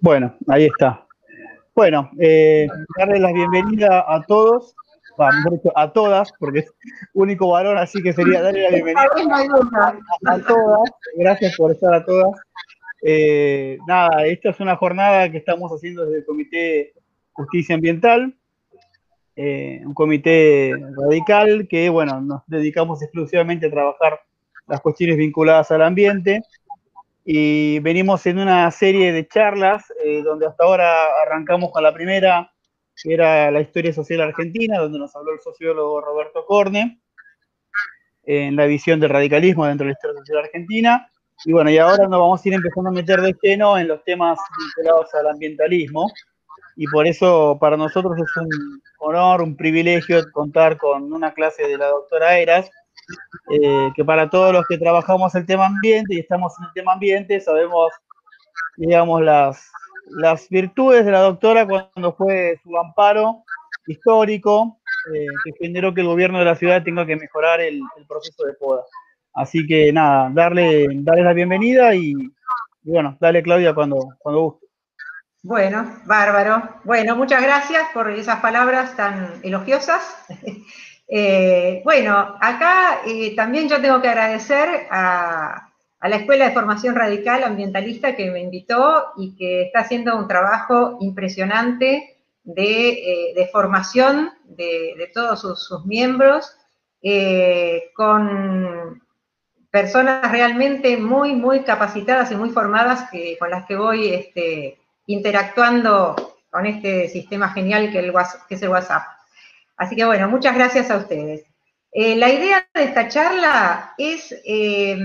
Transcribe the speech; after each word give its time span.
Bueno, 0.00 0.36
ahí 0.48 0.66
está. 0.66 1.06
Bueno, 1.74 2.10
eh, 2.18 2.66
darle 2.98 3.18
la 3.18 3.32
bienvenida 3.32 4.04
a 4.06 4.22
todos, 4.26 4.74
a 5.74 5.92
todas, 5.92 6.32
porque 6.38 6.60
es 6.60 6.74
único 7.14 7.48
varón, 7.48 7.78
así 7.78 8.02
que 8.02 8.12
sería 8.12 8.42
darle 8.42 8.62
la 8.62 8.70
bienvenida 8.70 9.08
a, 10.26 10.38
todas. 10.38 10.90
Gracias 11.16 11.56
por 11.56 11.72
estar 11.72 11.94
a 11.94 12.04
todas. 12.04 12.38
Eh, 13.02 13.78
nada, 13.86 14.26
esta 14.26 14.50
es 14.50 14.60
una 14.60 14.76
jornada 14.76 15.30
que 15.30 15.38
estamos 15.38 15.70
haciendo 15.70 16.04
desde 16.04 16.18
el 16.18 16.24
Comité 16.26 16.92
Justicia 17.32 17.74
Ambiental, 17.74 18.34
eh, 19.34 19.82
un 19.84 19.94
comité 19.94 20.74
radical 20.96 21.68
que, 21.68 21.88
bueno, 21.90 22.20
nos 22.20 22.42
dedicamos 22.46 23.02
exclusivamente 23.02 23.66
a 23.66 23.70
trabajar 23.70 24.20
las 24.66 24.80
cuestiones 24.80 25.16
vinculadas 25.16 25.70
al 25.70 25.82
ambiente 25.82 26.42
y 27.28 27.80
venimos 27.80 28.24
en 28.26 28.38
una 28.38 28.70
serie 28.70 29.12
de 29.12 29.26
charlas 29.26 29.92
eh, 30.04 30.22
donde 30.22 30.46
hasta 30.46 30.62
ahora 30.62 31.06
arrancamos 31.24 31.72
con 31.72 31.82
la 31.82 31.92
primera, 31.92 32.52
que 33.02 33.12
era 33.12 33.50
la 33.50 33.60
historia 33.60 33.92
social 33.92 34.20
argentina, 34.20 34.78
donde 34.78 35.00
nos 35.00 35.14
habló 35.16 35.32
el 35.32 35.40
sociólogo 35.40 36.00
Roberto 36.00 36.46
Corne, 36.46 37.00
en 38.22 38.54
la 38.54 38.66
visión 38.66 39.00
del 39.00 39.10
radicalismo 39.10 39.66
dentro 39.66 39.84
de 39.84 39.88
la 39.88 39.94
historia 39.94 40.20
social 40.20 40.38
argentina. 40.44 41.10
Y 41.44 41.50
bueno, 41.50 41.68
y 41.68 41.78
ahora 41.78 42.04
nos 42.04 42.20
vamos 42.20 42.44
a 42.44 42.48
ir 42.48 42.54
empezando 42.54 42.90
a 42.90 42.92
meter 42.92 43.20
de 43.20 43.34
lleno 43.42 43.76
en 43.76 43.88
los 43.88 44.04
temas 44.04 44.38
vinculados 44.76 45.12
al 45.16 45.26
ambientalismo. 45.26 46.08
Y 46.76 46.86
por 46.86 47.08
eso 47.08 47.58
para 47.60 47.76
nosotros 47.76 48.16
es 48.18 48.36
un 48.36 48.48
honor, 49.00 49.42
un 49.42 49.56
privilegio 49.56 50.22
contar 50.30 50.78
con 50.78 51.12
una 51.12 51.34
clase 51.34 51.66
de 51.66 51.76
la 51.76 51.88
doctora 51.88 52.38
Eras, 52.38 52.70
eh, 53.50 53.92
que 53.94 54.04
para 54.04 54.28
todos 54.28 54.52
los 54.52 54.64
que 54.68 54.78
trabajamos 54.78 55.34
el 55.34 55.46
tema 55.46 55.66
ambiente 55.66 56.14
y 56.14 56.20
estamos 56.20 56.52
en 56.58 56.66
el 56.66 56.72
tema 56.72 56.92
ambiente, 56.92 57.40
sabemos, 57.40 57.92
digamos, 58.76 59.22
las, 59.22 59.70
las 60.10 60.48
virtudes 60.48 61.04
de 61.04 61.12
la 61.12 61.20
doctora 61.20 61.66
cuando 61.66 62.14
fue 62.14 62.58
su 62.62 62.76
amparo 62.76 63.44
histórico, 63.86 64.78
eh, 65.14 65.26
que 65.44 65.52
generó 65.66 65.94
que 65.94 66.00
el 66.00 66.08
gobierno 66.08 66.38
de 66.38 66.44
la 66.44 66.56
ciudad 66.56 66.82
tenga 66.82 67.06
que 67.06 67.16
mejorar 67.16 67.60
el, 67.60 67.80
proceso 68.08 68.44
de 68.44 68.54
poda. 68.54 68.82
Así 69.34 69.66
que 69.66 69.92
nada, 69.92 70.30
darle, 70.32 70.86
darle 70.94 71.22
la 71.22 71.32
bienvenida 71.32 71.94
y, 71.94 72.14
bueno, 72.82 73.16
dale 73.20 73.42
Claudia 73.42 73.74
cuando, 73.74 74.08
cuando 74.18 74.40
guste. 74.40 74.66
Bueno, 75.42 76.00
bárbaro. 76.06 76.80
Bueno, 76.82 77.14
muchas 77.14 77.40
gracias 77.40 77.84
por 77.94 78.10
esas 78.10 78.40
palabras 78.40 78.96
tan 78.96 79.40
elogiosas. 79.44 80.26
Eh, 81.08 81.82
bueno, 81.84 82.36
acá 82.40 83.02
eh, 83.06 83.34
también 83.36 83.68
yo 83.68 83.80
tengo 83.80 84.02
que 84.02 84.08
agradecer 84.08 84.86
a, 84.90 85.70
la 86.02 86.16
Escuela 86.16 86.46
de 86.46 86.54
Formación 86.54 86.94
Radical 86.94 87.42
Ambientalista 87.42 88.14
que 88.14 88.30
me 88.30 88.40
invitó 88.40 89.12
y 89.16 89.34
que 89.34 89.62
está 89.62 89.80
haciendo 89.80 90.16
un 90.16 90.28
trabajo 90.28 90.98
impresionante 91.00 92.16
de, 92.44 93.32
eh, 93.32 93.48
formación 93.50 94.30
de, 94.44 95.10
todos 95.12 95.40
sus, 95.40 95.84
miembros, 95.84 96.56
con 97.94 99.02
personas 99.70 100.30
realmente 100.30 100.96
muy, 100.96 101.34
muy 101.34 101.60
capacitadas 101.60 102.30
y 102.30 102.36
muy 102.36 102.50
formadas 102.50 103.08
con 103.38 103.50
las 103.50 103.66
que 103.66 103.76
voy 103.76 104.08
este, 104.08 104.78
interactuando 105.06 106.36
con 106.50 106.66
este 106.66 107.08
sistema 107.08 107.48
genial 107.48 107.90
que, 107.90 108.12
que 108.48 108.54
es 108.54 108.62
el 108.62 108.68
WhatsApp. 108.68 109.15
Así 109.76 109.94
que 109.94 110.04
bueno, 110.04 110.28
muchas 110.28 110.54
gracias 110.54 110.90
a 110.90 110.96
ustedes. 110.96 111.44
Eh, 111.92 112.16
la 112.16 112.30
idea 112.30 112.66
de 112.74 112.84
esta 112.84 113.08
charla 113.08 113.94
es, 113.96 114.34
eh, 114.44 114.98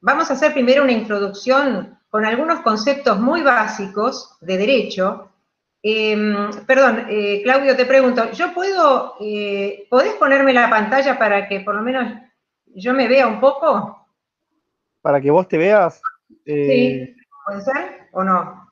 vamos 0.00 0.30
a 0.30 0.32
hacer 0.34 0.54
primero 0.54 0.82
una 0.82 0.92
introducción 0.92 1.98
con 2.08 2.24
algunos 2.24 2.60
conceptos 2.60 3.20
muy 3.20 3.42
básicos 3.42 4.36
de 4.40 4.56
derecho. 4.56 5.30
Eh, 5.82 6.16
perdón, 6.66 7.06
Claudio, 7.42 7.76
te 7.76 7.84
pregunto, 7.84 8.30
¿yo 8.32 8.54
puedo, 8.54 9.16
podés 9.90 10.14
ponerme 10.14 10.54
la 10.54 10.70
pantalla 10.70 11.18
para 11.18 11.46
que 11.46 11.60
por 11.60 11.74
lo 11.74 11.82
menos 11.82 12.22
yo 12.66 12.94
me 12.94 13.06
vea 13.06 13.26
un 13.26 13.38
poco? 13.38 14.06
Para 15.02 15.20
que 15.20 15.30
vos 15.30 15.46
te 15.46 15.58
veas. 15.58 16.00
sí, 16.46 17.14
¿puede 17.44 17.60
ser 17.60 18.08
o 18.12 18.24
no? 18.24 18.70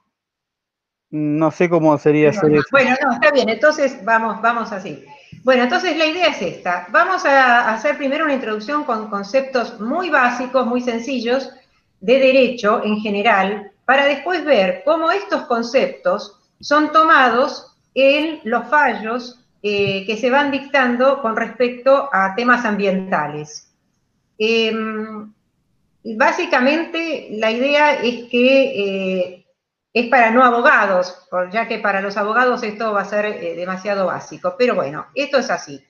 No 1.10 1.50
sé 1.50 1.68
cómo 1.68 1.98
sería 1.98 2.30
hacer 2.30 2.50
eso. 2.54 2.64
Bueno, 2.70 2.96
no, 3.04 3.12
está 3.12 3.30
bien, 3.30 3.50
entonces 3.50 4.02
vamos, 4.02 4.40
vamos 4.40 4.72
así. 4.72 5.04
Bueno, 5.44 5.64
entonces 5.64 5.96
la 5.96 6.06
idea 6.06 6.28
es 6.28 6.40
esta. 6.40 6.86
Vamos 6.90 7.24
a 7.24 7.74
hacer 7.74 7.96
primero 7.96 8.24
una 8.24 8.34
introducción 8.34 8.84
con 8.84 9.10
conceptos 9.10 9.80
muy 9.80 10.08
básicos, 10.08 10.66
muy 10.66 10.80
sencillos, 10.80 11.50
de 12.00 12.18
derecho 12.18 12.82
en 12.84 13.00
general, 13.00 13.70
para 13.84 14.04
después 14.06 14.44
ver 14.44 14.82
cómo 14.84 15.10
estos 15.10 15.42
conceptos 15.42 16.40
son 16.60 16.92
tomados 16.92 17.76
en 17.94 18.40
los 18.44 18.68
fallos 18.68 19.40
eh, 19.62 20.04
que 20.06 20.16
se 20.16 20.30
van 20.30 20.50
dictando 20.50 21.20
con 21.22 21.36
respecto 21.36 22.08
a 22.12 22.34
temas 22.34 22.64
ambientales. 22.64 23.72
Em, 24.38 25.32
básicamente 26.16 27.28
la 27.32 27.50
idea 27.52 27.94
es 27.94 28.28
que 28.28 28.64
eh, 28.74 29.41
es 29.94 30.08
para 30.08 30.30
no 30.30 30.42
abogados, 30.42 31.18
ya 31.52 31.68
que 31.68 31.78
para 31.78 32.00
los 32.00 32.16
abogados 32.16 32.62
esto 32.62 32.92
va 32.92 33.02
a 33.02 33.06
ser 33.06 33.26
eh, 33.26 33.54
demasiado 33.54 34.06
básico. 34.06 34.54
Pero 34.58 34.74
bueno, 34.74 35.06
esto 35.14 35.38
es 35.38 35.50
así. 35.50 35.84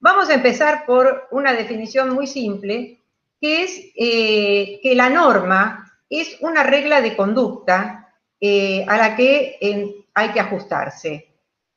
Vamos 0.00 0.28
a 0.28 0.34
empezar 0.34 0.84
por 0.86 1.28
una 1.30 1.52
definición 1.52 2.10
muy 2.10 2.26
simple, 2.26 3.00
que 3.40 3.62
es 3.62 3.80
eh, 3.96 4.80
que 4.82 4.94
la 4.94 5.08
norma 5.08 5.92
es 6.10 6.36
una 6.40 6.62
regla 6.62 7.00
de 7.00 7.16
conducta 7.16 8.14
eh, 8.40 8.84
a 8.86 8.96
la 8.96 9.16
que 9.16 10.04
hay 10.14 10.28
que 10.30 10.40
ajustarse. 10.40 11.28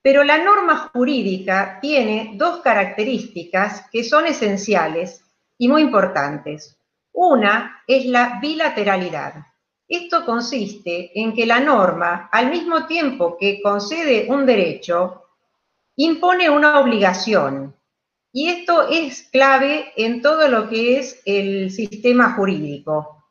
Pero 0.02 0.24
la 0.24 0.40
norma 0.40 0.90
jurídica 0.94 1.80
tiene 1.82 2.32
dos 2.36 2.62
características 2.62 3.86
que 3.92 4.04
son 4.04 4.26
esenciales 4.26 5.24
y 5.58 5.68
muy 5.68 5.84
importantes. 5.84 6.78
Una 7.14 7.84
es 7.88 8.06
la 8.06 8.40
bilateralidad. 8.42 9.51
Esto 9.92 10.24
consiste 10.26 11.12
en 11.20 11.34
que 11.34 11.46
la 11.46 11.60
norma, 11.60 12.30
al 12.32 12.50
mismo 12.50 12.86
tiempo 12.86 13.36
que 13.38 13.62
concede 13.62 14.26
un 14.30 14.46
derecho, 14.46 15.26
impone 15.98 16.50
una 16.50 16.80
obligación. 16.80 17.76
Y 18.32 18.48
esto 18.48 18.88
es 18.88 19.24
clave 19.24 19.92
en 19.98 20.22
todo 20.22 20.48
lo 20.48 20.70
que 20.70 20.98
es 20.98 21.22
el 21.26 21.72
sistema 21.72 22.32
jurídico. 22.36 23.26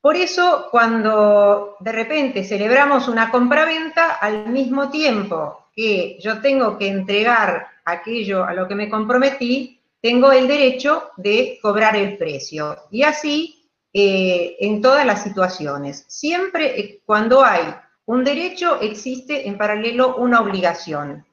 Por 0.00 0.14
eso, 0.14 0.68
cuando 0.70 1.74
de 1.80 1.90
repente 1.90 2.44
celebramos 2.44 3.08
una 3.08 3.28
compraventa, 3.32 4.18
al 4.20 4.50
mismo 4.50 4.88
tiempo 4.88 5.66
que 5.74 6.16
yo 6.20 6.40
tengo 6.40 6.78
que 6.78 6.86
entregar 6.86 7.66
aquello 7.84 8.44
a 8.44 8.54
lo 8.54 8.68
que 8.68 8.76
me 8.76 8.88
comprometí, 8.88 9.80
tengo 10.00 10.30
el 10.30 10.46
derecho 10.46 11.10
de 11.16 11.58
cobrar 11.60 11.96
el 11.96 12.16
precio. 12.16 12.76
Y 12.92 13.02
así 13.02 13.61
eh, 13.94 14.56
en 14.60 14.80
todas 14.80 15.04
las 15.04 15.22
situaciones. 15.22 16.04
Siempre 16.08 16.80
eh, 16.80 17.00
cuando 17.04 17.44
hay 17.44 17.74
un 18.06 18.24
derecho 18.24 18.80
existe 18.80 19.46
en 19.46 19.58
paralelo 19.58 20.16
una 20.16 20.40
obligación. 20.40 21.26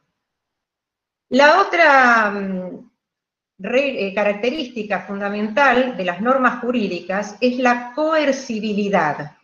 La 1.30 1.62
otra 1.62 2.31
mm, 2.31 2.90
eh, 3.64 4.14
característica 4.14 5.02
fundamental 5.02 5.96
de 5.96 6.03
las 6.03 6.19
normas 6.19 6.59
jurídicas 6.59 7.38
es 7.40 7.58
la 7.58 7.94
coercibilidad. 7.96 9.38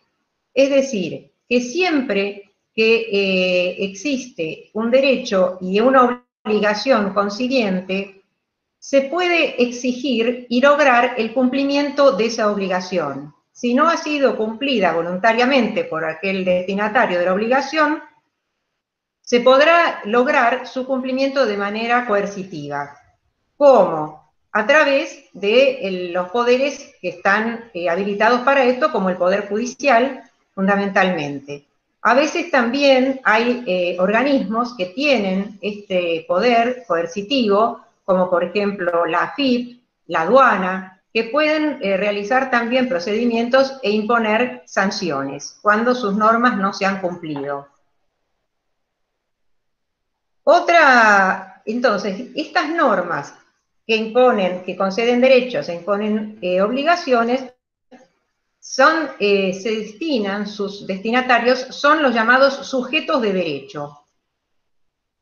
Es 0.52 0.68
decir, 0.68 1.32
que 1.48 1.60
siempre 1.62 2.54
que 2.74 3.76
existe 3.78 4.68
un 4.74 4.90
derecho 4.90 5.56
y 5.62 5.80
una 5.80 6.22
obligación 6.44 7.14
consiguiente, 7.14 8.15
se 8.86 9.00
puede 9.02 9.60
exigir 9.60 10.46
y 10.48 10.60
lograr 10.60 11.14
el 11.16 11.34
cumplimiento 11.34 12.12
de 12.12 12.26
esa 12.26 12.52
obligación. 12.52 13.34
Si 13.50 13.74
no 13.74 13.88
ha 13.88 13.96
sido 13.96 14.36
cumplida 14.36 14.92
voluntariamente 14.92 15.82
por 15.82 16.04
aquel 16.04 16.44
destinatario 16.44 17.18
de 17.18 17.24
la 17.24 17.34
obligación, 17.34 18.00
se 19.22 19.40
podrá 19.40 20.02
lograr 20.04 20.68
su 20.68 20.86
cumplimiento 20.86 21.46
de 21.46 21.56
manera 21.56 22.06
coercitiva. 22.06 22.96
¿Cómo? 23.56 24.30
A 24.52 24.64
través 24.68 25.24
de 25.32 26.10
los 26.12 26.28
poderes 26.28 26.94
que 27.00 27.08
están 27.08 27.68
eh, 27.74 27.88
habilitados 27.90 28.42
para 28.42 28.62
esto, 28.66 28.92
como 28.92 29.10
el 29.10 29.16
Poder 29.16 29.48
Judicial, 29.48 30.22
fundamentalmente. 30.54 31.66
A 32.02 32.14
veces 32.14 32.52
también 32.52 33.20
hay 33.24 33.64
eh, 33.66 33.96
organismos 33.98 34.76
que 34.76 34.86
tienen 34.86 35.58
este 35.60 36.24
poder 36.28 36.84
coercitivo 36.86 37.84
como 38.06 38.30
por 38.30 38.44
ejemplo 38.44 39.04
la 39.04 39.24
AFIP, 39.24 39.82
la 40.06 40.22
aduana, 40.22 41.02
que 41.12 41.24
pueden 41.24 41.78
eh, 41.82 41.96
realizar 41.96 42.50
también 42.50 42.88
procedimientos 42.88 43.78
e 43.82 43.90
imponer 43.90 44.62
sanciones 44.66 45.58
cuando 45.60 45.94
sus 45.94 46.14
normas 46.14 46.56
no 46.56 46.72
se 46.72 46.86
han 46.86 47.00
cumplido. 47.00 47.68
Otra, 50.44 51.62
entonces, 51.66 52.30
estas 52.36 52.70
normas 52.70 53.34
que 53.86 53.96
imponen, 53.96 54.62
que 54.62 54.76
conceden 54.76 55.20
derechos 55.20 55.68
e 55.68 55.74
imponen 55.74 56.38
eh, 56.40 56.62
obligaciones, 56.62 57.52
son, 58.60 59.10
eh, 59.18 59.52
se 59.54 59.70
destinan, 59.70 60.46
sus 60.46 60.86
destinatarios 60.86 61.60
son 61.70 62.02
los 62.02 62.14
llamados 62.14 62.54
sujetos 62.66 63.20
de 63.22 63.32
derecho. 63.32 64.05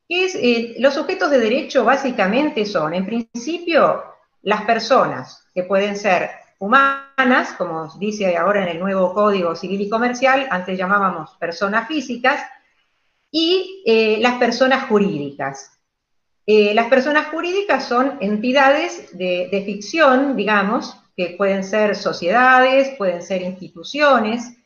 Es, 0.08 0.34
eh, 0.34 0.76
los 0.78 0.94
sujetos 0.94 1.30
de 1.30 1.38
derecho 1.38 1.84
básicamente 1.84 2.66
son, 2.66 2.94
en 2.94 3.06
principio, 3.06 4.04
las 4.42 4.62
personas, 4.62 5.46
que 5.54 5.64
pueden 5.64 5.96
ser 5.96 6.30
humanas, 6.58 7.52
como 7.56 7.88
dice 7.98 8.36
ahora 8.36 8.62
en 8.62 8.68
el 8.68 8.80
nuevo 8.80 9.14
Código 9.14 9.54
Civil 9.56 9.80
y 9.80 9.88
Comercial, 9.88 10.46
antes 10.50 10.78
llamábamos 10.78 11.30
personas 11.38 11.88
físicas, 11.88 12.42
y 13.30 13.82
eh, 13.86 14.18
las 14.20 14.38
personas 14.38 14.88
jurídicas. 14.88 15.70
las 16.46 16.88
personas 16.88 17.28
jurídicas 17.28 17.88
son 17.88 18.18
entidades 18.20 19.16
de 19.16 19.62
ficción, 19.64 20.36
digamos, 20.36 20.94
que 21.16 21.34
pueden 21.38 21.64
ser 21.64 21.96
sociedades, 21.96 22.90
pueden 22.98 23.22
ser 23.22 23.42
instituciones, 23.42 24.56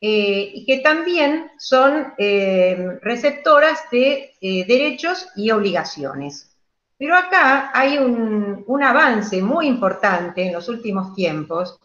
eh, 0.00 0.50
y 0.54 0.66
que 0.66 0.78
también 0.78 1.50
son 1.58 2.12
eh, 2.18 2.98
receptoras 3.00 3.80
de 3.90 4.34
eh, 4.40 4.66
derechos 4.66 5.28
y 5.36 5.50
obligaciones. 5.50 6.54
Pero 6.98 7.16
acá 7.16 7.70
hay 7.72 7.96
un, 7.98 8.64
un, 8.66 8.82
avance 8.82 9.40
muy 9.42 9.66
importante 9.66 10.42
en 10.46 10.52
los 10.52 10.68
últimos 10.68 11.14
tiempos, 11.14 11.78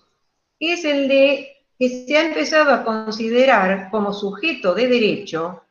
que 0.59 0.73
es 0.73 0.85
el 0.85 1.07
de 1.07 1.65
que 1.79 2.05
se 2.05 2.17
ha 2.17 2.25
empezado 2.25 2.71
a 2.71 2.83
considerar 2.83 3.89
como 3.89 4.13
sujeto 4.13 4.73
de 4.73 4.87
derecho 4.87 5.63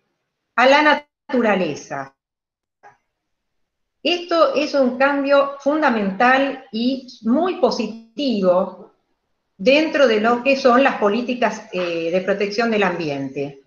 a 0.57 0.67
la 0.67 1.05
naturaleza. 1.29 2.15
Esto 4.03 4.55
es 4.55 4.73
un 4.75 4.97
cambio 4.97 5.57
fundamental 5.59 6.65
y 6.73 7.07
muy 7.23 7.61
positivo 7.61 8.90
dentro 9.61 10.09
de 10.09 10.23
lo 10.23 10.43
que 10.43 10.57
son 10.57 10.83
las 10.83 10.97
políticas 10.97 11.65
eh, 11.73 12.11
de 12.11 12.21
protección 12.23 12.71
del 12.71 12.83
ambiente. 12.83 13.61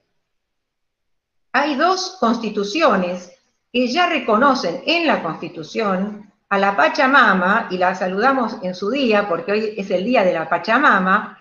Hay 1.51 1.75
dos 1.75 2.17
constituciones 2.19 3.31
que 3.71 3.87
ya 3.87 4.09
reconocen 4.09 4.81
en 4.87 5.05
la 5.05 5.21
Constitución 5.21 6.33
a 6.49 6.57
la 6.57 6.75
Pachamama, 6.75 7.67
y 7.69 7.77
la 7.77 7.93
saludamos 7.93 8.57
en 8.63 8.73
su 8.73 8.89
día, 8.89 9.29
porque 9.29 9.51
hoy 9.51 9.73
es 9.77 9.91
el 9.91 10.03
día 10.03 10.23
de 10.23 10.33
la 10.33 10.49
Pachamama, 10.49 11.37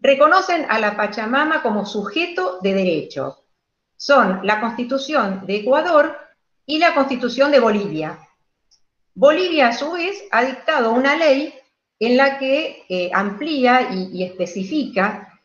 reconocen 0.00 0.66
a 0.70 0.78
la 0.78 0.96
Pachamama 0.96 1.62
como 1.62 1.84
sujeto 1.84 2.60
de 2.62 2.72
derecho. 2.72 3.44
Son 3.98 4.40
la 4.44 4.62
Constitución 4.62 5.44
de 5.46 5.56
Ecuador 5.56 6.16
y 6.64 6.78
la 6.78 6.94
Constitución 6.94 7.50
de 7.50 7.60
Bolivia. 7.60 8.18
Bolivia, 9.14 9.68
a 9.68 9.72
su 9.74 9.92
vez, 9.92 10.24
ha 10.30 10.42
dictado 10.42 10.92
una 10.92 11.16
ley 11.16 11.52
en 11.98 12.16
la 12.16 12.38
que 12.38 12.84
eh, 12.88 13.10
amplía 13.12 13.90
y, 13.92 14.22
especifica 14.22 15.40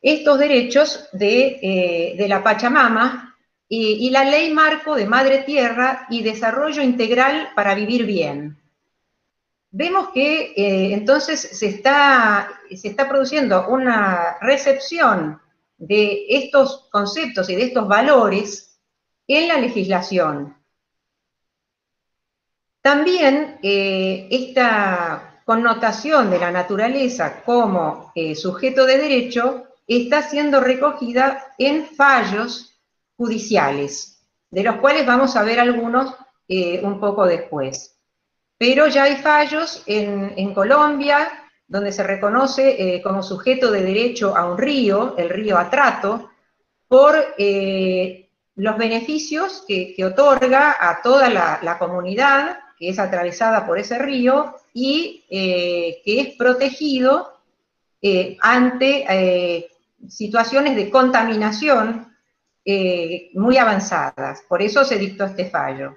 estos 0.00 0.38
derechos 0.38 1.08
de, 1.12 1.58
eh, 1.62 2.26
la 2.28 2.42
Pachamama 2.42 3.36
y, 3.68 4.10
la 4.10 4.24
ley 4.24 4.52
marco 4.52 4.96
de 4.96 5.06
Madre 5.06 5.42
Tierra 5.44 6.06
y 6.10 6.22
desarrollo 6.22 6.82
integral 6.82 7.50
para 7.54 7.74
vivir 7.74 8.04
bien. 8.04 8.58
Vemos 9.70 10.08
que 10.12 10.52
eh, 10.56 10.92
entonces 10.92 11.40
se 11.40 11.68
está, 11.68 12.50
se 12.74 12.88
está 12.88 13.08
produciendo 13.08 13.68
una 13.68 14.38
recepción 14.40 15.40
de 15.78 16.26
estos 16.28 16.88
conceptos 16.90 17.48
y 17.48 17.54
de 17.54 17.64
estos 17.64 17.86
valores 17.86 18.80
en 19.28 19.46
la 19.46 19.58
legislación. 19.58 20.56
También 22.82 23.58
esta 23.62 25.29
connotación 25.50 26.30
de 26.30 26.38
la 26.38 26.52
naturaleza 26.52 27.42
como 27.44 28.12
eh, 28.14 28.36
sujeto 28.36 28.86
de 28.86 28.98
derecho 28.98 29.64
está 29.84 30.22
siendo 30.22 30.60
recogida 30.60 31.54
en 31.58 31.86
fallos 31.86 32.80
judiciales, 33.16 34.22
de 34.48 34.62
los 34.62 34.76
cuales 34.76 35.04
vamos 35.04 35.34
a 35.34 35.42
ver 35.42 35.58
algunos 35.58 36.14
eh, 36.46 36.80
un 36.84 37.00
poco 37.00 37.26
después. 37.26 37.98
Pero 38.58 38.86
ya 38.86 39.02
hay 39.02 39.16
fallos 39.16 39.82
en, 39.86 40.54
Colombia, 40.54 41.28
donde 41.66 41.90
se 41.90 42.04
reconoce 42.04 43.00
como 43.02 43.20
sujeto 43.20 43.72
de 43.72 43.82
derecho 43.82 44.36
a 44.36 44.48
un 44.48 44.56
río, 44.56 45.16
el 45.18 45.30
río 45.30 45.58
Atrato, 45.58 46.30
por 46.86 47.16
los 48.54 48.78
beneficios 48.78 49.64
que, 49.66 49.96
otorga 50.04 50.76
a 50.78 51.02
toda 51.02 51.28
la 51.28 51.76
comunidad 51.80 52.60
que 52.78 52.90
es 52.90 52.98
atravesada 53.00 53.66
por 53.66 53.78
ese 53.78 53.98
río 53.98 54.54
y 54.72 55.24
eh, 55.30 56.00
que 56.04 56.20
es 56.20 56.36
protegido 56.36 57.40
eh, 58.02 58.36
ante 58.40 59.04
eh, 59.08 59.70
situaciones 60.08 60.76
de 60.76 60.90
contaminación 60.90 62.08
muy 63.34 63.56
avanzadas. 63.56 64.42
Por 64.48 64.62
eso 64.62 64.84
se 64.84 64.96
dictó 64.96 65.24
este 65.24 65.50
fallo. 65.50 65.96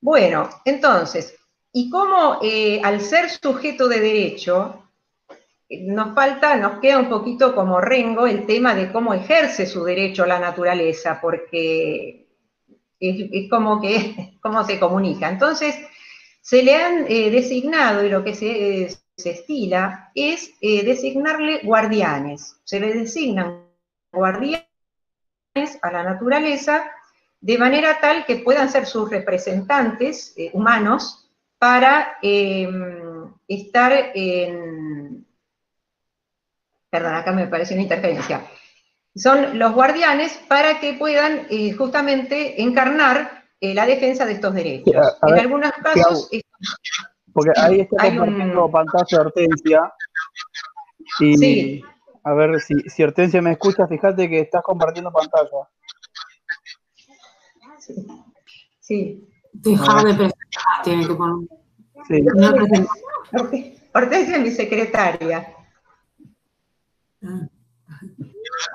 Bueno, 0.00 0.48
entonces, 0.64 1.34
¿y 1.72 1.90
cómo 1.90 2.38
al 2.84 3.00
ser 3.00 3.28
sujeto 3.30 3.88
de 3.88 3.98
derecho, 3.98 4.86
nos 5.68 6.14
falta, 6.14 6.56
nos 6.56 6.78
queda 6.78 6.98
un 6.98 7.08
poquito 7.08 7.54
como 7.56 7.80
rengo 7.80 8.26
el 8.26 8.46
tema 8.46 8.74
de 8.74 8.92
cómo 8.92 9.14
ejerce 9.14 9.66
su 9.66 9.82
derecho 9.82 10.24
la 10.24 10.38
naturaleza, 10.38 11.18
porque 11.20 12.28
es, 13.00 13.50
como 13.50 13.80
que 13.80 14.36
cómo 14.42 14.64
se 14.64 14.78
comunica. 14.78 15.28
Entonces, 15.28 15.76
se 16.46 16.62
le 16.62 16.76
han 16.76 17.06
eh, 17.08 17.28
designado, 17.28 18.04
y 18.04 18.08
lo 18.08 18.22
que 18.22 18.32
se, 18.32 18.84
eh, 18.84 18.96
estila, 19.16 20.12
es 20.14 20.52
eh, 20.60 20.84
designarle 20.84 21.62
guardianes. 21.64 22.60
Se 22.62 22.78
le 22.78 22.94
designan 22.94 23.66
guardianes 24.12 24.62
a 25.82 25.90
la 25.90 26.04
naturaleza 26.04 26.88
de 27.40 27.58
manera 27.58 27.98
tal 28.00 28.24
que 28.24 28.36
puedan 28.36 28.70
ser 28.70 28.86
sus 28.86 29.10
representantes 29.10 30.36
humanos 30.52 31.28
para 31.58 32.18
em, 32.22 33.34
estar 33.48 34.12
en... 34.14 35.26
Perdón, 36.88 37.14
acá 37.14 37.32
me 37.32 37.48
parece 37.48 37.74
una 37.74 37.82
interferencia 37.82 38.46
son 39.16 39.58
los 39.58 39.72
guardianes 39.72 40.38
para 40.46 40.78
que 40.78 40.92
puedan 40.92 41.48
justamente 41.78 42.60
encarnar 42.60 43.45
eh, 43.70 43.74
la 43.74 43.86
defensa 43.86 44.24
de 44.24 44.32
estos 44.32 44.54
derechos. 44.54 44.94
en 45.22 45.38
algunos 45.38 45.72
casos... 45.72 46.28
porque 47.32 47.52
ahí 47.56 47.80
está 47.90 48.08
compartiendo 48.08 48.70
pantalla 48.70 49.20
Hortensia. 49.20 49.92
Y 51.20 51.36
sí. 51.36 51.82
a 52.24 52.34
ver 52.34 52.60
si, 52.60 52.74
si 52.88 53.02
Hortensia 53.02 53.40
me 53.42 53.52
escucha, 53.52 53.86
fíjate 53.86 54.28
que 54.28 54.40
estás 54.40 54.62
compartiendo 54.62 55.12
pantalla. 55.12 55.68
Sí. 57.78 57.94
sí. 58.80 59.28
Dejar 59.52 60.04
de 60.04 60.14
presentar, 60.14 60.82
tiene 60.84 61.06
que 61.06 61.14
poner. 61.14 61.48
Sí. 62.08 62.24
Hortensia 63.92 64.36
es 64.36 64.42
mi 64.42 64.50
secretaria. 64.50 65.54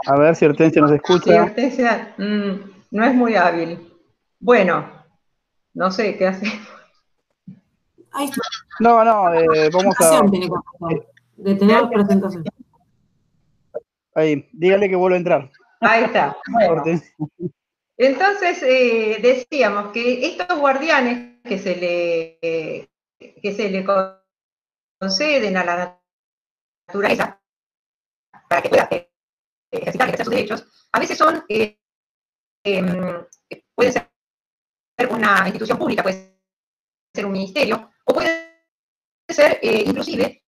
A 0.07 0.17
ver 0.17 0.36
si 0.36 0.45
Hortensia 0.45 0.81
nos 0.81 0.91
escucha. 0.91 1.31
Sí, 1.31 1.31
Hortensia 1.31 2.15
mm, 2.17 2.51
no 2.91 3.05
es 3.05 3.13
muy 3.13 3.36
hábil. 3.36 3.90
Bueno, 4.41 4.91
no 5.75 5.91
sé 5.91 6.17
qué 6.17 6.27
hace. 6.27 6.48
No, 8.79 9.05
no, 9.05 9.33
eh, 9.33 9.69
vamos 9.71 9.95
a. 10.01 10.21
Detener 11.38 11.88
presentación. 11.89 12.43
Ahí, 14.15 14.50
dígale 14.51 14.89
que 14.89 14.95
vuelvo 14.95 15.15
a 15.15 15.19
entrar. 15.19 15.51
Ahí 15.79 16.03
está. 16.03 16.36
Entonces, 17.98 18.63
eh, 18.63 19.19
decíamos 19.21 19.91
que 19.91 20.25
estos 20.25 20.60
guardianes 20.60 21.39
que 21.43 21.60
se 21.60 21.75
le, 21.75 22.89
que 23.41 23.53
se 23.53 23.69
le 23.69 23.86
conceden 25.00 25.55
a 25.55 25.63
la 25.63 26.01
naturaleza, 26.88 27.39
para 28.50 28.62
que 28.63 28.69
pueda 28.69 28.89
ejercitar, 29.71 30.10
ejercer 30.10 30.25
sus 30.25 30.33
derechos, 30.33 30.88
a 30.91 31.00
veces 31.00 31.17
son, 31.17 31.43
eh, 31.48 31.77
em, 32.63 33.25
puede 33.75 34.11
ser 35.01 35.13
una 35.13 35.48
institución 35.48 35.77
pública, 35.77 36.03
puede 36.03 36.38
ser 37.13 37.25
un 37.25 37.31
ministerio, 37.31 37.91
o 38.05 38.13
puede 38.13 38.29
ser 39.29 39.60
eh, 39.62 39.84
inclusive 39.86 40.43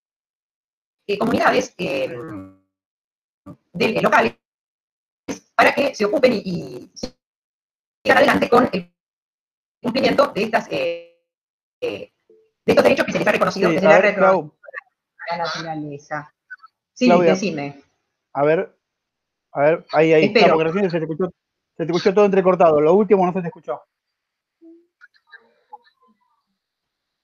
eh, 1.08 1.18
comunidades 1.18 1.74
em, 1.78 2.62
de, 3.74 4.02
locales 4.02 4.36
para 5.56 5.74
que 5.74 5.96
se 5.96 6.06
ocupen 6.06 6.34
y, 6.34 6.92
sigan 6.96 8.18
adelante 8.18 8.50
con 8.50 8.70
el 8.72 8.94
cumplimiento 9.82 10.28
de 10.28 10.44
estas 10.44 10.70
de 10.70 12.14
estos 12.66 12.84
derechos 12.84 13.06
que 13.06 13.12
se 13.12 13.20
les 13.20 13.28
ha 13.28 13.32
reconocido 13.32 13.72
desde 13.72 13.88
la 13.88 14.00
red 14.00 14.18
a 14.20 15.38
la 15.38 15.38
naturaleza. 15.38 16.34
Sí, 16.94 17.10
decime. 17.22 17.82
A 18.34 18.44
ver, 18.44 18.78
a 19.52 19.62
ver, 19.62 19.86
ahí, 19.94 20.14
ahí. 20.14 20.26
Está, 20.26 20.50
porque 20.50 20.64
recién 20.66 20.92
se 20.92 20.98
te, 20.98 21.06
escuchó, 21.06 21.32
se 21.78 21.86
te 21.86 21.92
escuchó 21.92 22.14
todo 22.14 22.26
entrecortado. 22.26 22.82
Lo 22.82 22.94
último 22.94 23.26
no 23.26 23.34
se 23.34 23.42
te 23.42 23.48
escuchó. 23.48 23.82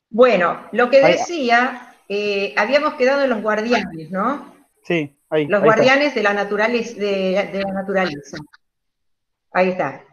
Bueno, 0.09 0.65
lo 0.71 0.89
que 0.89 1.05
decía, 1.05 1.93
eh, 2.07 2.53
habíamos 2.57 2.95
quedado 2.95 3.23
en 3.23 3.29
los 3.29 3.41
guardianes, 3.41 4.09
¿no? 4.09 4.53
Sí, 4.83 5.15
ahí. 5.29 5.45
Los 5.45 5.63
guardianes 5.63 6.15
de 6.15 6.23
la, 6.23 6.33
naturaleza, 6.33 6.95
de, 6.95 7.61
la 7.63 7.73
naturaleza. 7.73 8.37
Ahí 9.51 9.69
está. 9.69 10.03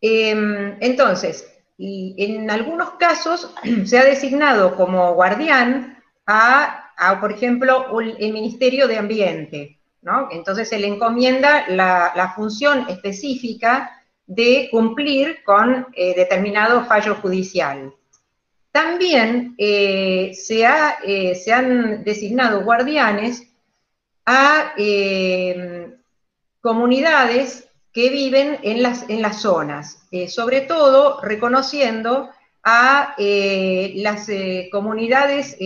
Em, 0.00 0.76
entonces, 0.80 1.48
y 1.76 2.14
en 2.18 2.50
algunos 2.50 2.90
casos 2.92 3.52
se 3.84 3.98
ha 3.98 4.04
designado 4.04 4.76
como 4.76 5.14
guardián 5.14 5.98
a, 6.26 7.18
por 7.20 7.32
ejemplo, 7.32 7.98
el 8.00 8.32
Ministerio 8.32 8.86
de 8.86 8.98
Ambiente, 8.98 9.80
¿no? 10.02 10.28
Entonces 10.30 10.68
se 10.68 10.78
le 10.78 10.86
encomienda 10.86 11.66
la, 11.68 12.32
función 12.36 12.86
específica 12.88 14.00
de 14.26 14.68
cumplir 14.70 15.42
con 15.44 15.88
eh, 15.94 16.14
determinado 16.14 16.84
fallo 16.84 17.16
judicial. 17.16 17.92
También 18.72 19.54
eh, 19.58 20.32
se, 20.34 20.66
eh, 21.04 21.34
se, 21.34 21.52
han 21.52 22.02
designado 22.02 22.64
guardianes 22.64 23.46
a 24.26 24.74
comunidades 26.60 27.68
que 27.92 28.08
viven 28.08 28.58
en 28.62 28.82
las, 28.82 29.40
zonas, 29.40 30.06
eh, 30.10 30.28
sobre 30.28 30.62
todo 30.62 31.20
reconociendo 31.20 32.30
a 32.64 33.14
eh, 33.18 33.92
las 33.96 34.28
eh, 34.28 34.68
comunidades 34.72 35.56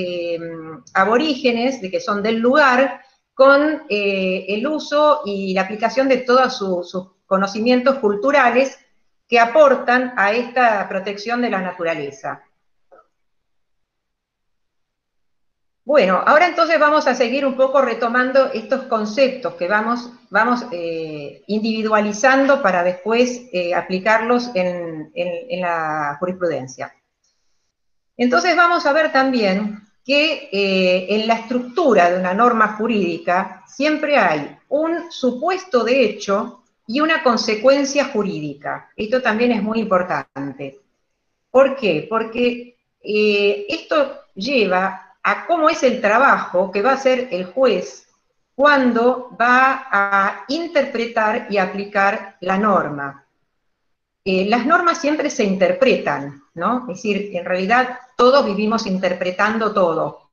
aborígenes, 0.93 1.81
de 1.81 1.91
que 1.91 2.01
son 2.01 2.23
del 2.23 2.39
lugar, 2.39 3.03
con 3.35 3.83
el 3.91 4.67
uso 4.67 5.21
y 5.27 5.53
la 5.53 5.61
aplicación 5.61 6.09
de 6.09 6.19
todos 6.19 6.57
sus 6.57 7.09
conocimientos 7.27 7.97
culturales 7.99 8.79
que 9.29 9.39
aportan 9.39 10.15
a 10.17 10.33
esta 10.33 10.89
protección 10.89 11.43
de 11.43 11.51
la 11.51 11.61
naturaleza. 11.61 12.43
Bueno, 15.87 16.21
ahora 16.27 16.49
entonces 16.49 16.81
vamos 16.81 17.07
a 17.07 17.15
seguir 17.15 17.47
un 17.47 17.57
poco 17.57 17.81
retomando 17.81 18.51
estos 18.53 18.87
conceptos 18.87 19.55
que 19.55 19.69
vamos, 19.69 20.11
vamos 20.31 20.67
eh, 20.73 21.45
individualizando 21.47 22.61
para 22.61 22.83
después 22.83 23.43
eh, 23.53 23.73
aplicarlos 23.73 24.51
en, 24.55 25.13
la 25.61 26.17
jurisprudencia. 26.19 26.93
Entonces 28.17 28.57
vamos 28.57 28.85
a 28.85 28.93
ver 28.93 29.13
también 29.13 29.87
que 30.05 30.49
eh, 30.51 31.07
en 31.09 31.29
la 31.29 31.35
estructura 31.35 32.11
de 32.11 32.19
una 32.19 32.35
norma 32.35 32.75
jurídica 32.77 33.63
siempre 33.69 34.17
hay 34.19 34.59
un 34.69 35.13
supuesto 35.13 35.85
de 35.85 36.05
hecho 36.05 36.65
y 36.89 36.99
una 36.99 37.23
consecuencia 37.23 38.07
jurídica. 38.07 38.91
Esto 38.97 39.23
también 39.23 39.53
es 39.53 39.63
muy 39.63 39.79
importante. 39.79 40.81
¿Por 41.49 41.77
qué? 41.77 42.09
Porque 42.11 42.77
esto 43.01 44.23
lleva 44.35 45.06
a 45.29 45.45
cómo 45.45 45.69
es 45.69 45.83
el 45.83 46.01
trabajo 46.01 46.71
que 46.71 46.83
va 46.83 46.93
a 46.93 46.95
hacer 46.95 47.29
el 47.33 47.47
juez 47.47 48.07
cuando 48.55 49.37
va 49.39 49.89
a 49.91 50.45
interpretar 50.47 51.49
y 51.51 51.59
aplicar 51.59 52.37
la 52.41 52.57
norma. 52.57 53.27
Eh, 54.25 54.47
las 54.49 54.65
normas 54.65 55.01
siempre 55.01 55.29
se 55.29 55.43
interpretan, 55.43 56.45
¿no? 56.55 56.83
Es 56.83 57.03
decir, 57.03 57.31
en 57.33 57.45
realidad 57.45 57.99
todos 58.17 58.47
vivimos 58.47 58.87
interpretando 58.87 59.75
todo. 59.75 60.31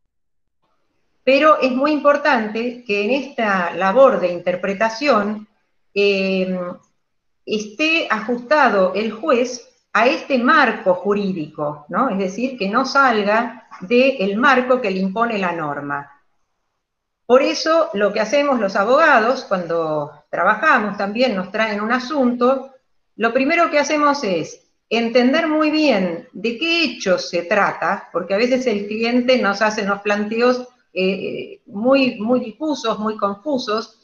Pero 1.24 1.60
es 1.60 1.72
muy 1.72 1.92
importante 1.92 2.84
que 2.86 3.06
en 3.06 3.12
esta 3.12 3.74
labor 3.74 4.20
de 4.20 4.32
interpretación 4.32 5.48
eh, 5.96 6.56
esté 7.48 8.08
ajustado 8.12 8.94
el 8.94 9.12
juez 9.12 9.73
a 9.94 10.08
este 10.08 10.40
marco 10.40 10.96
jurídico, 10.96 11.86
¿no? 11.90 12.10
Es 12.10 12.18
decir, 12.18 12.58
que 12.58 12.68
no 12.68 12.86
salga 12.86 13.68
del 13.82 14.38
marco 14.38 14.82
que 14.82 14.90
le 14.90 15.00
impone 15.00 15.38
la 15.38 15.52
norma. 15.52 16.10
Por 17.26 17.44
eso 17.44 17.90
lo 17.94 18.12
que 18.12 18.20
hacemos 18.20 18.60
los 18.60 18.76
abogados 18.76 19.46
cuando 19.46 20.26
trabajamos 20.30 20.98
también 20.98 21.36
nos 21.36 21.52
traen 21.52 21.80
un 21.80 21.92
asunto, 21.92 22.74
lo 23.16 23.32
primero 23.34 23.70
que 23.70 23.80
hacemos 23.80 24.24
es 24.24 24.62
entender 24.90 25.48
muy 25.48 25.70
bien 25.70 26.28
de 26.34 26.58
qué 26.58 26.84
hechos 26.84 27.30
se 27.30 27.44
trata, 27.44 28.10
porque 28.12 28.34
a 28.34 28.38
veces 28.38 28.66
el 28.66 28.88
cliente 28.88 29.38
nos 29.40 29.62
hace 29.62 29.84
unos 29.84 30.02
planteos 30.02 30.68
eh, 30.92 31.62
muy, 31.68 32.20
muy 32.20 32.40
difusos, 32.40 33.00
muy 33.00 33.16
confusos, 33.16 34.00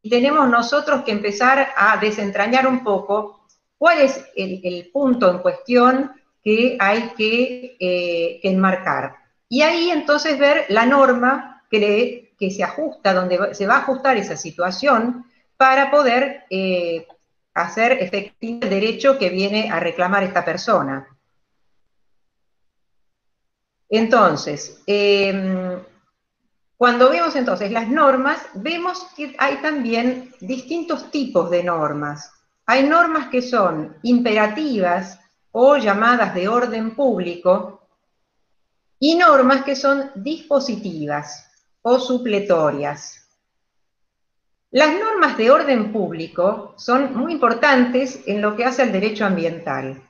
y 0.00 0.10
tenemos 0.10 0.48
nosotros 0.48 1.02
que 1.02 1.10
empezar 1.10 1.68
a 1.76 1.96
desentrañar 1.96 2.68
un 2.68 2.84
poco 2.84 3.37
cuál 3.78 4.00
es 4.00 4.24
el, 4.36 4.90
punto 4.92 5.30
en 5.30 5.38
cuestión 5.38 6.12
que 6.42 6.76
hay 6.80 7.12
eh, 7.18 8.40
que, 8.42 8.48
enmarcar. 8.48 9.16
Y 9.48 9.62
ahí 9.62 9.90
entonces 9.90 10.38
ver 10.38 10.66
la 10.68 10.84
norma 10.84 11.64
que, 11.70 12.34
que, 12.38 12.50
se 12.50 12.64
ajusta, 12.64 13.14
donde 13.14 13.54
se 13.54 13.66
va 13.66 13.76
a 13.76 13.80
ajustar 13.80 14.16
esa 14.16 14.36
situación 14.36 15.24
para 15.56 15.90
poder 15.90 16.44
eh, 16.50 17.06
hacer 17.54 17.92
efectivo 17.92 18.60
el 18.62 18.70
derecho 18.70 19.18
que 19.18 19.30
viene 19.30 19.70
a 19.70 19.80
reclamar 19.80 20.22
esta 20.22 20.44
persona. 20.44 21.08
Entonces, 23.88 24.82
em, 24.86 25.82
cuando 26.76 27.10
vemos 27.10 27.34
entonces 27.36 27.72
las 27.72 27.88
normas, 27.88 28.40
vemos 28.54 29.06
que 29.16 29.34
hay 29.38 29.56
también 29.56 30.32
distintos 30.40 31.10
tipos 31.10 31.50
de 31.50 31.64
normas. 31.64 32.32
Hay 32.70 32.82
normas 32.86 33.28
que 33.28 33.40
son 33.40 33.96
imperativas, 34.02 35.18
o 35.52 35.78
llamadas 35.78 36.34
de 36.34 36.48
orden 36.48 36.94
público, 36.94 37.80
y 39.00 39.14
normas 39.14 39.64
que 39.64 39.74
son 39.74 40.10
dispositivas 40.14 41.50
o 41.80 41.98
supletorias. 41.98 43.26
Las 44.70 44.90
normas 45.00 45.38
de 45.38 45.50
orden 45.50 45.90
público 45.90 46.74
son 46.76 47.16
muy 47.16 47.32
importantes 47.32 48.24
en 48.26 48.42
lo 48.42 48.54
que 48.54 48.66
hace 48.66 48.82
al 48.82 48.92
derecho 48.92 49.24
ambiental. 49.24 50.02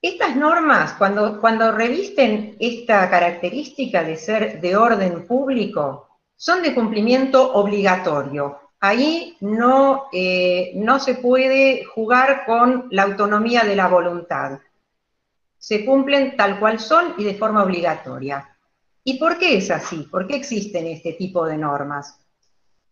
Estas 0.00 0.34
normas, 0.34 0.94
cuando, 0.94 1.38
cuando 1.38 1.70
revisten 1.70 2.56
esta 2.60 3.10
característica 3.10 4.02
de 4.02 4.16
ser 4.16 4.58
de 4.62 4.74
orden 4.74 5.26
público, 5.26 6.08
son 6.34 6.62
de 6.62 6.74
cumplimiento 6.74 7.52
obligatorio, 7.52 8.61
Ahí 8.84 9.36
no, 9.38 10.08
eh, 10.12 10.72
no 10.74 10.98
se 10.98 11.14
puede 11.14 11.84
jugar 11.84 12.44
con 12.44 12.88
la 12.90 13.04
autonomía 13.04 13.62
de 13.62 13.76
la 13.76 13.86
voluntad. 13.86 14.58
Se 15.56 15.84
cumplen 15.84 16.36
tal 16.36 16.58
cual 16.58 16.80
son 16.80 17.14
y 17.16 17.22
de 17.22 17.36
forma 17.36 17.62
obligatoria. 17.62 18.56
¿Y 19.04 19.20
por 19.20 19.38
qué 19.38 19.56
es 19.56 19.70
así? 19.70 20.08
¿Por 20.10 20.26
qué 20.26 20.34
existen 20.34 20.88
este 20.88 21.12
tipo 21.12 21.46
de 21.46 21.58
normas? 21.58 22.18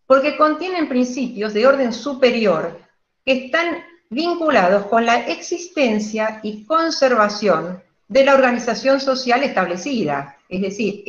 Porque 0.07 0.37
contienen 0.37 0.87
principios 0.87 1.53
de 1.53 1.67
orden 1.67 1.91
superior 1.91 2.79
que 3.25 3.47
están 3.47 3.83
vinculados 4.09 4.85
con 4.85 5.05
la 5.05 5.27
existencia 5.27 6.39
y 6.41 6.63
conservación 6.63 7.83
de 8.07 8.23
la 8.23 8.35
organización 8.35 9.01
social 9.01 9.43
establecida. 9.43 10.37
Es 10.47 10.61
decir, 10.61 11.03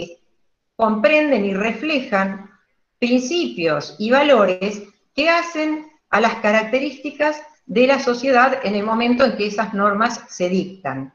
comprenden 0.75 1.45
y 1.45 1.55
reflejan 1.55 2.52
principios 3.03 3.97
y 3.99 4.13
valores 4.13 4.81
que 5.13 5.29
hacen 5.29 5.91
a 6.09 6.21
las 6.21 6.37
características 6.37 7.43
de 7.67 7.89
la 7.89 7.99
sociedad 7.99 8.61
en 8.63 8.77
el 8.77 8.85
momento 8.85 9.25
en 9.25 9.37
que 9.37 9.49
esas 9.49 9.75
normas 9.75 10.21
se 10.29 10.49
dictan. 10.49 11.13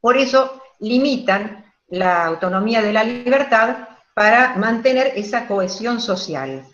Por 0.00 0.16
eso 0.16 0.62
limitan 0.78 1.64
la 1.88 2.24
autonomía 2.24 2.82
de 2.82 2.92
la 2.92 3.02
libertad 3.02 3.88
para 4.14 4.54
mantener 4.54 5.10
esa 5.16 5.48
cohesión 5.48 6.00
social. 6.00 6.64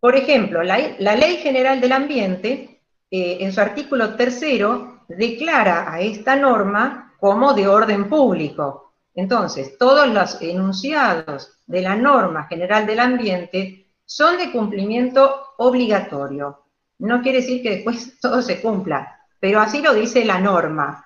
Por 0.00 0.16
ejemplo, 0.16 0.62
la, 0.62 0.78
Ley 0.78 1.36
General 1.36 1.82
del 1.82 1.92
Ambiente, 1.92 2.80
eh, 3.10 3.36
en 3.40 3.52
su 3.52 3.60
artículo 3.60 4.14
tercero, 4.14 5.02
declara 5.06 5.92
a 5.92 6.00
esta 6.00 6.34
norma 6.34 7.14
como 7.20 7.52
de 7.52 7.68
orden 7.68 8.08
público, 8.08 8.89
entonces, 9.14 9.76
todos 9.78 10.08
los 10.08 10.40
enunciados 10.40 11.58
de 11.66 11.82
la 11.82 11.96
norma 11.96 12.46
general 12.46 12.86
del 12.86 13.00
ambiente 13.00 13.86
son 14.04 14.38
de 14.38 14.50
cumplimiento 14.52 15.48
obligatorio. 15.58 16.64
No 16.98 17.22
quiere 17.22 17.38
decir 17.38 17.62
que 17.62 17.70
después 17.76 18.18
todo 18.20 18.42
se 18.42 18.60
cumpla, 18.60 19.20
pero 19.38 19.60
así 19.60 19.80
lo 19.80 19.94
dice 19.94 20.24
la 20.24 20.40
norma. 20.40 21.04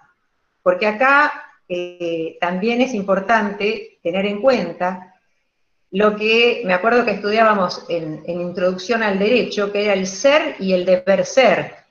Porque 0.63 0.87
acá 0.87 1.33
eh, 1.69 2.37
también 2.41 2.81
es 2.81 2.95
importante 2.95 3.99
tener 4.03 4.27
en 4.27 4.41
cuenta 4.41 5.15
lo 5.91 6.17
que 6.17 6.63
me 6.65 6.75
acuerdo 6.75 7.05
que 7.05 7.13
estudiábamos 7.13 7.87
en, 7.89 8.23
Introducción 8.27 9.03
al 9.03 9.19
Derecho, 9.19 9.71
que 9.71 9.85
era 9.85 9.93
el 9.93 10.07
ser 10.07 10.57
y 10.59 10.73
el 10.73 10.85
deber 10.85 11.25
ser. 11.25 11.84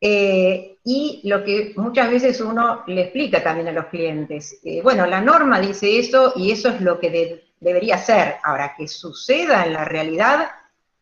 Eh, 0.00 0.76
y 0.84 1.20
lo 1.24 1.44
que 1.44 1.72
muchas 1.76 2.10
veces 2.10 2.40
uno 2.40 2.84
le 2.86 3.02
explica 3.02 3.42
también 3.42 3.68
a 3.68 3.72
los 3.72 3.86
clientes. 3.86 4.58
Eh, 4.64 4.80
bueno, 4.82 5.06
la 5.06 5.20
norma 5.20 5.60
dice 5.60 5.98
eso 5.98 6.32
y 6.36 6.50
eso 6.50 6.68
es 6.68 6.80
lo 6.80 6.98
que 6.98 7.42
debería 7.60 7.98
ser. 7.98 8.36
Ahora, 8.42 8.74
que 8.76 8.88
suceda 8.88 9.64
en 9.66 9.72
la 9.74 9.84
realidad 9.84 10.50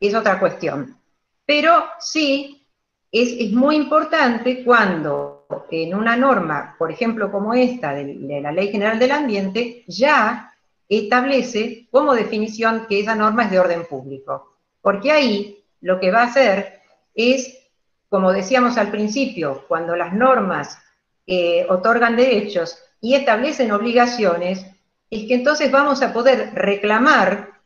es 0.00 0.14
otra 0.14 0.40
cuestión. 0.40 0.98
Pero 1.44 1.84
sí, 2.00 2.66
es, 3.12 3.32
es 3.38 3.52
muy 3.52 3.76
importante 3.76 4.64
cuando 4.64 5.36
en 5.70 5.94
una 5.94 6.16
norma, 6.16 6.74
por 6.78 6.90
ejemplo, 6.90 7.30
como 7.30 7.54
esta 7.54 7.94
de, 7.94 8.40
la 8.40 8.52
Ley 8.52 8.70
General 8.70 8.98
del 8.98 9.12
Ambiente, 9.12 9.84
ya 9.86 10.52
establece 10.88 11.88
como 11.90 12.14
definición 12.14 12.86
que 12.88 13.00
esa 13.00 13.14
norma 13.14 13.44
es 13.44 13.50
de 13.50 13.60
orden 13.60 13.86
público. 13.86 14.56
Porque 14.80 15.10
ahí 15.10 15.64
lo 15.80 15.98
que 16.00 16.10
va 16.10 16.22
a 16.22 16.26
hacer 16.26 16.80
es, 17.14 17.65
como 18.08 18.32
decíamos 18.32 18.78
al 18.78 18.90
principio, 18.90 19.64
cuando 19.68 19.96
las 19.96 20.12
normas 20.12 20.78
eh, 21.26 21.66
otorgan 21.68 22.16
derechos 22.16 22.78
y 23.00 23.14
establecen 23.14 23.72
obligaciones, 23.72 24.64
es 25.10 25.28
que 25.28 25.34
entonces 25.34 25.70
vamos 25.70 26.02
a 26.02 26.12
poder 26.12 26.52
reclamar 26.54 27.60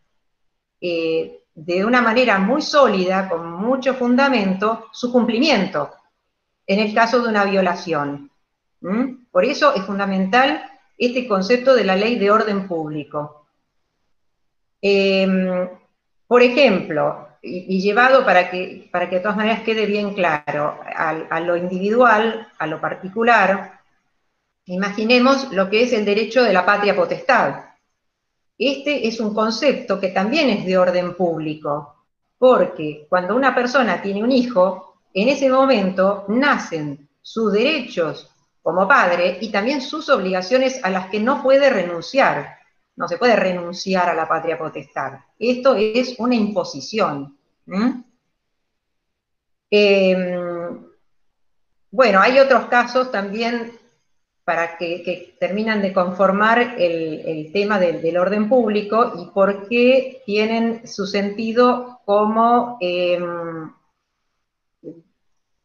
eh, 0.81 1.41
de 1.55 1.85
una 1.85 2.01
manera 2.01 2.39
muy 2.39 2.63
sólida, 2.63 3.29
con 3.29 3.51
mucho 3.53 3.95
fundamento, 3.95 4.87
su 4.93 5.13
cumplimiento 5.13 5.91
en 6.67 6.79
el 6.79 6.95
caso 6.95 7.21
de 7.21 7.29
una 7.29 7.45
violación. 7.45 8.31
Por 9.31 9.45
eso 9.45 9.75
es 9.75 9.83
fundamental 9.85 10.63
este 10.97 11.27
concepto 11.27 11.75
de 11.75 11.85
la 11.85 11.97
ley 11.97 12.19
de 12.19 12.31
orden 12.31 12.69
público. 12.69 13.47
Em, 14.81 15.69
por 16.27 16.43
ejemplo, 16.43 17.29
y, 17.43 17.81
llevado 17.81 18.25
para 18.25 18.51
que, 18.51 18.89
para 18.93 19.09
que 19.09 19.17
de 19.17 19.23
todas 19.23 19.37
maneras 19.37 19.63
quede 19.63 19.87
bien 19.87 20.15
claro, 20.15 20.79
a, 20.95 21.41
lo 21.41 21.57
individual, 21.57 22.49
a 22.59 22.67
lo 22.67 22.81
particular, 22.81 23.81
imaginemos 24.67 25.51
lo 25.53 25.71
que 25.71 25.83
es 25.85 25.93
el 25.93 26.05
derecho 26.05 26.43
de 26.43 26.53
la 26.53 26.67
patria 26.67 26.95
potestad. 26.95 27.65
Este 28.59 29.09
es 29.09 29.21
un 29.21 29.35
concepto 29.35 29.99
que 29.99 30.09
también 30.09 30.51
es 30.51 30.67
de 30.67 30.77
orden 30.77 31.15
público, 31.15 32.05
porque 32.39 33.07
cuando 33.09 33.35
una 33.35 33.55
persona 33.55 34.03
tiene 34.03 34.23
un 34.23 34.33
hijo, 34.33 34.99
en 35.15 35.29
ese 35.29 35.49
momento 35.49 36.27
nacen 36.29 37.09
sus 37.23 37.53
derechos 37.53 38.31
como 38.63 38.87
padre 38.87 39.39
y 39.41 39.49
también 39.49 39.81
sus 39.81 40.11
obligaciones 40.11 40.85
a 40.85 40.91
las 40.91 41.07
que 41.07 41.21
no 41.21 41.43
puede 41.43 41.71
renunciar. 41.71 42.60
No 42.97 43.09
se 43.09 43.19
puede 43.19 43.37
renunciar 43.37 44.09
a 44.09 44.15
la 44.15 44.29
patria 44.29 44.59
potestad. 44.59 45.21
Esto 45.39 45.75
es 45.75 46.17
una 46.19 46.35
imposición. 46.35 47.37
Em, 49.71 50.87
bueno, 51.91 52.21
hay 52.21 52.39
otros 52.39 52.67
casos 52.67 53.11
también 53.11 53.73
para 54.45 54.77
que, 54.77 55.37
terminan 55.39 55.81
de 55.81 55.93
conformar 55.93 56.75
el, 56.79 57.51
tema 57.53 57.79
del, 57.79 58.17
orden 58.17 58.49
público 58.49 59.13
y 59.17 59.27
por 59.33 59.69
qué 59.69 60.23
tienen 60.27 60.87
su 60.87 61.07
sentido 61.07 62.01
como 62.05 62.77
em, 62.81 63.71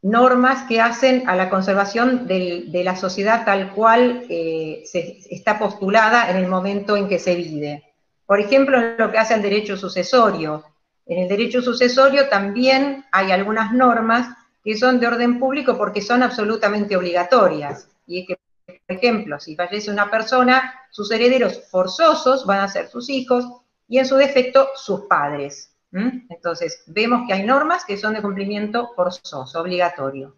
normas 0.06 0.68
que 0.68 0.80
hacen 0.80 1.28
a 1.28 1.36
la 1.36 1.50
conservación 1.50 2.28
de 2.28 2.82
la 2.84 2.96
sociedad 2.96 3.44
tal 3.44 3.74
cual 3.74 4.24
eh, 4.30 4.84
se, 4.86 5.18
está 5.32 5.58
postulada 5.58 6.30
en 6.30 6.38
el 6.38 6.48
momento 6.48 6.96
en 6.96 7.10
que 7.10 7.18
se 7.18 7.34
vive. 7.34 7.84
Por 8.24 8.40
ejemplo, 8.40 8.80
lo 9.00 9.12
que 9.12 9.18
hace 9.18 9.34
al 9.34 9.42
derecho 9.42 9.76
sucesorio. 9.76 10.64
En 11.08 11.24
el 11.24 11.28
derecho 11.28 11.60
sucesorio 11.60 12.30
también 12.30 13.04
hay 13.12 13.32
algunas 13.32 13.74
normas 13.74 14.28
que 14.64 14.78
son 14.78 15.00
de 15.00 15.08
orden 15.08 15.40
público 15.40 15.76
porque 15.76 16.04
son 16.04 16.22
absolutamente 16.22 16.96
obligatorias. 16.96 17.88
Y 18.06 18.22
es 18.22 18.28
que 18.28 18.40
por 18.68 18.96
ejemplo, 18.96 19.40
si 19.40 19.56
fallece 19.56 19.90
una 19.90 20.12
persona, 20.12 20.82
sus 20.92 21.10
herederos 21.10 21.64
forzosos 21.72 22.46
van 22.46 22.60
a 22.60 22.68
ser 22.68 22.90
sus 22.90 23.10
hijos 23.10 23.46
y 23.88 23.98
en 23.98 24.06
su 24.06 24.18
defecto 24.18 24.70
sus 24.76 25.02
padres. 25.02 25.75
Entonces, 25.96 26.84
vemos 26.88 27.26
que 27.26 27.34
hay 27.34 27.44
normas 27.44 27.86
que 27.86 27.98
son 27.98 28.14
de 28.14 28.22
cumplimiento 28.22 28.92
forzoso, 28.96 29.62
obligatorio. 29.62 30.36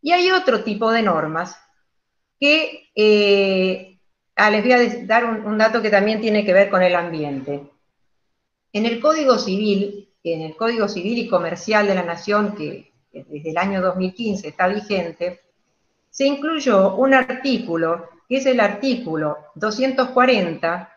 Y 0.00 0.12
hay 0.12 0.30
otro 0.30 0.62
tipo 0.62 0.92
de 0.92 1.02
normas 1.02 1.56
que, 2.38 2.90
eh, 2.94 3.98
ah, 4.36 4.50
les 4.50 4.62
voy 4.62 4.72
a 4.72 5.06
dar 5.06 5.24
un, 5.24 5.58
dato 5.58 5.82
que 5.82 5.90
también 5.90 6.20
tiene 6.20 6.44
que 6.44 6.52
ver 6.52 6.70
con 6.70 6.82
el 6.82 6.94
ambiente. 6.94 7.68
En 8.72 8.86
el 8.86 9.00
Código 9.00 9.38
Civil, 9.38 10.08
en 10.22 10.42
el 10.42 10.56
Código 10.56 10.86
Civil 10.86 11.18
y 11.18 11.28
Comercial 11.28 11.88
de 11.88 11.94
la 11.94 12.04
Nación, 12.04 12.54
que 12.54 12.92
desde 13.10 13.50
el 13.50 13.58
año 13.58 13.82
2015 13.82 14.46
está 14.46 14.68
vigente, 14.68 15.40
se 16.10 16.26
incluyó 16.26 16.94
un 16.94 17.12
artículo, 17.14 18.08
que 18.28 18.36
es 18.36 18.46
el 18.46 18.60
artículo 18.60 19.38
240, 19.56 20.95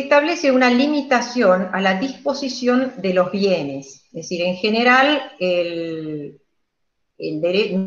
establece 0.00 0.50
una 0.52 0.70
limitación 0.70 1.70
a 1.72 1.80
la 1.80 1.94
disposición 1.94 2.92
de 2.98 3.14
los 3.14 3.30
bienes. 3.30 4.04
Es 4.06 4.12
decir, 4.12 4.42
en 4.42 4.56
general, 4.56 5.32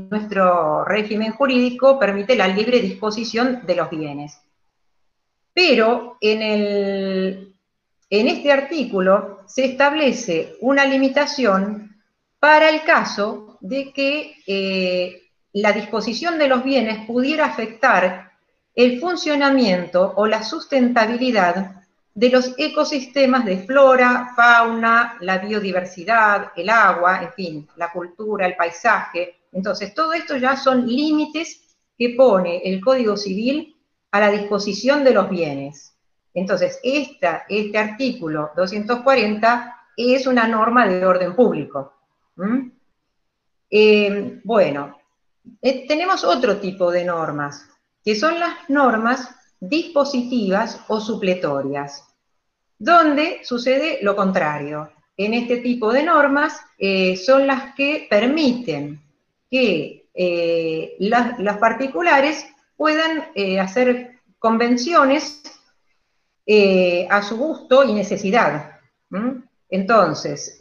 nuestro 0.10 0.86
régimen 0.86 1.32
jurídico 1.34 2.00
permite 2.00 2.36
la 2.36 2.48
libre 2.48 2.80
disposición 2.80 3.66
de 3.66 3.76
los 3.76 3.90
bienes. 3.90 4.40
Pero 5.54 6.18
en, 6.22 7.54
en 8.10 8.28
este 8.28 8.52
artículo 8.52 9.40
se 9.46 9.66
establece 9.66 10.56
una 10.62 10.86
limitación 10.86 11.96
para 12.40 12.70
el 12.70 12.84
caso 12.84 13.58
de 13.60 13.92
que 13.92 14.36
eh, 14.48 15.22
la 15.54 15.74
disposición 15.74 16.40
de 16.40 16.48
los 16.48 16.64
bienes 16.64 17.06
pudiera 17.06 17.46
afectar 17.46 18.32
el 18.74 19.00
funcionamiento 19.00 20.14
o 20.16 20.26
la 20.26 20.44
sustentabilidad 20.44 21.79
de 22.14 22.30
los 22.30 22.54
ecosistemas 22.58 23.46
de 23.46 23.60
flora, 23.60 24.34
fauna, 24.36 25.18
la 25.22 25.38
biodiversidad, 25.38 26.52
el 26.56 26.70
agua, 26.70 27.24
en 27.24 27.34
fin, 27.34 27.68
la 27.78 27.92
cultura, 27.92 28.46
el 28.46 28.56
paisaje. 28.56 29.42
Entonces, 29.52 29.94
todo 29.94 30.14
esto 30.14 30.36
ya 30.38 30.58
son 30.58 30.88
límites 30.88 31.78
que 31.98 32.16
pone 32.18 32.62
el 32.64 32.82
Código 32.82 33.16
Civil 33.16 33.76
a 34.12 34.20
la 34.20 34.32
disposición 34.32 35.04
de 35.04 35.14
los 35.14 35.30
bienes. 35.30 35.96
Entonces, 36.34 36.80
esta, 36.84 37.46
este 37.50 37.78
artículo 37.78 38.52
240 38.56 39.76
es 39.98 40.28
una 40.28 40.48
norma 40.48 40.88
de 40.88 41.06
orden 41.06 41.36
público. 41.36 41.94
Eh, 43.70 44.40
bueno, 44.44 44.98
eh, 45.62 45.88
tenemos 45.88 46.24
otro 46.24 46.58
tipo 46.58 46.92
de 46.92 47.04
normas, 47.04 47.70
que 48.04 48.16
son 48.16 48.40
las 48.40 48.70
normas 48.70 49.36
dispositivas 49.60 50.80
o 50.88 51.00
supletorias, 51.00 52.04
donde 52.78 53.40
sucede 53.44 54.00
lo 54.02 54.16
contrario. 54.16 54.92
En 55.18 55.34
este 55.34 55.58
tipo 55.58 55.92
de 55.92 56.04
normas 56.04 56.60
eh, 56.78 57.18
son 57.18 57.46
las 57.46 57.76
que 57.76 58.08
permiten 58.10 59.02
que 59.52 60.08
eh, 60.14 60.96
las, 61.00 61.58
particulares 61.58 62.46
puedan 62.78 63.26
hacer 63.60 64.20
convenciones 64.38 65.42
a 67.10 67.22
su 67.22 67.38
gusto 67.38 67.84
y 67.84 67.94
necesidad. 67.94 68.80
Entonces, 69.70 70.58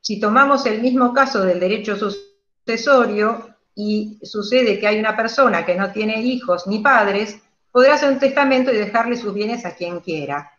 si 0.00 0.20
tomamos 0.20 0.64
el 0.64 0.80
mismo 0.80 1.12
caso 1.12 1.42
del 1.42 1.60
derecho 1.60 1.96
sucesorio, 1.96 3.50
y 3.74 4.18
sucede 4.22 4.78
que 4.78 4.86
hay 4.86 4.98
una 4.98 5.16
persona 5.16 5.64
que 5.64 5.74
no 5.74 5.92
tiene 5.92 6.20
hijos 6.22 6.66
ni 6.66 6.80
padres, 6.80 7.38
podrá 7.70 7.94
hacer 7.94 8.12
un 8.12 8.18
testamento 8.18 8.72
y 8.72 8.76
dejarle 8.76 9.16
sus 9.16 9.34
bienes 9.34 9.64
a 9.64 9.74
quien 9.74 10.00
quiera. 10.00 10.52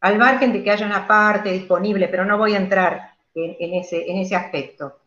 Al 0.00 0.18
margen 0.18 0.52
de 0.52 0.62
que 0.62 0.70
haya 0.70 0.86
una 0.86 1.06
parte 1.06 1.52
disponible, 1.52 2.08
pero 2.08 2.24
no 2.24 2.38
voy 2.38 2.54
a 2.54 2.58
entrar 2.58 3.14
en, 3.34 3.74
ese, 3.74 4.10
en 4.10 4.18
ese 4.18 4.34
aspecto. 4.34 4.98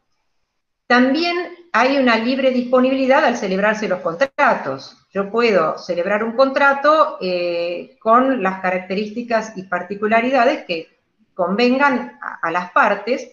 También 0.87 1.35
hay 1.71 1.97
una 1.97 2.17
libre 2.17 2.51
disponibilidad 2.51 3.25
al 3.25 3.37
celebrarse 3.37 3.87
los 3.87 4.01
contratos. 4.01 4.97
Yo 5.11 5.31
puedo 5.31 5.77
celebrar 5.77 6.23
un 6.23 6.33
contrato 6.33 7.17
eh, 7.21 7.97
con 7.99 8.43
las 8.43 8.61
características 8.61 9.57
y 9.57 9.63
particularidades 9.63 10.65
que 10.65 10.99
convengan 11.33 12.19
a 12.41 12.51
las 12.51 12.71
partes 12.71 13.31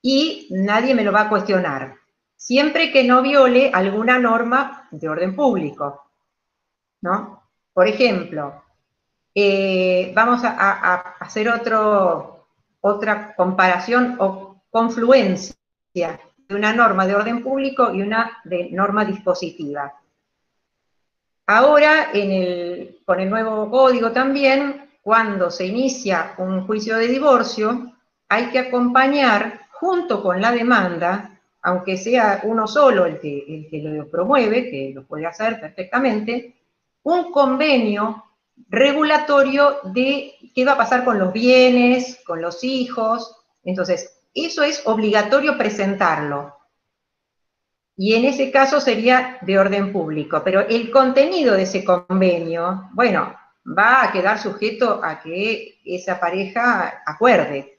y 0.00 0.48
nadie 0.50 0.94
me 0.94 1.04
lo 1.04 1.12
va 1.12 1.22
a 1.22 1.28
cuestionar 1.28 1.96
siempre 2.36 2.92
que 2.92 3.02
no 3.02 3.22
viole 3.22 3.70
alguna 3.72 4.18
norma 4.18 4.88
de 4.90 5.08
orden 5.08 5.34
público. 5.34 6.05
Por 7.72 7.88
ejemplo, 7.88 8.62
eh, 9.34 10.12
vamos 10.14 10.42
a, 10.44 10.94
hacer 11.20 11.48
otra 12.80 13.34
comparación 13.36 14.16
o 14.18 14.62
confluencia 14.70 15.54
de 15.94 16.54
una 16.54 16.72
norma 16.72 17.06
de 17.06 17.14
orden 17.14 17.42
público 17.42 17.92
y 17.92 18.02
una 18.02 18.38
de 18.44 18.70
norma 18.70 19.04
dispositiva. 19.04 19.92
Ahora, 21.46 22.10
con 23.04 23.20
el 23.20 23.30
nuevo 23.30 23.70
código 23.70 24.10
también, 24.10 24.90
cuando 25.02 25.50
se 25.50 25.66
inicia 25.66 26.34
un 26.38 26.66
juicio 26.66 26.96
de 26.96 27.06
divorcio, 27.06 27.92
hay 28.28 28.50
que 28.50 28.58
acompañar 28.58 29.60
junto 29.70 30.22
con 30.22 30.40
la 30.40 30.50
demanda 30.50 31.36
aunque 31.66 31.96
sea 31.96 32.42
uno 32.44 32.68
solo 32.68 33.06
el 33.06 33.18
que, 33.18 33.44
el 33.48 33.68
que 33.68 33.78
lo 33.82 34.08
promueve, 34.08 34.70
que 34.70 34.92
lo 34.94 35.04
puede 35.04 35.26
hacer 35.26 35.60
perfectamente, 35.60 36.54
un 37.06 37.30
convenio 37.30 38.24
regulatorio 38.68 39.78
de 39.84 40.34
qué 40.52 40.64
va 40.64 40.72
a 40.72 40.76
pasar 40.76 41.04
con 41.04 41.20
los 41.20 41.32
bienes, 41.32 42.20
con 42.26 42.42
los 42.42 42.64
hijos. 42.64 43.36
Entonces, 43.62 44.22
eso 44.34 44.64
es 44.64 44.82
obligatorio 44.86 45.56
presentarlo. 45.56 46.56
Y 47.96 48.14
en 48.14 48.24
ese 48.24 48.50
caso 48.50 48.80
sería 48.80 49.38
de 49.42 49.56
orden 49.56 49.92
público. 49.92 50.42
Pero 50.44 50.62
el 50.62 50.90
contenido 50.90 51.54
de 51.54 51.62
ese 51.62 51.84
convenio, 51.84 52.90
bueno, 52.92 53.32
va 53.66 54.02
a 54.02 54.10
quedar 54.10 54.40
sujeto 54.40 55.00
a 55.02 55.20
que 55.20 55.78
esa 55.84 56.18
pareja 56.18 57.04
acuerde. 57.06 57.78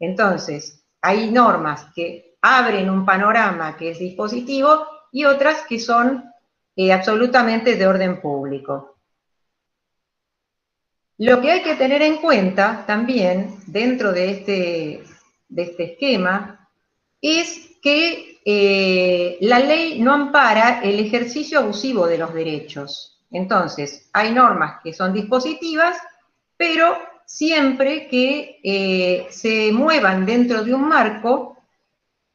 Entonces, 0.00 0.84
hay 1.00 1.30
normas 1.30 1.86
que 1.94 2.36
abren 2.42 2.90
un 2.90 3.06
panorama 3.06 3.76
que 3.76 3.92
es 3.92 4.00
dispositivo 4.00 4.86
y 5.12 5.24
otras 5.24 5.62
que 5.68 5.78
son 5.78 6.31
absolutamente 6.90 7.76
de 7.76 7.86
orden 7.86 8.20
público. 8.20 8.96
Lo 11.18 11.40
que 11.40 11.52
hay 11.52 11.62
que 11.62 11.76
tener 11.76 12.02
en 12.02 12.16
cuenta 12.16 12.84
también 12.86 13.56
dentro 13.66 14.12
de 14.12 14.30
este, 14.30 15.04
de 15.48 15.62
este 15.62 15.92
esquema 15.92 16.68
es 17.20 17.78
que 17.82 18.40
eh, 18.44 19.38
la 19.40 19.60
ley 19.60 20.00
no 20.00 20.12
ampara 20.12 20.80
el 20.82 20.98
ejercicio 20.98 21.60
abusivo 21.60 22.06
de 22.06 22.18
los 22.18 22.34
derechos. 22.34 23.22
Entonces, 23.30 24.08
hay 24.12 24.32
normas 24.32 24.80
que 24.82 24.92
son 24.92 25.12
dispositivas, 25.12 25.96
pero 26.56 26.96
siempre 27.24 28.08
que 28.08 28.60
eh, 28.62 29.26
se 29.30 29.72
muevan 29.72 30.26
dentro 30.26 30.64
de 30.64 30.74
un 30.74 30.88
marco 30.88 31.51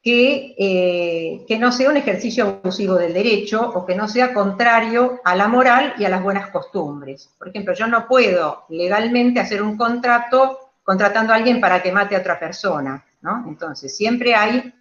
que, 0.08 0.56
eh, 0.58 1.44
que, 1.46 1.60
no 1.60 1.70
sea 1.70 1.90
un 1.90 1.98
ejercicio 1.98 2.62
abusivo 2.64 2.96
del 2.96 3.14
derecho 3.14 3.62
o 3.76 3.86
que 3.86 3.94
no 3.94 4.08
sea 4.08 4.34
contrario 4.34 5.20
a 5.26 5.36
la 5.36 5.50
moral 5.50 5.96
y 6.00 6.06
a 6.06 6.10
las 6.10 6.24
buenas 6.24 6.50
costumbres. 6.50 7.30
Por 7.38 7.50
ejemplo, 7.50 7.74
yo 7.74 7.88
no 7.88 8.08
puedo 8.08 8.64
legalmente 8.70 9.42
hacer 9.42 9.62
un 9.62 9.76
contrato 9.76 10.72
contratando 10.82 11.34
a 11.34 11.36
alguien 11.36 11.60
para 11.60 11.84
que 11.84 11.92
mate 11.92 12.16
a 12.16 12.20
otra 12.20 12.40
persona, 12.40 13.04
¿no? 13.20 13.44
Entonces, 13.50 13.98
siempre 13.98 14.34
hay 14.34 14.74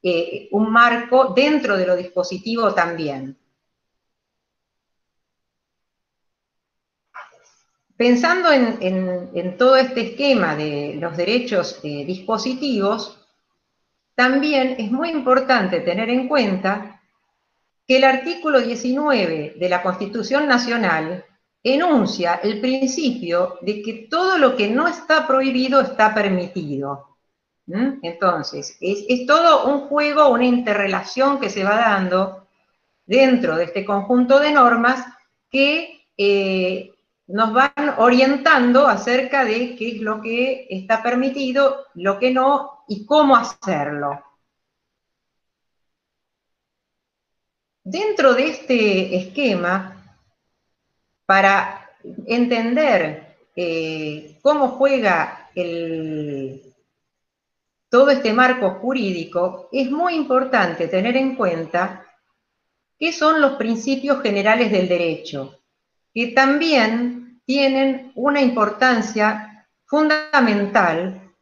eh, 0.00 0.48
un 0.52 0.70
marco 0.70 1.32
dentro 1.34 1.76
de 1.76 1.84
lo 1.84 1.96
dispositivo 1.96 2.72
también. 2.72 3.36
Pensando 7.96 8.52
en, 8.52 9.56
todo 9.58 9.74
este 9.76 10.12
esquema 10.12 10.54
de 10.54 10.98
los 11.00 11.16
derechos 11.16 11.80
eh, 11.82 12.04
dispositivos, 12.04 13.17
también 14.18 14.74
es 14.78 14.90
muy 14.90 15.10
importante 15.10 15.78
tener 15.78 16.10
en 16.10 16.26
cuenta 16.26 17.00
que 17.86 17.98
el 17.98 18.02
artículo 18.02 18.60
19 18.60 19.54
de 19.56 19.68
la 19.68 19.80
Constitución 19.80 20.48
Nacional 20.48 21.24
enuncia 21.62 22.40
el 22.42 22.60
principio 22.60 23.58
de 23.60 23.80
que 23.80 24.08
todo 24.10 24.36
lo 24.36 24.56
que 24.56 24.68
no 24.70 24.88
está 24.88 25.24
prohibido 25.24 25.80
está 25.80 26.12
permitido. 26.12 27.16
Entonces, 27.68 28.76
es, 28.80 29.24
todo 29.24 29.72
un 29.72 29.82
juego, 29.82 30.30
una 30.30 30.46
interrelación 30.46 31.38
que 31.38 31.48
se 31.48 31.62
va 31.62 31.76
dando 31.76 32.48
dentro 33.06 33.54
de 33.54 33.66
este 33.66 33.84
conjunto 33.84 34.40
de 34.40 34.50
normas 34.50 35.06
que 35.48 36.08
eh, 36.16 36.90
nos 37.28 37.52
van 37.52 37.94
orientando 37.98 38.86
acerca 38.86 39.44
de 39.44 39.76
qué 39.76 39.96
es 39.96 40.00
lo 40.00 40.20
que 40.20 40.66
está 40.70 41.02
permitido, 41.02 41.84
lo 41.94 42.18
que 42.18 42.30
no 42.30 42.84
y 42.88 43.04
cómo 43.04 43.36
hacerlo. 43.36 44.24
Dentro 47.84 48.34
de 48.34 48.48
este 48.48 49.16
esquema, 49.16 49.94
para 51.26 51.90
entender 52.26 53.36
eh, 53.54 54.38
cómo 54.42 54.68
juega 54.68 55.50
todo 57.90 58.10
este 58.10 58.32
marco 58.32 58.70
jurídico, 58.80 59.68
es 59.72 59.90
muy 59.90 60.14
importante 60.14 60.88
tener 60.88 61.16
en 61.16 61.34
cuenta 61.34 62.06
qué 62.98 63.12
son 63.12 63.40
los 63.40 63.52
principios 63.56 64.22
generales 64.22 64.70
del 64.70 64.88
derecho, 64.88 65.58
que 66.14 66.28
también 66.28 67.40
tienen 67.44 68.12
una 68.14 68.40
importancia 68.40 69.66
fundamental 69.86 71.32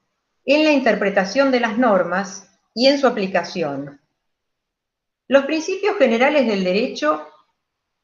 en 0.45 0.65
la 0.65 0.73
interpretación 0.73 1.51
de 1.51 1.61
las 1.61 1.77
normas 1.77 2.49
y 2.75 2.87
en 2.87 2.99
su 2.99 3.07
aplicación. 3.07 4.01
Los 5.29 5.45
principios 5.45 5.97
generales 5.97 6.47
del 6.47 6.63
derecho 6.63 7.27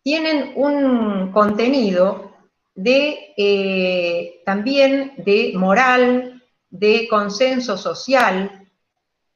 tienen 0.02 0.52
un 0.56 1.30
contenido 1.30 2.34
de, 2.74 3.34
eh, 3.36 4.42
también 4.44 5.14
de 5.18 5.52
moral, 5.54 6.42
de 6.68 7.06
consenso 7.08 7.76
social, 7.76 8.68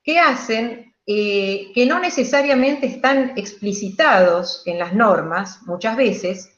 que 0.02 0.18
hacen 0.18 0.94
eh, 1.06 1.70
que 1.72 1.86
no 1.86 2.00
necesariamente 2.00 2.86
están 2.88 3.34
explicitados 3.36 4.62
en 4.66 4.80
las 4.80 4.92
normas 4.92 5.60
muchas 5.62 5.96
veces, 5.96 6.55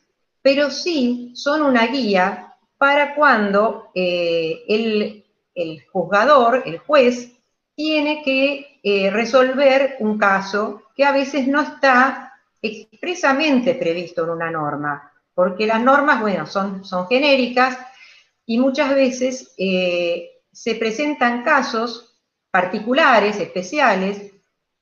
pero 0.51 0.71
sí 0.71 1.31
son 1.35 1.61
una 1.61 1.89
guía 1.89 2.55
para 2.79 3.15
cuando 3.15 3.91
eh, 3.95 4.65
el, 5.55 5.85
juzgador, 5.93 6.63
el 6.65 6.79
juez, 6.79 7.33
tiene 7.75 8.23
que 8.23 8.81
eh, 8.83 9.11
resolver 9.11 9.97
un 10.01 10.17
caso 10.17 10.85
que 10.97 11.05
a 11.05 11.13
veces 11.13 11.47
no 11.47 11.61
está 11.61 12.33
expresamente 12.63 13.75
previsto 13.75 14.25
en 14.25 14.31
una 14.31 14.51
norma, 14.51 15.13
porque 15.35 15.67
las 15.67 15.83
normas, 15.83 16.23
bueno, 16.23 16.47
son, 16.47 16.83
genéricas 17.11 17.79
y 18.47 18.57
muchas 18.57 18.95
veces 18.95 19.53
eh, 19.59 20.31
se 20.51 20.77
presentan 20.77 21.45
casos 21.45 22.23
particulares, 22.51 23.39
especiales, 23.39 24.33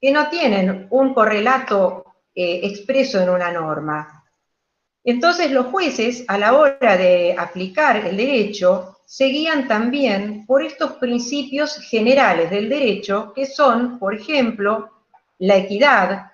que 0.00 0.12
no 0.12 0.28
tienen 0.28 0.86
un 0.90 1.12
correlato 1.12 2.04
expreso 2.36 3.20
en 3.20 3.30
una 3.30 3.50
norma. 3.50 4.15
Entonces 5.06 5.52
los 5.52 5.66
jueces, 5.66 6.24
a 6.26 6.36
la 6.36 6.54
hora 6.54 6.96
de 6.96 7.36
aplicar 7.38 7.96
el 7.96 8.16
derecho, 8.16 8.98
seguían 9.06 9.68
también 9.68 10.44
por 10.46 10.64
estos 10.64 10.94
principios 10.94 11.78
generales 11.78 12.50
del 12.50 12.68
derecho, 12.68 13.32
que 13.32 13.46
son, 13.46 14.00
por 14.00 14.16
ejemplo, 14.16 14.90
la 15.38 15.58
equidad, 15.58 16.32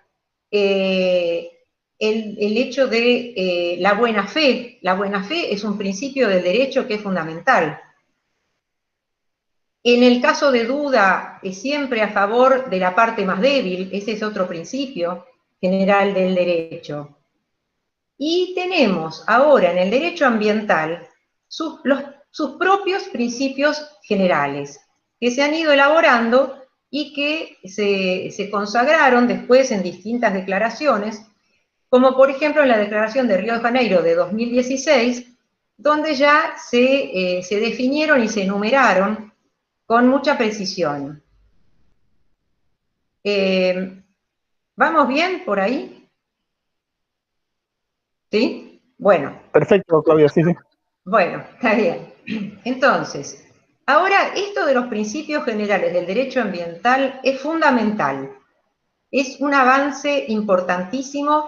eh, 0.51 1.51
el, 1.99 2.57
hecho 2.57 2.87
de 2.87 3.35
eh, 3.37 3.77
la 3.79 3.93
buena 3.93 4.27
fe. 4.27 4.79
La 4.81 4.95
buena 4.95 5.23
fe 5.23 5.53
es 5.53 5.65
un 5.65 5.77
principio 5.77 6.27
del 6.27 6.43
derecho 6.43 6.87
que 6.87 6.95
es 6.95 7.03
fundamental. 7.03 7.79
En 9.85 10.03
el 10.03 10.23
caso 10.23 10.51
de 10.51 10.65
duda, 10.65 11.41
es 11.43 11.61
siempre 11.61 12.01
a 12.01 12.09
favor 12.09 12.71
de 12.71 12.79
la 12.79 12.95
parte 12.95 13.27
más 13.27 13.43
débil, 13.43 13.91
ese 13.93 14.13
es 14.13 14.23
otro 14.23 14.49
principio 14.49 15.27
general 15.61 16.15
del 16.15 16.35
derecho. 16.35 17.19
Y 18.18 18.55
tenemos 18.55 19.25
ahora 19.27 19.72
en 19.72 19.79
el 19.79 19.90
derecho 19.90 20.27
ambiental 20.27 21.09
sus, 21.48 21.81
propios 22.59 23.05
principios 23.05 23.85
generales 24.03 24.81
que 25.20 25.31
se 25.31 25.42
han 25.42 25.55
ido 25.55 25.72
elaborando 25.72 26.62
y 26.90 27.12
que 27.12 27.59
se, 27.68 28.51
consagraron 28.51 29.29
después 29.29 29.70
en 29.70 29.83
distintas 29.83 30.33
declaraciones, 30.35 31.22
como 31.88 32.16
por 32.16 32.31
ejemplo 32.31 32.62
en 32.62 32.68
la 32.68 32.79
Declaración 32.79 33.29
de 33.29 33.37
Río 33.37 33.55
de 33.55 33.61
Janeiro 33.61 34.03
de 34.03 34.14
2016, 34.14 35.27
donde 35.77 36.14
ya 36.14 36.55
se, 36.57 37.38
eh, 37.38 37.46
definieron 37.51 38.22
y 38.22 38.29
se 38.29 38.42
enumeraron 38.42 39.33
con 39.85 40.09
mucha 40.09 40.38
precisión. 40.38 41.22
Eh, 43.25 44.03
¿Vamos 44.77 45.09
bien 45.09 45.44
por 45.44 45.61
ahí? 45.61 46.02
¿Sí? 48.33 48.81
Bueno. 48.97 49.38
Perfecto, 49.53 50.03
Claudia, 50.03 50.27
sí, 50.31 50.42
sí. 50.42 50.55
Bueno, 51.05 51.45
está 51.53 51.75
bien. 51.75 52.14
Entonces, 52.64 53.47
ahora 53.85 54.33
esto 54.35 54.64
de 54.64 54.73
los 54.73 54.87
principios 54.87 55.45
generales 55.45 55.92
del 55.92 56.07
derecho 56.07 56.40
ambiental 56.40 57.21
es 57.23 57.38
fundamental. 57.40 58.31
Es 59.11 59.38
un 59.40 59.53
avance 59.53 60.25
importantísimo 60.29 61.47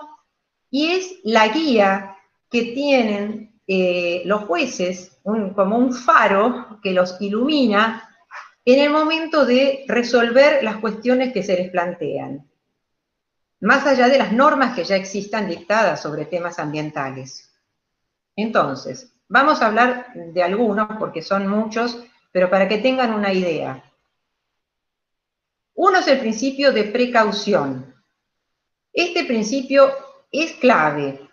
y 0.70 0.88
es 0.88 1.20
la 1.24 1.48
guía 1.48 2.18
que 2.50 2.74
tienen 2.74 3.58
eh, 3.66 4.20
los 4.26 4.42
jueces 4.42 5.18
como 5.22 5.78
un 5.78 5.94
faro 5.94 6.80
que 6.82 6.92
los 6.92 7.18
ilumina 7.18 8.10
en 8.66 8.78
el 8.78 8.90
momento 8.90 9.46
de 9.46 9.86
resolver 9.88 10.62
las 10.62 10.76
cuestiones 10.76 11.32
que 11.32 11.42
se 11.42 11.56
les 11.56 11.70
plantean 11.70 12.46
más 13.64 13.86
allá 13.86 14.10
de 14.10 14.18
las 14.18 14.30
normas 14.30 14.74
que 14.76 14.84
ya 14.84 14.94
existan 14.94 15.48
dictadas 15.48 16.02
sobre 16.02 16.26
temas 16.26 16.58
ambientales. 16.58 17.50
Entonces, 18.36 19.10
vamos 19.26 19.62
a 19.62 19.68
hablar 19.68 20.12
de 20.14 20.42
algunos, 20.42 20.86
porque 20.98 21.22
son 21.22 21.46
muchos, 21.46 21.98
pero 22.30 22.50
para 22.50 22.68
que 22.68 22.76
tengan 22.76 23.14
una 23.14 23.32
idea. 23.32 23.82
Uno 25.76 25.98
es 25.98 26.08
el 26.08 26.20
principio 26.20 26.72
de 26.72 26.84
precaución. 26.84 27.94
Este 28.92 29.24
principio 29.24 29.90
es 30.30 30.52
clave. 30.56 31.26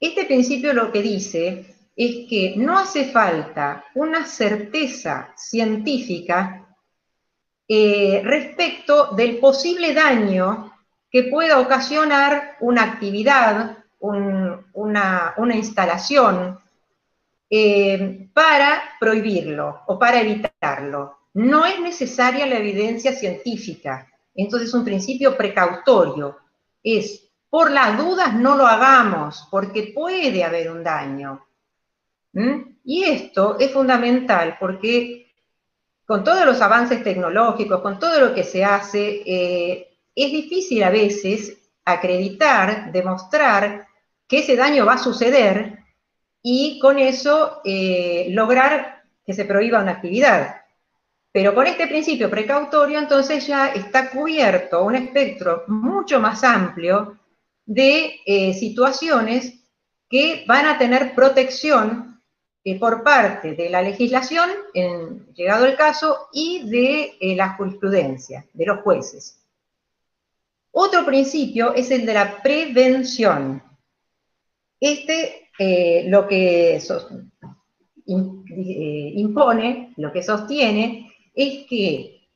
Este 0.00 0.24
principio 0.24 0.72
lo 0.72 0.90
que 0.90 1.02
dice 1.02 1.76
es 1.94 2.26
que 2.26 2.54
no 2.56 2.78
hace 2.78 3.04
falta 3.04 3.84
una 3.94 4.24
certeza 4.24 5.34
científica 5.36 6.74
eh, 7.68 8.22
respecto 8.24 9.12
del 9.14 9.36
posible 9.38 9.92
daño 9.92 10.72
que 11.16 11.22
pueda 11.30 11.60
ocasionar 11.60 12.58
una 12.60 12.82
actividad, 12.82 13.78
una, 14.00 15.34
instalación 15.54 16.60
eh, 17.48 18.28
para 18.34 18.82
prohibirlo 19.00 19.80
o 19.86 19.98
para 19.98 20.20
evitarlo. 20.20 21.20
No 21.32 21.64
es 21.64 21.80
necesaria 21.80 22.44
la 22.44 22.58
evidencia 22.58 23.14
científica, 23.14 24.06
entonces 24.34 24.68
es 24.68 24.74
un 24.74 24.84
principio 24.84 25.38
precautorio. 25.38 26.36
Es, 26.82 27.30
por 27.48 27.70
las 27.70 27.96
dudas 27.96 28.34
no 28.34 28.54
lo 28.54 28.66
hagamos, 28.66 29.48
porque 29.50 29.94
puede 29.94 30.44
haber 30.44 30.70
un 30.70 30.84
daño. 30.84 31.46
¿Mm? 32.34 32.76
Y 32.84 33.04
esto 33.04 33.56
es 33.58 33.72
fundamental 33.72 34.58
porque 34.60 35.32
con 36.04 36.22
todos 36.22 36.44
los 36.44 36.60
avances 36.60 37.02
tecnológicos, 37.02 37.80
con 37.80 37.98
todo 37.98 38.20
lo 38.20 38.34
que 38.34 38.44
se 38.44 38.62
hace, 38.66 39.22
eh, 39.24 39.85
es 40.16 40.32
difícil 40.32 40.82
a 40.82 40.90
veces 40.90 41.58
acreditar, 41.84 42.90
demostrar 42.90 43.86
que 44.26 44.38
ese 44.38 44.56
daño 44.56 44.86
va 44.86 44.94
a 44.94 44.98
suceder 44.98 45.78
y 46.42 46.78
con 46.80 46.98
eso 46.98 47.60
eh, 47.64 48.28
lograr 48.30 49.04
que 49.24 49.34
se 49.34 49.44
prohíba 49.44 49.82
una 49.82 49.92
actividad. 49.92 50.62
Pero 51.30 51.54
con 51.54 51.66
este 51.66 51.86
principio 51.86 52.30
precautorio, 52.30 52.98
entonces 52.98 53.46
ya 53.46 53.68
está 53.68 54.10
cubierto 54.10 54.84
un 54.84 54.96
espectro 54.96 55.64
mucho 55.68 56.18
más 56.18 56.42
amplio 56.42 57.18
de 57.66 58.20
eh, 58.24 58.54
situaciones 58.54 59.60
que 60.08 60.44
van 60.48 60.66
a 60.66 60.78
tener 60.78 61.14
protección 61.14 62.22
eh, 62.64 62.78
por 62.78 63.02
parte 63.02 63.54
de 63.54 63.68
la 63.68 63.82
legislación, 63.82 64.48
en, 64.72 65.26
llegado 65.34 65.66
el 65.66 65.76
caso, 65.76 66.28
y 66.32 66.68
de 66.70 67.34
la 67.36 67.54
jurisprudencia, 67.54 68.46
de 68.54 68.66
los 68.66 68.80
jueces. 68.80 69.45
Otro 70.78 71.06
principio 71.06 71.72
es 71.72 71.90
el 71.90 72.04
de 72.04 72.12
la 72.12 72.42
prevención. 72.42 73.62
Este 74.78 75.48
eh, 75.58 76.04
lo 76.06 76.28
que 76.28 76.76
eh, 76.76 76.82
impone, 79.14 79.94
lo 79.96 80.12
que 80.12 80.22
sostiene, 80.22 81.10
es 81.34 81.66
que 81.66 82.28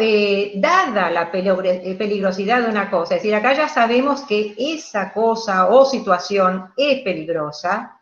eh, 0.00 0.52
dada 0.56 1.08
la 1.10 1.30
peligrosidad 1.30 2.62
de 2.62 2.68
una 2.68 2.90
cosa, 2.90 3.14
es 3.14 3.22
decir, 3.22 3.36
acá 3.36 3.52
ya 3.52 3.68
sabemos 3.68 4.22
que 4.22 4.56
esa 4.58 5.12
cosa 5.12 5.68
o 5.68 5.84
situación 5.84 6.72
es 6.76 7.02
peligrosa, 7.02 8.00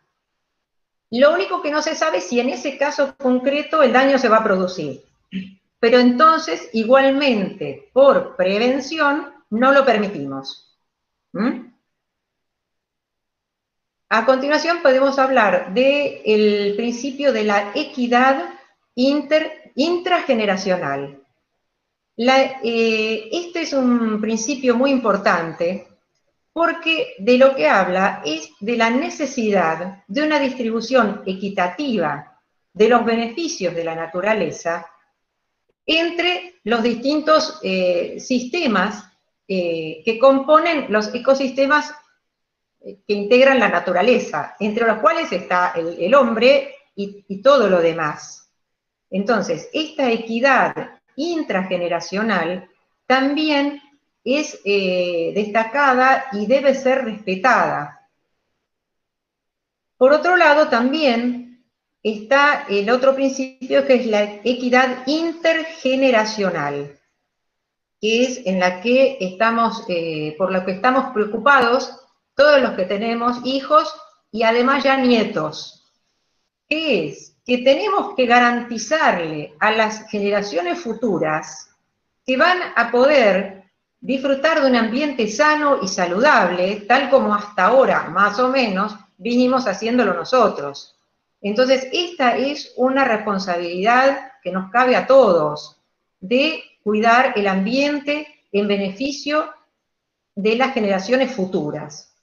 lo 1.11 1.35
único 1.35 1.61
que 1.61 1.69
no 1.69 1.83
se 1.83 1.93
sabe 1.93 2.17
es 2.17 2.23
si 2.23 2.39
en 2.39 2.49
ese 2.49 2.79
caso 2.79 3.15
concreto 3.15 3.83
el 3.83 3.93
daño 3.93 4.17
se 4.17 4.27
va 4.27 4.37
a 4.37 4.43
producir. 4.43 5.03
Pero 5.79 5.99
entonces, 5.99 6.67
igualmente, 6.73 7.91
por 7.93 8.35
prevención, 8.35 9.40
no 9.51 9.71
lo 9.71 9.85
permitimos. 9.85 10.75
¿Mm? 11.33 11.71
A 14.09 14.25
continuación 14.25 14.81
podemos 14.81 15.19
hablar 15.19 15.71
del 15.73 16.73
principio 16.75 17.31
de 17.31 17.45
la 17.45 17.71
equidad 17.73 18.49
intrageneracional. 18.95 21.23
Eh, 22.17 23.29
este 23.31 23.61
es 23.61 23.71
un 23.71 24.19
principio 24.19 24.75
muy 24.75 24.91
importante 24.91 25.87
porque 26.53 27.15
de 27.19 27.37
lo 27.37 27.55
que 27.55 27.69
habla 27.69 28.21
es 28.25 28.49
de 28.59 28.75
la 28.75 28.89
necesidad 28.89 30.03
de 30.07 30.23
una 30.23 30.39
distribución 30.39 31.21
equitativa 31.25 32.37
de 32.73 32.89
los 32.89 33.05
beneficios 33.05 33.73
de 33.73 33.85
la 33.85 33.95
naturaleza 33.95 34.85
entre 35.85 36.59
los 36.65 36.83
distintos 36.83 37.61
eh, 37.63 38.17
sistemas 38.19 39.10
eh, 39.53 40.01
que 40.05 40.17
componen 40.17 40.85
los 40.87 41.13
ecosistemas 41.13 41.93
eh, 42.79 42.99
que 43.05 43.13
integran 43.13 43.59
la 43.59 43.67
naturaleza, 43.67 44.55
entre 44.61 44.87
los 44.87 44.99
cuales 44.99 45.29
está 45.33 45.73
el, 45.75 46.15
hombre 46.15 46.73
y, 46.95 47.41
todo 47.41 47.67
lo 47.67 47.81
demás. 47.81 48.49
Entonces, 49.09 49.69
esta 49.73 50.09
equidad 50.09 51.01
intrageneracional 51.17 52.69
también 53.05 53.81
es 54.23 54.57
eh, 54.63 55.33
destacada 55.35 56.27
y 56.31 56.45
debe 56.45 56.73
ser 56.73 57.03
respetada. 57.03 58.07
Por 59.97 60.13
otro 60.13 60.37
lado, 60.37 60.69
también 60.69 61.65
está 62.01 62.67
el 62.69 62.89
otro 62.89 63.13
principio 63.13 63.85
que 63.85 63.95
es 63.95 64.05
la 64.05 64.23
equidad 64.45 65.05
intergeneracional 65.07 67.00
que 68.01 68.23
es 68.23 68.41
en 68.45 68.59
la 68.59 68.81
que 68.81 69.17
estamos, 69.21 69.85
eh, 69.87 70.33
por 70.37 70.51
lo 70.51 70.65
que 70.65 70.71
estamos 70.71 71.13
preocupados 71.13 71.99
todos 72.35 72.59
los 72.59 72.71
que 72.71 72.85
tenemos 72.85 73.37
hijos 73.45 73.93
y 74.31 74.41
además 74.41 74.83
ya 74.83 74.97
nietos. 74.97 75.85
¿Qué 76.67 77.07
es? 77.07 77.37
Que 77.45 77.59
tenemos 77.59 78.15
que 78.15 78.25
garantizarle 78.25 79.53
a 79.59 79.71
las 79.71 80.09
generaciones 80.09 80.79
futuras 80.79 81.69
que 82.25 82.37
van 82.37 82.57
a 82.75 82.89
poder 82.91 83.65
disfrutar 83.99 84.61
de 84.61 84.69
un 84.69 84.75
ambiente 84.75 85.27
sano 85.27 85.79
y 85.83 85.87
saludable, 85.87 86.77
tal 86.87 87.09
como 87.11 87.35
hasta 87.35 87.65
ahora, 87.65 88.09
más 88.09 88.39
o 88.39 88.49
menos, 88.49 88.95
vinimos 89.17 89.67
haciéndolo 89.67 90.15
nosotros. 90.15 90.95
Entonces, 91.39 91.87
esta 91.91 92.35
es 92.35 92.73
una 92.77 93.05
responsabilidad 93.05 94.31
que 94.41 94.51
nos 94.51 94.71
cabe 94.71 94.95
a 94.95 95.05
todos, 95.05 95.77
de 96.19 96.63
cuidar 96.83 97.33
el 97.35 97.47
ambiente 97.47 98.27
en 98.51 98.67
beneficio 98.67 99.49
de 100.35 100.55
las 100.55 100.73
generaciones 100.73 101.31
futuras. 101.31 102.13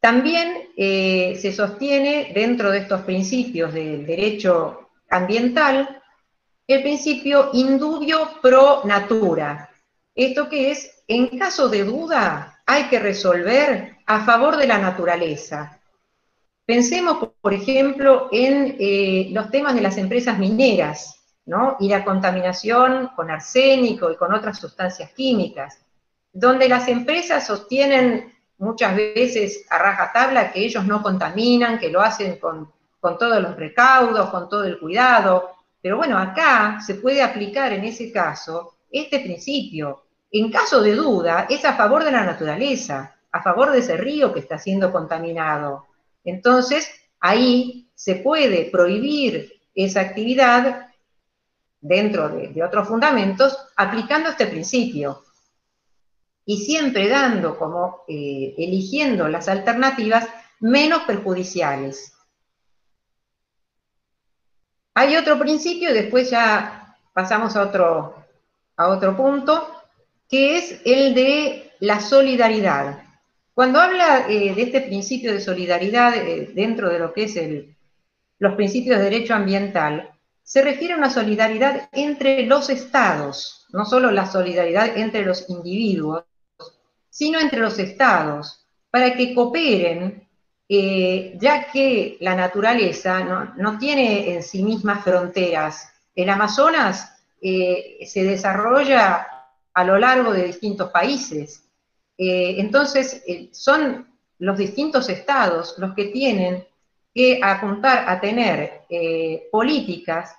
También 0.00 0.68
eh, 0.76 1.36
se 1.40 1.52
sostiene 1.52 2.32
dentro 2.34 2.70
de 2.70 2.78
estos 2.78 3.02
principios 3.02 3.72
del 3.74 4.06
derecho 4.06 4.90
ambiental 5.10 6.00
el 6.68 6.82
principio 6.82 7.50
indubio 7.54 8.28
pro 8.42 8.82
natura. 8.84 9.70
Esto 10.14 10.48
que 10.48 10.70
es, 10.70 11.02
en 11.08 11.38
caso 11.38 11.68
de 11.68 11.84
duda, 11.84 12.62
hay 12.66 12.84
que 12.84 12.98
resolver 12.98 13.96
a 14.04 14.24
favor 14.24 14.56
de 14.56 14.66
la 14.66 14.78
naturaleza. 14.78 15.80
Pensemos, 16.66 17.30
por 17.40 17.54
ejemplo, 17.54 18.28
en 18.30 18.76
eh, 18.78 19.28
los 19.32 19.50
temas 19.50 19.74
de 19.74 19.80
las 19.80 19.96
empresas 19.96 20.38
mineras. 20.38 21.17
Y 21.80 21.88
la 21.88 22.04
contaminación 22.04 23.10
con 23.16 23.30
arsénico 23.30 24.10
y 24.10 24.16
con 24.16 24.34
otras 24.34 24.58
sustancias 24.58 25.12
químicas, 25.12 25.78
donde 26.32 26.68
las 26.68 26.88
empresas 26.88 27.46
sostienen 27.46 28.34
muchas 28.58 28.94
veces 28.94 29.64
a 29.70 29.78
rajatabla 29.78 30.52
que 30.52 30.60
ellos 30.60 30.84
no 30.84 31.02
contaminan, 31.02 31.78
que 31.78 31.90
lo 31.90 32.02
hacen 32.02 32.38
con, 32.38 32.70
con 33.00 33.16
todos 33.16 33.40
los 33.40 33.56
recaudos, 33.56 34.28
con 34.30 34.48
todo 34.48 34.64
el 34.64 34.78
cuidado, 34.78 35.52
pero 35.80 35.96
bueno, 35.96 36.18
acá 36.18 36.80
se 36.84 36.96
puede 36.96 37.22
aplicar 37.22 37.72
en 37.72 37.84
ese 37.84 38.12
caso 38.12 38.74
este 38.90 39.20
principio. 39.20 40.04
En 40.30 40.50
caso 40.50 40.82
de 40.82 40.94
duda, 40.94 41.46
es 41.48 41.64
a 41.64 41.74
favor 41.74 42.04
de 42.04 42.12
la 42.12 42.24
naturaleza, 42.24 43.16
a 43.32 43.42
favor 43.42 43.70
de 43.70 43.78
ese 43.78 43.96
río 43.96 44.32
que 44.32 44.40
está 44.40 44.58
siendo 44.58 44.92
contaminado. 44.92 45.86
Entonces, 46.24 46.90
ahí 47.20 47.88
se 47.94 48.16
puede 48.16 48.66
prohibir 48.70 49.52
esa 49.74 50.00
actividad 50.00 50.87
dentro 51.80 52.28
de, 52.28 52.62
otros 52.62 52.88
fundamentos, 52.88 53.56
aplicando 53.76 54.30
este 54.30 54.46
principio. 54.46 55.22
Y 56.44 56.58
siempre 56.64 57.08
dando 57.08 57.58
como, 57.58 58.04
eh, 58.08 58.54
eligiendo 58.56 59.28
las 59.28 59.48
alternativas 59.48 60.26
menos 60.60 61.02
perjudiciales. 61.02 62.12
Hay 64.94 65.16
otro 65.16 65.38
principio, 65.38 65.92
después 65.92 66.30
ya 66.30 66.96
pasamos 67.12 67.54
a 67.54 67.62
otro, 67.62 68.24
a 68.76 68.88
otro 68.88 69.16
punto, 69.16 69.68
que 70.28 70.58
es 70.58 70.80
el 70.84 71.14
de 71.14 71.72
la 71.80 72.00
solidaridad. 72.00 73.02
Cuando 73.54 73.80
habla 73.80 74.26
eh, 74.28 74.54
de 74.54 74.62
este 74.62 74.80
principio 74.80 75.32
de 75.32 75.40
solidaridad 75.40 76.16
eh, 76.16 76.50
dentro 76.54 76.88
de 76.88 76.98
lo 76.98 77.12
que 77.12 77.24
es 77.24 77.38
los 78.38 78.54
principios 78.54 78.98
de 78.98 79.04
derecho 79.04 79.34
ambiental, 79.34 80.10
se 80.48 80.62
refiere 80.62 80.94
a 80.94 80.96
una 80.96 81.10
solidaridad 81.10 81.90
entre 81.92 82.46
los 82.46 82.70
estados, 82.70 83.66
no 83.68 83.84
solo 83.84 84.10
la 84.10 84.24
solidaridad 84.24 84.96
entre 84.96 85.22
los 85.22 85.46
individuos, 85.50 86.24
sino 87.10 87.38
entre 87.38 87.60
los 87.60 87.78
estados, 87.78 88.66
para 88.90 89.14
que 89.14 89.34
cooperen, 89.34 90.26
eh, 90.66 91.36
ya 91.38 91.70
que 91.70 92.16
la 92.20 92.34
naturaleza 92.34 93.52
no, 93.58 93.78
tiene 93.78 94.32
en 94.32 94.42
sí 94.42 94.62
misma 94.62 95.02
fronteras. 95.02 95.92
El 96.14 96.30
Amazonas 96.30 97.12
eh, 97.42 97.98
se 98.06 98.24
desarrolla 98.24 99.26
a 99.74 99.84
lo 99.84 99.98
largo 99.98 100.32
de 100.32 100.44
distintos 100.44 100.90
países. 100.90 101.62
Eh, 102.16 102.54
entonces, 102.56 103.22
son 103.52 104.08
los 104.38 104.56
distintos 104.56 105.10
estados 105.10 105.74
los 105.76 105.94
que 105.94 106.06
tienen 106.06 106.66
que 107.14 107.40
apuntar 107.42 108.08
a 108.08 108.20
tener 108.20 108.82
políticas 109.50 110.34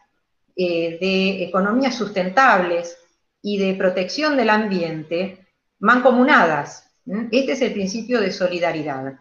eh, 0.61 0.97
de 0.99 1.43
economías 1.45 1.95
sustentables 1.95 2.97
y 3.41 3.57
de 3.57 3.75
protección 3.75 4.35
del 4.35 4.49
ambiente 4.49 5.47
mancomunadas. 5.79 6.91
Este 7.31 7.53
es 7.53 7.61
el 7.61 7.71
principio 7.71 8.19
de 8.19 8.29
solidaridad. 8.29 9.17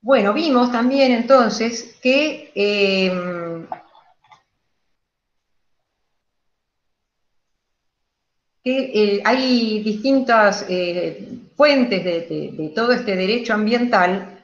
Bueno, 0.00 0.32
vimos 0.32 0.70
también 0.70 1.10
entonces 1.10 1.98
que 2.00 2.52
eh, 2.54 3.66
que 8.62 9.20
hay 9.24 9.82
distintas 9.82 10.64
eh, 10.68 11.28
fuentes 11.56 12.04
de, 12.04 12.72
todo 12.72 12.92
este 12.92 13.16
derecho 13.16 13.54
ambiental 13.54 14.37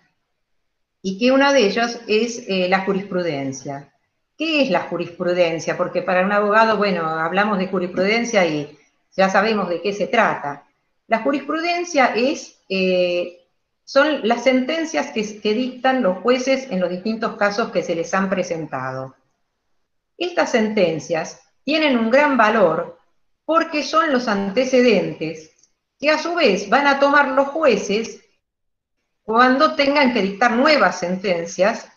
y 1.07 1.19
que 1.19 1.33
una 1.33 1.53
de 1.53 1.67
ellas 1.67 2.01
es 2.09 2.45
eh, 2.49 2.67
la 2.71 2.81
jurisprudencia. 2.81 3.93
¿Qué 4.39 4.63
es 4.63 4.71
la 4.71 4.85
jurisprudencia? 4.85 5.77
Porque 5.77 6.01
para 6.01 6.25
un 6.25 6.33
abogado, 6.33 6.79
bueno, 6.79 7.07
hablamos 7.07 7.59
de 7.59 7.67
jurisprudencia 7.67 8.47
y 8.47 8.79
ya 9.15 9.29
sabemos 9.29 9.69
de 9.69 9.83
qué 9.83 9.93
se 9.93 10.07
trata. 10.07 10.65
La 11.07 11.19
jurisprudencia 11.19 12.07
es, 12.15 12.59
eh, 12.71 13.39
son 13.85 14.27
las 14.27 14.45
sentencias 14.45 15.09
que, 15.09 15.41
que 15.41 15.53
dictan 15.53 16.03
los 16.03 16.21
jueces 16.21 16.71
en 16.71 16.81
los 16.81 16.89
distintos 16.89 17.37
casos 17.37 17.71
que 17.71 17.83
se 17.83 17.95
les 17.95 18.15
han 18.15 18.31
presentado. 18.31 19.15
Estas 20.17 20.53
sentencias 20.53 21.43
tienen 21.65 21.99
un 21.99 22.11
gran 22.11 22.39
valor 22.39 22.99
porque 23.45 23.83
son 23.83 24.11
los 24.11 24.27
antecedentes 24.27 25.51
que 26.01 26.09
a 26.09 26.19
su 26.19 26.35
vez 26.35 26.71
van 26.71 26.87
a 26.87 26.99
tomar 26.99 27.29
los 27.29 27.49
jueces 27.49 28.24
cuando 29.25 29.75
tengan 29.75 30.13
que 30.13 30.23
dictar 30.23 30.53
nuevas 30.53 30.99
sentencias, 30.99 31.89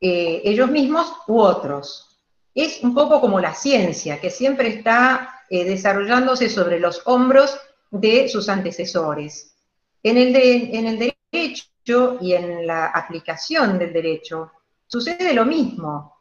eh, 0.00 0.42
ellos 0.44 0.70
mismos 0.70 1.12
u 1.26 1.40
otros. 1.40 2.16
Es 2.54 2.82
un 2.82 2.94
poco 2.94 3.20
como 3.20 3.40
la 3.40 3.54
ciencia, 3.54 4.20
que 4.20 4.30
siempre 4.30 4.68
está 4.68 5.42
eh, 5.50 5.64
desarrollándose 5.64 6.48
sobre 6.48 6.78
los 6.78 7.02
hombros 7.04 7.58
de 7.90 8.28
sus 8.28 8.48
antecesores. 8.48 9.54
En 10.02 10.16
el, 10.16 10.34
en 10.36 10.86
el 10.86 10.98
derecho 10.98 12.18
y 12.20 12.34
en 12.34 12.66
la 12.66 12.86
aplicación 12.86 13.78
del 13.78 13.92
derecho 13.92 14.52
sucede 14.86 15.34
lo 15.34 15.44
mismo. 15.44 16.18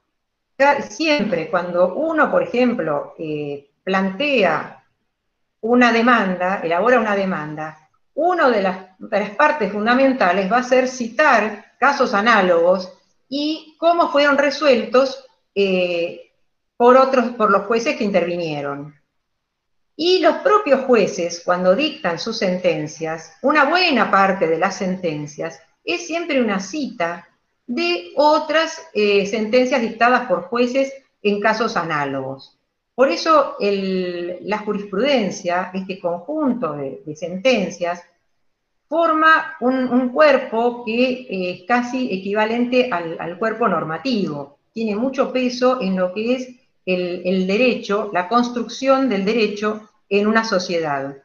Siempre 0.89 1.51
cuando 1.51 1.93
uno, 1.93 2.31
por 2.31 2.41
ejemplo, 2.41 3.13
eh, 3.19 3.69
plantea 3.83 4.83
una 5.61 5.91
demanda, 5.91 6.61
elabora 6.63 6.99
una 6.99 7.15
demanda, 7.15 7.89
una 8.15 8.49
de 8.49 8.61
las, 8.63 8.86
partes 9.37 9.71
fundamentales 9.71 10.51
va 10.51 10.57
a 10.57 10.63
ser 10.63 10.87
citar 10.87 11.73
casos 11.79 12.13
análogos 12.13 12.91
y 13.29 13.75
cómo 13.77 14.11
fueron 14.11 14.37
resueltos 14.37 15.25
eh, 15.53 16.31
por, 16.75 16.97
otros, 16.97 17.31
por 17.31 17.51
los 17.51 17.65
jueces 17.65 17.95
que 17.97 18.03
intervinieron. 18.03 18.95
Y 19.95 20.19
los 20.19 20.37
propios 20.37 20.81
jueces, 20.85 21.41
cuando 21.43 21.75
dictan 21.75 22.19
sus 22.19 22.37
sentencias, 22.37 23.33
una 23.41 23.65
buena 23.65 24.11
parte 24.11 24.47
de 24.47 24.59
las 24.59 24.75
sentencias 24.75 25.59
es 25.83 26.05
siempre 26.05 26.41
una 26.41 26.59
cita 26.59 27.27
de 27.65 28.11
otras 28.15 28.81
eh, 28.93 29.25
sentencias 29.25 29.81
dictadas 29.81 30.27
por 30.27 30.43
jueces 30.43 30.93
en 31.21 31.39
casos 31.39 31.75
análogos. 31.75 32.57
Por 32.95 33.09
eso 33.09 33.55
la 33.59 34.57
jurisprudencia, 34.59 35.69
este 35.71 35.99
conjunto 35.99 36.73
de, 36.73 37.15
sentencias, 37.15 38.01
forma 38.87 39.55
un, 39.59 40.09
cuerpo 40.09 40.83
que 40.85 41.27
es 41.29 41.63
casi 41.67 42.11
equivalente 42.11 42.89
al, 42.91 43.37
cuerpo 43.37 43.67
normativo. 43.67 44.59
Tiene 44.73 44.95
mucho 44.95 45.31
peso 45.33 45.81
en 45.81 45.95
lo 45.95 46.13
que 46.13 46.35
es 46.35 46.49
el, 46.85 47.47
derecho, 47.47 48.09
la 48.13 48.27
construcción 48.29 49.09
del 49.09 49.25
derecho 49.25 49.89
en 50.09 50.27
una 50.27 50.43
sociedad. 50.43 51.17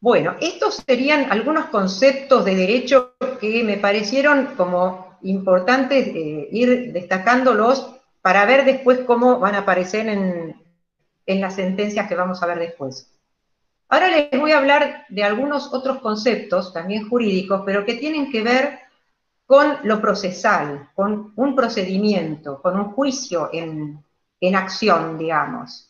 Bueno, 0.00 0.36
estos 0.40 0.82
serían 0.86 1.32
algunos 1.32 1.66
conceptos 1.66 2.44
de 2.44 2.54
derecho 2.54 3.14
que 3.40 3.64
me 3.64 3.76
parecieron 3.76 4.54
como 4.56 5.18
importante 5.22 5.98
eh, 5.98 6.48
ir 6.52 6.92
destacándolos 6.92 7.92
para 8.22 8.44
ver 8.44 8.64
después 8.64 9.00
cómo 9.00 9.38
van 9.38 9.54
a 9.54 9.58
aparecer 9.58 10.08
en, 10.08 10.54
las 11.26 11.54
sentencias 11.54 12.08
que 12.08 12.14
vamos 12.14 12.42
a 12.42 12.46
ver 12.46 12.58
después. 12.58 13.15
Ahora 13.88 14.08
les 14.08 14.30
voy 14.38 14.52
a 14.52 14.58
hablar 14.58 15.06
de 15.08 15.22
algunos 15.22 15.72
otros 15.72 15.98
conceptos, 16.00 16.72
también 16.72 17.08
jurídicos, 17.08 17.62
pero 17.64 17.84
que 17.84 17.94
tienen 17.94 18.30
que 18.30 18.42
ver 18.42 18.80
con 19.46 19.76
lo 19.84 20.00
procesal, 20.00 20.90
con 20.94 21.32
un 21.36 21.54
procedimiento, 21.54 22.60
con 22.60 22.78
un 22.78 22.92
juicio 22.92 23.48
en, 23.52 24.02
acción, 24.54 25.18
digamos. 25.18 25.88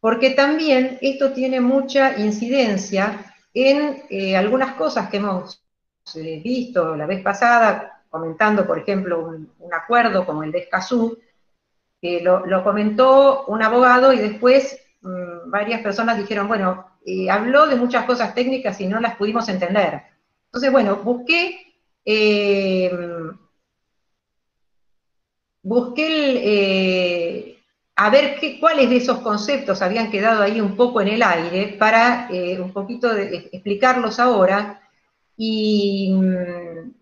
Porque 0.00 0.30
también 0.30 0.98
esto 1.00 1.32
tiene 1.32 1.60
mucha 1.60 2.18
incidencia 2.18 3.34
en 3.52 4.02
eh, 4.10 4.36
algunas 4.36 4.74
cosas 4.74 5.08
que 5.08 5.18
hemos 5.18 5.62
eh, 6.14 6.40
visto 6.42 6.96
la 6.96 7.06
vez 7.06 7.22
pasada, 7.22 8.04
comentando, 8.08 8.66
por 8.66 8.78
ejemplo, 8.78 9.26
un, 9.26 9.74
acuerdo 9.74 10.24
como 10.24 10.42
el 10.42 10.52
de 10.52 10.60
Escazú, 10.60 11.18
que 12.00 12.20
lo, 12.20 12.62
comentó 12.62 13.44
un 13.46 13.62
abogado 13.62 14.12
y 14.12 14.18
después 14.18 14.78
mm, 15.06 15.50
varias 15.50 15.80
personas 15.80 16.18
dijeron, 16.18 16.48
bueno, 16.48 16.86
eh, 17.04 17.30
habló 17.30 17.66
de 17.66 17.76
muchas 17.76 18.04
cosas 18.04 18.34
técnicas 18.34 18.80
y 18.80 18.86
no 18.86 19.00
las 19.00 19.16
pudimos 19.16 19.48
entender. 19.48 20.02
Entonces, 20.46 20.72
bueno, 20.72 20.96
busqué, 20.96 21.74
eh, 22.04 22.90
busqué 25.62 26.08
eh, 26.44 27.58
a 27.96 28.10
ver 28.10 28.38
qué, 28.40 28.58
cuáles 28.60 28.90
de 28.90 28.96
esos 28.96 29.18
conceptos 29.20 29.82
habían 29.82 30.10
quedado 30.10 30.42
ahí 30.42 30.60
un 30.60 30.76
poco 30.76 31.00
en 31.00 31.08
el 31.08 31.22
aire 31.22 31.76
para 31.78 32.28
un 32.60 32.72
poquito 32.72 33.14
explicarlos 33.16 34.18
ahora 34.18 34.80
y 35.36 36.12
mm, 36.12 36.92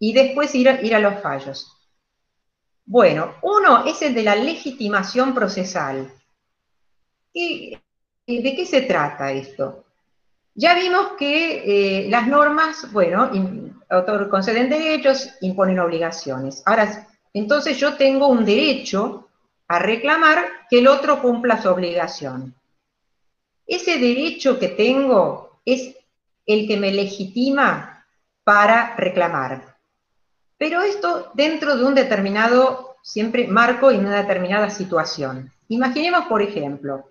y 0.00 0.12
después 0.12 0.54
ir 0.54 0.80
ir 0.82 0.94
a 0.94 0.98
los 0.98 1.20
fallos. 1.20 1.76
Bueno, 2.86 3.34
uno 3.42 3.84
es 3.84 4.02
el 4.02 4.14
de 4.14 4.24
la 4.24 4.34
legitimación 4.34 5.32
procesal. 5.32 6.12
¿Y 7.32 7.76
¿De 8.38 8.54
qué 8.54 8.64
se 8.64 8.82
trata 8.82 9.32
esto? 9.32 9.84
Ya 10.54 10.74
vimos 10.74 11.12
que 11.18 12.04
eh, 12.04 12.10
las 12.10 12.26
normas, 12.28 12.92
bueno, 12.92 13.30
conceden 14.30 14.68
derechos, 14.68 15.30
imponen 15.40 15.80
obligaciones. 15.80 16.62
Ahora, 16.66 17.08
entonces 17.32 17.78
yo 17.78 17.94
tengo 17.94 18.28
un 18.28 18.44
derecho 18.44 19.28
a 19.68 19.78
reclamar 19.78 20.44
que 20.68 20.78
el 20.78 20.88
otro 20.88 21.20
cumpla 21.22 21.60
su 21.60 21.68
obligación. 21.68 22.54
Ese 23.66 23.98
derecho 23.98 24.58
que 24.58 24.68
tengo 24.68 25.60
es 25.64 25.96
el 26.46 26.66
que 26.66 26.76
me 26.76 26.92
legitima 26.92 28.04
para 28.44 28.96
reclamar. 28.96 29.76
Pero 30.58 30.82
esto 30.82 31.30
dentro 31.34 31.76
de 31.76 31.84
un 31.84 31.94
determinado, 31.94 32.96
siempre 33.02 33.46
marco 33.46 33.92
y 33.92 33.96
una 33.96 34.20
determinada 34.20 34.70
situación. 34.70 35.52
Imaginemos, 35.68 36.26
por 36.26 36.42
ejemplo, 36.42 37.09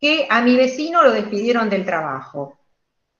que 0.00 0.26
a 0.28 0.40
mi 0.40 0.56
vecino 0.56 1.02
lo 1.02 1.12
despidieron 1.12 1.68
del 1.68 1.84
trabajo. 1.84 2.58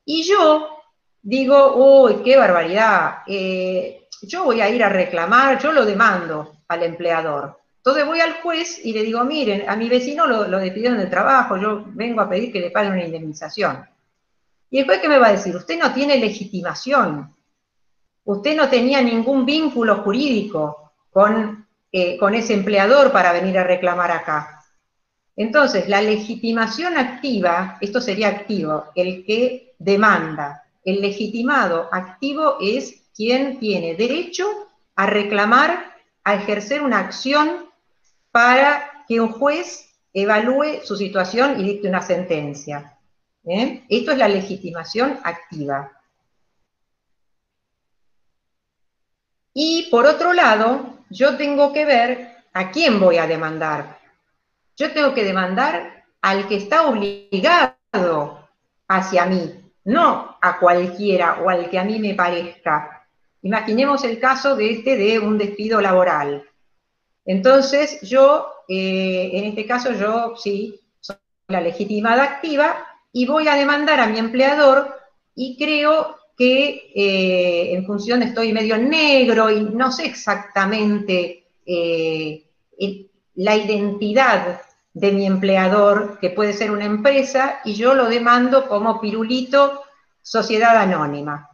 Y 0.04 0.22
yo 0.22 0.82
digo, 1.22 1.74
uy, 1.76 2.22
qué 2.24 2.36
barbaridad, 2.36 3.18
eh, 3.26 4.08
yo 4.22 4.44
voy 4.44 4.60
a 4.60 4.68
ir 4.68 4.82
a 4.82 4.88
reclamar, 4.88 5.60
yo 5.60 5.72
lo 5.72 5.84
demando 5.84 6.56
al 6.68 6.82
empleador. 6.82 7.58
Entonces 7.76 8.06
voy 8.06 8.20
al 8.20 8.34
juez 8.42 8.84
y 8.84 8.92
le 8.92 9.02
digo, 9.02 9.24
miren, 9.24 9.68
a 9.68 9.76
mi 9.76 9.88
vecino 9.88 10.26
lo, 10.26 10.46
lo 10.46 10.58
despidieron 10.58 10.98
del 10.98 11.10
trabajo, 11.10 11.56
yo 11.56 11.84
vengo 11.86 12.20
a 12.20 12.28
pedir 12.28 12.52
que 12.52 12.60
le 12.60 12.70
paguen 12.70 12.92
una 12.92 13.04
indemnización. 13.04 13.86
Y 14.70 14.78
el 14.78 14.84
juez, 14.86 15.00
¿qué 15.00 15.08
me 15.08 15.18
va 15.18 15.28
a 15.28 15.32
decir? 15.32 15.54
Usted 15.56 15.78
no 15.78 15.92
tiene 15.92 16.18
legitimación 16.18 17.34
usted 18.24 18.56
no 18.56 18.68
tenía 18.68 19.02
ningún 19.02 19.44
vínculo 19.44 19.96
jurídico 19.96 20.92
con, 21.10 21.66
eh, 21.90 22.18
con 22.18 22.34
ese 22.34 22.54
empleador 22.54 23.12
para 23.12 23.32
venir 23.32 23.58
a 23.58 23.64
reclamar 23.64 24.10
acá. 24.10 24.59
Entonces, 25.40 25.88
la 25.88 26.02
legitimación 26.02 26.98
activa, 26.98 27.78
esto 27.80 27.98
sería 28.02 28.28
activo, 28.28 28.84
el 28.94 29.24
que 29.24 29.72
demanda. 29.78 30.64
El 30.84 31.00
legitimado 31.00 31.88
activo 31.92 32.58
es 32.60 33.04
quien 33.16 33.58
tiene 33.58 33.94
derecho 33.94 34.46
a 34.96 35.06
reclamar, 35.06 35.96
a 36.24 36.34
ejercer 36.34 36.82
una 36.82 36.98
acción 36.98 37.70
para 38.30 39.06
que 39.08 39.18
un 39.18 39.32
juez 39.32 39.88
evalúe 40.12 40.84
su 40.84 40.94
situación 40.94 41.58
y 41.58 41.62
dicte 41.64 41.88
una 41.88 42.02
sentencia. 42.02 42.98
¿eh? 43.44 43.82
Esto 43.88 44.12
es 44.12 44.18
la 44.18 44.28
legitimación 44.28 45.20
activa. 45.24 45.90
Y 49.54 49.88
por 49.90 50.04
otro 50.04 50.34
lado, 50.34 50.98
yo 51.08 51.38
tengo 51.38 51.72
que 51.72 51.86
ver 51.86 52.44
a 52.52 52.70
quién 52.70 53.00
voy 53.00 53.16
a 53.16 53.26
demandar. 53.26 53.99
Yo 54.80 54.92
tengo 54.92 55.12
que 55.12 55.24
demandar 55.24 56.06
al 56.22 56.48
que 56.48 56.56
está 56.56 56.88
obligado 56.88 58.48
hacia 58.88 59.26
mí, 59.26 59.52
no 59.84 60.38
a 60.40 60.58
cualquiera 60.58 61.42
o 61.42 61.50
al 61.50 61.68
que 61.68 61.78
a 61.78 61.84
mí 61.84 61.98
me 61.98 62.14
parezca. 62.14 63.06
Imaginemos 63.42 64.04
el 64.04 64.18
caso 64.18 64.56
de 64.56 64.70
este 64.70 64.96
de 64.96 65.18
un 65.18 65.36
despido 65.36 65.82
laboral. 65.82 66.48
Entonces, 67.26 68.00
yo, 68.00 68.46
eh, 68.68 69.30
en 69.34 69.44
este 69.44 69.66
caso, 69.66 69.92
yo 69.92 70.34
sí, 70.36 70.80
soy 70.98 71.16
la 71.48 71.60
legitimada 71.60 72.24
activa 72.24 72.86
y 73.12 73.26
voy 73.26 73.48
a 73.48 73.56
demandar 73.56 74.00
a 74.00 74.06
mi 74.06 74.18
empleador 74.18 74.98
y 75.34 75.58
creo 75.58 76.16
que 76.38 76.90
eh, 76.94 77.74
en 77.74 77.84
función 77.84 78.22
estoy 78.22 78.54
medio 78.54 78.78
negro 78.78 79.50
y 79.50 79.60
no 79.60 79.92
sé 79.92 80.06
exactamente 80.06 81.44
eh, 81.66 82.46
la 83.34 83.56
identidad 83.56 84.62
de 84.92 85.12
mi 85.12 85.26
empleador, 85.26 86.18
que 86.20 86.30
puede 86.30 86.52
ser 86.52 86.70
una 86.70 86.84
empresa, 86.84 87.60
y 87.64 87.74
yo 87.74 87.94
lo 87.94 88.08
demando 88.08 88.68
como 88.68 89.00
pirulito 89.00 89.82
sociedad 90.22 90.76
anónima. 90.76 91.48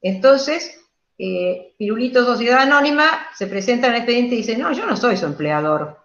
Entonces, 0.00 0.80
eh, 1.16 1.74
Pirulito 1.78 2.24
Sociedad 2.24 2.62
Anónima 2.62 3.28
se 3.34 3.46
presenta 3.46 3.86
en 3.86 3.94
el 3.94 3.98
expediente 3.98 4.34
y 4.34 4.38
dice, 4.38 4.56
no, 4.56 4.72
yo 4.72 4.84
no 4.84 4.96
soy 4.96 5.16
su 5.16 5.26
empleador. 5.26 5.98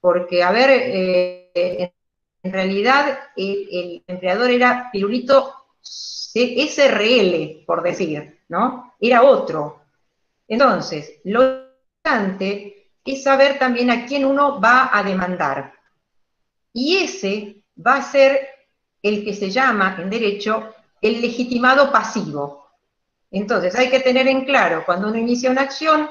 Porque, 0.00 0.42
a 0.42 0.52
ver, 0.52 0.70
eh, 0.70 1.92
en 2.42 2.52
realidad 2.52 3.18
el, 3.36 4.02
empleador 4.06 4.50
era 4.50 4.90
Pirulito 4.92 5.54
SRL, 5.82 7.64
por 7.66 7.82
decir, 7.82 8.40
¿no? 8.48 8.94
Era 9.00 9.22
otro. 9.22 9.82
Entonces, 10.46 11.20
lo 11.24 11.42
importante 11.42 12.71
es 13.04 13.22
saber 13.22 13.58
también 13.58 13.90
a 13.90 14.06
quién 14.06 14.24
uno 14.24 14.60
va 14.60 14.90
a 14.92 15.02
demandar. 15.02 15.72
Y 16.72 16.98
ese 16.98 17.62
va 17.84 17.96
a 17.96 18.02
ser 18.02 18.48
el 19.02 19.24
que 19.24 19.34
se 19.34 19.50
llama 19.50 19.96
en 19.98 20.08
derecho 20.08 20.74
el 21.00 21.20
legitimado 21.20 21.90
pasivo. 21.90 22.68
Entonces, 23.30 23.74
hay 23.74 23.90
que 23.90 24.00
tener 24.00 24.28
en 24.28 24.44
claro 24.44 24.84
cuando 24.86 25.08
uno 25.08 25.18
inicia 25.18 25.50
una 25.50 25.62
acción, 25.62 26.08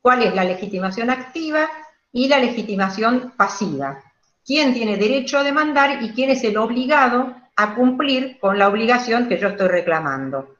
cuál 0.00 0.22
es 0.22 0.34
la 0.34 0.44
legitimación 0.44 1.10
activa 1.10 1.68
y 2.12 2.28
la 2.28 2.38
legitimación 2.38 3.34
pasiva. 3.36 4.02
¿Quién 4.44 4.74
tiene 4.74 4.96
derecho 4.96 5.38
a 5.38 5.42
demandar 5.42 6.02
y 6.02 6.10
quién 6.10 6.30
es 6.30 6.42
el 6.44 6.56
obligado 6.56 7.34
a 7.56 7.74
cumplir 7.74 8.38
con 8.40 8.58
la 8.58 8.68
obligación 8.68 9.28
que 9.28 9.38
yo 9.38 9.48
estoy 9.48 9.68
reclamando? 9.68 10.53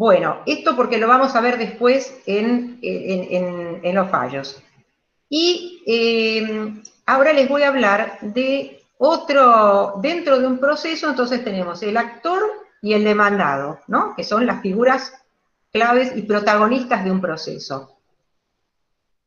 Bueno, 0.00 0.38
esto 0.46 0.74
porque 0.76 0.96
lo 0.96 1.06
vamos 1.06 1.36
a 1.36 1.42
ver 1.42 1.58
después 1.58 2.22
en, 2.24 2.80
los 3.92 4.10
fallos. 4.10 4.62
Y 5.28 5.82
eh, 5.86 6.72
Ahora 7.04 7.34
les 7.34 7.50
voy 7.50 7.64
a 7.64 7.68
hablar 7.68 8.18
de 8.22 8.80
otro, 8.96 9.96
dentro 10.00 10.38
de 10.38 10.46
un 10.46 10.58
proceso, 10.58 11.10
entonces 11.10 11.44
tenemos 11.44 11.82
el 11.82 11.98
actor 11.98 12.40
y 12.80 12.94
el 12.94 13.04
demandado, 13.04 13.80
¿no? 13.88 14.14
Que 14.16 14.24
son 14.24 14.46
las 14.46 14.62
figuras 14.62 15.12
claves 15.70 16.16
y 16.16 16.22
protagonistas 16.22 17.04
de 17.04 17.10
un 17.10 17.20
proceso. 17.20 17.98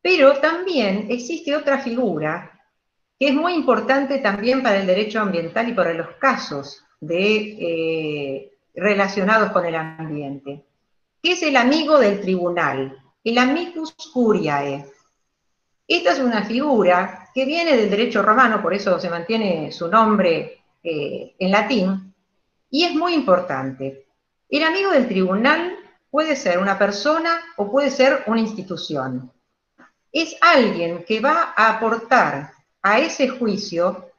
Pero 0.01 0.39
también 0.39 1.05
existe 1.09 1.55
otra 1.55 1.77
figura 1.77 2.59
que 3.19 3.27
es 3.27 3.35
muy 3.35 3.53
importante 3.53 4.17
también 4.17 4.63
para 4.63 4.79
el 4.79 4.87
derecho 4.87 5.19
ambiental 5.19 5.69
y 5.69 5.73
para 5.73 5.93
los 5.93 6.07
casos 6.19 6.83
de, 6.99 7.35
eh, 7.59 8.53
relacionados 8.73 9.51
con 9.51 9.65
el 9.65 9.75
ambiente, 9.75 10.63
que 11.21 11.33
es 11.33 11.43
el 11.43 11.55
amigo 11.55 11.99
del 11.99 12.21
tribunal, 12.21 12.97
el 13.23 13.37
amicus 13.37 13.93
curiae. 14.13 14.85
Esta 15.87 16.11
es 16.11 16.19
una 16.19 16.43
figura 16.43 17.29
que 17.33 17.45
viene 17.45 17.77
del 17.77 17.89
derecho 17.89 18.21
romano, 18.21 18.61
por 18.61 18.73
eso 18.73 18.99
se 18.99 19.09
mantiene 19.09 19.71
su 19.71 19.87
nombre 19.87 20.63
eh, 20.83 21.35
en 21.37 21.51
latín, 21.51 22.13
y 22.69 22.85
es 22.85 22.95
muy 22.95 23.13
importante. 23.13 24.07
El 24.49 24.63
amigo 24.63 24.91
del 24.91 25.07
tribunal 25.07 25.77
puede 26.09 26.35
ser 26.35 26.59
una 26.59 26.77
persona 26.77 27.41
o 27.57 27.71
puede 27.71 27.89
ser 27.89 28.23
una 28.27 28.39
institución. 28.39 29.31
Es 30.11 30.35
alguien 30.41 31.05
que 31.05 31.19
va 31.19 31.53
a 31.55 31.75
aportar 31.75 32.51
a 32.81 32.99
ese 32.99 33.29
juicio 33.29 34.12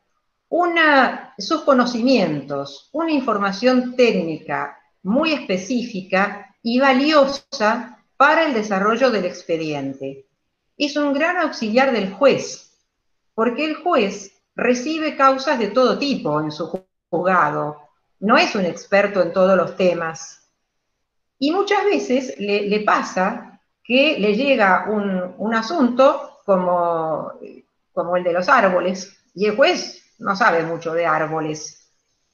una, 0.48 1.34
sus 1.38 1.62
conocimientos, 1.62 2.90
una 2.92 3.10
información 3.10 3.96
técnica 3.96 4.78
muy 5.02 5.32
específica 5.32 6.56
y 6.62 6.78
valiosa 6.78 7.98
para 8.16 8.44
el 8.44 8.54
desarrollo 8.54 9.10
del 9.10 9.24
expediente 9.24 10.26
es 10.76 10.96
un 10.96 11.12
gran 11.12 11.36
auxiliar 11.38 11.92
del 11.92 12.12
juez, 12.12 12.72
porque 13.34 13.64
el 13.64 13.76
juez 13.76 14.32
recibe 14.56 15.16
causas 15.16 15.58
de 15.58 15.68
todo 15.68 15.98
tipo 15.98 16.40
en 16.40 16.50
su 16.50 16.84
juzgado, 17.10 17.78
no 18.20 18.36
es 18.36 18.54
un 18.54 18.64
experto 18.64 19.22
en 19.22 19.32
todos 19.32 19.56
los 19.56 19.76
temas. 19.76 20.48
Y 21.38 21.50
muchas 21.50 21.84
veces 21.84 22.34
le, 22.38 22.80
pasa 22.80 23.60
que 23.82 24.18
le 24.18 24.34
llega 24.34 24.86
un, 24.88 25.54
asunto 25.54 26.38
como, 26.44 27.32
como 27.92 28.16
el 28.16 28.24
de 28.24 28.32
los 28.32 28.48
árboles, 28.48 29.16
y 29.34 29.46
el 29.46 29.56
juez 29.56 30.03
no 30.18 30.36
sabe 30.36 30.62
mucho 30.62 30.92
de 30.92 31.06
árboles. 31.06 31.88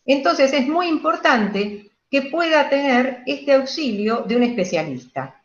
Entonces 0.04 0.52
es 0.52 0.66
muy 0.66 0.88
importante 0.88 1.90
que 2.10 2.22
pueda 2.22 2.68
tener 2.68 3.22
este 3.26 3.54
auxilio 3.54 4.24
de 4.26 4.36
un 4.36 4.42
especialista. 4.42 5.40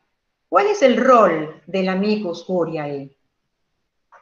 ¿Cuál 0.50 0.68
es 0.68 0.82
el 0.82 0.98
rol 0.98 1.62
del 1.68 1.90
amicus 1.90 2.44
curiae? 2.44 3.10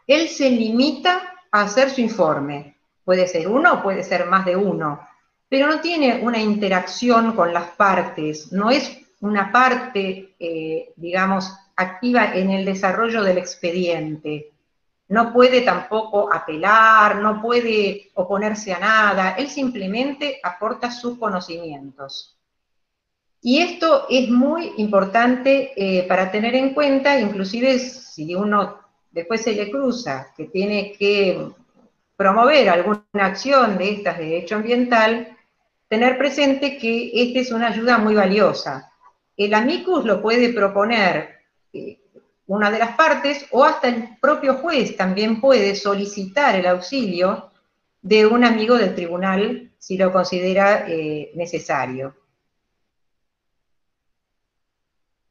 Él 0.07 0.27
se 0.27 0.49
limita 0.49 1.35
a 1.51 1.61
hacer 1.61 1.89
su 1.89 2.01
informe. 2.01 2.75
Puede 3.05 3.27
ser 3.27 3.47
uno 3.47 3.81
puede 3.83 4.03
ser 4.03 4.25
más 4.25 4.45
de 4.45 4.55
uno, 4.55 5.07
pero 5.49 5.67
no 5.67 5.79
tiene 5.81 6.19
una 6.21 6.39
interacción 6.39 7.35
con 7.35 7.53
las 7.53 7.71
partes, 7.71 8.51
no 8.51 8.71
es 8.71 8.97
una 9.21 9.51
parte, 9.51 10.33
eh, 10.39 10.91
digamos, 10.95 11.53
activa 11.75 12.33
en 12.33 12.49
el 12.49 12.65
desarrollo 12.65 13.23
del 13.23 13.37
expediente. 13.37 14.52
No 15.13 15.31
puede 15.31 15.61
tampoco 15.61 16.33
apelar, 16.33 17.17
no 17.17 17.39
puede 17.39 18.09
oponerse 18.15 18.73
a 18.73 18.79
nada, 18.79 19.35
él 19.37 19.47
simplemente 19.47 20.39
aporta 20.41 20.89
sus 20.89 21.19
conocimientos. 21.19 22.35
Y 23.39 23.59
esto 23.59 24.07
es 24.09 24.27
muy 24.27 24.71
importante 24.77 25.71
eh, 25.75 26.07
para 26.07 26.31
tener 26.31 26.55
en 26.55 26.73
cuenta, 26.73 27.19
inclusive 27.19 27.77
si 27.77 28.33
uno 28.33 28.79
después 29.11 29.43
se 29.43 29.53
le 29.53 29.69
cruza 29.69 30.33
que 30.35 30.45
tiene 30.45 30.93
que 30.93 31.47
promover 32.15 32.69
alguna 32.69 33.03
acción 33.13 33.77
de 33.77 33.91
estas 33.91 34.17
de 34.17 34.25
derecho 34.25 34.55
ambiental, 34.55 35.37
tener 35.87 36.17
presente 36.17 36.79
que 36.79 37.11
esta 37.13 37.39
es 37.39 37.51
una 37.51 37.67
ayuda 37.67 37.99
muy 37.99 38.15
valiosa. 38.15 38.91
El 39.37 39.53
amicus 39.53 40.05
lo 40.05 40.23
puede 40.23 40.51
proponer 40.51 41.35
eh, 41.71 41.99
una 42.47 42.69
de 42.69 42.79
las 42.79 42.95
partes 42.95 43.45
o 43.51 43.63
hasta 43.63 43.87
el 43.87 44.17
propio 44.19 44.55
juez 44.55 44.97
también 44.97 45.39
puede 45.39 45.75
solicitar 45.75 46.55
el 46.55 46.65
auxilio 46.67 47.51
de 48.01 48.25
un 48.25 48.43
amigo 48.43 48.75
del 48.77 48.93
tribunal 48.93 49.71
si 49.79 49.97
lo 49.97 50.11
considera 50.11 50.85
eh, 50.87 51.31
necesario. 51.35 52.15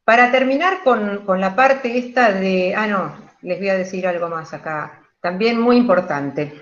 Para 0.05 0.33
terminar 0.33 0.83
con, 0.83 1.41
la 1.41 1.55
parte 1.55 1.97
esta 1.97 2.33
de, 2.33 2.75
ah, 2.75 2.87
no, 2.87 3.31
les 3.43 3.59
voy 3.59 3.69
a 3.69 3.79
decir 3.79 4.07
algo 4.07 4.29
más 4.29 4.53
acá, 4.53 5.01
también 5.21 5.61
muy 5.61 5.77
importante. 5.77 6.61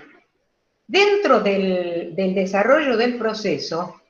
Dentro 0.85 1.39
del, 1.39 2.13
desarrollo 2.15 2.97
del 2.97 3.17
proceso, 3.17 4.01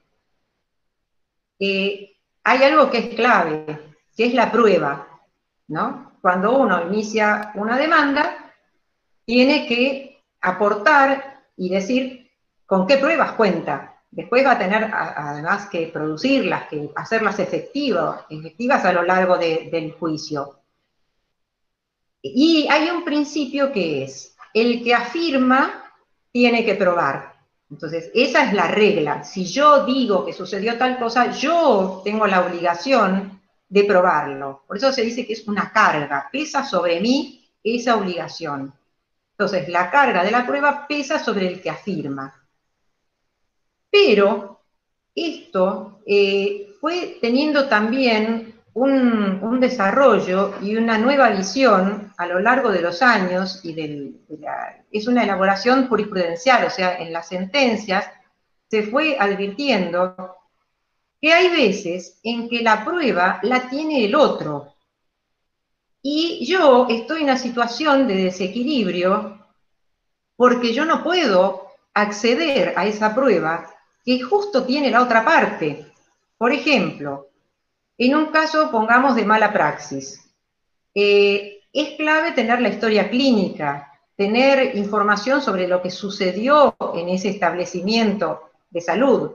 eh, 1.60 2.18
hay 2.44 2.64
algo 2.64 2.90
que 2.90 2.98
es 2.98 3.16
clave, 3.16 3.96
que 4.18 4.26
es 4.26 4.34
la 4.34 4.52
prueba, 4.52 5.08
¿no? 5.68 6.11
Cuando 6.22 6.58
uno 6.58 6.86
inicia 6.88 7.52
una 7.56 7.78
demanda, 7.78 8.54
tiene 9.26 9.68
que 9.68 10.24
aportar 10.42 11.44
y 11.58 11.70
decir 11.70 12.30
con 12.66 12.86
qué 12.86 12.98
pruebas 12.98 13.34
cuenta. 13.34 14.02
Después 14.12 14.46
va 14.46 14.52
a 14.52 14.60
tener 14.60 14.92
además 14.94 15.68
que 15.68 15.88
producirlas, 15.88 16.68
que 16.68 16.90
hacerlas 16.96 17.40
efectivas, 17.40 18.26
a 18.86 18.94
lo 18.94 19.04
largo 19.04 19.38
del 19.38 19.94
juicio. 19.94 20.60
Y 22.22 22.68
hay 22.70 22.90
un 22.90 23.04
principio 23.04 23.72
que 23.72 24.04
es, 24.04 24.36
el 24.54 24.84
que 24.84 24.94
afirma 24.94 25.86
tiene 26.32 26.66
que 26.66 26.76
probar. 26.76 27.34
Entonces, 27.70 28.12
esa 28.14 28.44
es 28.44 28.54
la 28.54 28.68
regla. 28.68 29.24
Si 29.24 29.46
yo 29.46 29.86
digo 29.86 30.26
que 30.26 30.34
sucedió 30.34 30.78
tal 30.78 31.00
cosa, 31.00 31.32
yo 31.32 32.02
tengo 32.04 32.28
la 32.28 32.46
obligación 32.46 33.31
de 33.72 33.86
probarlo. 33.86 34.64
Por 34.68 34.76
eso 34.76 34.92
se 34.92 35.02
dice 35.02 35.26
que 35.26 35.34
es 35.34 35.48
una 35.48 35.72
carga, 35.72 36.28
pesa 36.30 36.66
sobre 36.66 37.00
mí 37.00 37.50
esa 37.64 37.96
obligación. 37.96 38.74
Entonces, 39.32 39.70
la 39.70 39.90
carga 39.90 40.26
de 40.26 40.32
la 40.32 40.46
prueba 40.46 40.86
pesa 40.88 41.18
sobre 41.18 41.48
el 41.48 41.62
que 41.62 41.70
afirma. 41.70 42.36
Pero 43.90 44.60
esto 45.16 46.02
eh, 46.06 46.74
fue 46.82 47.18
teniendo 47.22 47.70
también 47.70 48.56
un, 48.74 49.60
desarrollo 49.62 50.56
y 50.62 50.76
una 50.76 50.98
nueva 50.98 51.30
visión 51.30 52.12
a 52.18 52.26
lo 52.26 52.40
largo 52.40 52.72
de 52.72 52.82
los 52.82 53.02
años 53.02 53.62
y 53.64 54.18
es 54.92 55.08
una 55.08 55.24
elaboración 55.24 55.88
jurisprudencial, 55.88 56.66
o 56.66 56.70
sea, 56.70 56.98
en 56.98 57.14
las 57.14 57.28
sentencias 57.28 58.06
se 58.68 58.84
fue 58.84 59.18
advirtiendo 59.20 60.41
que 61.22 61.32
hay 61.32 61.50
veces 61.50 62.20
en 62.24 62.50
que 62.50 62.62
la 62.62 62.84
prueba 62.84 63.40
la 63.44 63.70
tiene 63.70 64.04
el 64.06 64.16
otro. 64.16 64.74
Y 66.02 66.44
yo 66.46 66.88
estoy 66.90 67.20
en 67.20 67.26
una 67.26 67.38
situación 67.38 68.08
de 68.08 68.16
desequilibrio 68.16 69.38
porque 70.36 70.74
yo 70.74 70.84
no 70.86 71.04
puedo 71.04 71.68
acceder 71.94 72.74
a 72.76 72.88
esa 72.88 73.14
prueba 73.14 73.70
que 74.04 74.20
justo 74.22 74.66
tiene 74.66 74.90
la 74.90 75.04
otra 75.04 75.24
parte. 75.24 75.86
Por 76.38 76.52
ejemplo, 76.52 77.28
en 78.00 78.16
un 78.16 78.26
caso, 78.28 78.72
pongamos, 78.72 79.16
de 79.16 79.26
mala 79.26 79.54
praxis, 79.54 80.28
eh, 80.96 81.60
es 81.72 81.98
clave 81.98 82.32
tener 82.32 82.60
la 82.60 82.70
historia 82.70 83.12
clínica, 83.12 83.92
tener 84.16 84.76
información 84.76 85.42
sobre 85.42 85.68
lo 85.68 85.84
que 85.84 85.92
sucedió 85.92 86.76
en 86.96 87.10
ese 87.10 87.30
establecimiento 87.30 88.50
de 88.72 88.82
salud. 88.82 89.32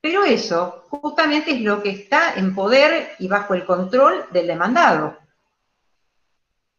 Pero 0.00 0.24
eso 0.24 0.86
justamente 0.88 1.52
es 1.52 1.60
lo 1.60 1.82
que 1.82 1.90
está 1.90 2.34
en 2.34 2.54
poder 2.54 3.12
y 3.18 3.28
bajo 3.28 3.54
el 3.54 3.64
control 3.64 4.24
del 4.30 4.46
demandado. 4.46 5.18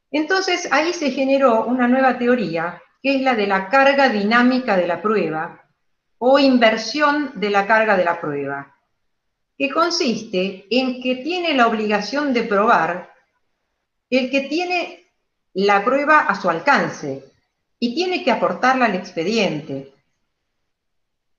Entonces 0.09 0.67
ahí 0.72 0.93
se 0.93 1.11
generó 1.11 1.65
una 1.65 1.88
nueva 1.88 2.17
teoría, 2.17 2.82
que 3.01 3.15
es 3.15 3.22
la 3.22 3.36
de 3.36 3.47
la 3.47 3.69
carga 3.69 4.09
dinámica 4.09 4.76
de 4.76 4.88
la 4.88 5.01
prueba 5.01 5.63
o 6.17 6.38
inversión 6.38 7.32
de 7.36 7.49
la 7.49 7.65
carga 7.65 7.95
de 7.95 8.05
la 8.05 8.19
prueba, 8.19 8.76
que 9.57 9.69
consiste 9.69 10.67
en 10.69 11.01
que 11.01 11.15
tiene 11.17 11.53
la 11.53 11.67
obligación 11.67 12.34
de 12.34 12.43
probar 12.43 13.13
el 14.09 14.30
que 14.30 14.41
tiene 14.41 15.05
la 15.53 15.84
prueba 15.84 16.19
a 16.19 16.39
su 16.39 16.49
alcance 16.49 17.24
y 17.80 17.95
tiene 17.95 18.24
que 18.24 18.32
aportarla 18.32 18.86
al 18.86 18.95
expediente. 18.95 19.93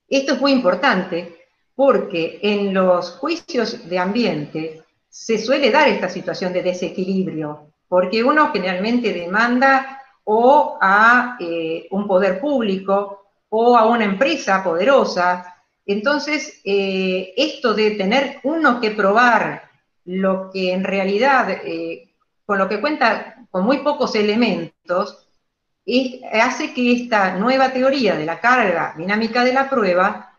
Esto 0.09 0.35
es 0.35 0.41
muy 0.41 0.53
importante 0.53 1.42
porque 1.85 2.39
en 2.43 2.73
los 2.73 3.11
juicios 3.17 3.89
de 3.89 3.99
ambiente 3.99 4.85
se 5.09 5.37
suele 5.37 5.69
dar 5.73 5.89
esta 5.89 6.09
situación 6.09 6.53
de 6.53 6.63
desequilibrio, 6.63 7.73
porque 7.89 8.23
uno 8.23 8.53
generalmente 8.53 9.13
demanda 9.13 10.01
o 10.23 10.79
a 10.81 11.37
eh, 11.41 11.89
un 11.91 12.07
poder 12.07 12.41
público 12.41 13.25
o 13.49 13.77
a 13.77 13.87
una 13.87 14.05
empresa 14.05 14.63
poderosa. 14.63 15.57
Entonces, 15.85 16.61
eh, 16.65 17.35
esto 17.37 17.75
de 17.75 17.91
tener 17.91 18.39
uno 18.45 18.81
que 18.81 18.93
probar 18.93 19.69
lo 20.05 20.53
que 20.53 20.73
en 20.73 20.85
realidad, 20.85 21.51
eh, 21.65 22.13
con 22.47 22.59
lo 22.59 22.69
que 22.69 22.81
cuenta 22.81 23.45
con 23.51 23.65
muy 23.65 23.79
pocos 23.79 24.15
elementos, 24.15 25.27
hace 26.33 26.73
que 26.73 26.93
esta 26.93 27.35
nueva 27.35 27.73
teoría 27.73 28.15
de 28.15 28.25
la 28.25 28.39
carga 28.39 28.95
dinámica 28.97 29.43
de 29.43 29.53
la 29.53 29.69
prueba 29.69 30.32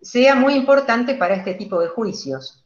sea 0.00 0.34
muy 0.34 0.54
importante 0.54 1.14
para 1.14 1.34
este 1.34 1.54
tipo 1.54 1.80
de 1.80 1.88
juicios. 1.88 2.64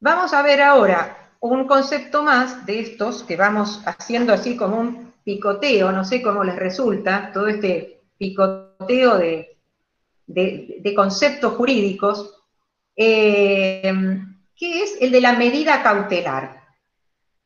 Vamos 0.00 0.34
a 0.34 0.42
ver 0.42 0.60
ahora 0.60 1.30
un 1.40 1.66
concepto 1.66 2.22
más 2.22 2.66
de 2.66 2.80
estos 2.80 3.22
que 3.22 3.36
vamos 3.36 3.82
haciendo 3.86 4.32
así 4.32 4.56
como 4.56 4.78
un 4.78 5.12
picoteo, 5.24 5.92
no 5.92 6.04
sé 6.04 6.22
cómo 6.22 6.44
les 6.44 6.56
resulta, 6.56 7.30
todo 7.32 7.48
este 7.48 8.02
picoteo 8.18 9.18
de, 9.18 10.94
conceptos 10.94 11.54
jurídicos, 11.54 12.34
eh, 12.96 13.92
que 14.56 14.82
es 14.82 14.96
el 15.00 15.10
de 15.10 15.20
la 15.20 15.32
medida 15.32 15.82
cautelar. 15.82 16.62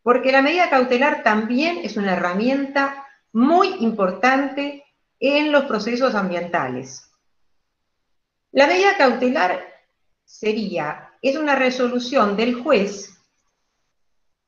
Porque 0.03 0.33
la 0.33 0.43
medida 0.43 0.71
cautelar 0.71 1.23
también 1.23 1.79
es 1.83 1.97
una 1.97 2.15
herramienta 2.15 3.07
muy 3.33 3.69
importante 3.81 4.85
en 5.21 5.53
los 5.53 5.65
procesos 5.65 6.15
ambientales. 6.15 7.08
La 8.59 8.67
medida 8.67 8.97
cautelar 8.97 9.65
sería, 10.25 11.13
es 11.23 11.37
una 11.37 11.55
resolución 11.55 12.37
del 12.37 12.57
juez 12.57 13.17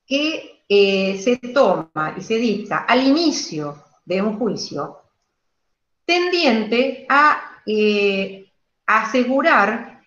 que 0.05 0.65
eh, 0.69 1.17
se 1.17 1.37
toma 1.37 2.17
y 2.19 2.21
se 2.21 2.35
dicta 2.35 2.79
al 2.79 3.07
inicio 3.07 3.85
de 4.05 4.21
un 4.21 4.37
juicio, 4.37 4.99
tendiente 6.05 7.07
a 7.09 7.63
eh, 7.65 8.51
asegurar 8.85 10.03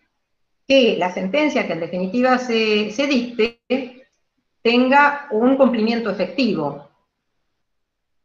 que 0.67 0.97
la 0.97 1.13
sentencia 1.13 1.65
que 1.65 1.71
en 1.71 1.79
definitiva 1.79 2.37
se, 2.39 2.91
se 2.91 3.07
dicte 3.07 3.61
tenga 4.61 5.29
un 5.31 5.55
cumplimiento 5.55 6.09
efectivo. 6.09 6.89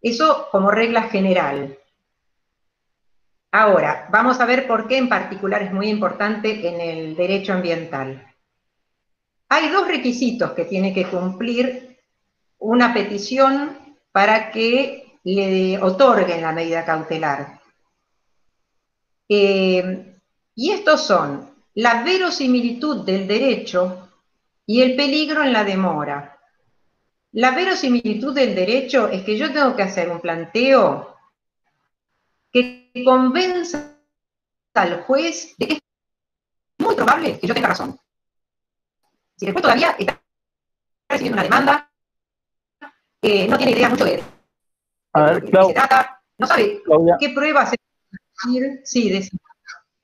Eso 0.02 0.48
como 0.50 0.72
regla 0.72 1.02
general. 1.04 1.78
Ahora, 3.50 4.08
vamos 4.10 4.40
a 4.40 4.46
ver 4.46 4.66
por 4.66 4.86
qué 4.86 4.98
en 4.98 5.08
particular 5.08 5.62
es 5.62 5.72
muy 5.72 5.88
importante 5.88 6.68
en 6.68 6.80
el 6.80 7.16
derecho 7.16 7.54
ambiental. 7.54 8.26
Hay 9.48 9.70
dos 9.70 9.88
requisitos 9.88 10.52
que 10.52 10.66
tiene 10.66 10.92
que 10.92 11.06
cumplir 11.06 11.98
una 12.58 12.92
petición 12.92 13.78
para 14.12 14.50
que 14.50 15.18
le 15.24 15.78
otorguen 15.80 16.42
la 16.42 16.52
medida 16.52 16.84
cautelar. 16.84 17.60
Eh, 19.28 20.16
y 20.54 20.70
estos 20.70 21.06
son 21.06 21.48
la 21.74 22.02
verosimilitud 22.02 23.04
del 23.04 23.26
derecho 23.26 24.10
y 24.66 24.82
el 24.82 24.96
peligro 24.96 25.42
en 25.42 25.52
la 25.52 25.64
demora. 25.64 26.38
La 27.32 27.52
verosimilitud 27.52 28.34
del 28.34 28.54
derecho 28.54 29.08
es 29.08 29.22
que 29.22 29.38
yo 29.38 29.52
tengo 29.52 29.76
que 29.76 29.82
hacer 29.82 30.10
un 30.10 30.20
planteo 30.20 31.17
que 32.94 33.04
convenza 33.04 33.98
al 34.74 35.02
juez 35.02 35.54
de 35.58 35.66
que 35.66 35.74
es 35.74 35.80
muy 36.78 36.94
probable 36.94 37.38
que 37.38 37.46
yo 37.46 37.54
tenga 37.54 37.68
razón. 37.68 37.98
Si 39.36 39.46
el 39.46 39.52
juez 39.52 39.62
todavía 39.62 39.96
está 39.98 40.20
recibiendo 41.08 41.36
una 41.36 41.42
demanda, 41.42 41.90
eh, 43.22 43.48
no 43.48 43.56
tiene 43.56 43.72
idea 43.72 43.88
mucho 43.88 44.04
de, 44.04 44.22
a 45.12 45.22
ver, 45.22 45.44
qué 45.44 45.50
se 45.50 45.74
trata, 45.74 46.22
no 46.38 46.46
sabe 46.46 46.82
qué 47.18 47.30
pruebas 47.30 47.72
decir. 47.72 48.80
Sí, 48.84 49.10
decir. 49.10 49.38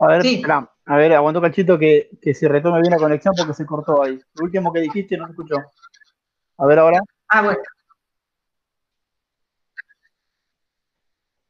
A 0.01 0.07
ver, 0.09 0.23
sí. 0.23 0.43
a 0.87 0.97
ver, 0.97 1.13
aguanto 1.13 1.41
cachito 1.41 1.79
que, 1.79 2.11
que 2.21 2.35
se 2.35 2.49
retome 2.49 2.81
bien 2.81 2.91
la 2.91 2.99
conexión 2.99 3.33
porque 3.37 3.55
se 3.55 3.65
cortó 3.65 4.03
ahí. 4.03 4.19
Lo 4.35 4.45
último 4.45 4.73
que 4.73 4.81
dijiste 4.81 5.17
no 5.17 5.27
se 5.27 5.33
escuchó. 5.33 5.57
A 6.59 6.67
ver 6.67 6.79
ahora. 6.81 7.01
Ah, 7.29 7.43
bueno. 7.43 7.61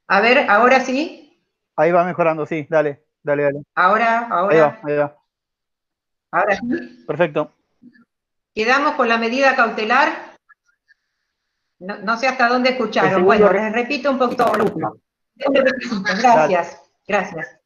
A 0.07 0.21
ver, 0.21 0.51
ahora 0.51 0.81
sí. 0.81 1.41
Ahí 1.77 1.91
va 1.91 2.05
mejorando, 2.05 2.47
sí, 2.47 2.67
dale, 2.69 3.05
dale, 3.23 3.43
dale. 3.45 3.63
Ahora, 3.75 4.29
ahora. 4.31 4.55
Ahí 4.55 4.61
va, 4.61 4.81
ahí 4.83 4.97
va. 4.97 5.17
Ahora 6.31 6.57
sí. 6.57 7.05
Perfecto. 7.07 7.53
Quedamos 8.55 8.95
con 8.95 9.09
la 9.09 9.19
medida 9.19 9.57
cautelar. 9.57 10.37
No, 11.79 12.17
sé 12.17 12.29
hasta 12.29 12.49
dónde 12.49 12.71
escucharon. 12.71 13.25
Bueno, 13.25 13.53
les 13.53 13.73
repito 13.73 14.11
un 14.11 14.19
poquito. 14.19 14.53
Gracias, 15.35 16.81
gracias. 17.07 17.61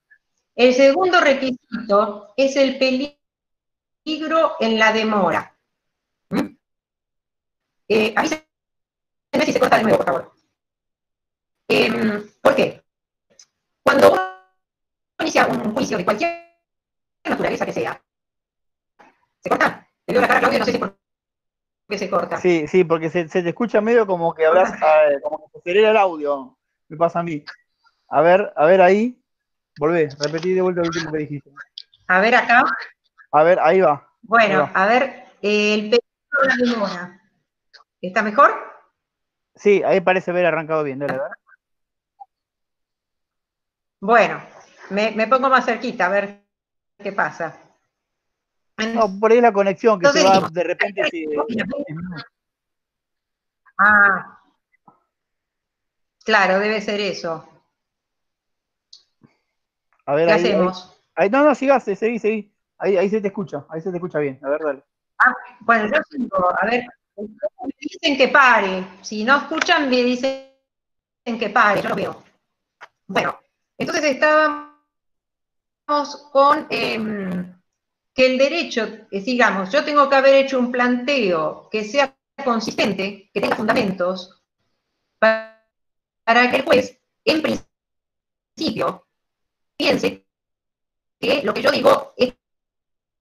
El 0.57 0.75
segundo 0.75 1.21
requisito 1.21 2.33
es 2.37 2.57
el 2.57 2.79
peligro 2.79 4.57
en 4.59 4.79
la 4.79 4.93
demora. 4.93 5.55
¿Mm? 6.31 6.57
Eh, 7.89 8.13
avísenme 8.17 8.43
si 9.45 9.53
se 9.53 9.61
corta 9.61 9.77
de 9.77 9.83
nuevo, 9.85 9.99
por 9.99 10.07
favor. 10.07 10.38
Eh, 11.69 12.25
¿Por 12.41 12.55
qué? 12.55 12.83
Cuando 13.83 14.13
uno 14.13 14.23
inicia 15.21 15.47
un 15.47 15.75
juicio 15.75 15.99
de 15.99 16.05
cualquier 16.05 16.31
naturaleza 17.25 17.67
que 17.67 17.73
sea, 17.73 18.03
¿se 19.43 19.51
corta? 19.51 19.87
Te 20.07 20.13
veo 20.13 20.23
la 20.23 20.29
cara, 20.29 20.41
Claudio, 20.41 20.59
no 20.61 20.65
sé 20.65 20.73
si 20.73 20.79
por 20.79 20.97
qué 21.89 21.99
se 21.99 22.09
corta. 22.09 22.39
Sí, 22.39 22.67
sí, 22.67 22.85
porque 22.85 23.11
se, 23.11 23.27
te 23.27 23.47
escucha 23.47 23.83
medio 23.83 24.07
como 24.07 24.35
que 24.35 24.47
hablas, 24.47 24.73
como 25.23 25.39
que 25.39 25.53
se 25.53 25.59
acelera 25.59 25.91
el 25.91 25.97
audio. 25.99 26.57
Me 26.89 26.97
pasa 26.97 27.21
a 27.21 27.23
mí. 27.23 27.45
A 28.09 28.23
ver, 28.23 28.51
a 28.57 28.65
ver 28.65 28.81
ahí. 28.81 29.23
Volvé, 29.79 30.09
repetí 30.19 30.55
de 30.55 30.63
vuelta 30.63 30.81
lo 30.81 30.87
último 30.89 31.13
que 31.13 31.19
dijiste. 31.19 31.51
A 32.09 32.21
ver 32.21 32.35
acá. 32.35 32.65
A 33.31 33.43
ver, 33.43 33.59
ahí 33.61 33.81
va. 33.81 34.11
Bueno, 34.23 34.71
a 34.73 34.87
ver, 34.87 35.25
el 35.43 35.91
peligro 35.91 36.43
de 36.43 36.49
la 36.49 36.73
demora. 36.73 37.21
¿Está 38.01 38.23
mejor? 38.23 38.51
Sí, 39.55 39.83
ahí 39.83 40.01
parece 40.01 40.31
haber 40.31 40.47
arrancado 40.47 40.83
bien, 40.83 41.01
dale. 41.01 41.19
Bueno, 44.01 44.41
me, 44.91 45.27
pongo 45.27 45.49
más 45.49 45.65
cerquita 45.65 46.07
a 46.07 46.11
ver 46.11 46.45
qué 46.99 47.13
pasa. 47.13 47.61
No, 48.95 49.19
por 49.19 49.33
ahí 49.33 49.41
la 49.41 49.53
conexión 49.53 49.99
que 49.99 50.09
se 50.09 50.23
va 50.23 50.41
de 50.41 50.63
repente. 50.63 51.03
Ah, 53.77 54.41
claro, 56.25 56.59
debe 56.59 56.81
ser 56.81 57.01
eso. 57.01 57.49
A 60.07 60.15
ver, 60.15 60.27
¿Qué 60.27 60.33
hacemos? 60.33 61.01
Ahí, 61.15 61.29
no, 61.29 61.45
no, 61.45 61.55
sigas, 61.55 61.85
seguí, 61.85 62.19
seguí. 62.19 62.55
Ahí, 62.79 62.97
ahí 62.97 63.11
se 63.11 63.21
te 63.21 63.29
escucha, 63.29 63.67
ahí 63.69 63.81
se 63.81 63.91
te 63.91 63.97
escucha 63.97 64.21
bien. 64.21 64.39
A 64.43 64.49
ver, 64.49 64.61
dale. 64.63 64.85
Ah, 65.19 65.35
bueno, 65.61 65.87
yo 65.93 66.01
sigo, 66.09 66.57
a 66.57 66.65
ver, 66.65 66.87
me 67.17 67.75
dicen 67.81 68.17
que 68.17 68.29
pare. 68.29 68.87
Si 69.03 69.25
no 69.25 69.39
escuchan, 69.39 69.91
me 69.91 70.03
dicen 70.05 70.49
que 71.25 71.51
pare, 71.51 71.83
yo 71.83 71.89
lo 71.89 71.95
veo. 71.97 72.23
Bueno, 73.09 73.38
entonces 73.79 74.05
estábamos 74.05 74.69
con 76.33 76.67
em, 76.69 77.55
que 78.13 78.27
el 78.27 78.37
derecho, 78.37 79.07
digamos, 79.11 79.71
yo 79.71 79.85
tengo 79.85 80.09
que 80.09 80.17
haber 80.17 80.35
hecho 80.35 80.59
un 80.59 80.73
planteo 80.73 81.69
que 81.71 81.85
sea 81.85 82.17
consistente, 82.45 83.31
que 83.33 83.41
tenga 83.41 83.57
fundamentos, 83.57 84.43
para, 85.19 85.65
para 86.25 86.51
que 86.51 86.57
el 86.57 86.65
juez, 86.65 87.01
en 87.25 87.43
principio, 87.43 89.07
piense 89.77 90.27
que 91.21 91.43
lo 91.43 91.55
que 91.55 91.63
yo 91.63 91.71
digo 91.71 92.13
es 92.17 92.35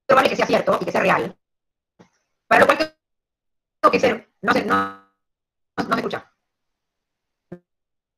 probable 0.05 0.31
que 0.31 0.35
sea 0.35 0.47
cierto 0.47 0.79
y 0.81 0.85
que 0.85 0.91
sea 0.91 1.01
real. 1.01 1.37
Para 2.47 2.61
lo 2.61 2.65
cual 2.65 2.95
tengo 3.79 3.91
que 3.91 3.99
ser, 3.99 4.29
no 4.41 4.53
sé, 4.53 4.65
no, 4.65 5.05
no, 5.77 5.89
me 5.89 5.95
escucha. 5.97 6.31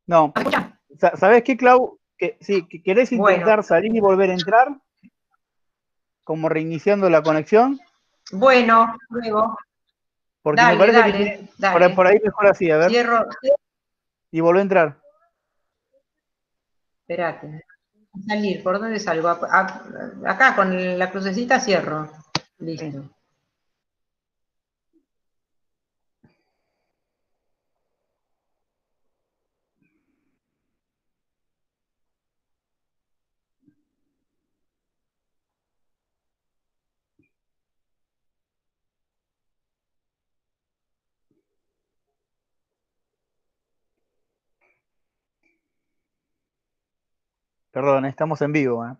No. 0.05 0.31
¿Me 0.35 0.41
escucha? 0.41 0.79
¿Sabes 1.17 1.43
qué, 1.43 1.57
Clau? 1.57 1.98
Que, 2.19 2.37
sí, 2.41 2.67
¿Querés 2.83 3.13
intentar 3.13 3.63
salir 3.63 3.95
y 3.95 3.99
volver 4.01 4.29
a 4.29 4.33
entrar? 4.33 4.67
Como 6.25 6.49
reiniciando 6.49 7.09
la 7.09 7.23
conexión. 7.23 7.79
Bueno, 8.33 8.97
luego. 9.09 9.57
Porque 10.41 10.61
me 10.61 10.77
parece 10.77 11.49
que 11.57 11.91
Por, 11.95 12.07
ahí 12.07 12.19
mejor 12.23 12.47
así, 12.47 12.69
a 12.69 12.77
ver. 12.77 12.89
Cierro. 12.89 13.25
Y 14.31 14.41
volver 14.41 14.59
a 14.59 14.63
entrar. 14.63 14.99
Espérate. 17.01 17.65
Salir, 18.27 18.61
¿por 18.63 18.79
dónde 18.79 18.99
salgo? 18.99 19.29
Acá 19.29 20.55
con 20.55 20.99
la 20.99 21.09
crucecita 21.09 21.59
cierro. 21.59 22.11
Listo. 22.57 23.09
Perdón, 47.71 48.05
estamos 48.05 48.41
en 48.41 48.51
vivo. 48.51 48.85
¿eh? 48.85 48.95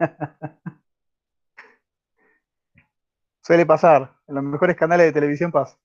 Suele 3.42 3.66
pasar, 3.66 4.16
en 4.28 4.34
los 4.34 4.44
mejores 4.44 4.76
canales 4.76 5.06
de 5.06 5.12
televisión 5.12 5.50
pasa. 5.52 5.76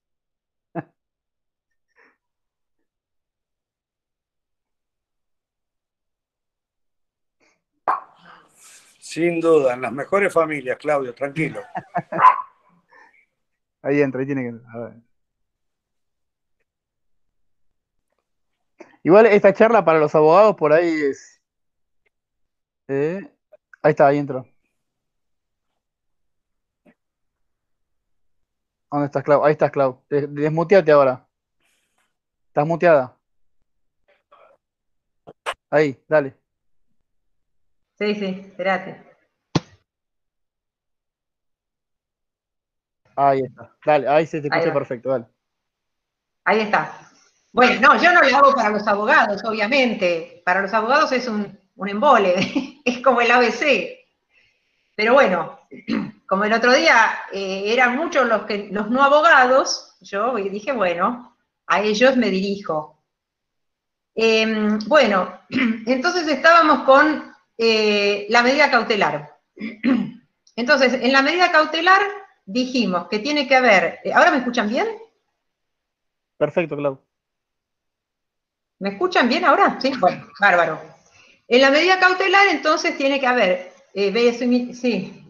Sin 9.00 9.40
duda, 9.40 9.74
en 9.76 9.82
las 9.82 9.94
mejores 9.94 10.34
familias, 10.34 10.78
Claudio, 10.78 11.14
tranquilo. 11.16 11.62
Ahí 13.82 14.02
entra, 14.02 14.20
ahí 14.20 14.26
tiene 14.26 14.44
que. 14.44 14.58
Igual 19.04 19.28
esta 19.28 19.54
charla 19.54 19.86
para 19.86 20.00
los 20.00 20.16
abogados 20.16 20.56
por 20.56 20.74
ahí 20.74 20.90
es 20.90 21.35
eh, 22.88 23.32
ahí 23.82 23.92
está, 23.92 24.08
ahí 24.08 24.18
entró. 24.18 24.46
¿Dónde 28.92 29.08
estás, 29.08 29.24
Clau? 29.24 29.44
Ahí 29.44 29.52
estás, 29.52 29.72
Clau. 29.72 30.04
Desmuteate 30.10 30.92
ahora. 30.92 31.28
¿Estás 32.48 32.66
muteada? 32.66 33.18
Ahí, 35.70 36.02
dale. 36.08 36.34
Sí, 37.98 38.16
sí, 38.16 38.46
espérate. 38.48 39.04
Ahí 43.16 43.42
está. 43.42 43.76
Dale, 43.86 44.08
ahí 44.08 44.26
se 44.28 44.42
te 44.42 44.48
escucha 44.48 44.74
perfecto, 44.74 45.10
dale. 45.10 45.26
Ahí 46.46 46.62
está. 46.62 47.12
Bueno, 47.52 47.82
no, 47.82 48.02
yo 48.02 48.14
no 48.14 48.22
lo 48.22 48.38
hago 48.38 48.54
para 48.54 48.70
los 48.70 48.88
abogados, 48.88 49.44
obviamente. 49.44 50.42
Para 50.46 50.62
los 50.62 50.74
abogados 50.74 51.12
es 51.12 51.28
un, 51.28 51.58
un 51.76 51.90
embole, 51.90 52.82
es 52.86 53.00
como 53.00 53.22
el 53.22 53.32
ABC. 53.32 54.00
Pero 54.96 55.14
bueno, 55.14 55.60
como 56.28 56.44
el 56.46 56.54
otro 56.54 56.74
día 56.74 57.20
eh, 57.32 57.64
eran 57.68 57.98
muchos 57.98 58.28
los, 58.28 58.44
que, 58.44 58.70
los 58.72 58.90
no 58.90 59.04
abogados, 59.04 59.96
yo 60.02 60.36
dije, 60.36 60.72
bueno, 60.72 61.36
a 61.68 61.82
ellos 61.82 62.16
me 62.18 62.30
dirijo. 62.30 63.04
Em, 64.14 64.80
bueno, 64.88 65.42
entonces 65.86 66.28
estábamos 66.28 66.84
con 66.84 67.34
eh, 67.58 68.26
la 68.30 68.42
medida 68.42 68.72
cautelar. 68.72 69.36
Entonces, 70.58 70.94
en 70.94 71.12
la 71.12 71.22
medida 71.22 71.52
cautelar 71.52 72.02
dijimos 72.46 73.10
que 73.10 73.20
tiene 73.20 73.46
que 73.46 73.58
haber, 73.58 74.00
eh, 74.06 74.14
¿ahora 74.14 74.32
me 74.32 74.38
escuchan 74.38 74.70
bien? 74.70 74.88
Perfecto, 76.38 76.78
Clau. 76.78 77.02
¿Me 78.80 78.90
escuchan 78.90 79.28
bien 79.28 79.44
ahora? 79.44 79.78
Sí, 79.82 79.92
bueno, 80.00 80.28
bárbaro. 80.40 80.95
En 81.48 81.62
la 81.62 81.70
medida 81.70 82.00
cautelar, 82.00 82.48
entonces, 82.48 82.98
tiene 82.98 83.20
que 83.20 83.28
haber, 83.28 83.72
eh, 83.94 84.74
sí, 84.74 85.24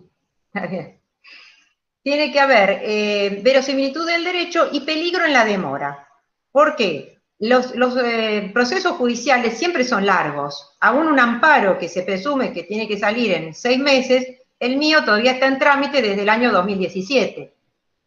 tiene 2.01 2.31
que 2.31 2.39
haber 2.39 2.81
eh, 2.83 3.41
verosimilitud 3.43 4.07
del 4.07 4.23
derecho 4.23 4.69
y 4.71 4.81
peligro 4.81 5.25
en 5.25 5.33
la 5.33 5.43
demora. 5.43 6.07
¿Por 6.51 6.75
qué? 6.75 7.17
Los, 7.39 7.73
eh, 8.01 8.49
procesos 8.53 8.93
judiciales 8.93 9.57
siempre 9.57 9.83
son 9.83 10.05
largos. 10.05 10.77
Aún 10.79 11.07
un 11.07 11.19
amparo 11.19 11.77
que 11.77 11.89
se 11.89 12.03
presume 12.03 12.53
que 12.53 12.63
tiene 12.63 12.87
que 12.87 12.97
salir 12.97 13.33
en 13.33 13.53
seis 13.53 13.79
meses, 13.79 14.25
el 14.59 14.77
mío 14.77 15.03
todavía 15.03 15.31
está 15.31 15.47
en 15.47 15.59
trámite 15.59 16.01
desde 16.01 16.21
el 16.21 16.29
año 16.29 16.51
2017. 16.51 17.53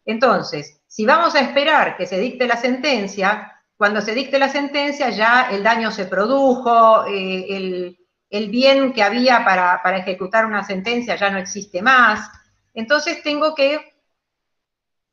Entonces, 0.07 0.81
si 0.87 1.05
vamos 1.05 1.35
a 1.35 1.41
esperar 1.41 1.99
que 1.99 2.07
se 2.07 2.19
dicte 2.19 2.47
la 2.47 2.57
sentencia, 2.57 3.58
cuando 3.79 4.03
se 4.03 4.13
dicte 4.13 4.39
la 4.39 4.49
sentencia 4.49 5.09
ya 5.11 5.49
el 5.51 5.63
daño 5.63 5.91
se 5.93 6.05
produjo, 6.05 7.07
el, 7.07 7.97
el 8.29 8.51
bien 8.51 8.93
que 8.93 9.03
había 9.03 9.45
para, 9.45 9.97
ejecutar 9.97 10.47
una 10.47 10.65
sentencia 10.65 11.17
ya 11.17 11.31
no 11.31 11.39
existe 11.39 11.81
más. 11.81 12.29
Entonces 12.75 13.23
tengo 13.23 13.55
que, 13.55 13.95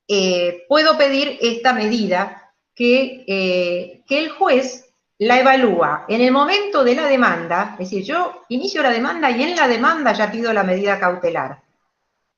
eh, 0.08 0.66
puedo 0.68 0.98
pedir 0.98 1.38
esta 1.42 1.74
medida 1.74 2.54
que, 2.74 3.24
eh, 3.28 4.04
que 4.08 4.20
el 4.20 4.30
juez 4.32 4.94
la 5.20 5.40
evalúa 5.40 6.06
en 6.10 6.22
el 6.22 6.32
momento 6.32 6.84
de 6.84 6.96
la 6.96 7.06
demanda, 7.06 7.78
es 7.80 7.90
decir, 7.90 8.04
yo 8.04 8.44
inicio 8.50 8.82
la 8.82 8.90
demanda 8.90 9.32
y 9.32 9.44
en 9.44 9.56
la 9.56 9.68
demanda 9.68 10.12
ya 10.12 10.30
pido 10.30 10.52
la 10.52 10.64
medida 10.64 11.00
cautelar. 11.00 11.62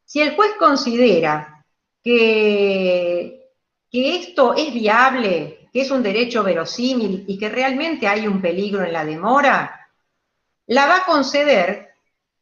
Si 0.06 0.22
el 0.22 0.36
juez 0.36 0.52
considera 0.60 1.66
que, 2.04 3.50
que 3.90 4.16
esto 4.18 4.54
es 4.56 4.74
viable, 4.74 5.57
que 5.72 5.82
es 5.82 5.92
un 5.92 6.04
derecho 6.04 6.44
verosímil 6.44 7.26
y 7.28 7.38
que 7.38 7.50
realmente 7.50 8.08
hay 8.08 8.28
un 8.28 8.42
peligro 8.42 8.84
en 8.84 8.94
la 8.94 9.06
demora, 9.06 9.88
la 10.68 10.86
va 10.86 10.98
a 10.98 11.06
conceder 11.06 11.94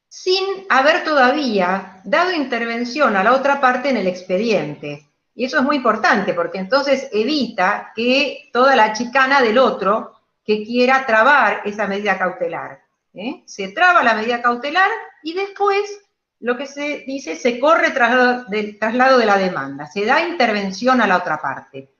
sin 0.07 0.65
haber 0.69 1.03
todavía 1.03 2.01
dado 2.03 2.31
intervención 2.31 3.15
a 3.15 3.23
la 3.23 3.33
otra 3.33 3.59
parte 3.59 3.89
en 3.89 3.97
el 3.97 4.07
expediente. 4.07 5.07
Y 5.35 5.45
eso 5.45 5.57
es 5.57 5.63
muy 5.63 5.75
importante 5.75 6.33
porque 6.33 6.59
entonces 6.59 7.09
evita 7.11 7.91
que 7.95 8.49
toda 8.53 8.75
la 8.75 8.93
chicana 8.93 9.41
del 9.41 9.57
otro 9.57 10.13
que 10.45 10.63
quiera 10.63 11.05
trabar 11.05 11.61
esa 11.65 11.87
medida 11.87 12.17
cautelar. 12.17 12.79
¿eh? 13.13 13.43
Se 13.45 13.69
traba 13.69 14.03
la 14.03 14.13
medida 14.13 14.41
cautelar 14.41 14.89
y 15.23 15.33
después 15.33 16.01
lo 16.39 16.55
que 16.57 16.67
se 16.67 17.03
dice 17.07 17.35
se 17.35 17.59
corre 17.59 17.91
traslado 17.91 19.17
de 19.17 19.25
la 19.25 19.37
demanda, 19.37 19.87
se 19.87 20.05
da 20.05 20.27
intervención 20.27 21.01
a 21.01 21.07
la 21.07 21.17
otra 21.17 21.41
parte. 21.41 21.94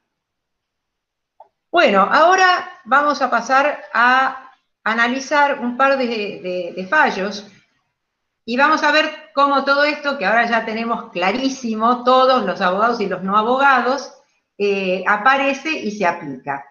Bueno, 1.76 2.07
ahora 2.09 2.80
vamos 2.86 3.21
a 3.21 3.30
pasar 3.30 3.84
a 3.93 4.49
analizar 4.86 5.59
un 5.59 5.76
par 5.76 5.97
de, 5.97 6.88
fallos 6.89 7.51
y 8.45 8.55
vamos 8.55 8.82
a 8.82 8.93
ver 8.93 9.11
cómo 9.34 9.65
todo 9.65 9.84
esto, 9.84 10.17
que 10.17 10.26
ahora 10.26 10.49
ya 10.49 10.63
tenemos 10.63 11.11
clarísimo, 11.11 12.05
todos 12.05 12.45
los 12.45 12.61
abogados 12.61 13.01
y 13.01 13.07
los 13.07 13.21
no 13.23 13.38
abogados, 13.38 14.09
eh, 14.57 15.03
aparece 15.05 15.69
y 15.69 15.91
se 15.91 16.05
aplica. 16.05 16.63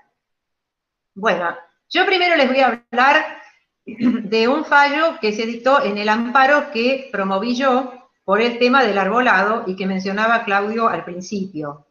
Bueno, 1.15 1.55
yo 1.91 2.07
primero 2.07 2.35
les 2.37 2.49
voy 2.49 2.61
a 2.61 2.81
hablar 2.91 3.43
de 3.85 4.49
un 4.49 4.65
fallo 4.65 5.19
que 5.21 5.35
se 5.35 5.45
dictó 5.45 5.85
en 5.85 5.99
el 5.99 6.09
amparo 6.09 6.71
que 6.73 7.11
promoví 7.13 7.55
yo 7.55 7.93
por 8.25 8.41
el 8.41 8.59
tema 8.59 8.83
del 8.83 8.97
arbolado 8.97 9.65
y 9.67 9.77
que 9.77 9.85
mencionaba 9.85 10.45
Claudio 10.45 10.89
al 10.89 11.05
principio. 11.05 11.89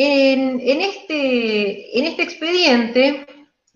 En, 0.00 0.60
este, 0.80 1.98
en 1.98 2.04
este 2.04 2.22
expediente 2.22 3.26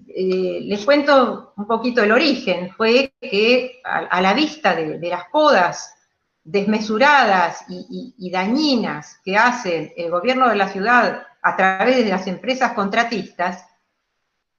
eh, 0.06 0.60
les 0.62 0.84
cuento 0.84 1.52
un 1.56 1.66
poquito 1.66 2.00
el 2.00 2.12
origen. 2.12 2.70
Fue 2.76 3.12
que 3.20 3.80
a, 3.82 4.20
la 4.20 4.32
vista 4.32 4.76
de, 4.76 5.00
las 5.00 5.24
podas 5.32 5.96
desmesuradas 6.44 7.64
y, 7.68 8.30
dañinas 8.30 9.18
que 9.24 9.36
hace 9.36 9.94
el 9.96 10.12
gobierno 10.12 10.48
de 10.48 10.54
la 10.54 10.68
ciudad 10.68 11.26
a 11.42 11.56
través 11.56 11.96
de 11.96 12.10
las 12.10 12.28
empresas 12.28 12.72
contratistas, 12.72 13.66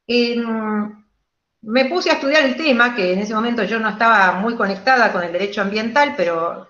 me 0.06 1.86
puse 1.86 2.10
a 2.10 2.16
estudiar 2.16 2.44
el 2.44 2.58
tema, 2.58 2.94
que 2.94 3.14
en 3.14 3.20
ese 3.20 3.34
momento 3.34 3.64
yo 3.64 3.80
no 3.80 3.88
estaba 3.88 4.34
muy 4.34 4.58
conectada 4.58 5.14
con 5.14 5.24
el 5.24 5.32
derecho 5.32 5.62
ambiental, 5.62 6.14
pero 6.18 6.68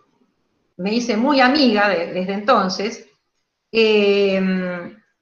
me 0.77 0.93
hice 0.93 1.17
muy 1.17 1.41
amiga 1.41 1.89
desde 1.89 2.33
entonces. 2.33 3.07
Eh, 3.75 4.39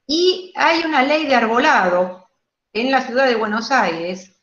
y 0.06 0.52
hay 0.56 0.84
una 0.84 1.04
ley 1.04 1.26
de 1.26 1.36
arbolado 1.36 2.28
en 2.74 2.91
la 2.91 3.02
ciudad 3.02 3.26
de 3.28 3.36
Buenos 3.36 3.72
Aires, 3.72 4.38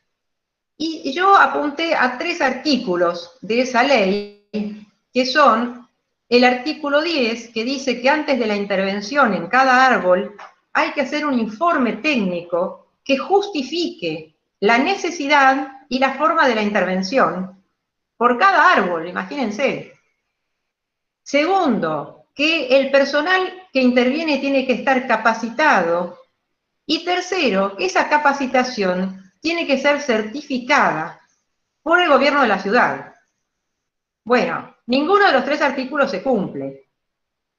y 0.81 1.13
yo 1.13 1.37
apunté 1.37 1.95
a 1.95 2.17
tres 2.17 2.41
artículos 2.41 3.37
de 3.43 3.63
esa 3.63 3.83
ley, 3.83 4.87
que 5.13 5.27
son 5.27 5.89
el 6.29 6.45
artículo 6.45 7.03
10, 7.03 7.49
que 7.53 7.65
dice 7.65 8.01
que 8.01 8.09
antes 8.09 8.39
de 8.39 8.47
la 8.47 8.57
intervención 8.57 9.35
en 9.35 9.49
cada 9.49 9.85
árbol 9.85 10.37
hay 10.73 10.93
que 10.93 11.01
hacer 11.01 11.27
un 11.27 11.39
informe 11.39 11.95
técnico 11.95 12.93
que 13.05 13.19
justifique 13.19 14.37
la 14.61 14.79
necesidad 14.79 15.85
y 15.89 15.99
la 15.99 16.15
forma 16.15 16.47
de 16.49 16.55
la 16.55 16.63
intervención 16.63 17.63
por 18.17 18.39
cada 18.39 18.73
árbol, 18.73 19.09
imagínense. 19.09 19.93
Segundo, 21.23 22.18
que 22.39 22.69
el 22.79 22.93
personal 22.93 23.67
que 23.73 23.83
interviene 23.83 24.39
tiene 24.39 24.65
que 24.65 24.75
estar 24.75 25.09
capacitado. 25.09 26.21
Y 26.87 27.05
tercero, 27.05 27.75
esa 27.81 28.09
capacitación 28.09 29.33
tiene 29.41 29.67
que 29.67 29.77
ser 29.77 30.01
certificada 30.01 31.21
por 31.83 32.01
el 32.01 32.09
gobierno 32.09 32.43
de 32.43 32.47
la 32.47 32.61
ciudad. 32.61 33.13
Bueno, 34.23 34.73
ninguno 34.87 35.27
de 35.27 35.33
los 35.33 35.45
tres 35.45 35.61
artículos 35.61 36.13
se 36.13 36.23
cumple. 36.23 36.87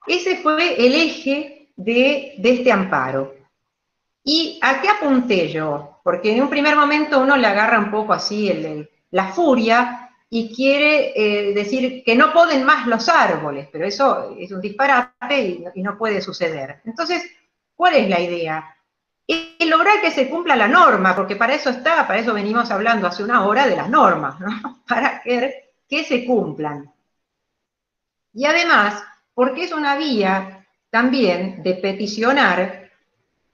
Ese 0.07 0.37
fue 0.37 0.85
el 0.85 0.95
eje 0.95 1.73
de, 1.75 2.35
este 2.41 2.71
amparo. 2.71 3.35
¿Y 4.23 4.59
a 4.61 4.79
qué 4.79 4.87
apunté 4.87 5.51
yo? 5.51 5.99
Porque 6.05 6.33
en 6.33 6.41
un 6.41 6.49
primer 6.49 6.77
momento 6.77 7.19
uno 7.19 7.35
le 7.35 7.47
agarra 7.47 7.79
un 7.79 7.91
poco 7.91 8.13
así 8.13 8.49
la 9.11 9.27
furia 9.33 10.08
y 10.29 10.53
quiere 10.55 11.13
eh, 11.15 11.53
decir 11.53 12.03
que 12.03 12.15
no 12.15 12.31
poden 12.31 12.63
más 12.63 12.85
los 12.87 13.09
árboles, 13.09 13.67
pero 13.71 13.85
eso 13.85 14.35
es 14.37 14.51
un 14.51 14.61
disparate 14.61 15.41
y, 15.73 15.81
no 15.81 15.97
puede 15.97 16.21
suceder. 16.21 16.81
Entonces, 16.85 17.23
¿cuál 17.75 17.95
es 17.95 18.09
la 18.09 18.19
idea? 18.19 18.75
y 19.31 19.63
lograr 19.65 20.01
que 20.01 20.09
se 20.09 20.27
cumpla 20.27 20.55
la 20.55 20.67
norma, 20.67 21.15
porque 21.15 21.35
para 21.35 21.53
eso 21.53 21.69
está, 21.69 22.07
para 22.07 22.17
eso 22.17 22.33
venimos 22.33 22.71
hablando 22.71 23.05
hace 23.05 23.23
una 23.23 23.45
hora 23.45 23.67
de 23.67 23.75
las 23.75 23.87
normas, 23.87 24.39
¿no? 24.39 24.81
para 24.87 25.21
que, 25.21 25.69
que 25.87 26.03
se 26.03 26.25
cumplan. 26.25 26.91
Y 28.33 28.45
además, 28.45 29.03
porque 29.35 29.65
es 29.65 29.71
una 29.71 29.97
vía 29.97 30.67
también 30.89 31.61
de 31.61 31.75
peticionar 31.75 32.89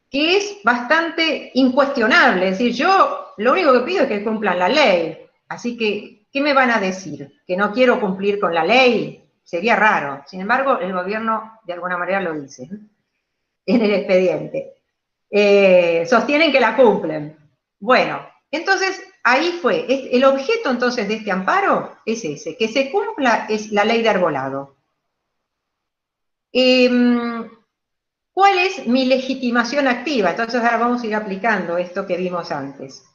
que 0.09 0.38
es 0.38 0.59
bastante 0.63 1.51
incuestionable, 1.55 2.47
es 2.47 2.57
decir, 2.57 2.73
yo 2.73 3.34
lo 3.38 3.51
único 3.51 3.73
que 3.73 3.80
pido 3.82 4.03
es 4.03 4.07
que 4.07 4.23
cumplan 4.23 4.59
la 4.59 4.69
ley, 4.69 5.17
así 5.49 5.76
que, 5.76 6.24
¿qué 6.36 6.42
me 6.42 6.54
van 6.54 6.70
a 6.70 6.82
decir? 6.82 7.42
¿Que 7.48 7.56
no 7.56 7.72
quiero 7.72 7.98
cumplir 7.98 8.42
con 8.42 8.54
la 8.54 8.66
ley? 8.66 9.24
Sería 9.42 9.78
raro. 9.78 10.22
Sin 10.28 10.42
embargo, 10.42 10.80
el 10.80 10.92
gobierno 10.92 11.62
de 11.64 11.72
alguna 11.72 11.98
manera 11.98 12.20
lo 12.20 12.34
dice 12.34 12.68
en 13.66 13.82
el 13.82 13.94
expediente. 13.94 14.74
Eh, 15.30 16.06
sostienen 16.06 16.52
que 16.52 16.60
la 16.60 16.76
cumplen. 16.76 17.38
Bueno, 17.80 18.20
entonces 18.52 19.02
ahí 19.24 19.58
fue. 19.62 19.86
El 19.88 20.26
objeto 20.26 20.72
entonces 20.72 21.08
de 21.08 21.14
este 21.14 21.32
amparo 21.32 22.00
es 22.06 22.26
ese, 22.26 22.58
que 22.58 22.68
se 22.68 22.92
cumpla 22.92 23.46
es 23.48 23.72
la 23.72 23.86
ley 23.86 24.02
de 24.02 24.10
arbolado. 24.10 24.76
Em, 26.52 27.50
¿Cuál 28.34 28.60
es 28.60 28.86
mi 28.88 29.06
legitimación 29.06 29.88
activa? 29.88 30.32
Entonces 30.32 30.62
ahora 30.62 30.76
vamos 30.76 31.02
a 31.02 31.08
ir 31.08 31.16
aplicando 31.16 31.78
esto 31.78 32.06
que 32.06 32.18
vimos 32.18 32.52
antes. 32.52 33.06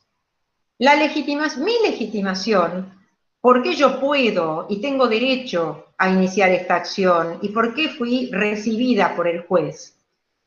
La 0.79 0.95
legitimación, 0.95 1.67
mi 1.67 1.75
legitimación, 1.85 3.00
¿por 3.41 3.63
qué 3.63 3.75
yo 3.75 4.01
puedo 4.01 4.67
y 4.69 4.81
tengo 4.81 5.09
derecho 5.09 5.87
a 5.99 6.11
iniciar 6.11 6.51
esta 6.51 6.77
acción? 6.77 7.39
¿Y 7.43 7.49
por 7.49 7.75
qué 7.75 7.89
fui 7.89 8.31
recibida 8.31 9.17
por 9.17 9.29
el 9.29 9.43
juez? 9.43 9.97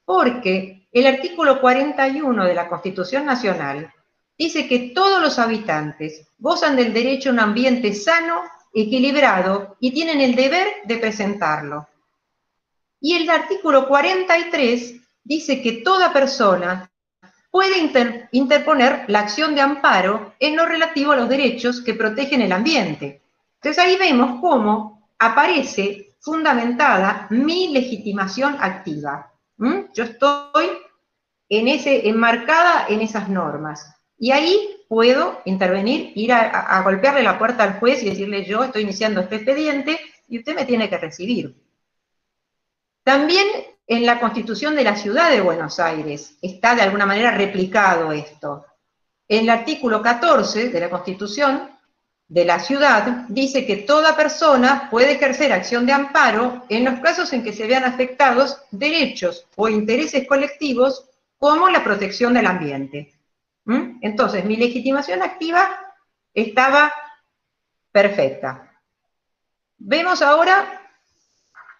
Porque 0.06 0.88
el 0.92 1.08
artículo 1.08 1.60
41 1.60 2.46
de 2.46 2.54
la 2.54 2.68
Constitución 2.68 3.26
Nacional 3.26 3.92
dice 4.38 4.68
que 4.68 4.92
todos 4.94 5.22
los 5.22 5.40
habitantes 5.40 6.28
gozan 6.38 6.76
del 6.76 6.94
derecho 6.94 7.30
a 7.30 7.34
un 7.34 7.40
ambiente 7.40 7.94
sano, 7.94 8.42
equilibrado 8.74 9.78
y 9.80 9.92
tienen 9.92 10.22
el 10.22 10.36
deber 10.36 10.68
de 10.86 10.98
presentarlo. 10.98 11.88
Y 13.00 13.16
el 13.16 13.30
artículo 13.30 13.88
43 13.88 14.96
dice 15.24 15.62
que 15.62 15.74
toda 15.84 16.14
persona 16.14 16.90
puede 17.54 17.78
interponer 18.32 19.06
la 19.10 19.20
acción 19.20 19.54
de 19.54 19.62
amparo 19.62 20.34
en 20.40 20.56
lo 20.56 20.66
relativo 20.66 21.12
a 21.12 21.16
los 21.16 21.30
derechos 21.30 21.82
que 21.82 21.94
protegen 21.94 22.42
el 22.42 22.52
ambiente. 22.52 23.22
Entonces 23.58 23.78
ahí 23.78 23.96
vemos 23.96 24.42
cómo 24.42 25.08
aparece 25.20 26.16
fundamentada 26.20 27.28
mi 27.30 27.72
legitimación 27.72 28.58
activa. 28.60 29.32
Yo 29.94 30.04
estoy 30.04 30.68
en 31.48 31.68
ese, 31.68 32.10
enmarcada 32.10 32.88
en 32.90 33.02
esas 33.02 33.30
normas. 33.30 33.98
Y 34.18 34.32
ahí 34.32 34.84
puedo 34.88 35.40
intervenir, 35.46 36.12
ir 36.16 36.34
a, 36.34 36.82
golpearle 36.82 37.22
la 37.22 37.38
puerta 37.38 37.66
al 37.66 37.80
juez 37.80 38.02
y 38.02 38.10
decirle, 38.10 38.46
yo 38.46 38.64
estoy 38.64 38.82
iniciando 38.82 39.22
este 39.22 39.36
expediente 39.36 40.00
y 40.28 40.40
usted 40.40 40.56
me 40.56 40.66
tiene 40.66 40.90
que 40.90 40.98
recibir. 40.98 41.56
También 43.04 43.46
en 43.88 44.06
la 44.06 44.20
Constitución 44.20 44.76
de 44.76 44.84
la 44.84 44.96
Ciudad 44.96 45.30
de 45.30 45.42
Buenos 45.42 45.80
Aires 45.80 46.38
está 46.42 46.76
de 46.76 46.82
alguna 46.82 47.06
manera 47.06 47.32
replicado 47.32 48.12
esto. 48.12 48.66
El 49.28 49.50
artículo 49.50 50.02
14 50.02 50.70
de 50.70 50.80
la 50.80 50.90
Constitución 50.90 51.70
de 52.28 52.46
la 52.46 52.60
ciudad 52.60 53.26
dice 53.28 53.66
que 53.66 53.78
toda 53.78 54.16
persona 54.16 54.88
puede 54.90 55.14
ejercer 55.14 55.52
acción 55.52 55.86
de 55.86 55.94
amparo 55.94 56.66
en 56.70 56.86
los 56.86 57.00
casos 57.00 57.32
en 57.34 57.44
que 57.44 57.54
se 57.54 57.68
vean 57.68 57.84
afectados 57.84 58.58
derechos 58.72 59.46
o 59.56 59.70
intereses 59.70 60.28
colectivos 60.28 61.10
como 61.38 61.70
la 61.70 61.84
protección 61.84 62.34
del 62.34 62.48
ambiente. 62.48 63.14
¿Mm? 63.66 64.00
Entonces, 64.02 64.46
mi 64.46 64.56
legitimación 64.56 65.22
activa 65.22 65.70
estaba 66.34 66.92
perfecta. 67.92 68.72
Vemos 69.78 70.22
ahora, 70.22 70.83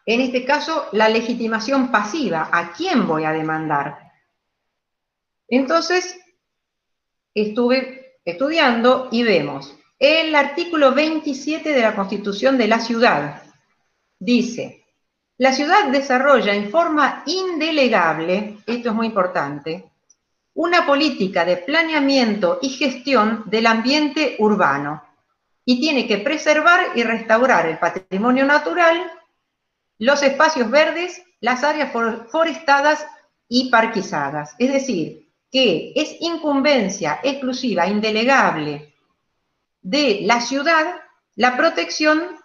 en 0.06 0.22
este 0.22 0.46
caso, 0.46 0.88
la 0.92 1.10
legitimación 1.10 1.92
pasiva. 1.92 2.50
¿A 2.52 2.74
quién 2.74 3.08
voy 3.08 3.24
a 3.24 3.32
demandar? 3.32 4.12
Entonces, 5.48 6.20
estuve 7.34 8.20
estudiando 8.26 9.10
y 9.12 9.24
vemos 9.24 9.76
el 10.00 10.36
artículo 10.36 10.94
27 10.94 11.72
de 11.72 11.82
la 11.82 11.96
Constitución 11.96 12.58
de 12.58 12.68
la 12.68 12.80
Ciudad. 12.80 13.44
Dice, 14.20 14.84
la 15.38 15.54
ciudad 15.54 15.88
desarrolla 15.88 16.54
en 16.54 16.70
forma 16.70 17.24
indelegable, 17.26 18.58
esto 18.66 18.90
es 18.90 18.96
muy 18.96 19.08
importante, 19.08 19.92
una 20.54 20.86
política 20.86 21.46
de 21.46 21.58
planeamiento 21.58 22.60
y 22.62 22.70
gestión 22.70 23.44
del 23.46 23.66
ambiente 23.66 24.36
urbano 24.40 25.04
y 25.66 25.80
tiene 25.80 26.08
que 26.08 26.18
preservar 26.18 26.88
y 26.96 27.04
restaurar 27.04 27.66
el 27.68 27.80
patrimonio 27.80 28.46
natural, 28.46 29.12
los 30.04 30.22
espacios 30.22 30.70
verdes, 30.70 31.24
las 31.40 31.64
áreas 31.64 31.92
forestadas 32.30 33.06
y 33.48 33.70
parquizadas. 33.70 34.54
Es 34.60 34.74
decir, 34.74 35.30
que 35.50 35.94
es 35.96 36.18
incumbencia 36.20 37.20
exclusiva, 37.24 37.88
indelegable 37.88 38.94
de 39.82 40.20
la 40.24 40.42
ciudad 40.42 40.96
la 41.36 41.56
protección, 41.58 42.38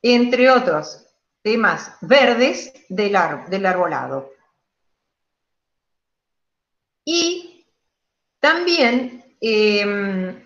entre 0.00 0.50
otros, 0.50 1.06
temas 1.42 1.96
verdes 2.00 2.72
del, 2.88 3.16
arbolado. 3.16 4.30
Y 7.04 7.66
también, 8.38 9.36
em, 9.40 10.40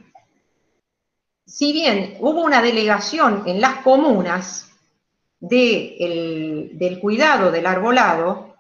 si 1.47 1.73
bien 1.73 2.17
hubo 2.21 2.43
una 2.43 2.63
delegación 2.63 3.45
en 3.47 3.61
las 3.61 3.83
comunas 3.83 4.66
del 5.49 6.99
cuidado 7.01 7.51
del 7.51 7.67
arbolado, 7.67 8.57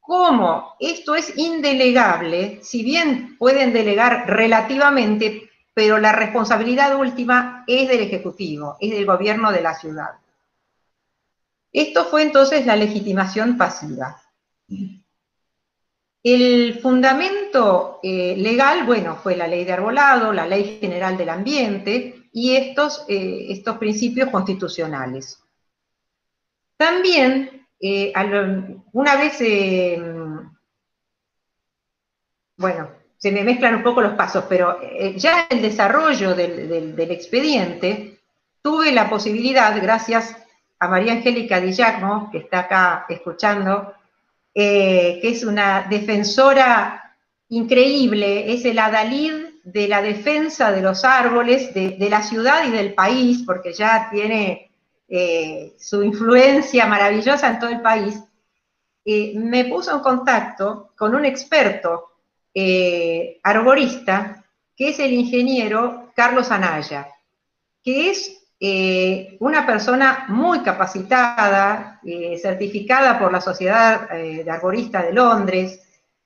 como 0.00 0.76
esto 0.78 1.16
es 1.16 1.36
indelegable, 1.36 2.60
si 2.62 2.84
bien 2.84 3.36
pueden 3.38 3.72
delegar 3.72 4.28
relativamente, 4.28 5.50
pero 5.74 5.98
la 5.98 6.12
responsabilidad 6.12 6.96
última 6.96 7.64
es 7.66 7.88
del 7.88 8.00
Ejecutivo, 8.00 8.76
es 8.80 8.92
del 8.92 9.04
gobierno 9.04 9.50
de 9.50 9.62
la 9.62 9.74
ciudad. 9.74 10.12
Esto 11.72 12.04
fue 12.04 12.22
entonces 12.22 12.64
la 12.64 12.76
legitimación 12.76 13.58
pasiva. 13.58 14.22
El 16.22 16.78
fundamento 16.80 18.00
eh, 18.02 18.34
legal, 18.36 18.86
bueno, 18.86 19.16
fue 19.16 19.36
la 19.36 19.46
ley 19.46 19.64
de 19.64 19.72
arbolado, 19.72 20.32
la 20.32 20.46
ley 20.46 20.78
general 20.80 21.16
del 21.16 21.28
ambiente 21.28 22.28
y 22.32 22.56
estos, 22.56 23.04
eh, 23.08 23.46
estos 23.50 23.76
principios 23.78 24.30
constitucionales. 24.30 25.45
También, 26.76 27.66
eh, 27.80 28.12
una 28.92 29.16
vez, 29.16 29.38
bueno, 32.56 32.90
se 33.16 33.32
me 33.32 33.44
mezclan 33.44 33.76
un 33.76 33.82
poco 33.82 34.02
los 34.02 34.14
pasos, 34.14 34.44
pero 34.48 34.78
ya 35.16 35.46
en 35.48 35.58
el 35.58 35.62
desarrollo 35.62 36.34
del, 36.34 36.94
expediente 37.10 38.20
tuve 38.62 38.92
la 38.92 39.08
posibilidad, 39.08 39.80
gracias 39.80 40.36
a 40.78 40.88
María 40.88 41.12
Angélica 41.12 41.60
Di 41.60 41.74
que 42.32 42.38
está 42.38 42.60
acá 42.60 43.06
escuchando, 43.08 43.94
eh, 44.54 45.18
que 45.20 45.28
es 45.28 45.44
una 45.44 45.86
defensora 45.88 47.14
increíble, 47.48 48.52
es 48.52 48.64
el 48.64 48.78
adalid 48.78 49.34
de 49.64 49.88
la 49.88 50.02
defensa 50.02 50.72
de 50.72 50.82
los 50.82 51.04
árboles, 51.04 51.74
de, 51.74 51.96
la 52.10 52.22
ciudad 52.22 52.66
y 52.66 52.70
del 52.70 52.94
país, 52.94 53.42
porque 53.46 53.72
ya 53.72 54.08
tiene 54.10 54.65
eh, 55.08 55.76
su 55.78 56.02
influencia 56.02 56.84
maravillosa 56.86 57.48
en 57.48 57.58
todo 57.60 57.70
el 57.70 57.80
país, 57.80 58.20
eh, 59.04 59.34
me 59.36 59.66
puso 59.66 59.94
en 59.94 60.00
contacto 60.00 60.90
con 60.96 61.14
un 61.14 61.24
experto 61.24 62.10
eh, 62.52 63.38
arborista, 63.44 64.44
que 64.76 64.88
es 64.88 64.98
el 64.98 65.12
ingeniero 65.12 66.10
Carlos 66.16 66.50
Anaya, 66.50 67.08
que 67.84 68.10
es 68.10 68.32
una 69.38 69.66
persona 69.66 70.24
muy 70.28 70.60
capacitada, 70.60 72.00
certificada 72.40 73.18
por 73.18 73.30
la 73.30 73.42
Sociedad 73.42 74.08
de 74.08 74.50
Arboristas 74.50 75.04
de 75.04 75.12
Londres, 75.12 75.78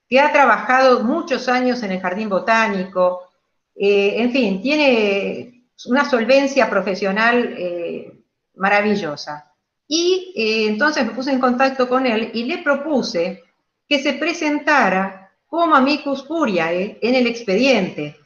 que 0.09 0.21
ha 0.21 0.33
trabajado 0.33 1.03
muchos 1.03 1.49
años 1.49 1.83
en 1.83 1.91
el 1.91 2.01
Jardín 2.01 2.29
Botánico, 2.29 3.33
en 3.75 4.31
fin, 4.31 4.63
tiene 4.63 5.65
una 5.87 6.09
solvencia 6.09 6.71
profesional 6.71 8.20
maravillosa. 8.61 9.53
Y 9.89 10.33
eh, 10.37 10.69
entonces 10.69 11.05
me 11.05 11.13
puse 11.13 11.33
en 11.33 11.41
contacto 11.41 11.89
con 11.89 12.07
él 12.07 12.31
y 12.33 12.45
le 12.45 12.59
propuse 12.59 13.43
que 13.89 14.01
se 14.01 14.13
presentara 14.13 15.33
como 15.47 15.75
amicus 15.75 16.23
curiae 16.23 16.99
en 17.03 17.15
el 17.15 17.27
expediente. 17.27 18.17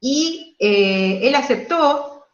Y 0.00 0.56
él 0.58 1.34
aceptó 1.34 2.26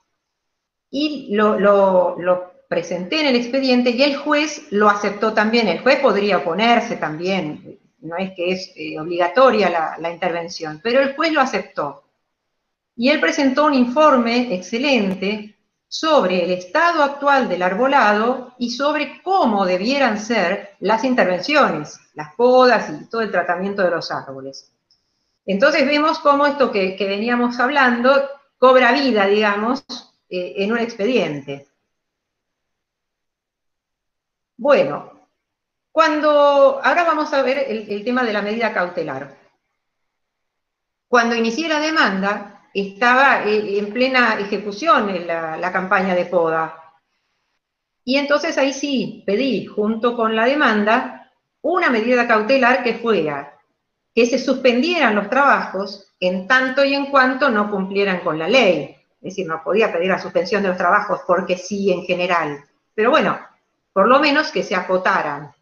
y 0.90 1.34
lo, 1.34 1.58
lo 1.58 2.56
presenté 2.68 3.20
en 3.20 3.26
el 3.26 3.36
expediente 3.36 3.90
y 3.90 4.02
el 4.02 4.16
juez 4.16 4.66
lo 4.70 4.88
aceptó 4.88 5.32
también. 5.32 5.68
El 5.68 5.80
juez 5.80 6.00
podría 6.00 6.38
oponerse 6.38 6.96
también, 6.96 7.78
no 8.00 8.16
es 8.16 8.32
que 8.32 8.52
es 8.52 8.72
eh, 8.76 8.98
obligatoria 8.98 9.96
la, 9.98 10.10
intervención, 10.10 10.80
pero 10.82 11.00
el 11.00 11.14
juez 11.14 11.32
lo 11.32 11.40
aceptó. 11.40 12.04
Y 12.96 13.10
él 13.10 13.20
presentó 13.20 13.66
un 13.66 13.74
informe 13.74 14.54
excelente 14.54 15.55
sobre 15.89 16.45
el 16.45 16.51
estado 16.51 17.03
actual 17.03 17.49
del 17.49 17.62
arbolado 17.62 18.55
y 18.59 18.70
sobre 18.70 19.22
cómo 19.22 19.64
debieran 19.64 20.18
ser 20.18 20.76
las 20.80 21.05
intervenciones, 21.05 21.99
las 22.14 22.34
podas 22.34 22.91
y 22.91 23.09
todo 23.09 23.22
el 23.22 23.30
tratamiento 23.30 23.82
de 23.82 23.91
los 23.91 24.11
árboles. 24.11 24.72
Entonces 25.45 25.87
vemos 25.87 26.18
cómo 26.18 26.47
esto 26.47 26.72
que, 26.72 26.97
veníamos 26.99 27.59
hablando 27.61 28.28
cobra 28.59 28.93
vida, 28.93 29.26
digamos, 29.26 29.84
eh, 30.28 30.55
en 30.57 30.72
un 30.72 30.78
expediente. 30.78 31.68
Bueno, 34.57 35.16
cuando, 35.93 36.80
ahora 36.82 37.05
vamos 37.05 37.32
a 37.32 37.43
ver 37.43 37.59
el, 37.68 38.05
tema 38.05 38.24
de 38.24 38.32
la 38.32 38.43
medida 38.43 38.74
cautelar. 38.74 39.34
Cuando 41.09 41.34
inicié 41.34 41.68
la 41.68 41.80
demanda, 41.80 42.55
estaba 42.77 43.45
eh, 43.45 43.79
en 43.79 43.91
plena 43.91 44.39
ejecución 44.39 45.09
en 45.09 45.27
la, 45.27 45.72
campaña 45.72 46.14
de 46.14 46.27
poda. 46.27 46.83
Y 48.05 48.16
entonces 48.18 48.59
ahí 48.59 48.74
sí 48.74 49.22
pedí, 49.27 49.64
junto 49.64 50.14
con 50.14 50.37
la 50.37 50.45
demanda, 50.45 51.33
una 51.62 51.89
medida 51.89 52.29
cautelar 52.29 52.83
que 52.83 52.95
fuera 52.95 53.55
que 54.14 54.27
se 54.27 54.39
suspendieran 54.39 55.14
los 55.14 55.29
trabajos 55.29 56.12
en 56.20 56.47
tanto 56.47 56.85
y 56.85 56.95
en 56.95 57.07
cuanto 57.07 57.51
no 57.51 57.70
cumplieran 57.70 58.20
con 58.20 58.39
la 58.39 58.49
ley. 58.49 58.97
Es 59.20 59.35
decir, 59.35 59.47
no 59.47 59.62
podía 59.62 59.93
pedir 59.93 60.09
la 60.09 60.18
suspensión 60.18 60.62
de 60.62 60.68
los 60.68 60.79
trabajos 60.79 61.20
porque 61.27 61.57
sí 61.57 61.91
en 61.91 62.03
general. 62.03 62.64
Pero 62.95 63.11
bueno, 63.11 63.39
por 63.93 64.09
lo 64.09 64.18
menos 64.20 64.51
que 64.51 64.62
se 64.62 64.74
acotaran 64.74 65.53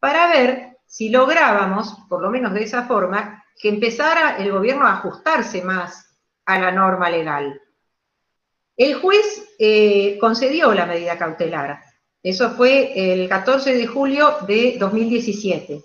para 0.00 0.28
ver 0.28 0.78
si 0.86 1.10
lográbamos, 1.10 1.98
por 2.08 2.22
lo 2.22 2.30
menos 2.30 2.52
de 2.52 2.64
esa 2.64 2.84
forma, 2.84 3.44
que 3.60 3.68
empezara 3.68 4.38
el 4.38 4.50
gobierno 4.50 4.86
a 4.86 4.94
ajustarse 4.94 5.62
más 5.62 6.09
a 6.54 6.60
la 6.60 6.70
norma 6.70 7.10
legal. 7.10 7.60
El 8.76 8.94
juez 8.94 9.54
eh, 9.58 10.18
concedió 10.20 10.72
la 10.72 10.86
medida 10.86 11.18
cautelar. 11.18 11.80
Eso 12.22 12.50
fue 12.50 12.92
el 13.12 13.28
14 13.28 13.74
de 13.74 13.86
julio 13.86 14.36
de 14.46 14.76
2017. 14.78 15.84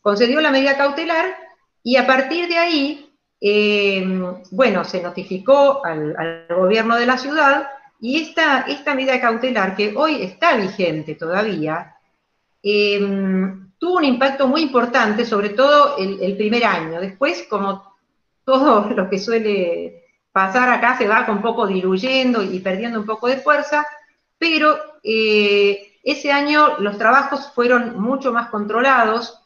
Concedió 0.00 0.40
la 0.40 0.50
medida 0.50 0.76
cautelar 0.76 1.36
y 1.82 1.96
a 1.96 2.06
partir 2.06 2.48
de 2.48 2.58
ahí, 2.58 3.16
eh, 3.40 4.04
bueno, 4.50 4.84
se 4.84 5.02
notificó 5.02 5.84
al, 5.84 6.46
gobierno 6.48 6.96
de 6.96 7.06
la 7.06 7.18
ciudad 7.18 7.68
y 8.00 8.20
esta, 8.20 8.62
esta 8.62 8.94
medida 8.94 9.20
cautelar, 9.20 9.76
que 9.76 9.94
hoy 9.96 10.22
está 10.22 10.56
vigente 10.56 11.14
todavía, 11.14 11.94
Em, 12.66 13.72
tuvo 13.78 13.98
un 13.98 14.04
impacto 14.04 14.48
muy 14.48 14.62
importante, 14.62 15.26
sobre 15.26 15.50
todo 15.50 15.98
el, 15.98 16.34
primer 16.34 16.64
año. 16.64 16.98
Después, 16.98 17.46
como 17.50 17.93
todo 18.44 18.90
lo 18.90 19.08
que 19.08 19.18
suele 19.18 20.04
pasar 20.32 20.68
acá, 20.68 20.98
se 20.98 21.06
va 21.06 21.26
un 21.28 21.42
poco 21.42 21.66
diluyendo 21.66 22.42
y 22.42 22.58
perdiendo 22.58 23.00
un 23.00 23.06
poco 23.06 23.28
de 23.28 23.36
fuerza, 23.36 23.86
pero 24.38 24.76
eh, 25.02 25.98
ese 26.02 26.32
año 26.32 26.78
los 26.80 26.98
trabajos 26.98 27.52
fueron 27.54 28.00
mucho 28.00 28.32
más 28.32 28.48
controlados, 28.50 29.40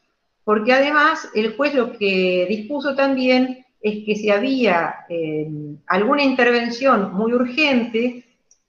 porque 0.45 0.73
además 0.73 1.29
el 1.35 1.55
juez 1.57 1.75
lo 1.75 1.93
que 1.93 2.47
dispuso 2.49 2.95
también 2.95 3.67
es 3.81 4.05
que 4.05 4.17
si 4.17 4.31
había 4.31 5.07
em, 5.09 5.79
alguna 5.87 6.23
intervención 6.23 7.13
muy 7.13 7.33
urgente, 7.33 8.25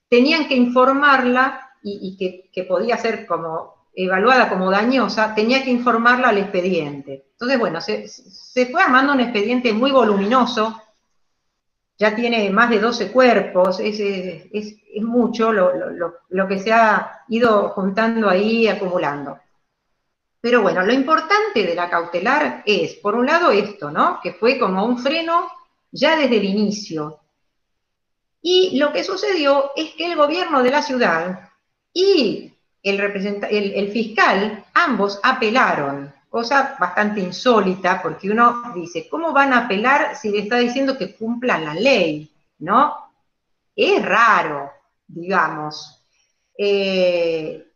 tenían 0.08 0.46
que 0.46 0.56
informarla 0.56 1.70
y, 1.82 2.16
que, 2.52 2.64
podía 2.64 2.98
ser 2.98 3.26
como 3.26 3.79
evaluada 3.94 4.48
como 4.48 4.70
dañosa, 4.70 5.34
tenía 5.34 5.62
que 5.62 5.70
informarla 5.70 6.28
al 6.28 6.38
expediente. 6.38 7.26
Entonces, 7.32 7.58
bueno, 7.58 7.80
se, 7.80 8.66
fue 8.66 8.82
armando 8.82 9.12
un 9.12 9.20
expediente 9.20 9.72
muy 9.72 9.90
voluminoso, 9.90 10.80
ya 11.98 12.14
tiene 12.14 12.48
más 12.50 12.70
de 12.70 12.80
12 12.80 13.12
cuerpos, 13.12 13.80
es, 13.80 14.76
mucho 15.02 15.52
lo, 15.52 16.48
que 16.48 16.58
se 16.58 16.72
ha 16.72 17.24
ido 17.28 17.70
juntando 17.70 18.28
ahí, 18.28 18.68
acumulando. 18.68 19.38
Pero 20.40 20.62
bueno, 20.62 20.82
lo 20.82 20.92
importante 20.92 21.66
de 21.66 21.74
la 21.74 21.90
cautelar 21.90 22.62
es, 22.64 22.94
por 22.94 23.14
un 23.14 23.26
lado, 23.26 23.50
esto, 23.50 23.90
¿no? 23.90 24.20
Que 24.22 24.32
fue 24.32 24.58
como 24.58 24.84
un 24.86 24.98
freno 24.98 25.50
ya 25.92 26.16
desde 26.16 26.38
el 26.38 26.44
inicio. 26.44 27.20
Y 28.40 28.78
lo 28.78 28.92
que 28.92 29.04
sucedió 29.04 29.72
es 29.76 29.94
que 29.94 30.10
el 30.10 30.16
gobierno 30.16 30.62
de 30.62 30.70
la 30.70 30.80
ciudad 30.80 31.50
y 31.92 32.49
el, 32.82 33.90
fiscal, 33.92 34.64
ambos 34.74 35.20
apelaron, 35.22 36.12
cosa 36.28 36.76
bastante 36.78 37.20
insólita, 37.20 38.00
porque 38.02 38.30
uno 38.30 38.72
dice, 38.74 39.08
¿cómo 39.08 39.32
van 39.32 39.52
a 39.52 39.64
apelar 39.64 40.16
si 40.16 40.30
le 40.30 40.40
está 40.40 40.56
diciendo 40.56 40.96
que 40.96 41.14
cumplan 41.14 41.64
la 41.64 41.74
ley? 41.74 42.30
¿No? 42.58 42.94
Es 43.74 44.04
raro, 44.04 44.70
digamos. 45.06 46.04
Eh, 46.56 47.66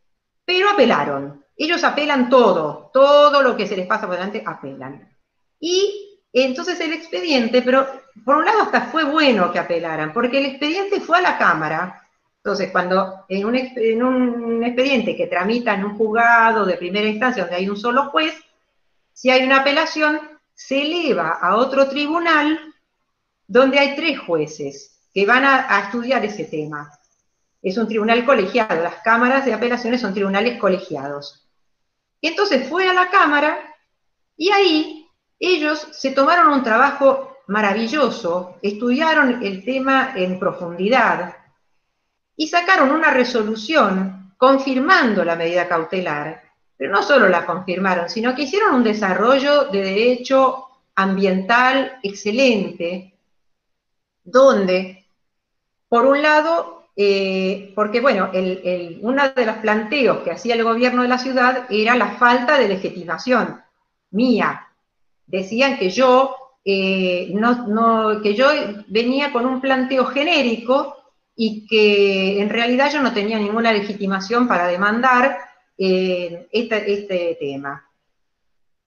pero 0.44 0.70
apelaron. 0.70 1.42
Ellos 1.56 1.84
apelan 1.84 2.28
todo, 2.28 2.90
todo 2.92 3.42
lo 3.42 3.56
que 3.56 3.66
se 3.66 3.76
les 3.76 3.86
pasa 3.86 4.06
por 4.06 4.16
delante, 4.16 4.42
apelan. 4.44 5.08
Y 5.60 6.20
entonces 6.32 6.80
el 6.80 6.92
expediente, 6.92 7.62
pero 7.62 7.86
por 8.24 8.36
un 8.36 8.44
lado 8.44 8.62
hasta 8.62 8.82
fue 8.82 9.04
bueno 9.04 9.52
que 9.52 9.58
apelaran, 9.58 10.12
porque 10.12 10.38
el 10.38 10.46
expediente 10.46 11.00
fue 11.00 11.18
a 11.18 11.22
la 11.22 11.38
Cámara 11.38 12.03
entonces, 12.44 12.72
cuando 12.72 13.24
en 13.30 13.46
un, 13.46 14.62
expediente 14.62 15.16
que 15.16 15.28
tramita 15.28 15.72
en 15.72 15.86
un 15.86 15.96
juzgado 15.96 16.66
de 16.66 16.76
primera 16.76 17.08
instancia 17.08 17.44
donde 17.44 17.56
hay 17.56 17.70
un 17.70 17.76
solo 17.78 18.10
juez, 18.10 18.34
si 19.14 19.30
hay 19.30 19.44
una 19.44 19.60
apelación, 19.60 20.20
se 20.52 20.82
eleva 20.82 21.38
a 21.40 21.56
otro 21.56 21.88
tribunal 21.88 22.60
donde 23.46 23.78
hay 23.78 23.96
tres 23.96 24.18
jueces 24.18 25.00
que 25.14 25.24
van 25.24 25.46
a, 25.46 25.80
estudiar 25.84 26.22
ese 26.22 26.44
tema. 26.44 26.92
Es 27.62 27.78
un 27.78 27.88
tribunal 27.88 28.26
colegiado, 28.26 28.82
las 28.82 28.96
cámaras 28.96 29.46
de 29.46 29.54
apelaciones 29.54 30.02
son 30.02 30.12
tribunales 30.12 30.60
colegiados. 30.60 31.48
Entonces 32.20 32.68
fue 32.68 32.86
a 32.86 32.92
la 32.92 33.08
Cámara 33.08 33.56
y 34.36 34.50
ahí 34.50 35.08
ellos 35.38 35.88
se 35.92 36.10
tomaron 36.10 36.52
un 36.52 36.62
trabajo 36.62 37.38
maravilloso, 37.46 38.58
estudiaron 38.60 39.42
el 39.42 39.64
tema 39.64 40.12
en 40.14 40.38
profundidad, 40.38 41.36
y 42.36 42.48
sacaron 42.48 42.90
una 42.90 43.10
resolución 43.10 44.34
confirmando 44.36 45.24
la 45.24 45.36
medida 45.36 45.68
cautelar, 45.68 46.42
pero 46.76 46.92
no 46.92 47.02
solo 47.02 47.28
la 47.28 47.46
confirmaron, 47.46 48.08
sino 48.10 48.34
que 48.34 48.42
hicieron 48.42 48.74
un 48.74 48.84
desarrollo 48.84 49.66
de 49.66 49.82
derecho 49.82 50.66
ambiental 50.94 51.98
excelente, 52.02 53.14
donde, 54.22 55.06
por 55.88 56.06
un 56.06 56.22
lado, 56.22 56.88
eh, 56.96 57.72
porque 57.74 58.00
bueno, 58.00 58.30
uno 59.00 59.28
de 59.30 59.46
los 59.46 59.56
planteos 59.56 60.18
que 60.18 60.32
hacía 60.32 60.54
el 60.54 60.64
gobierno 60.64 61.02
de 61.02 61.08
la 61.08 61.18
ciudad 61.18 61.66
era 61.70 61.96
la 61.96 62.16
falta 62.16 62.58
de 62.58 62.68
legitimación 62.68 63.60
mía. 64.10 64.68
Decían 65.26 65.78
que 65.78 65.90
yo, 65.90 66.36
eh, 66.64 67.30
no, 67.32 68.20
que 68.22 68.34
yo 68.34 68.48
venía 68.88 69.32
con 69.32 69.46
un 69.46 69.60
planteo 69.60 70.06
genérico 70.06 71.03
y 71.36 71.66
que 71.66 72.40
en 72.40 72.48
realidad 72.48 72.92
yo 72.92 73.02
no 73.02 73.12
tenía 73.12 73.38
ninguna 73.38 73.72
legitimación 73.72 74.46
para 74.46 74.68
demandar 74.68 75.38
eh, 75.76 76.48
este, 76.52 77.36
tema. 77.40 77.88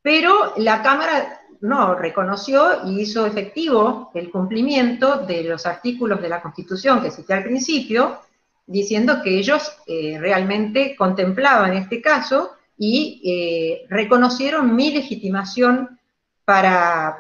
Pero 0.01 0.53
la 0.57 0.81
Cámara 0.81 1.41
no, 1.61 1.95
reconoció 1.95 2.85
y 2.85 3.01
hizo 3.01 3.25
efectivo 3.25 4.11
el 4.13 4.31
cumplimiento 4.31 5.25
de 5.25 5.43
los 5.43 5.65
artículos 5.65 6.21
de 6.21 6.29
la 6.29 6.41
Constitución 6.41 7.01
que 7.01 7.11
cité 7.11 7.33
al 7.33 7.43
principio, 7.43 8.21
diciendo 8.65 9.21
que 9.23 9.37
ellos 9.37 9.77
eh, 9.87 10.17
realmente 10.19 10.95
contemplaban 10.95 11.73
este 11.73 12.01
caso 12.01 12.57
y 12.77 13.21
eh, 13.25 13.87
reconocieron 13.89 14.75
mi 14.75 14.91
legitimación 14.91 15.99
para, 16.45 17.17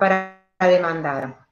demandar. 0.59 1.45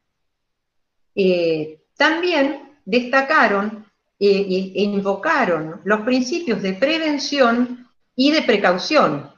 Eh, 1.16 1.82
también 1.98 2.65
destacaron 2.86 3.86
e 4.18 4.72
invocaron 4.76 5.82
los 5.84 6.02
principios 6.02 6.62
de 6.62 6.74
prevención 6.74 7.90
y 8.16 8.32
de 8.32 8.44
precaución 8.44 9.30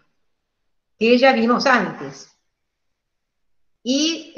que 1.00 1.18
ya 1.18 1.34
vimos 1.34 1.66
antes. 1.66 2.32
Y 3.82 4.34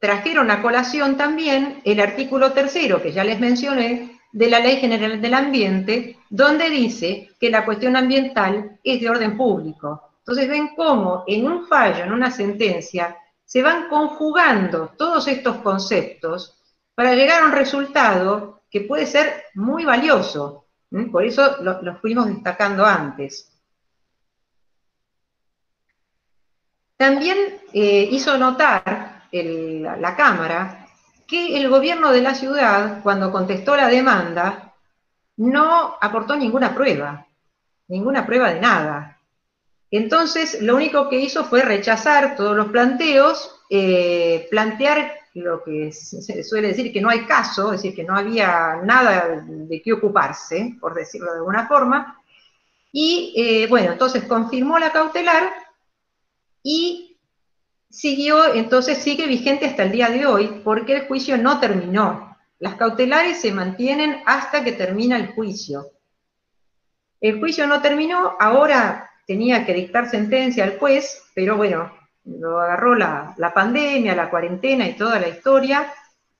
trajeron 0.00 0.50
a 0.50 0.62
colación 0.62 1.16
también 1.16 1.80
el 1.84 2.00
artículo 2.00 2.52
tercero, 2.52 3.02
que 3.02 3.12
ya 3.12 3.24
les 3.24 3.40
mencioné, 3.40 4.20
de 4.32 4.50
la 4.50 4.58
Ley 4.58 4.78
General 4.78 5.20
del 5.20 5.34
Ambiente, 5.34 6.18
donde 6.28 6.68
dice 6.68 7.30
que 7.38 7.50
la 7.50 7.64
cuestión 7.64 7.96
ambiental 7.96 8.80
es 8.82 9.00
de 9.00 9.08
orden 9.08 9.36
público. 9.36 10.10
Entonces 10.18 10.48
ven 10.48 10.74
cómo 10.74 11.24
en 11.26 11.46
un 11.46 11.66
fallo, 11.68 12.04
en 12.04 12.12
una 12.12 12.30
sentencia, 12.30 13.16
se 13.44 13.62
van 13.62 13.88
conjugando 13.88 14.92
todos 14.96 15.28
estos 15.28 15.58
conceptos 15.58 16.58
para 16.94 17.14
llegar 17.14 17.42
a 17.42 17.46
un 17.46 17.52
resultado 17.52 18.62
que 18.70 18.82
puede 18.82 19.06
ser 19.06 19.44
muy 19.54 19.84
valioso. 19.84 20.66
Por 21.10 21.24
eso 21.24 21.62
lo, 21.62 21.96
fuimos 21.96 22.26
destacando 22.26 22.84
antes. 22.84 23.50
También 26.96 27.60
eh, 27.72 28.08
hizo 28.10 28.38
notar 28.38 29.24
la 29.32 30.14
Cámara 30.14 30.86
que 31.26 31.56
el 31.56 31.68
gobierno 31.68 32.12
de 32.12 32.20
la 32.20 32.34
ciudad, 32.34 33.02
cuando 33.02 33.32
contestó 33.32 33.76
la 33.76 33.88
demanda, 33.88 34.74
no 35.36 35.96
aportó 36.00 36.36
ninguna 36.36 36.74
prueba, 36.74 37.26
ninguna 37.88 38.24
prueba 38.24 38.52
de 38.52 38.60
nada. 38.60 39.18
Entonces, 39.90 40.60
lo 40.60 40.76
único 40.76 41.08
que 41.08 41.20
hizo 41.20 41.44
fue 41.44 41.62
rechazar 41.62 42.36
todos 42.36 42.56
los 42.56 42.68
planteos, 42.68 43.60
eh, 43.70 44.46
plantear 44.50 45.12
lo 45.34 45.62
que 45.64 45.90
se 45.92 46.44
suele 46.44 46.68
decir 46.68 46.92
que 46.92 47.00
no 47.00 47.08
hay 47.08 47.26
caso, 47.26 47.72
es 47.72 47.82
decir, 47.82 47.96
que 47.96 48.04
no 48.04 48.16
había 48.16 48.80
nada 48.84 49.44
de 49.46 49.82
qué 49.82 49.92
ocuparse, 49.92 50.76
por 50.80 50.94
decirlo 50.94 51.32
de 51.32 51.38
alguna 51.38 51.66
forma, 51.66 52.20
y 52.92 53.34
eh, 53.36 53.66
bueno, 53.68 53.92
entonces 53.92 54.24
confirmó 54.24 54.78
la 54.78 54.92
cautelar 54.92 55.52
y 56.62 57.18
siguió, 57.90 58.54
entonces 58.54 58.98
sigue 58.98 59.26
vigente 59.26 59.66
hasta 59.66 59.82
el 59.82 59.90
día 59.90 60.08
de 60.08 60.26
hoy, 60.26 60.60
porque 60.62 60.94
el 60.94 61.06
juicio 61.08 61.36
no 61.36 61.58
terminó. 61.58 62.36
Las 62.60 62.76
cautelares 62.76 63.40
se 63.40 63.52
mantienen 63.52 64.22
hasta 64.26 64.62
que 64.62 64.72
termina 64.72 65.16
el 65.16 65.32
juicio. 65.32 65.90
El 67.20 67.40
juicio 67.40 67.66
no 67.66 67.82
terminó, 67.82 68.36
ahora 68.38 69.10
tenía 69.26 69.66
que 69.66 69.74
dictar 69.74 70.08
sentencia 70.08 70.62
al 70.62 70.78
juez, 70.78 71.24
pero 71.34 71.56
bueno, 71.56 71.92
lo 72.24 72.60
agarró 72.60 72.94
la, 72.94 73.34
pandemia, 73.54 74.14
la 74.14 74.30
cuarentena 74.30 74.88
y 74.88 74.96
toda 74.96 75.18
la 75.20 75.28
historia, 75.28 75.92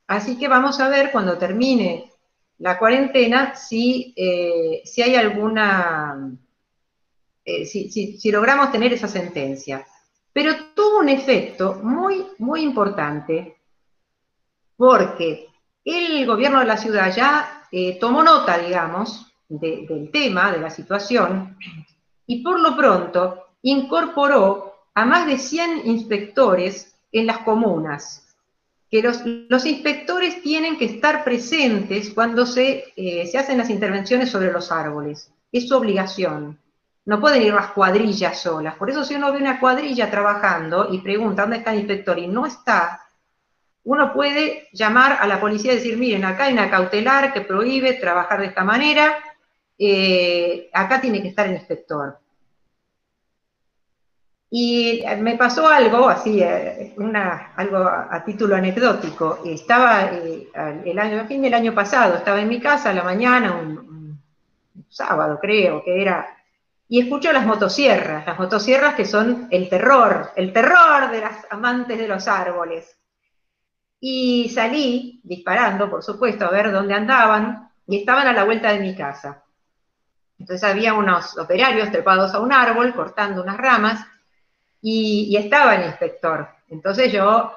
así 0.07 0.39
que 0.39 0.49
vamos 0.49 0.81
a 0.81 0.89
ver 0.89 1.11
cuando 1.13 1.39
termine 1.39 2.11
la 2.59 2.79
cuarentena 2.79 3.55
si, 3.55 4.15
eh, 4.17 4.83
si 4.85 5.03
hay 5.03 5.17
alguna, 5.17 6.33
eh, 7.45 7.67
si 7.67 8.31
logramos 8.31 8.73
tener 8.73 8.93
esa 8.93 9.09
sentencia. 9.09 9.87
Pero 10.33 10.53
tuvo 10.75 10.99
un 10.99 11.09
efecto 11.09 11.81
muy, 11.83 12.27
muy 12.39 12.63
importante, 12.63 13.57
porque 14.77 15.49
el 15.85 16.27
gobierno 16.27 16.59
de 16.61 16.67
la 16.67 16.77
ciudad 16.77 17.15
ya 17.15 17.67
eh, 17.71 17.99
tomó 18.01 18.23
nota, 18.23 18.59
digamos, 18.59 19.33
del 19.49 20.11
tema, 20.11 20.51
de 20.51 20.59
la 20.59 20.71
situación, 20.71 21.57
y 22.27 22.43
por 22.43 22.59
lo 22.59 22.77
pronto 22.77 23.45
incorporó 23.63 24.74
a 24.95 25.05
más 25.05 25.27
de 25.27 25.39
100 25.39 25.83
inspectores 25.87 26.95
en 27.13 27.27
las 27.27 27.39
comunas, 27.39 28.25
que 28.91 29.03
los, 29.03 29.67
inspectores 29.67 30.41
tienen 30.43 30.79
que 30.79 30.85
estar 30.85 31.25
presentes 31.25 32.11
cuando 32.11 32.47
se, 32.47 32.93
eh, 32.97 33.27
se 33.27 33.39
hacen 33.39 33.59
las 33.59 33.71
intervenciones 33.71 34.31
sobre 34.31 34.53
los 34.53 34.71
árboles. 34.71 35.33
Es 35.51 35.69
su 35.69 35.77
obligación. 35.77 36.59
No 37.05 37.21
pueden 37.21 37.43
ir 37.43 37.53
las 37.53 37.73
cuadrillas 37.73 38.41
solas. 38.41 38.77
Por 38.77 38.91
eso 38.91 39.05
si 39.05 39.17
uno 39.17 39.33
ve 39.33 39.39
una 39.39 39.59
cuadrilla 39.59 40.11
trabajando 40.11 40.89
y 40.93 40.99
pregunta 41.01 41.43
dónde 41.43 41.59
está 41.59 41.73
el 41.73 41.81
inspector 41.81 42.19
y 42.19 42.29
no 42.29 42.47
está, 42.47 43.05
uno 43.85 44.13
puede 44.13 44.69
llamar 44.73 45.19
a 45.21 45.27
la 45.27 45.41
policía 45.41 45.73
y 45.73 45.77
decir, 45.77 45.99
miren, 45.99 46.25
acá 46.25 46.45
hay 46.45 46.55
una 46.55 46.71
cautelar 46.71 47.33
que 47.33 47.43
prohíbe 47.43 47.95
trabajar 47.95 48.41
de 48.41 48.47
esta 48.47 48.65
manera, 48.65 49.19
eh, 49.79 50.71
acá 50.73 51.01
tiene 51.01 51.21
que 51.21 51.29
estar 51.29 51.47
el 51.47 51.55
inspector. 51.55 52.19
Y 54.57 55.03
me 55.19 55.37
pasó 55.37 55.67
algo 55.67 56.09
así, 56.09 56.41
eh, 56.41 56.95
algo 57.57 57.79
a, 57.79 58.23
título 58.25 58.55
anecdótico. 58.55 59.41
Estaba 59.45 60.05
eh, 60.13 60.49
el 60.85 60.97
año, 60.97 61.27
fin 61.27 61.43
del 61.43 61.55
año 61.55 61.75
pasado, 61.75 62.19
estaba 62.19 62.41
en 62.41 62.47
mi 62.47 62.61
casa 62.61 62.91
a 62.91 62.95
la 62.95 63.03
mañana, 63.03 63.57
un 63.57 64.17
sábado 64.89 65.41
creo 65.41 65.83
que 65.83 66.01
era, 66.01 66.39
y 66.87 67.01
escucho 67.01 67.33
las 67.33 67.45
motosierras, 67.45 68.25
las 68.25 68.39
motosierras 68.39 68.95
que 68.95 69.05
son 69.05 69.49
el 69.51 69.69
terror, 69.69 70.31
el 70.37 70.53
terror 70.53 71.11
de 71.11 71.21
las 71.21 71.45
amantes 71.51 71.99
de 71.99 72.07
los 72.07 72.29
árboles. 72.29 72.97
Y 73.99 74.51
salí 74.51 75.21
disparando, 75.25 75.91
por 75.91 76.05
supuesto, 76.05 76.47
a 76.47 76.53
ver 76.53 76.71
dónde 76.71 76.95
andaban, 76.95 77.73
y 77.89 77.99
estaban 77.99 78.29
a 78.29 78.33
la 78.33 78.45
vuelta 78.45 78.73
de 78.73 78.79
mi 78.79 78.95
casa. 78.95 79.43
Entonces 80.39 80.63
había 80.63 80.95
unos 80.95 81.37
operarios 81.39 81.91
trepados 81.91 82.33
a 82.35 82.39
un 82.39 82.53
árbol, 82.53 82.95
cortando 82.95 83.43
unas 83.43 83.57
ramas, 83.57 84.07
y, 84.87 85.35
estaba 85.37 85.77
el 85.77 85.87
inspector. 85.87 86.47
Entonces 86.69 87.11
yo, 87.11 87.53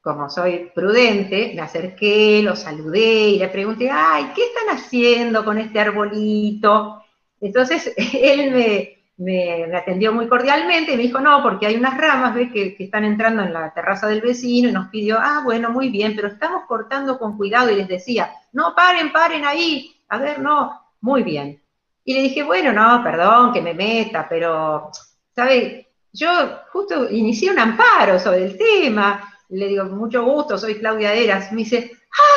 como 0.00 0.28
soy 0.28 0.72
prudente, 0.74 1.52
me 1.54 1.62
acerqué, 1.62 2.42
lo 2.42 2.56
saludé 2.56 3.28
y 3.30 3.38
le 3.38 3.48
pregunté, 3.48 3.88
ay, 3.88 4.32
¿qué 4.34 4.46
están 4.46 4.76
haciendo 4.76 5.44
con 5.44 5.58
este 5.58 5.78
arbolito? 5.78 7.04
Entonces 7.40 7.94
él 8.14 8.96
me, 9.16 9.76
atendió 9.76 10.12
muy 10.12 10.26
cordialmente 10.26 10.92
y 10.92 10.96
me 10.96 11.04
dijo, 11.04 11.20
no, 11.20 11.40
porque 11.40 11.66
hay 11.68 11.76
unas 11.76 11.96
ramas 11.96 12.34
¿ves? 12.34 12.50
Que, 12.52 12.74
están 12.80 13.04
entrando 13.04 13.44
en 13.44 13.52
la 13.52 13.72
terraza 13.72 14.08
del 14.08 14.20
vecino 14.20 14.68
y 14.68 14.72
nos 14.72 14.88
pidió, 14.88 15.18
ah, 15.20 15.42
bueno, 15.44 15.70
muy 15.70 15.88
bien, 15.88 16.16
pero 16.16 16.26
estamos 16.26 16.64
cortando 16.66 17.16
con 17.16 17.36
cuidado 17.36 17.70
y 17.70 17.76
les 17.76 17.86
decía, 17.86 18.32
no, 18.52 18.74
paren, 18.74 19.12
paren 19.12 19.44
ahí, 19.44 20.02
a 20.08 20.18
ver, 20.18 20.40
no, 20.40 20.80
muy 21.00 21.22
bien. 21.22 21.62
Y 22.04 22.14
le 22.14 22.22
dije, 22.22 22.42
bueno, 22.42 22.72
no, 22.72 23.04
perdón 23.04 23.52
que 23.52 23.62
me 23.62 23.72
meta, 23.72 24.26
pero, 24.28 24.90
¿sabe? 25.32 25.85
Yo 26.16 26.28
justo 26.72 27.10
inicié 27.10 27.50
un 27.50 27.58
amparo 27.58 28.18
sobre 28.18 28.46
el 28.46 28.56
tema, 28.56 29.34
le 29.50 29.68
digo, 29.68 29.84
mucho 29.84 30.24
gusto, 30.24 30.56
soy 30.56 30.76
Claudia 30.76 31.12
Eras. 31.12 31.52
Me 31.52 31.58
dice, 31.58 31.92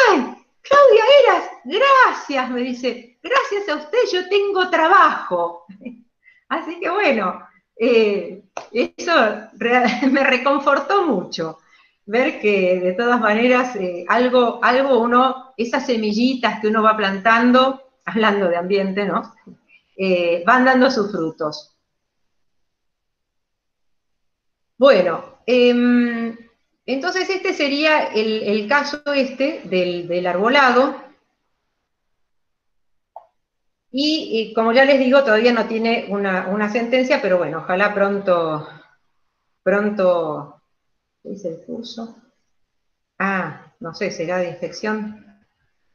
¡ay! 0.10 0.36
Claudia 0.62 1.04
Eras, 1.24 1.50
gracias, 1.64 2.52
me 2.52 2.62
dice, 2.62 3.18
gracias 3.24 3.70
a 3.70 3.76
usted 3.76 4.00
yo 4.12 4.28
tengo 4.28 4.70
trabajo. 4.70 5.66
Así 6.50 6.78
que 6.80 6.90
bueno, 6.90 7.42
eh, 7.78 8.44
eso 8.74 9.14
me 10.12 10.24
reconfortó 10.26 11.06
mucho, 11.06 11.60
ver 12.06 12.42
que 12.42 12.82
de 12.82 12.94
todas 12.94 13.22
maneras 13.22 13.78
eh, 13.78 14.04
algo, 14.10 14.60
algo 14.62 15.00
uno, 15.00 15.54
esas 15.56 15.86
semillitas 15.86 16.60
que 16.60 16.68
uno 16.68 16.84
va 16.84 16.98
plantando, 16.98 17.82
hablando 18.04 18.50
de 18.50 18.58
ambiente, 18.58 19.06
¿no? 19.06 19.36
Eh, 19.96 20.44
van 20.46 20.66
dando 20.66 20.92
sus 20.92 21.12
frutos. 21.12 21.79
Bueno, 24.80 25.40
em, 25.46 26.38
entonces 26.86 27.30
este 27.30 27.54
sería 27.54 28.06
el, 28.14 28.66
caso 28.70 29.02
este 29.14 29.62
del, 29.66 30.26
arbolado. 30.26 30.96
Y, 33.92 34.54
como 34.54 34.72
ya 34.72 34.86
les 34.86 35.00
digo, 35.00 35.22
todavía 35.24 35.52
no 35.52 35.66
tiene 35.68 36.06
una, 36.08 36.72
sentencia, 36.72 37.22
pero 37.22 37.38
bueno, 37.38 37.58
ojalá 37.58 37.94
pronto, 37.94 38.70
pronto, 39.64 40.62
¿qué 41.24 41.30
dice 41.32 41.50
el 41.50 41.66
curso? 41.66 42.16
Ah, 43.18 43.74
no 43.82 43.94
sé, 43.94 44.12
será 44.12 44.38
de 44.38 44.50
inspección. 44.52 45.26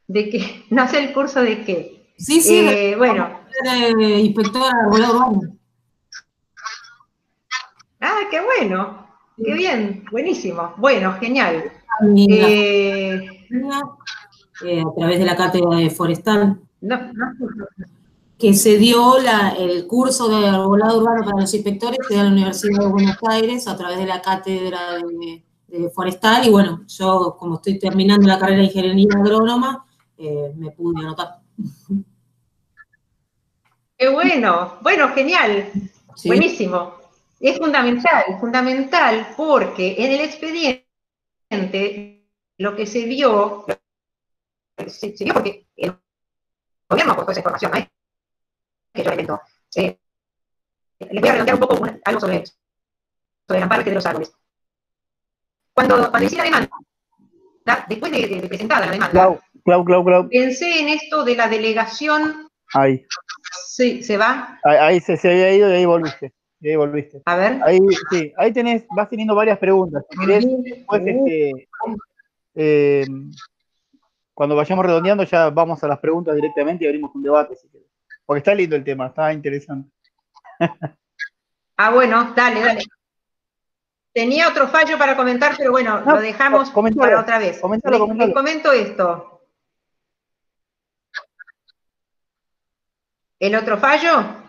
¿De 0.07 0.29
qué? 0.29 0.63
No 0.69 0.87
sé 0.87 0.99
el 0.99 1.11
curso 1.11 1.41
de 1.41 1.65
qué. 1.65 2.13
Sí, 2.19 2.39
sí, 2.39 2.59
eh, 2.59 2.95
bueno. 2.95 3.41
De 3.63 4.19
inspector 4.19 4.71
arbolado. 4.71 5.55
Ah, 8.15 8.27
qué 8.31 8.39
bueno. 8.41 9.05
Qué 9.35 9.53
bien, 9.53 10.05
buenísimo. 10.09 10.73
Bueno, 10.77 11.13
genial. 11.19 11.69
Eh, 12.17 13.27
eh, 14.63 14.81
a 14.81 14.95
través 14.95 15.19
de 15.19 15.25
la 15.25 15.35
cátedra 15.35 15.75
de 15.75 15.89
Forestal. 15.89 16.61
No, 16.79 16.97
no, 17.13 17.25
que 18.37 18.53
se 18.53 18.77
dio 18.77 19.15
el 19.57 19.87
curso 19.87 20.29
de 20.29 20.47
arbolado 20.47 20.99
urbano 20.99 21.25
para 21.25 21.41
los 21.41 21.53
inspectores, 21.53 21.99
en 22.09 22.17
la 22.17 22.27
Universidad 22.27 22.79
de 22.79 22.87
Buenos 22.87 23.17
Aires 23.27 23.67
a 23.67 23.75
través 23.75 23.97
de 23.97 24.05
la 24.05 24.21
cátedra 24.21 24.97
de, 25.67 25.89
forestal, 25.89 26.45
y 26.45 26.49
bueno, 26.49 26.83
yo 26.87 27.35
como 27.37 27.55
estoy 27.55 27.77
terminando 27.77 28.27
la 28.27 28.39
carrera 28.39 28.59
de 28.59 28.65
ingeniería 28.65 29.09
agrónoma, 29.17 29.85
eh, 30.17 30.53
me 30.55 30.71
pude 30.71 31.01
anotar. 31.01 31.39
Qué 33.97 34.07
bueno, 34.09 34.75
bueno, 34.81 35.09
genial, 35.09 35.69
buenísimo. 36.23 37.04
Es 37.39 37.57
fundamental, 37.57 38.23
fundamental, 38.39 39.33
porque 39.35 39.95
en 39.97 40.11
el 40.11 40.21
expediente 40.21 40.85
lo 42.57 42.75
que 42.75 42.85
se 42.85 43.05
vio, 43.05 43.65
se, 44.87 45.13
vio 45.19 45.33
porque 45.33 45.67
el 45.75 45.93
gobierno 46.89 47.13
aportó 47.13 47.31
esa 47.31 47.41
información, 47.41 47.71
¿no? 47.73 47.87
que 48.93 49.03
yo 49.03 49.11
invento. 49.11 49.41
Eh, 49.75 49.99
les 50.99 51.21
voy 51.21 51.29
a 51.29 51.33
redondear 51.33 51.55
un 51.55 51.67
poco 51.67 51.85
algo 52.05 52.19
sobre, 52.19 52.43
sobre 53.45 53.59
la 53.59 53.69
parte 53.69 53.89
de 53.89 53.95
los 53.95 54.05
árboles. 54.05 54.33
Cuando, 55.73 56.09
cuando 56.09 56.25
hice 56.25 56.37
la 56.37 56.43
demanda, 56.45 56.69
después 57.89 58.11
de, 58.13 58.27
de, 58.27 58.47
presentada 58.47 58.85
la 58.85 58.91
demanda, 58.93 59.11
Clau, 59.11 59.83
Clau, 59.83 60.05
Clau, 60.05 60.29
pensé 60.29 60.79
en 60.79 60.89
esto 60.89 61.25
de 61.25 61.35
la 61.35 61.49
delegación. 61.49 62.49
Ahí. 62.73 63.05
Sí, 63.67 64.01
se 64.01 64.15
va. 64.15 64.57
Ahí, 64.63 65.01
se, 65.01 65.17
se, 65.17 65.29
había 65.29 65.53
ido 65.53 65.69
y 65.69 65.73
ahí 65.73 65.85
volviste. 65.85 66.33
Y 66.65 66.69
ahí 66.69 66.75
volviste. 66.77 67.21
A 67.25 67.35
ver. 67.35 67.59
Ahí, 67.63 67.79
sí, 68.09 68.33
ahí 68.37 68.51
tenés, 68.51 68.87
vas 68.89 69.07
teniendo 69.07 69.35
varias 69.35 69.59
preguntas. 69.59 70.03
Si 70.09 70.17
querés, 70.17 70.47
después, 70.63 71.03
este, 71.05 71.69
eh, 72.55 73.05
cuando 74.33 74.55
vayamos 74.55 74.83
redondeando, 74.83 75.23
ya 75.25 75.51
vamos 75.51 75.83
a 75.83 75.87
las 75.87 75.99
preguntas 75.99 76.33
directamente 76.33 76.83
y 76.83 76.87
abrimos 76.87 77.13
un 77.13 77.21
debate, 77.21 77.55
si 77.55 77.69
querés. 77.69 77.85
Porque 78.25 78.39
está 78.39 78.55
lindo 78.55 78.75
el 78.75 78.83
tema, 78.83 79.05
está 79.05 79.31
interesante. 79.31 79.91
ah, 81.77 81.91
bueno, 81.91 82.33
dale, 82.35 82.59
dale. 82.59 82.83
Tenía 84.11 84.49
otro 84.49 84.67
fallo 84.67 84.97
para 84.97 85.15
comentar, 85.15 85.53
pero 85.55 85.69
bueno, 85.69 86.01
lo 86.01 86.19
dejamos 86.19 86.71
para 86.71 87.19
otra 87.19 87.37
vez. 87.37 87.59
Comentalo, 87.59 87.99
comentalo. 87.99 88.33
comento 88.33 88.71
esto. 88.71 89.43
¿El 93.37 93.53
otro 93.53 93.77
fallo? 93.77 94.44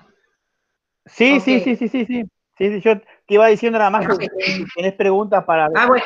Sí, 1.07 1.41
sí, 1.41 1.61
sí, 1.61 1.77
sí, 1.77 1.89
sí, 1.89 2.05
sí. 2.05 2.25
Sí, 2.59 2.81
yo 2.81 2.99
te 2.99 3.35
iba 3.35 3.47
diciendo 3.49 3.79
nada 3.79 3.91
más 3.91 4.07
que 4.19 4.29
tienes 4.75 4.95
preguntas 4.95 5.45
para... 5.45 5.69
Ah, 5.75 5.87
bueno, 5.87 6.05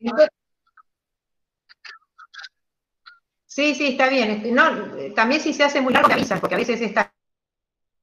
bueno. 0.00 0.28
Sí, 3.46 3.74
sí, 3.74 3.88
está 3.88 4.08
bien. 4.08 4.30
Este, 4.30 4.52
no, 4.52 4.62
también 5.14 5.40
si 5.40 5.52
se 5.52 5.64
hace 5.64 5.80
muy 5.80 5.92
largo 5.92 6.10
avisan, 6.10 6.40
porque 6.40 6.54
a 6.54 6.58
veces 6.58 6.80
estas 6.80 7.10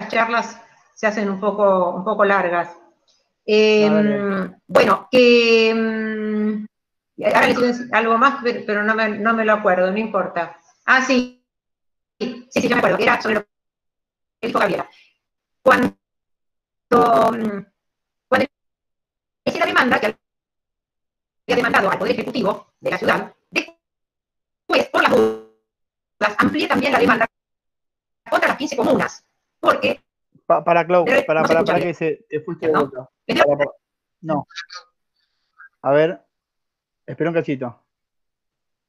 charlas 0.09 0.61
se 0.93 1.07
hacen 1.07 1.29
un 1.29 1.39
poco, 1.39 1.95
un 1.95 2.03
poco 2.03 2.25
largas. 2.25 2.77
Em, 3.45 4.53
bueno, 4.67 5.07
que 5.09 5.69
em, 5.69 6.67
decir 7.15 7.89
algo 7.91 8.17
más, 8.17 8.43
pero 8.43 8.83
no 8.83 8.93
me, 8.93 9.09
no 9.17 9.33
me, 9.33 9.43
lo 9.43 9.53
acuerdo, 9.53 9.89
no 9.89 9.97
importa. 9.97 10.55
Ah, 10.85 11.01
sí. 11.01 11.43
Sí, 12.19 12.47
sí, 12.51 12.67
yo 12.67 12.75
me 12.75 12.79
acuerdo, 12.79 12.97
era 12.99 13.21
sobre 13.21 13.35
lo 13.35 13.41
que 14.39 14.47
dijo 14.47 14.59
Gabriela. 14.59 14.89
Cuando, 15.63 15.98
cuando 16.89 18.45
hice 19.45 19.59
la 19.59 19.65
demanda 19.65 19.99
que 19.99 20.07
había 20.07 21.55
demandado 21.55 21.91
al 21.91 21.97
Poder 21.97 22.13
Ejecutivo 22.13 22.67
de 22.79 22.91
la 22.91 22.97
ciudad, 22.97 23.33
pues, 24.65 24.87
por 24.89 25.01
las 25.01 25.11
dudas, 25.11 26.35
amplié 26.37 26.67
también 26.67 26.91
la 26.91 26.99
demanda 26.99 27.27
contra 28.29 28.49
las 28.49 28.57
15 28.57 28.77
comunas, 28.77 29.25
porque... 29.59 30.01
para, 30.45 30.85
Clau, 30.85 31.05
para, 31.05 31.43
para, 31.43 31.63
para, 31.63 31.79
que 31.79 31.93
se 31.93 32.25
te 32.29 32.41
fuiste 32.41 32.67
de 32.67 32.73
vuelta. 32.73 33.09
No. 34.21 34.47
A 35.81 35.91
ver, 35.91 36.21
espera 37.05 37.29
un 37.29 37.35
cachito. 37.35 37.79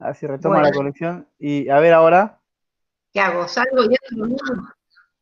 A 0.00 0.06
ver 0.06 0.16
si 0.16 0.26
retoma 0.26 0.62
la 0.62 0.72
colección. 0.72 1.28
Y 1.38 1.68
a 1.68 1.78
ver 1.78 1.92
ahora. 1.92 2.40
¿Qué 3.12 3.20
hago? 3.20 3.46
¿Salgo 3.46 3.84
y 3.84 3.96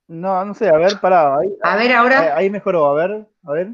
No, 0.09 0.45
no 0.45 0.55
sé, 0.55 0.69
a 0.69 0.77
ver, 0.77 0.99
pará. 1.01 1.39
Ahí, 1.39 1.57
a 1.63 1.77
ver 1.77 1.93
ahora. 1.93 2.37
Ahí, 2.37 2.51
mejoró, 2.51 2.87
a 2.87 2.95
ver, 2.95 3.27
a 3.45 3.53
ver. 3.53 3.69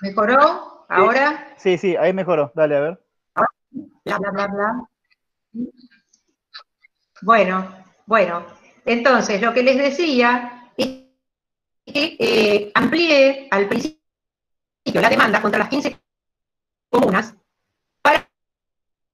¿Mejoró? 0.00 0.86
¿Ahora? 0.88 1.54
Sí, 1.56 1.78
sí, 1.78 1.96
ahí 1.96 2.12
mejoró. 2.12 2.50
Dale, 2.54 2.76
a 2.76 2.80
ver 2.80 3.02
bla, 4.04 4.18
bla, 4.18 4.30
bla, 4.30 4.46
bla. 4.46 4.88
Bueno, 7.22 7.84
bueno, 8.06 8.46
entonces 8.84 9.40
lo 9.40 9.52
que 9.52 9.62
les 9.62 9.78
decía 9.78 10.72
es 10.76 11.04
que 11.86 12.16
eh, 12.18 12.72
amplié 12.74 13.48
al 13.50 13.68
principio 13.68 14.00
la 14.94 15.08
demanda 15.08 15.40
contra 15.40 15.60
las 15.60 15.68
15 15.68 15.98
comunas 16.90 17.34
para 18.02 18.28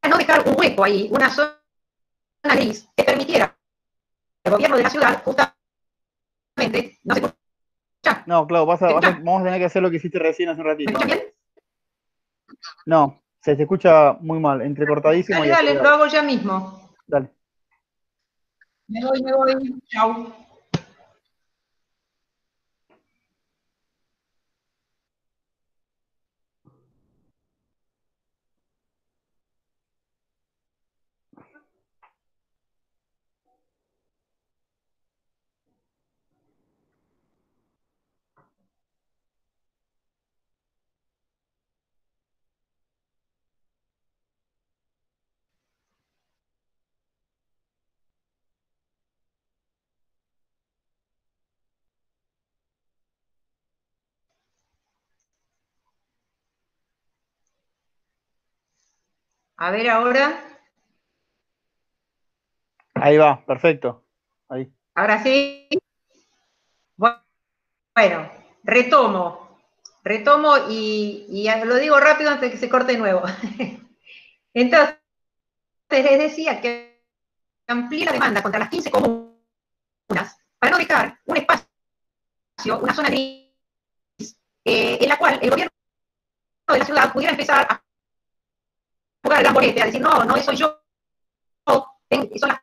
no 0.08 0.16
dejar 0.16 0.48
un 0.48 0.54
hueco 0.58 0.84
ahí, 0.84 1.08
una 1.12 1.30
zona 1.30 1.60
gris 2.54 2.88
que 2.96 3.04
permitiera 3.04 3.56
al 4.44 4.52
gobierno 4.52 4.76
de 4.76 4.82
la 4.82 4.90
ciudad 4.90 5.22
justamente, 5.22 6.98
no 7.04 7.14
se 7.14 7.22
No, 8.26 8.46
claro, 8.46 8.66
vas 8.66 8.82
a, 8.82 8.92
vamos 8.94 9.42
a 9.42 9.44
tener 9.44 9.58
que 9.60 9.66
hacer 9.66 9.82
lo 9.82 9.90
que 9.90 9.96
hiciste 9.96 10.18
recién 10.18 10.48
hace 10.48 10.60
un 10.60 10.66
ratito. 10.66 10.98
No, 12.86 13.22
se 13.40 13.56
te 13.56 13.62
escucha 13.62 14.14
muy 14.20 14.38
mal, 14.38 14.62
entrecortadísimo. 14.62 15.40
Dale, 15.40 15.50
dale, 15.50 15.74
lo 15.74 15.88
hago 15.88 16.06
ya 16.06 16.22
mismo. 16.22 16.94
Dale. 17.06 17.30
Me 18.88 19.04
voy, 19.04 19.22
me 19.22 19.34
voy. 19.34 19.80
Chao. 19.86 20.47
A 59.58 59.72
ver 59.72 59.90
ahora. 59.90 60.40
Ahí 62.94 63.16
va, 63.16 63.44
perfecto. 63.44 64.04
Ahí. 64.48 64.72
Ahora 64.94 65.22
sí. 65.22 65.68
Bueno, 66.96 68.30
retomo. 68.62 69.58
Retomo 70.04 70.54
y, 70.70 71.48
lo 71.64 71.74
digo 71.76 71.98
rápido 71.98 72.30
antes 72.30 72.48
de 72.48 72.50
que 72.52 72.56
se 72.56 72.68
corte 72.68 72.92
de 72.92 72.98
nuevo. 72.98 73.22
Entonces, 74.54 74.96
les 75.90 76.18
decía 76.18 76.60
que 76.60 77.04
amplíe 77.66 78.04
la 78.04 78.12
demanda 78.12 78.40
contra 78.40 78.60
las 78.60 78.70
15 78.70 78.92
comunas 78.92 80.38
para 80.60 80.70
no 80.70 80.78
dejar 80.78 81.18
un 81.24 81.36
espacio, 81.36 81.66
una 82.80 82.94
zona 82.94 83.08
gris, 83.08 83.50
eh, 84.64 84.98
en 85.00 85.08
la 85.08 85.16
cual 85.18 85.40
el 85.42 85.50
gobierno 85.50 85.72
de 86.68 86.78
la 86.78 86.84
ciudad 86.84 87.12
pudiera 87.12 87.32
empezar 87.32 87.66
a 87.68 87.87
jugar 89.22 89.42
la 89.42 89.52
boleta, 89.52 89.82
a 89.82 89.86
decir, 89.86 90.00
no, 90.00 90.24
no 90.24 90.36
soy 90.38 90.56
yo, 90.56 90.80
son 91.66 92.48
las 92.48 92.60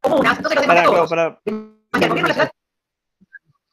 comunas, 0.00 0.36
entonces 0.36 0.56
los 0.56 0.66
demás 0.66 0.84
todos. 0.84 1.10
Para, 1.10 1.40
para. 1.40 2.52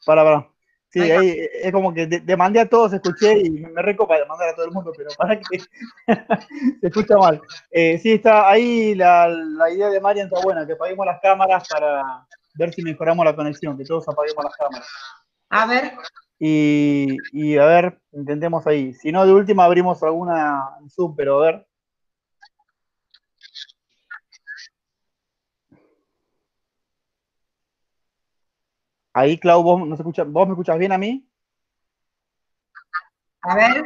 para, 0.04 0.24
para. 0.24 0.50
Sí, 0.92 1.00
ahí 1.00 1.48
es 1.62 1.70
como 1.70 1.94
que 1.94 2.06
demandé 2.06 2.58
a 2.58 2.68
todos, 2.68 2.92
escuché 2.92 3.38
y 3.38 3.50
me 3.50 3.80
recopa 3.80 4.18
demandar 4.18 4.48
a 4.48 4.54
todo 4.56 4.64
el 4.66 4.72
mundo, 4.72 4.92
pero 4.96 5.08
para 5.16 5.38
que 5.38 5.60
se 6.80 6.86
escucha 6.86 7.16
mal. 7.16 7.40
Eh, 7.70 7.96
sí, 7.98 8.14
está 8.14 8.50
ahí 8.50 8.96
la, 8.96 9.28
la 9.28 9.70
idea 9.70 9.88
de 9.88 10.00
Marian 10.00 10.26
está 10.26 10.40
buena, 10.42 10.66
que 10.66 10.72
apaguemos 10.72 11.06
las 11.06 11.20
cámaras 11.20 11.68
para 11.68 12.26
ver 12.54 12.74
si 12.74 12.82
mejoramos 12.82 13.24
la 13.24 13.36
conexión, 13.36 13.78
que 13.78 13.84
todos 13.84 14.08
apaguemos 14.08 14.44
las 14.44 14.56
cámaras. 14.56 14.88
A 15.50 15.66
ver. 15.66 15.92
Y, 16.40 17.16
y 17.32 17.56
a 17.56 17.66
ver, 17.66 18.00
intentemos 18.10 18.66
ahí. 18.66 18.92
Si 18.94 19.12
no, 19.12 19.24
de 19.24 19.32
última 19.32 19.66
abrimos 19.66 20.02
alguna 20.02 20.70
Zoom, 20.88 21.14
pero 21.14 21.40
a 21.40 21.46
ver. 21.46 21.66
Ahí, 29.12 29.38
Clau, 29.38 29.62
¿vos, 29.62 29.86
no 29.86 29.96
se 29.96 30.02
escucha, 30.02 30.24
¿vos 30.24 30.46
me 30.46 30.52
escuchas 30.54 30.78
bien 30.78 30.92
a 30.92 30.98
mí? 30.98 31.26
A 33.42 33.54
ver, 33.54 33.84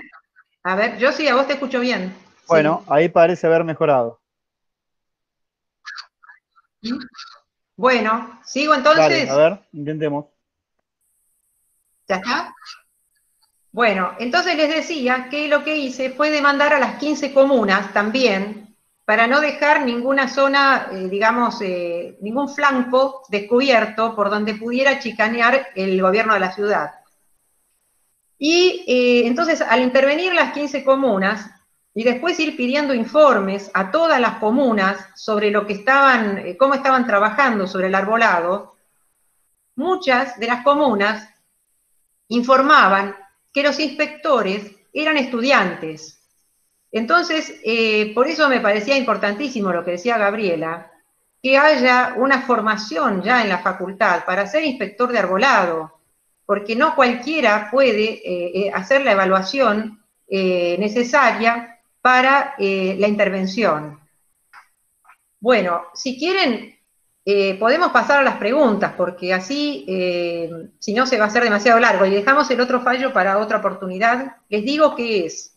a 0.64 0.74
ver, 0.74 0.98
yo 0.98 1.12
sí, 1.12 1.28
a 1.28 1.34
vos 1.34 1.46
te 1.46 1.54
escucho 1.54 1.80
bien. 1.80 2.14
Bueno, 2.48 2.84
ahí 2.88 3.08
parece 3.08 3.46
haber 3.46 3.64
mejorado. 3.64 4.20
Bueno, 7.76 8.40
sigo 8.44 8.74
entonces. 8.74 9.30
a 9.30 9.36
ver, 9.36 9.60
intentemos. 9.72 10.26
¿Ya 12.06 12.16
está? 12.16 12.54
Bueno, 13.72 14.12
entonces 14.18 14.56
les 14.56 14.68
decía 14.68 15.28
que 15.30 15.48
lo 15.48 15.64
que 15.64 15.76
hice 15.76 16.10
fue 16.10 16.30
demandar 16.30 16.72
a 16.74 16.78
las 16.78 16.98
15 16.98 17.32
comunas 17.32 17.92
también, 17.92 18.63
para 19.04 19.26
no 19.26 19.40
dejar 19.40 19.84
ninguna 19.84 20.28
zona, 20.28 20.88
eh, 20.92 21.08
digamos, 21.08 21.60
eh, 21.60 22.16
ningún 22.20 22.48
flanco 22.48 23.22
descubierto 23.28 24.14
por 24.14 24.30
donde 24.30 24.54
pudiera 24.54 24.98
chicanear 24.98 25.68
el 25.74 26.00
gobierno 26.00 26.34
de 26.34 26.40
la 26.40 26.52
ciudad. 26.52 26.94
Y 28.38 28.84
eh, 28.88 29.26
entonces, 29.26 29.60
al 29.60 29.80
intervenir 29.82 30.32
las 30.32 30.52
15 30.52 30.84
comunas, 30.84 31.50
y 31.96 32.02
después 32.02 32.40
ir 32.40 32.56
pidiendo 32.56 32.92
informes 32.92 33.70
a 33.72 33.92
todas 33.92 34.20
las 34.20 34.38
comunas 34.38 34.98
sobre 35.14 35.52
lo 35.52 35.64
que 35.64 35.74
estaban, 35.74 36.56
cómo 36.58 36.74
estaban 36.74 37.06
trabajando 37.06 37.68
sobre 37.68 37.86
el 37.86 37.94
arbolado, 37.94 38.74
muchas 39.76 40.38
de 40.40 40.48
las 40.48 40.64
comunas 40.64 41.28
informaban 42.28 43.14
que 43.52 43.62
los 43.62 43.78
inspectores 43.78 44.72
eran 44.92 45.16
estudiantes. 45.18 46.23
Entonces, 46.94 47.60
eh, 47.64 48.12
por 48.14 48.28
eso 48.28 48.48
me 48.48 48.60
parecía 48.60 48.96
importantísimo 48.96 49.72
lo 49.72 49.84
que 49.84 49.90
decía 49.90 50.16
Gabriela, 50.16 50.92
que 51.42 51.58
haya 51.58 52.14
una 52.16 52.42
formación 52.42 53.20
ya 53.20 53.42
en 53.42 53.48
la 53.48 53.58
facultad 53.58 54.24
para 54.24 54.46
ser 54.46 54.62
inspector 54.62 55.10
de 55.10 55.18
arbolado, 55.18 55.98
porque 56.46 56.76
no 56.76 56.94
cualquiera 56.94 57.68
puede 57.68 58.04
eh, 58.04 58.52
eh, 58.54 58.72
hacer 58.72 59.04
la 59.04 59.10
evaluación 59.10 60.00
necesaria 60.28 61.80
para 62.00 62.54
la 62.58 63.06
intervención. 63.06 64.00
Bueno, 65.38 65.82
si 65.94 66.18
quieren, 66.18 66.76
podemos 67.60 67.92
pasar 67.92 68.20
a 68.20 68.24
las 68.24 68.36
preguntas, 68.38 68.94
porque 68.96 69.32
así, 69.32 69.84
si 70.80 70.92
no, 70.92 71.06
se 71.06 71.18
va 71.18 71.26
a 71.26 71.28
hacer 71.28 71.44
demasiado 71.44 71.78
largo. 71.78 72.04
Y 72.06 72.10
dejamos 72.10 72.50
el 72.50 72.60
otro 72.60 72.80
fallo 72.80 73.12
para 73.12 73.38
otra 73.38 73.58
oportunidad. 73.58 74.38
Les 74.48 74.64
digo 74.64 74.96
qué 74.96 75.26
es. 75.26 75.53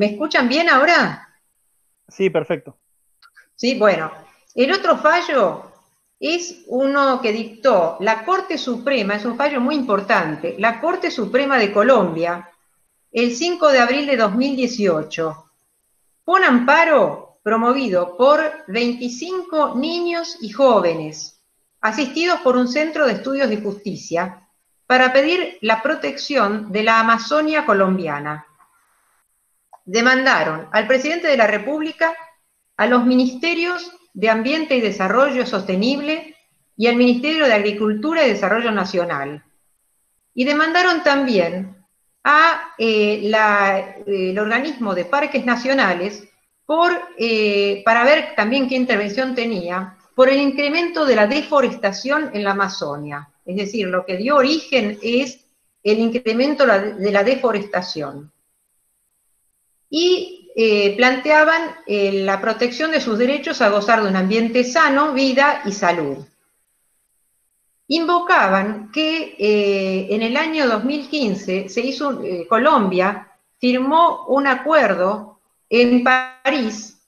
¿Me 0.00 0.06
escuchan 0.06 0.48
bien 0.48 0.70
ahora? 0.70 1.28
Sí, 2.08 2.30
perfecto. 2.30 2.78
Sí, 3.54 3.78
bueno. 3.78 4.10
El 4.54 4.72
otro 4.72 4.96
fallo 4.96 5.72
es 6.18 6.62
uno 6.68 7.20
que 7.20 7.34
dictó 7.34 7.98
la 8.00 8.24
Corte 8.24 8.56
Suprema, 8.56 9.16
es 9.16 9.26
un 9.26 9.36
fallo 9.36 9.60
muy 9.60 9.74
importante, 9.74 10.56
la 10.58 10.80
Corte 10.80 11.10
Suprema 11.10 11.58
de 11.58 11.70
Colombia, 11.70 12.48
el 13.12 13.36
5 13.36 13.68
de 13.68 13.78
abril 13.78 14.06
de 14.06 14.16
2018. 14.16 15.50
Fue 16.24 16.40
un 16.40 16.46
amparo 16.46 17.38
promovido 17.42 18.16
por 18.16 18.40
25 18.68 19.74
niños 19.74 20.38
y 20.40 20.48
jóvenes, 20.48 21.42
asistidos 21.82 22.40
por 22.40 22.56
un 22.56 22.68
centro 22.68 23.04
de 23.04 23.12
estudios 23.12 23.50
de 23.50 23.60
justicia, 23.60 24.48
para 24.86 25.12
pedir 25.12 25.58
la 25.60 25.82
protección 25.82 26.72
de 26.72 26.84
la 26.84 27.00
Amazonia 27.00 27.66
colombiana. 27.66 28.46
Demandaron 29.84 30.68
al 30.72 30.86
presidente 30.86 31.28
de 31.28 31.36
la 31.36 31.46
República, 31.46 32.14
a 32.76 32.86
los 32.86 33.04
ministerios 33.04 33.92
de 34.12 34.28
Ambiente 34.28 34.76
y 34.76 34.80
Desarrollo 34.80 35.46
Sostenible 35.46 36.36
y 36.76 36.86
al 36.86 36.96
Ministerio 36.96 37.46
de 37.46 37.54
Agricultura 37.54 38.24
y 38.24 38.30
Desarrollo 38.30 38.70
Nacional. 38.70 39.44
Y 40.34 40.44
demandaron 40.44 41.02
también 41.02 41.76
a 42.24 42.74
eh, 42.78 43.30
el 44.06 44.38
organismo 44.38 44.94
de 44.94 45.04
parques 45.04 45.44
nacionales 45.44 46.24
eh, 47.18 47.82
para 47.84 48.04
ver 48.04 48.34
también 48.36 48.68
qué 48.68 48.76
intervención 48.76 49.34
tenía, 49.34 49.96
por 50.14 50.28
el 50.28 50.38
incremento 50.38 51.04
de 51.04 51.16
la 51.16 51.26
deforestación 51.26 52.30
en 52.32 52.44
la 52.44 52.52
Amazonia. 52.52 53.28
Es 53.44 53.56
decir, 53.56 53.88
lo 53.88 54.04
que 54.04 54.16
dio 54.16 54.36
origen 54.36 54.98
es 55.02 55.44
el 55.82 55.98
incremento 55.98 56.66
de 56.66 57.10
la 57.10 57.24
deforestación. 57.24 58.30
Y 59.90 60.50
eh, 60.56 60.96
planteaban 60.96 61.74
eh, 61.86 62.24
la 62.24 62.40
protección 62.40 62.90
de 62.90 63.00
sus 63.00 63.18
derechos 63.18 63.60
a 63.60 63.68
gozar 63.68 64.02
de 64.02 64.08
un 64.08 64.16
ambiente 64.16 64.64
sano, 64.64 65.12
vida 65.12 65.62
y 65.66 65.72
salud. 65.72 66.18
Invocaban 67.88 68.92
que 68.92 69.34
en 70.08 70.22
el 70.22 70.36
año 70.36 70.68
2015 70.68 71.68
se 71.68 71.80
hizo, 71.80 72.22
Colombia 72.48 73.32
firmó 73.58 74.26
un 74.28 74.46
acuerdo 74.46 75.40
en 75.68 76.04
París, 76.04 76.98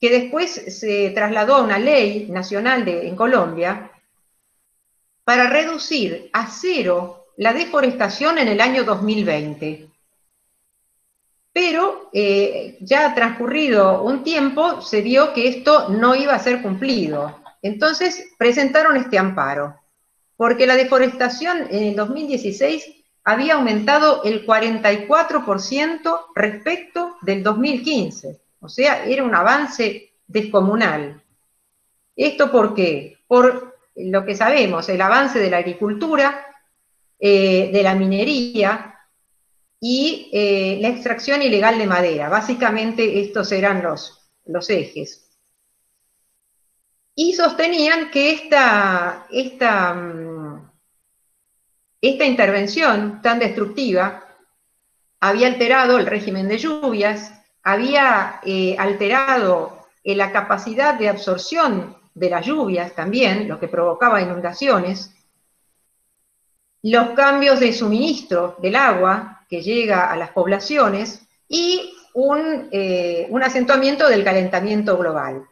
que 0.00 0.10
después 0.10 0.50
se 0.50 1.10
trasladó 1.10 1.56
a 1.56 1.62
una 1.62 1.78
ley 1.78 2.26
nacional 2.28 2.84
de, 2.84 3.08
en 3.08 3.16
Colombia, 3.16 3.90
para 5.24 5.48
reducir 5.48 6.30
a 6.32 6.48
cero 6.48 7.26
la 7.36 7.52
deforestación 7.52 8.38
en 8.38 8.48
el 8.48 8.60
año 8.60 8.84
2020. 8.84 9.88
Pero 11.52 12.08
eh, 12.12 12.78
ya 12.80 13.14
transcurrido 13.14 14.02
un 14.02 14.24
tiempo 14.24 14.80
se 14.80 15.02
vio 15.02 15.34
que 15.34 15.48
esto 15.48 15.88
no 15.90 16.14
iba 16.14 16.34
a 16.34 16.38
ser 16.38 16.62
cumplido. 16.62 17.40
Entonces 17.60 18.30
presentaron 18.38 18.96
este 18.96 19.18
amparo, 19.18 19.76
porque 20.36 20.66
la 20.66 20.76
deforestación 20.76 21.68
en 21.70 21.84
el 21.84 21.96
2016 21.96 23.02
había 23.24 23.54
aumentado 23.54 24.24
el 24.24 24.46
44% 24.46 26.20
respecto 26.34 27.16
del 27.22 27.42
2015. 27.42 28.40
O 28.60 28.68
sea, 28.68 29.04
era 29.04 29.22
un 29.22 29.34
avance 29.34 30.12
descomunal. 30.26 31.22
¿Esto 32.16 32.50
por 32.50 32.74
qué? 32.74 33.18
Por 33.26 33.76
lo 33.94 34.24
que 34.24 34.34
sabemos, 34.34 34.88
el 34.88 35.00
avance 35.00 35.38
de 35.38 35.50
la 35.50 35.58
agricultura, 35.58 36.46
eh, 37.18 37.70
de 37.72 37.82
la 37.82 37.94
minería 37.94 38.91
y 39.84 40.30
eh, 40.32 40.78
la 40.80 40.88
extracción 40.88 41.42
ilegal 41.42 41.76
de 41.76 41.86
madera. 41.86 42.28
Básicamente 42.28 43.20
estos 43.20 43.50
eran 43.50 43.82
los, 43.82 44.30
los 44.46 44.70
ejes. 44.70 45.28
Y 47.16 47.32
sostenían 47.34 48.10
que 48.10 48.30
esta, 48.30 49.26
esta 49.28 49.92
mm, 49.92 50.70
esta 52.02 52.24
intervención 52.24 53.22
tan 53.22 53.38
destructiva 53.38 54.24
había 55.20 55.46
alterado 55.46 55.98
el 55.98 56.06
régimen 56.06 56.48
de 56.48 56.58
lluvias, 56.58 57.32
había 57.62 58.40
eh, 58.44 58.74
alterado 58.76 59.86
eh, 60.02 60.16
la 60.16 60.32
capacidad 60.32 60.94
de 60.94 61.08
absorción 61.08 61.96
de 62.12 62.28
las 62.28 62.44
lluvias 62.44 62.92
también, 62.94 63.48
lo 63.48 63.60
que 63.60 63.68
provocaba 63.68 64.20
inundaciones, 64.20 65.14
los 66.82 67.10
cambios 67.10 67.60
de 67.60 67.72
suministro 67.72 68.56
del 68.60 68.74
agua 68.74 69.41
que 69.52 69.60
llega 69.60 70.10
a 70.10 70.16
las 70.16 70.30
poblaciones 70.30 71.28
y 71.46 71.92
un, 72.14 72.70
eh, 72.72 73.26
un 73.28 73.42
acentuamiento 73.42 74.08
del 74.08 74.24
calentamiento 74.24 74.96
global. 74.96 75.46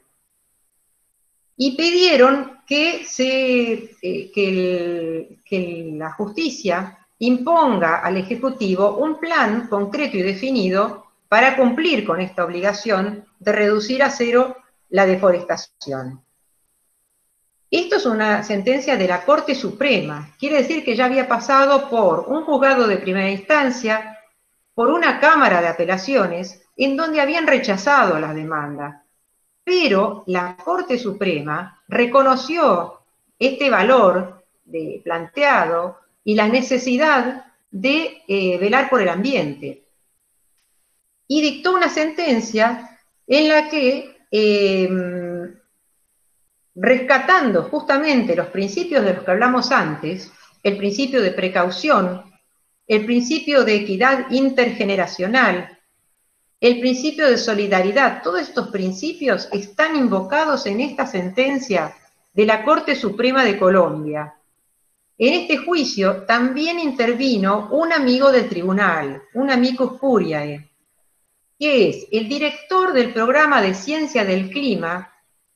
Y 1.54 1.76
pidieron 1.76 2.60
que, 2.66 3.04
se, 3.04 3.90
eh, 4.00 4.30
que, 4.32 5.92
la 5.98 6.12
justicia 6.12 7.06
imponga 7.18 7.98
al 7.98 8.16
Ejecutivo 8.16 8.96
un 8.96 9.20
plan 9.20 9.68
concreto 9.68 10.16
y 10.16 10.22
definido 10.22 11.04
para 11.28 11.54
cumplir 11.58 12.06
con 12.06 12.22
esta 12.22 12.46
obligación 12.46 13.26
de 13.38 13.52
reducir 13.52 14.02
a 14.02 14.08
cero 14.08 14.56
la 14.88 15.04
deforestación. 15.04 16.24
Esto 17.70 17.96
es 17.96 18.06
una 18.06 18.42
sentencia 18.42 18.96
de 18.96 19.06
la 19.06 19.24
Corte 19.24 19.54
Suprema, 19.54 20.34
quiere 20.38 20.56
decir 20.56 20.84
que 20.84 20.96
ya 20.96 21.04
había 21.04 21.28
pasado 21.28 21.88
por 21.88 22.26
un 22.28 22.44
juzgado 22.44 22.88
de 22.88 22.96
primera 22.96 23.30
instancia, 23.30 24.18
por 24.74 24.88
una 24.88 25.20
Cámara 25.20 25.60
de 25.60 25.68
Apelaciones, 25.68 26.62
en 26.76 26.96
donde 26.96 27.20
habían 27.20 27.46
rechazado 27.46 28.18
la 28.18 28.34
demanda. 28.34 29.04
Pero 29.62 30.24
la 30.26 30.56
Corte 30.56 30.98
Suprema 30.98 31.80
reconoció 31.86 33.00
este 33.38 33.70
valor 33.70 34.42
de, 34.64 35.00
planteado 35.04 35.98
y 36.24 36.34
la 36.34 36.48
necesidad 36.48 37.44
de 37.70 38.22
eh, 38.26 38.58
velar 38.58 38.90
por 38.90 39.00
el 39.00 39.08
ambiente. 39.08 39.84
Y 41.28 41.40
dictó 41.40 41.72
una 41.72 41.88
sentencia 41.88 42.98
en 43.26 43.48
la 43.48 43.68
que, 43.68 44.16
em, 44.30 45.54
rescatando 46.82 47.64
justamente 47.64 48.34
los 48.34 48.46
principios 48.46 49.04
de 49.04 49.12
los 49.12 49.24
que 49.24 49.30
hablamos 49.30 49.70
antes, 49.70 50.32
el 50.62 50.78
principio 50.78 51.20
de 51.20 51.30
precaución, 51.32 52.22
el 52.86 53.04
principio 53.04 53.64
de 53.64 53.74
equidad 53.74 54.30
intergeneracional, 54.30 55.78
el 56.58 56.80
principio 56.80 57.28
de 57.28 57.36
solidaridad, 57.36 58.22
todos 58.22 58.40
estos 58.40 58.68
principios 58.68 59.48
están 59.52 59.94
invocados 59.94 60.64
en 60.64 60.80
esta 60.80 61.06
sentencia 61.06 61.94
de 62.32 62.46
la 62.46 62.64
Corte 62.64 62.96
Suprema 62.96 63.44
de 63.44 63.58
Colombia. 63.58 64.34
En 65.18 65.34
este 65.34 65.58
juicio 65.58 66.22
también 66.22 66.80
intervino 66.80 67.68
un 67.72 67.92
amigo 67.92 68.32
del 68.32 68.48
tribunal, 68.48 69.22
un 69.34 69.50
amigo 69.50 69.98
curiae, 69.98 70.70
que 71.58 71.90
es 71.90 72.06
el 72.10 72.26
director 72.26 72.94
del 72.94 73.12
programa 73.12 73.60
de 73.60 73.74
ciencia 73.74 74.24
del 74.24 74.48
clima 74.48 75.09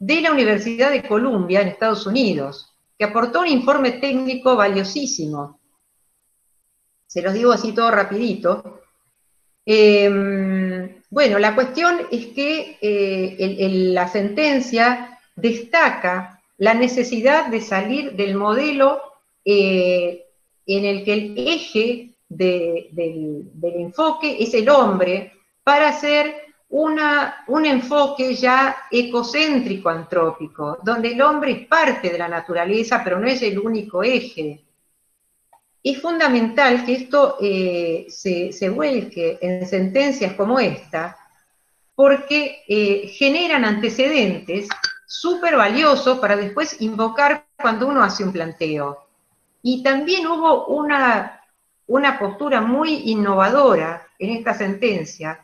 de 0.05 0.21
la 0.21 0.33
Universidad 0.33 0.91
de 0.91 1.03
Columbia 1.03 1.63
en 1.63 1.69
Estados 1.69 2.07
Unidos, 2.07 2.75
que 2.99 3.07
aportó 3.07 3.41
un 3.41 3.47
informe 3.47 3.93
técnico 3.93 4.55
valiosísimo. 4.55 5.61
Se 7.07 7.23
los 7.23 7.33
digo 7.33 7.53
así 7.53 7.73
todo 7.73 7.91
rapidito. 7.91 8.83
Em, 9.65 11.03
bueno, 11.09 11.39
la 11.39 11.55
cuestión 11.55 12.03
es 12.11 12.27
que 12.27 12.77
eh, 12.83 13.91
la 13.95 14.07
sentencia 14.09 15.19
destaca 15.37 16.43
la 16.59 16.75
necesidad 16.75 17.47
de 17.47 17.63
salir 17.63 18.13
del 18.13 18.35
modelo 18.35 19.01
eh, 19.43 20.27
en 20.67 20.85
el 20.85 21.03
que 21.03 21.13
el 21.15 21.35
eje 21.39 22.11
del, 22.29 23.51
enfoque 23.63 24.37
es 24.39 24.53
el 24.53 24.69
hombre 24.69 25.33
para 25.63 25.89
hacer 25.89 26.44
un 26.77 27.67
enfoque 27.67 28.35
ya 28.35 28.77
ecocéntrico 28.91 29.89
antrópico, 29.89 30.79
donde 30.83 31.13
el 31.13 31.23
hombre 31.23 31.53
es 31.53 31.67
parte 31.69 32.11
de 32.11 32.19
la 32.19 32.27
naturaleza, 32.27 33.01
pero 33.05 33.21
no 33.21 33.29
es 33.29 33.43
el 33.43 33.61
único 33.61 34.03
eje. 34.03 34.61
Es 35.85 36.01
fundamental 36.03 36.85
que 36.85 36.95
esto 36.95 37.37
eh, 37.41 38.07
se, 38.09 38.69
vuelque 38.71 39.39
en 39.41 39.69
sentencias 39.69 40.33
como 40.33 40.59
esta, 40.59 41.17
porque 41.95 42.65
eh, 42.67 43.07
generan 43.07 43.65
antecedentes 43.65 44.69
súper 45.07 45.57
valiosos 45.57 46.19
para 46.19 46.35
después 46.35 46.81
invocar 46.81 47.47
cuando 47.57 47.87
uno 47.87 48.03
hace 48.03 48.25
un 48.25 48.33
planteo. 48.33 49.07
Y 49.63 49.85
también 49.85 50.27
hubo 50.27 50.67
una, 50.67 51.41
una 51.87 52.19
postura 52.19 52.61
muy 52.61 53.11
innovadora 53.11 54.09
en 54.19 54.31
esta 54.31 54.55
sentencia, 54.55 55.44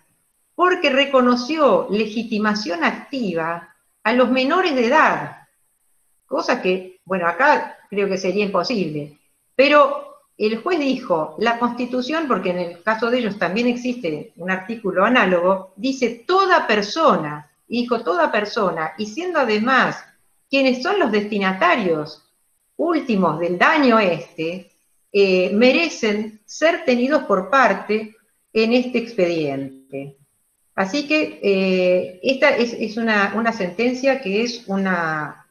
porque 0.61 0.91
reconoció 0.91 1.87
legitimación 1.89 2.85
activa 2.85 3.74
a 4.05 4.12
los 4.12 4.31
menores 4.31 4.74
de 4.74 4.89
edad, 4.89 5.49
cosa 6.27 6.61
que, 6.61 7.01
bueno, 7.07 7.27
acá 7.27 7.78
creo 7.89 8.07
que 8.11 8.19
sería 8.19 8.45
imposible, 8.45 9.19
pero 9.57 10.19
el 10.37 10.59
juez 10.59 10.78
dijo, 10.78 11.35
la 11.39 11.59
constitución, 11.59 12.28
porque 12.28 12.51
en 12.51 12.59
el 12.59 12.82
caso 12.82 13.11
de 13.11 13.20
ellos 13.20 13.39
también 13.39 13.69
existe 13.69 14.35
un 14.37 14.51
artículo 14.51 15.03
análogo, 15.03 15.73
dice 15.77 16.24
toda 16.27 16.66
persona, 16.66 17.51
dijo 17.66 18.03
toda 18.05 18.31
persona, 18.31 18.93
y 18.99 19.07
siendo 19.07 19.41
además 19.41 20.05
quienes 20.51 20.82
son 20.82 20.99
los 20.99 21.11
destinatarios 21.11 22.23
últimos 22.77 23.41
del 23.41 23.57
daño 23.57 23.99
este, 23.99 24.70
eh, 25.11 25.55
merecen 25.55 26.43
ser 26.45 26.85
tenidos 26.85 27.23
por 27.23 27.49
parte 27.49 28.15
en 28.53 28.74
este 28.74 28.99
expediente. 28.99 30.20
Así 30.81 31.07
que 31.07 31.39
eh, 31.43 32.20
esta 32.23 32.57
es, 32.57 32.97
una, 32.97 33.52
sentencia 33.52 34.23
que 34.23 34.43
es 34.44 34.66
una, 34.66 35.47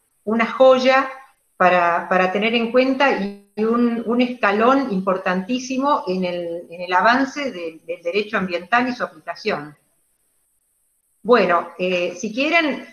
joya 0.58 1.08
para, 1.56 2.32
tener 2.32 2.56
en 2.56 2.72
cuenta 2.72 3.12
y 3.56 3.64
un, 3.64 4.22
escalón 4.22 4.92
importantísimo 4.92 6.04
en 6.08 6.26
el, 6.26 6.92
avance 6.92 7.52
del 7.52 8.02
derecho 8.02 8.38
ambiental 8.38 8.90
y 8.90 8.94
su 8.94 9.04
aplicación. 9.04 9.78
Bueno, 11.22 11.74
eh, 11.78 12.16
si 12.16 12.34
quieren, 12.34 12.88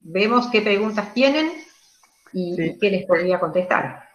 vemos 0.00 0.48
qué 0.48 0.60
preguntas 0.60 1.14
tienen 1.14 1.52
y, 2.34 2.78
qué 2.78 2.90
les 2.90 3.06
podría 3.06 3.40
contestar. 3.40 4.10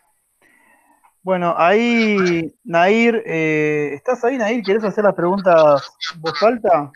Bueno, 1.28 1.54
ahí, 1.58 2.56
Nair, 2.64 3.22
eh, 3.26 3.92
¿estás 3.96 4.24
ahí, 4.24 4.38
Nair? 4.38 4.64
¿Quieres 4.64 4.86
hacer 4.86 5.04
las 5.04 5.14
preguntas 5.14 5.92
vos 6.20 6.40
falta? 6.40 6.90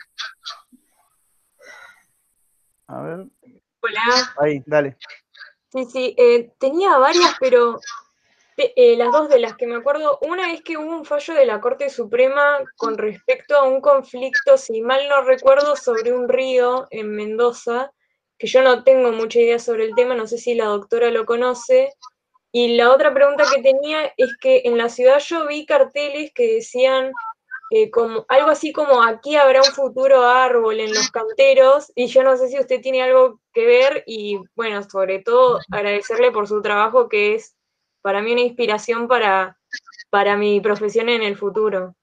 A 2.86 3.02
ver. 3.02 3.26
Hola. 3.82 4.32
Ahí, 4.38 4.62
dale. 4.64 4.96
Sí, 5.70 5.84
sí, 5.84 6.14
eh, 6.16 6.50
tenía 6.58 6.96
varias, 6.96 7.34
pero 7.40 7.78
eh, 8.56 8.96
las 8.96 9.12
dos 9.12 9.28
de 9.28 9.38
las 9.38 9.54
que 9.54 9.66
me 9.66 9.76
acuerdo, 9.76 10.18
una 10.22 10.50
es 10.50 10.62
que 10.62 10.78
hubo 10.78 10.96
un 10.96 11.04
fallo 11.04 11.34
de 11.34 11.44
la 11.44 11.60
Corte 11.60 11.90
Suprema 11.90 12.56
con 12.78 12.96
respecto 12.96 13.54
a 13.54 13.64
un 13.64 13.82
conflicto, 13.82 14.56
si 14.56 14.80
mal 14.80 15.10
no 15.10 15.24
recuerdo, 15.24 15.76
sobre 15.76 16.10
un 16.10 16.26
río 16.26 16.86
en 16.88 17.10
Mendoza, 17.10 17.92
que 18.38 18.46
yo 18.46 18.62
no 18.62 18.82
tengo 18.82 19.12
mucha 19.12 19.40
idea 19.40 19.58
sobre 19.58 19.84
el 19.84 19.94
tema, 19.94 20.14
no 20.14 20.26
sé 20.26 20.38
si 20.38 20.54
la 20.54 20.64
doctora 20.64 21.10
lo 21.10 21.26
conoce. 21.26 21.90
Y 22.52 22.76
la 22.76 22.92
otra 22.92 23.14
pregunta 23.14 23.44
que 23.54 23.62
tenía 23.62 24.12
es 24.16 24.36
que 24.40 24.62
en 24.64 24.76
la 24.76 24.88
ciudad 24.88 25.18
yo 25.18 25.46
vi 25.46 25.64
carteles 25.64 26.32
que 26.34 26.54
decían 26.54 27.12
eh, 27.70 27.90
como, 27.90 28.26
algo 28.28 28.50
así 28.50 28.70
como 28.72 29.02
aquí 29.02 29.36
habrá 29.36 29.60
un 29.62 29.72
futuro 29.72 30.22
árbol 30.26 30.78
en 30.78 30.92
los 30.92 31.10
canteros, 31.10 31.90
y 31.94 32.06
yo 32.08 32.22
no 32.22 32.36
sé 32.36 32.48
si 32.48 32.58
usted 32.58 32.82
tiene 32.82 33.02
algo 33.02 33.40
que 33.54 33.64
ver, 33.64 34.04
y 34.06 34.38
bueno, 34.54 34.82
sobre 34.82 35.20
todo 35.20 35.58
agradecerle 35.70 36.30
por 36.30 36.46
su 36.46 36.60
trabajo 36.60 37.08
que 37.08 37.34
es 37.34 37.56
para 38.02 38.20
mí 38.20 38.32
una 38.32 38.42
inspiración 38.42 39.08
para, 39.08 39.58
para 40.10 40.36
mi 40.36 40.60
profesión 40.60 41.08
en 41.08 41.22
el 41.22 41.38
futuro. 41.38 41.94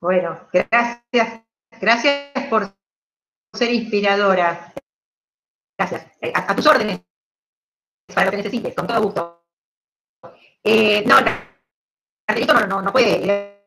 Bueno, 0.00 0.40
gracias, 0.52 1.44
gracias 1.80 2.48
por 2.48 2.74
ser 3.52 3.72
inspiradora. 3.72 4.72
Gracias. 5.78 6.06
Eh, 6.20 6.32
a, 6.34 6.56
tus 6.56 6.66
órdenes, 6.66 7.02
para 8.14 8.26
lo 8.26 8.30
que 8.30 8.36
necesites, 8.38 8.74
con 8.74 8.86
todo 8.86 9.02
gusto. 9.02 9.44
Eh, 10.62 11.04
no, 11.06 11.18
el 11.18 11.24
cartelito 12.26 12.54
no, 12.54 12.66
no, 12.66 12.82
no 12.82 12.92
puede, 12.92 13.60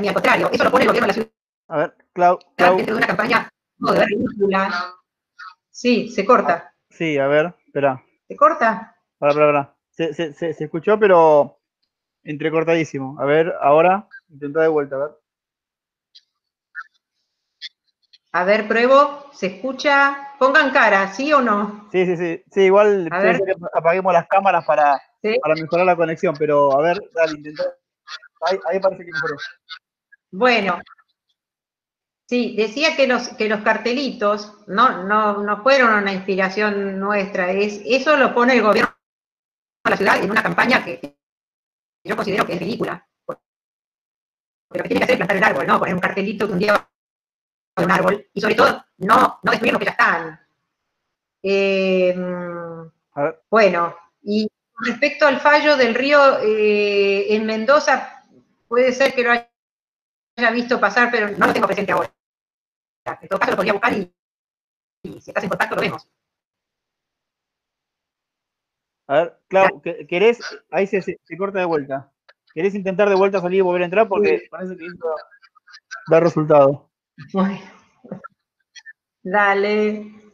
ni 0.00 0.08
al 0.08 0.14
contrario, 0.14 0.50
eso 0.52 0.64
lo 0.64 0.70
pone 0.70 0.84
el 0.84 0.88
gobierno 0.88 1.06
de 1.06 1.08
la 1.08 1.14
ciudad. 1.14 1.30
A 1.68 1.76
ver, 1.78 1.96
Clau, 2.12 2.38
Clau. 2.56 2.76
de 2.76 2.94
una 2.94 3.06
campaña 3.06 3.48
no, 3.78 3.92
de 3.92 4.04
ridícula. 4.04 4.94
Sí, 5.70 6.08
se 6.08 6.24
corta. 6.24 6.74
Sí, 6.90 7.18
a 7.18 7.26
ver, 7.26 7.54
espera. 7.66 8.02
¿Se 8.28 8.36
corta? 8.36 8.96
Para, 9.18 9.34
para, 9.34 9.46
para. 9.46 9.76
Se, 9.90 10.14
se, 10.14 10.32
se, 10.32 10.52
se 10.54 10.64
escuchó, 10.64 10.98
pero 10.98 11.60
entrecortadísimo. 12.22 13.16
A 13.20 13.24
ver, 13.24 13.54
ahora, 13.60 14.08
intenta 14.28 14.60
de 14.60 14.68
vuelta, 14.68 14.96
a 14.96 14.98
ver. 14.98 15.10
A 18.36 18.44
ver, 18.44 18.68
pruebo, 18.68 19.30
¿se 19.32 19.46
escucha? 19.46 20.34
Pongan 20.38 20.70
cara, 20.70 21.10
¿sí 21.10 21.32
o 21.32 21.40
no? 21.40 21.88
Sí, 21.90 22.04
sí, 22.04 22.18
sí. 22.18 22.44
Sí, 22.52 22.60
igual 22.64 23.08
apaguemos 23.72 24.12
las 24.12 24.28
cámaras 24.28 24.62
para, 24.66 25.00
para 25.40 25.54
mejorar 25.54 25.86
la 25.86 25.96
conexión, 25.96 26.34
pero 26.38 26.78
a 26.78 26.82
ver, 26.82 27.00
dale, 27.14 27.32
intenta. 27.32 27.64
Ahí, 28.42 28.78
parece 28.78 29.06
que 29.06 29.10
mejoró. 29.10 29.36
Bueno, 30.32 30.78
sí, 32.28 32.54
decía 32.58 32.94
que 32.94 33.06
los, 33.06 33.28
que 33.28 33.48
los 33.48 33.62
cartelitos 33.62 34.64
no, 34.66 35.04
no, 35.04 35.42
no 35.42 35.62
fueron 35.62 35.94
una 35.94 36.12
inspiración 36.12 37.00
nuestra, 37.00 37.52
es, 37.52 37.80
eso 37.86 38.18
lo 38.18 38.34
pone 38.34 38.52
el 38.52 38.62
gobierno 38.62 38.94
de 39.82 39.90
la 39.92 39.96
ciudad 39.96 40.22
en 40.22 40.30
una 40.30 40.42
campaña 40.42 40.84
que 40.84 41.16
yo 42.04 42.14
considero 42.14 42.44
que 42.44 42.52
es 42.52 42.60
ridícula. 42.60 43.08
Porque 43.24 43.40
lo 44.74 44.82
que 44.82 44.88
tiene 44.88 44.98
que 44.98 45.04
hacer 45.04 45.14
es 45.14 45.16
plantar 45.16 45.36
el 45.38 45.44
árbol, 45.44 45.66
¿no? 45.66 45.78
Poner 45.78 45.94
un 45.94 46.00
cartelito 46.02 46.46
que 46.46 46.52
un 46.52 46.58
día 46.58 46.86
de 47.76 47.84
un 47.84 47.90
árbol 47.90 48.26
y 48.32 48.40
sobre 48.40 48.54
todo 48.54 48.84
no, 48.98 49.38
no 49.42 49.50
destruir 49.50 49.72
lo 49.72 49.78
que 49.78 49.84
ya 49.84 49.90
están. 49.92 50.40
Em, 51.42 52.90
bueno, 53.50 53.96
y 54.22 54.48
respecto 54.84 55.26
al 55.26 55.40
fallo 55.40 55.76
del 55.76 55.94
río 55.94 56.40
eh, 56.40 57.34
en 57.34 57.46
Mendoza, 57.46 58.24
puede 58.68 58.92
ser 58.92 59.14
que 59.14 59.22
lo 59.22 59.30
haya 59.30 60.50
visto 60.52 60.80
pasar, 60.80 61.10
pero 61.10 61.28
no 61.30 61.46
lo 61.46 61.52
tengo 61.52 61.66
presente 61.66 61.92
ahora. 61.92 62.12
En 63.20 63.28
todo 63.28 63.38
caso 63.38 63.52
lo 63.52 63.56
podría 63.56 63.74
buscar 63.74 63.92
y, 63.92 64.12
si 65.20 65.30
estás 65.30 65.44
en 65.44 65.50
contacto 65.50 65.76
lo 65.76 65.82
vemos. 65.82 66.08
A 69.08 69.14
ver, 69.14 69.40
Clau, 69.46 69.82
¿querés? 70.08 70.40
Ahí 70.72 70.88
se, 70.88 71.00
se, 71.00 71.18
corta 71.38 71.60
de 71.60 71.64
vuelta. 71.64 72.12
¿Querés 72.52 72.74
intentar 72.74 73.08
de 73.08 73.14
vuelta 73.14 73.40
salir 73.40 73.58
y 73.58 73.62
volver 73.62 73.82
a 73.82 73.84
entrar? 73.84 74.08
Porque 74.08 74.48
parece 74.50 74.76
que 74.76 74.86
esto 74.86 75.14
da 76.08 76.18
resultado. 76.18 76.90
Dale. 79.34 80.25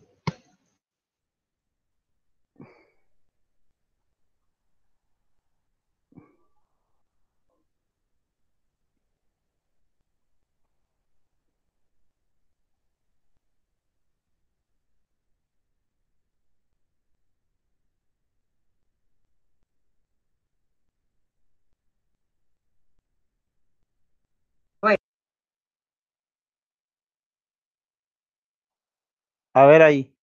A 29.55 29.67
ver 29.67 29.83
ahí. 29.83 30.15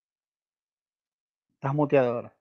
Estás 1.54 1.74
muteado 1.74 2.12
ahora. 2.12 2.32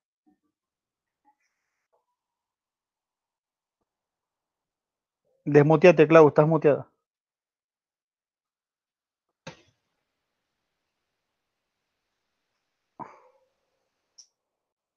Desmuteate, 5.45 6.07
Clau, 6.07 6.27
estás 6.27 6.47
muteada. 6.47 6.87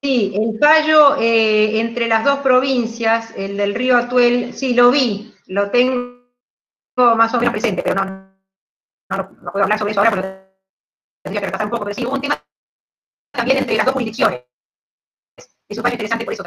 Sí, 0.03 0.33
el 0.35 0.59
fallo 0.59 1.17
eh, 1.17 1.79
entre 1.79 2.09
las 2.09 2.25
dos 2.25 2.41
provincias, 2.41 3.33
el 3.37 3.57
del 3.57 3.75
río 3.75 3.97
Atuel, 3.97 4.53
sí, 4.53 4.75
lo 4.75 4.91
vi, 4.91 5.33
lo 5.47 5.71
tengo 5.71 6.23
más 6.97 7.33
o 7.35 7.39
menos 7.39 7.53
presente, 7.53 7.83
pero 7.85 8.05
no, 8.05 8.29
no, 9.11 9.53
puedo 9.53 9.63
hablar 9.63 9.79
sobre 9.79 9.93
eso 9.93 10.01
ahora 10.01 10.11
porque 10.11 10.42
tendría 11.23 11.41
que 11.41 11.47
repasar 11.47 11.67
un 11.67 11.71
poco, 11.71 11.85
pero 11.85 11.95
sí, 11.95 12.05
hubo 12.05 12.15
un 12.15 12.21
tema 12.21 12.43
también 13.33 13.59
entre 13.59 13.77
las 13.77 13.87
dos 13.87 13.95
jurisdicciones. 13.95 14.45
Eso 15.69 15.81
fue 15.81 15.91
interesante 15.91 16.25
por 16.25 16.35
eso 16.35 16.45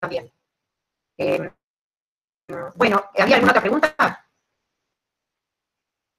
también. 0.00 0.30
Eh, 1.16 1.50
bueno, 2.76 3.02
¿había 3.18 3.36
alguna 3.36 3.52
otra 3.52 3.62
pregunta? 3.62 4.26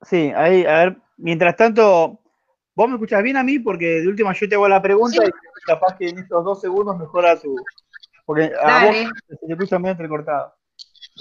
Sí, 0.02 0.32
ahí, 0.36 0.66
a 0.66 0.78
ver, 0.78 1.02
mientras 1.18 1.56
tanto, 1.56 2.20
vos 2.74 2.88
me 2.88 2.96
escuchás 2.96 3.22
bien 3.22 3.38
a 3.38 3.44
mí 3.44 3.60
porque 3.60 4.02
de 4.02 4.08
última 4.08 4.34
yo 4.34 4.50
te 4.50 4.56
hago 4.56 4.68
la 4.68 4.82
pregunta 4.82 5.24
y 5.26 5.30
capaz 5.66 5.98
que 5.98 6.10
en 6.10 6.20
estos 6.20 6.44
dos 6.44 6.62
segundos 6.62 6.98
mejora 6.98 7.40
tu. 7.40 7.56
Porque 8.26 8.52
a 8.62 8.86
vos 8.86 8.96
se 9.28 9.36
te 9.38 9.54
escucha 9.54 9.80
medio 9.80 9.92
entrecortado. 9.92 10.56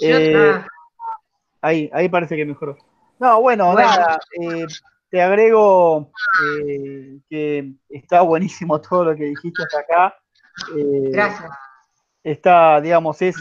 Eh, 0.01 0.61
ahí, 1.61 1.89
ahí 1.93 2.07
parece 2.09 2.35
que 2.35 2.45
mejoró. 2.45 2.77
No, 3.19 3.41
bueno, 3.41 3.73
nada, 3.73 4.19
eh, 4.39 4.65
te 5.09 5.21
agrego 5.21 6.11
eh, 6.67 7.19
que 7.29 7.71
está 7.89 8.21
buenísimo 8.21 8.79
todo 8.81 9.05
lo 9.05 9.15
que 9.15 9.25
dijiste 9.25 9.63
hasta 9.63 9.79
acá. 9.79 10.15
Gracias. 10.73 11.51
Está, 12.23 12.81
digamos, 12.81 13.21
es, 13.21 13.35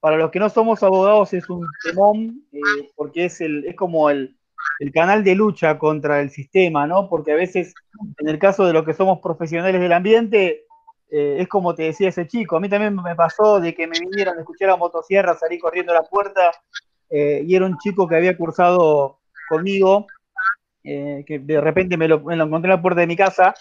para 0.00 0.16
los 0.16 0.30
que 0.30 0.40
no 0.40 0.48
somos 0.48 0.82
abogados, 0.82 1.32
es 1.34 1.48
un 1.48 1.66
temón, 1.82 2.42
porque 2.96 3.26
es, 3.26 3.40
el, 3.40 3.66
es 3.66 3.76
como 3.76 4.10
el, 4.10 4.36
el 4.78 4.92
canal 4.92 5.22
de 5.24 5.34
lucha 5.34 5.78
contra 5.78 6.20
el 6.20 6.30
sistema, 6.30 6.86
¿no? 6.86 7.08
Porque 7.08 7.32
a 7.32 7.36
veces, 7.36 7.74
en 8.18 8.28
el 8.28 8.38
caso 8.38 8.64
de 8.64 8.72
los 8.72 8.84
que 8.84 8.94
somos 8.94 9.20
profesionales 9.20 9.80
del 9.80 9.92
ambiente, 9.92 10.64
eh, 11.10 11.36
es 11.38 11.48
como 11.48 11.74
te 11.74 11.84
decía 11.84 12.08
ese 12.08 12.26
chico. 12.26 12.56
A 12.56 12.60
mí 12.60 12.68
también 12.68 12.94
me 12.96 13.14
pasó 13.14 13.60
de 13.60 13.74
que 13.74 13.86
me 13.86 13.98
vinieron 14.00 14.36
a 14.36 14.40
escuchar 14.40 14.70
a 14.70 14.76
motosierra, 14.76 15.36
salí 15.36 15.58
corriendo 15.58 15.92
a 15.92 15.96
la 15.96 16.02
puerta 16.02 16.50
eh, 17.10 17.42
y 17.46 17.54
era 17.54 17.66
un 17.66 17.78
chico 17.78 18.08
que 18.08 18.16
había 18.16 18.36
cursado 18.36 19.20
conmigo, 19.48 20.06
eh, 20.84 21.24
que 21.26 21.38
de 21.38 21.60
repente 21.60 21.96
me 21.96 22.06
lo, 22.06 22.16
encontré 22.30 22.70
en 22.70 22.76
la 22.76 22.82
puerta 22.82 23.00
de 23.00 23.06
mi 23.06 23.16
casa. 23.16 23.54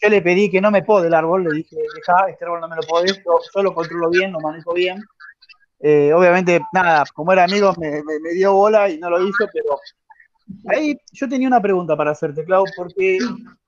Yo 0.00 0.08
le 0.08 0.22
pedí 0.22 0.50
que 0.50 0.60
no 0.60 0.70
me 0.70 0.82
pode 0.82 1.08
el 1.08 1.14
árbol, 1.14 1.44
le 1.44 1.56
dije, 1.56 1.76
deja, 1.76 2.28
este 2.28 2.44
árbol 2.44 2.60
no 2.60 2.68
me 2.68 2.76
lo 2.76 2.82
podés, 2.82 3.20
yo, 3.24 3.62
lo 3.62 3.74
controlo 3.74 4.10
bien, 4.10 4.32
lo 4.32 4.40
manejo 4.40 4.72
bien. 4.74 5.02
obviamente, 5.80 6.60
nada, 6.72 7.04
como 7.14 7.32
era 7.32 7.44
amigo, 7.44 7.74
me, 7.78 8.02
me, 8.02 8.32
dio 8.34 8.52
bola 8.52 8.88
y 8.88 8.98
no 8.98 9.10
lo 9.10 9.22
hizo, 9.22 9.46
pero 9.52 9.78
Ahí 10.66 10.98
yo 11.12 11.28
tenía 11.28 11.48
una 11.48 11.60
pregunta 11.60 11.96
para 11.96 12.12
hacerte, 12.12 12.44
Clau, 12.44 12.64
porque 12.76 13.18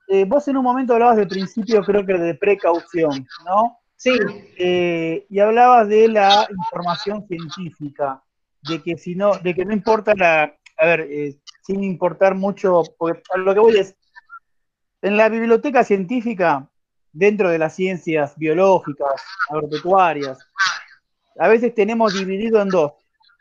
eh, 0.07 0.25
vos 0.25 0.47
en 0.47 0.57
un 0.57 0.63
momento 0.63 0.93
hablabas 0.93 1.17
de 1.17 1.27
principio, 1.27 1.83
creo 1.83 2.05
que 2.05 2.13
de 2.13 2.35
precaución, 2.35 3.27
¿no? 3.45 3.77
Sí. 3.95 4.11
Eh, 4.57 5.25
y 5.29 5.39
hablabas 5.39 5.87
de 5.87 6.07
la 6.07 6.47
información 6.49 7.25
científica, 7.27 8.23
de 8.63 8.81
que 8.81 8.97
si 8.97 9.15
no, 9.15 9.37
de 9.37 9.53
que 9.53 9.63
no 9.63 9.73
importa 9.73 10.13
la, 10.15 10.55
a 10.77 10.85
ver, 10.85 11.01
eh, 11.01 11.37
sin 11.61 11.83
importar 11.83 12.35
mucho, 12.35 12.83
porque 12.97 13.21
lo 13.37 13.53
que 13.53 13.59
voy 13.59 13.77
es, 13.77 13.95
en 15.01 15.17
la 15.17 15.29
biblioteca 15.29 15.83
científica, 15.83 16.69
dentro 17.11 17.49
de 17.49 17.57
las 17.57 17.75
ciencias 17.75 18.37
biológicas, 18.37 19.21
agropecuarias, 19.49 20.39
a 21.39 21.47
veces 21.47 21.73
tenemos 21.73 22.13
dividido 22.13 22.61
en 22.61 22.69
dos 22.69 22.93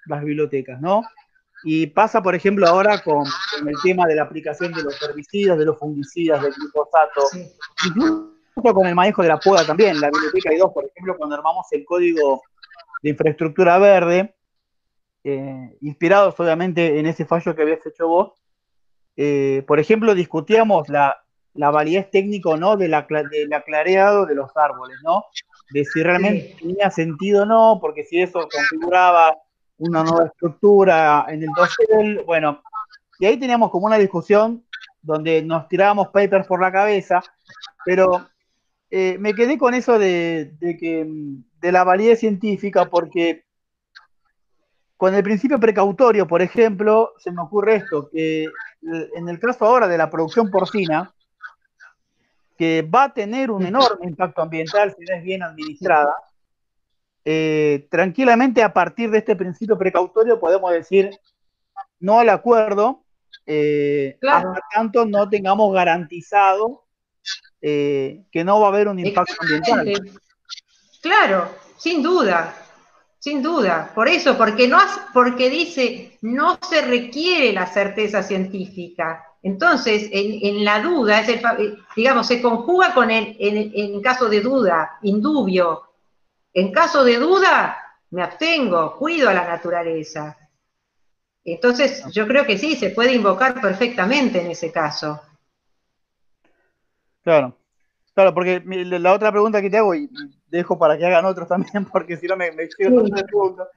las 0.06 0.24
bibliotecas, 0.24 0.80
¿no? 0.80 1.02
Y 1.62 1.86
pasa, 1.88 2.22
por 2.22 2.34
ejemplo, 2.34 2.66
ahora 2.66 3.02
con, 3.02 3.24
el 3.66 3.74
tema 3.82 4.06
de 4.06 4.14
la 4.14 4.22
aplicación 4.22 4.72
de 4.72 4.82
los 4.82 5.00
herbicidas, 5.02 5.58
de 5.58 5.66
los 5.66 5.78
fungicidas, 5.78 6.42
del 6.42 6.54
glifosato, 6.54 7.22
incluso 7.86 8.74
con 8.74 8.86
el 8.86 8.94
manejo 8.94 9.22
de 9.22 9.28
la 9.28 9.38
poda 9.38 9.66
también. 9.66 10.00
La 10.00 10.10
biblioteca 10.10 10.50
hay 10.50 10.56
dos, 10.56 10.72
por 10.72 10.86
ejemplo, 10.86 11.16
cuando 11.18 11.36
armamos 11.36 11.66
el 11.72 11.84
código 11.84 12.42
de 13.02 13.10
infraestructura 13.10 13.78
verde, 13.78 14.34
eh, 15.24 15.76
inspirados 15.80 16.38
obviamente 16.38 16.98
en 16.98 17.06
ese 17.06 17.24
fallo 17.24 17.54
que 17.54 17.62
habías 17.62 17.84
hecho 17.86 18.08
vos, 18.08 18.32
eh, 19.16 19.62
por 19.66 19.78
ejemplo, 19.80 20.14
discutíamos 20.14 20.88
la, 20.88 21.16
validez 21.54 22.10
técnica 22.10 22.50
o 22.50 22.56
no 22.56 22.76
de 22.76 22.88
la, 22.88 23.06
del 23.30 23.52
aclareado 23.52 24.24
de 24.24 24.34
los 24.34 24.56
árboles, 24.56 24.96
¿no? 25.02 25.24
De 25.72 25.84
si 25.84 26.02
realmente 26.02 26.56
tenía 26.58 26.90
sentido 26.90 27.42
o 27.42 27.46
no, 27.46 27.78
porque 27.80 28.04
si 28.04 28.20
eso 28.20 28.48
configuraba 28.50 29.36
una 29.78 30.02
nueva 30.04 30.26
estructura 30.26 31.26
en 31.28 31.42
el 31.42 31.50
dosel, 31.54 32.22
bueno, 32.24 32.62
y 33.18 33.26
ahí 33.26 33.38
teníamos 33.38 33.70
como 33.70 33.86
una 33.86 33.98
discusión 33.98 34.64
donde 35.02 35.42
nos 35.42 35.68
tirábamos 35.68 36.08
papers 36.08 36.46
por 36.46 36.60
la 36.60 36.72
cabeza, 36.72 37.22
pero 37.84 38.26
eh, 38.90 39.16
me 39.18 39.34
quedé 39.34 39.58
con 39.58 39.74
eso 39.74 39.98
de, 39.98 40.54
que, 40.60 41.06
de 41.60 41.72
la 41.72 41.84
validez 41.84 42.20
científica 42.20 42.86
porque 42.86 43.44
con 45.00 45.14
el 45.14 45.22
principio 45.22 45.58
precautorio, 45.58 46.26
por 46.26 46.42
ejemplo, 46.42 47.14
se 47.16 47.32
me 47.32 47.40
ocurre 47.40 47.76
esto, 47.76 48.10
que 48.10 48.46
en 48.82 49.30
el 49.30 49.40
caso 49.40 49.64
ahora 49.64 49.88
de 49.88 49.96
la 49.96 50.10
producción 50.10 50.50
porcina, 50.50 51.10
que 52.58 52.82
va 52.82 53.04
a 53.04 53.14
tener 53.14 53.50
un 53.50 53.64
enorme 53.64 54.04
impacto 54.04 54.42
ambiental 54.42 54.94
si 54.94 55.02
no 55.06 55.16
es 55.16 55.22
bien 55.22 55.42
administrada, 55.42 56.14
eh, 57.24 57.88
tranquilamente 57.90 58.62
a 58.62 58.74
partir 58.74 59.10
de 59.10 59.16
este 59.16 59.36
principio 59.36 59.78
precautorio 59.78 60.38
podemos 60.38 60.70
decir 60.70 61.18
no 61.98 62.20
al 62.20 62.28
acuerdo, 62.28 63.02
eh, 63.46 64.18
hasta 64.30 64.60
tanto 64.74 65.06
no 65.06 65.30
tengamos 65.30 65.72
garantizado 65.72 66.84
eh, 67.62 68.24
que 68.30 68.44
no 68.44 68.60
va 68.60 68.66
a 68.66 68.68
haber 68.68 68.88
un 68.88 68.98
impacto 68.98 69.32
ambiental. 69.40 70.20
Claro, 71.00 71.48
sin 71.78 72.02
duda, 72.02 72.54
sin 73.20 73.42
duda. 73.42 73.92
Por 73.94 74.08
eso, 74.08 74.36
porque, 74.36 74.66
no, 74.66 74.78
porque 75.12 75.48
dice 75.48 76.18
no 76.22 76.58
se 76.68 76.82
requiere 76.82 77.52
la 77.52 77.66
certeza 77.66 78.24
científica. 78.24 79.24
Entonces, 79.42 80.08
en, 80.10 80.64
la 80.64 80.82
duda, 80.82 81.20
es 81.20 81.40
digamos, 81.94 82.26
se 82.26 82.42
conjuga 82.42 82.92
con 82.92 83.10
el, 83.10 83.36
en, 83.38 83.72
en 83.74 84.02
caso 84.02 84.28
de 84.28 84.40
duda, 84.40 84.98
indubio, 85.02 85.82
en 86.52 86.72
caso 86.72 87.04
de 87.04 87.16
duda, 87.16 87.78
me 88.10 88.22
abstengo, 88.22 88.96
cuido 88.96 89.30
a 89.30 89.34
la 89.34 89.46
naturaleza. 89.46 90.36
Entonces, 91.44 92.04
yo 92.12 92.26
creo 92.26 92.44
que 92.44 92.58
sí, 92.58 92.76
se 92.76 92.90
puede 92.90 93.14
invocar 93.14 93.60
perfectamente 93.60 94.42
en 94.42 94.50
ese 94.50 94.70
caso. 94.70 95.20
Claro, 97.22 97.56
claro, 98.14 98.34
porque 98.34 98.62
la 98.66 99.12
otra 99.12 99.30
pregunta 99.30 99.62
que 99.62 99.70
te 99.70 99.78
hago, 99.78 99.94
y 99.94 100.10
dejo 100.50 100.78
para 100.78 100.98
que 100.98 101.06
hagan 101.06 101.24
otros 101.24 101.48
también, 101.48 101.84
porque 101.92 102.16
si 102.16 102.26
no 102.26 102.36
me, 102.36 102.52
me 102.52 102.68
llego 102.78 103.04
sí. 103.06 103.12
punto. 103.30 103.68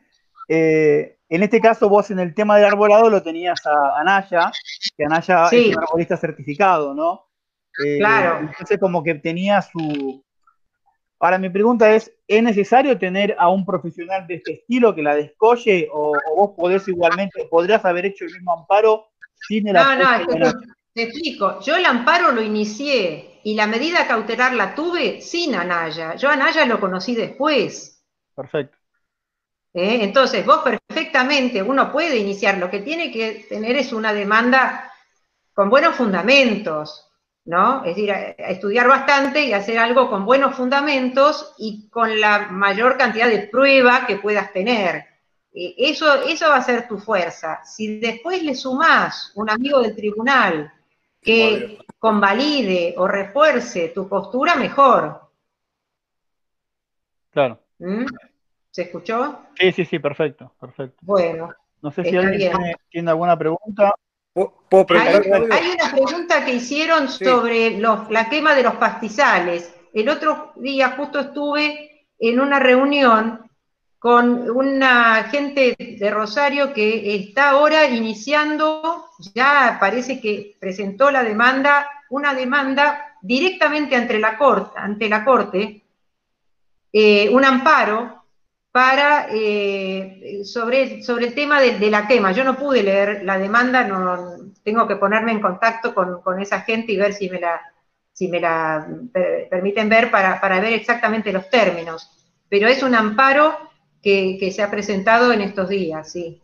Eh, 0.50 1.18
en 1.30 1.44
este 1.44 1.62
caso, 1.62 1.88
vos 1.88 2.12
en 2.12 2.20
el 2.20 2.34
tema 2.34 2.58
del 2.58 2.66
arbolado 2.66 3.10
lo 3.10 3.24
tenías 3.24 3.66
a 3.66 4.00
Anaya, 4.00 4.52
que 4.98 5.06
Anaya 5.06 5.48
es 5.52 5.76
un 5.76 5.84
arbolista 5.84 6.18
certificado, 6.18 6.94
¿no? 6.94 7.28
Eh, 7.84 7.98
claro. 7.98 8.40
Entonces, 8.40 8.78
como 8.80 9.02
que 9.02 9.16
tenía 9.16 9.62
su, 9.62 10.24
Ahora, 11.24 11.38
mi 11.38 11.50
pregunta 11.50 11.96
es, 11.96 12.12
¿es 12.28 12.44
necesario 12.44 13.00
tener 13.00 13.34
a 13.40 13.48
un 13.48 13.66
profesional 13.66 14.28
de 14.28 14.36
este 14.36 14.56
estilo 14.56 14.94
que 14.94 15.02
la 15.02 15.16
descolle 15.16 15.88
o, 15.90 16.12
vos 16.36 16.52
podés 16.58 16.86
igualmente, 16.90 17.48
podrías 17.50 17.86
haber 17.86 18.08
hecho 18.08 18.26
el 18.26 18.34
mismo 18.34 18.52
amparo 18.60 19.06
sin 19.48 19.70
el 19.70 19.76
No, 19.76 19.96
no, 19.96 20.52
te, 20.94 21.04
explico. 21.04 21.62
Yo 21.62 21.78
el 21.78 21.86
amparo 21.86 22.34
lo 22.34 22.42
inicié 22.42 23.33
y 23.44 23.56
la 23.56 23.68
medida 23.68 24.08
cautelar 24.08 24.54
la 24.54 24.74
tuve 24.74 25.22
sin 25.22 25.56
Anaya. 25.56 26.16
Yo 26.16 26.30
a 26.30 26.34
Anaya 26.34 26.66
lo 26.66 26.80
conocí 26.80 27.16
después. 27.16 28.04
Perfecto. 28.36 28.78
¿Eh? 29.74 30.00
Entonces, 30.02 30.46
vos 30.46 30.62
perfectamente, 30.64 31.62
uno 31.62 31.92
puede 31.92 32.18
iniciar, 32.18 32.58
lo 32.58 32.70
que 32.70 32.80
tiene 32.80 33.12
que 33.12 33.46
tener 33.50 33.76
es 33.76 33.92
una 33.92 34.14
demanda 34.14 34.92
con 35.54 35.70
buenos 35.70 35.96
fundamentos. 35.96 37.10
¿no? 37.46 37.84
Es 37.84 37.96
decir, 37.96 38.14
estudiar 38.38 38.88
bastante 38.88 39.44
y 39.44 39.54
hacer 39.54 39.78
algo 39.78 40.10
con 40.10 40.26
buenos 40.26 40.56
fundamentos 40.56 41.54
y 41.58 41.90
con 41.90 42.20
la 42.20 42.48
mayor 42.50 42.98
cantidad 42.98 43.28
de 43.28 43.48
prueba 43.48 44.06
que 44.08 44.18
puedas 44.18 44.54
tener. 44.54 45.06
Eh, 45.54 45.76
eso, 45.78 46.24
eso 46.24 46.50
va 46.50 46.58
a 46.58 46.64
ser 46.64 46.88
tu 46.88 46.98
fuerza. 46.98 47.64
Si 47.66 48.00
después 48.00 48.42
le 48.44 48.56
sumás 48.56 49.32
un 49.36 49.50
amigo 49.50 49.82
del 49.82 49.96
tribunal 49.96 50.72
que 51.24 51.80
convalide 52.00 52.96
o 52.98 53.08
refuerce 53.08 53.90
tu 53.90 54.08
postura, 54.08 54.56
mejor. 54.56 55.22
Claro. 57.32 57.60
¿Mm? 57.80 58.06
¿Se 58.70 58.84
escuchó? 58.84 59.40
Sí, 59.56 59.72
sí, 59.72 59.86
sí, 59.86 60.00
perfecto, 60.00 60.54
perfecto. 60.60 60.98
Bueno. 61.02 61.54
No 61.82 61.92
sé 61.92 62.04
si 62.04 62.16
alguien 62.16 62.54
tiene 62.90 63.10
alguna 63.12 63.38
pregunta 63.38 63.94
hay, 64.36 65.70
una 65.70 65.92
pregunta 65.92 66.46
que 66.46 66.56
hicieron 66.56 67.08
sobre 67.08 67.78
la 67.80 68.30
quema 68.30 68.56
de 68.56 68.64
los 68.64 68.76
pastizales. 68.76 69.76
El 69.94 70.10
otro 70.10 70.54
día 70.56 70.96
justo 70.98 71.20
estuve 71.20 72.08
en 72.18 72.40
una 72.40 72.60
reunión 72.60 73.43
con 74.04 74.52
una 74.52 75.24
gente 75.32 75.78
de 75.78 76.12
Rosario 76.12 76.74
que 76.74 77.16
está 77.16 77.52
ahora 77.52 77.86
iniciando, 77.86 79.06
ya 79.34 79.78
parece 79.80 80.20
que 80.20 80.58
presentó 80.60 81.10
la 81.10 81.24
demanda, 81.24 81.88
una 82.10 82.34
demanda 82.34 83.16
directamente 83.22 83.96
ante 83.96 84.20
la 84.20 84.38
corte, 84.38 84.78
ante 84.78 85.08
la 85.08 85.24
corte 85.24 85.86
eh, 86.92 87.30
un 87.30 87.46
amparo 87.46 88.26
para, 88.74 89.28
eh, 89.32 90.42
sobre, 90.44 91.02
sobre 91.02 91.28
el 91.28 91.34
tema 91.34 91.62
de, 91.62 91.90
la 91.90 92.06
quema. 92.06 92.34
Yo 92.34 92.44
no 92.44 92.58
pude 92.58 92.84
leer 92.84 93.24
la 93.24 93.38
demanda, 93.38 93.86
no, 93.86 94.52
tengo 94.66 94.86
que 94.86 94.98
ponerme 94.98 95.32
en 95.32 95.40
contacto 95.40 95.96
con, 95.96 96.42
esa 96.42 96.60
gente 96.60 96.92
y 96.92 96.98
ver 96.98 97.14
si 97.14 97.30
me 97.30 97.40
la, 97.40 97.62
si 98.12 98.28
me 98.28 98.42
la 98.42 98.86
permiten 99.50 99.88
ver 99.88 100.12
para, 100.12 100.60
ver 100.60 100.74
exactamente 100.74 101.32
los 101.32 101.50
términos. 101.50 102.12
Pero 102.50 102.68
es 102.68 102.84
un 102.84 102.96
amparo 102.96 103.72
que, 104.04 104.38
que 104.40 104.52
se 104.52 104.62
ha 104.62 104.70
presentado 104.70 105.32
en 105.32 105.42
estos 105.42 105.70
días, 105.70 106.12
sí. 106.12 106.44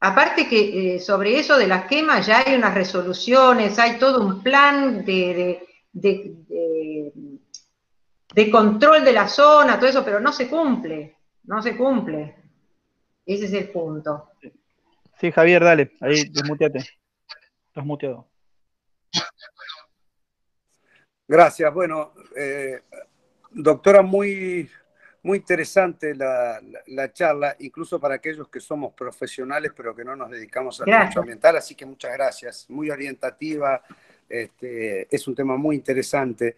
Aparte 0.00 0.48
que 0.48 0.94
eh, 0.94 1.00
sobre 1.00 1.38
eso 1.40 1.58
de 1.58 1.66
las 1.66 1.86
quemas 1.86 2.24
ya 2.24 2.44
hay 2.46 2.54
unas 2.54 2.72
resoluciones, 2.72 3.78
hay 3.80 3.98
todo 3.98 4.24
un 4.24 4.44
plan 4.44 5.04
de, 5.04 5.66
de, 5.92 6.80
control 8.50 9.04
de 9.04 9.12
la 9.12 9.26
zona, 9.26 9.76
todo 9.76 9.90
eso, 9.90 10.04
pero 10.04 10.20
no 10.20 10.32
se 10.32 10.48
cumple, 10.48 11.16
no 11.44 11.60
se 11.60 11.76
cumple. 11.76 12.36
Ese 13.26 13.46
es 13.46 13.52
el 13.52 13.70
punto. 13.70 14.30
Sí, 15.20 15.32
Javier, 15.32 15.64
dale, 15.64 15.90
ahí 16.00 16.28
desmuteate. 16.28 16.78
Estás 17.66 17.84
muteado. 17.84 18.28
Gracias. 21.26 21.74
Bueno, 21.74 22.12
eh, 22.36 22.82
doctora, 23.50 24.02
muy, 24.02 24.70
muy 25.28 25.36
interesante 25.36 26.14
la, 26.14 27.12
charla, 27.12 27.54
incluso 27.58 28.00
para 28.00 28.14
aquellos 28.14 28.48
que 28.48 28.60
somos 28.60 28.94
profesionales, 28.94 29.72
pero 29.76 29.94
que 29.94 30.02
no 30.02 30.16
nos 30.16 30.30
dedicamos 30.30 30.80
al 30.80 30.86
derecho 30.86 31.20
ambiental, 31.20 31.54
así 31.58 31.74
que 31.74 31.84
muchas 31.84 32.14
gracias. 32.14 32.64
Muy 32.70 32.88
orientativa, 32.88 33.82
este, 34.26 35.14
es 35.14 35.28
un 35.28 35.34
tema 35.34 35.58
muy 35.58 35.76
interesante. 35.76 36.56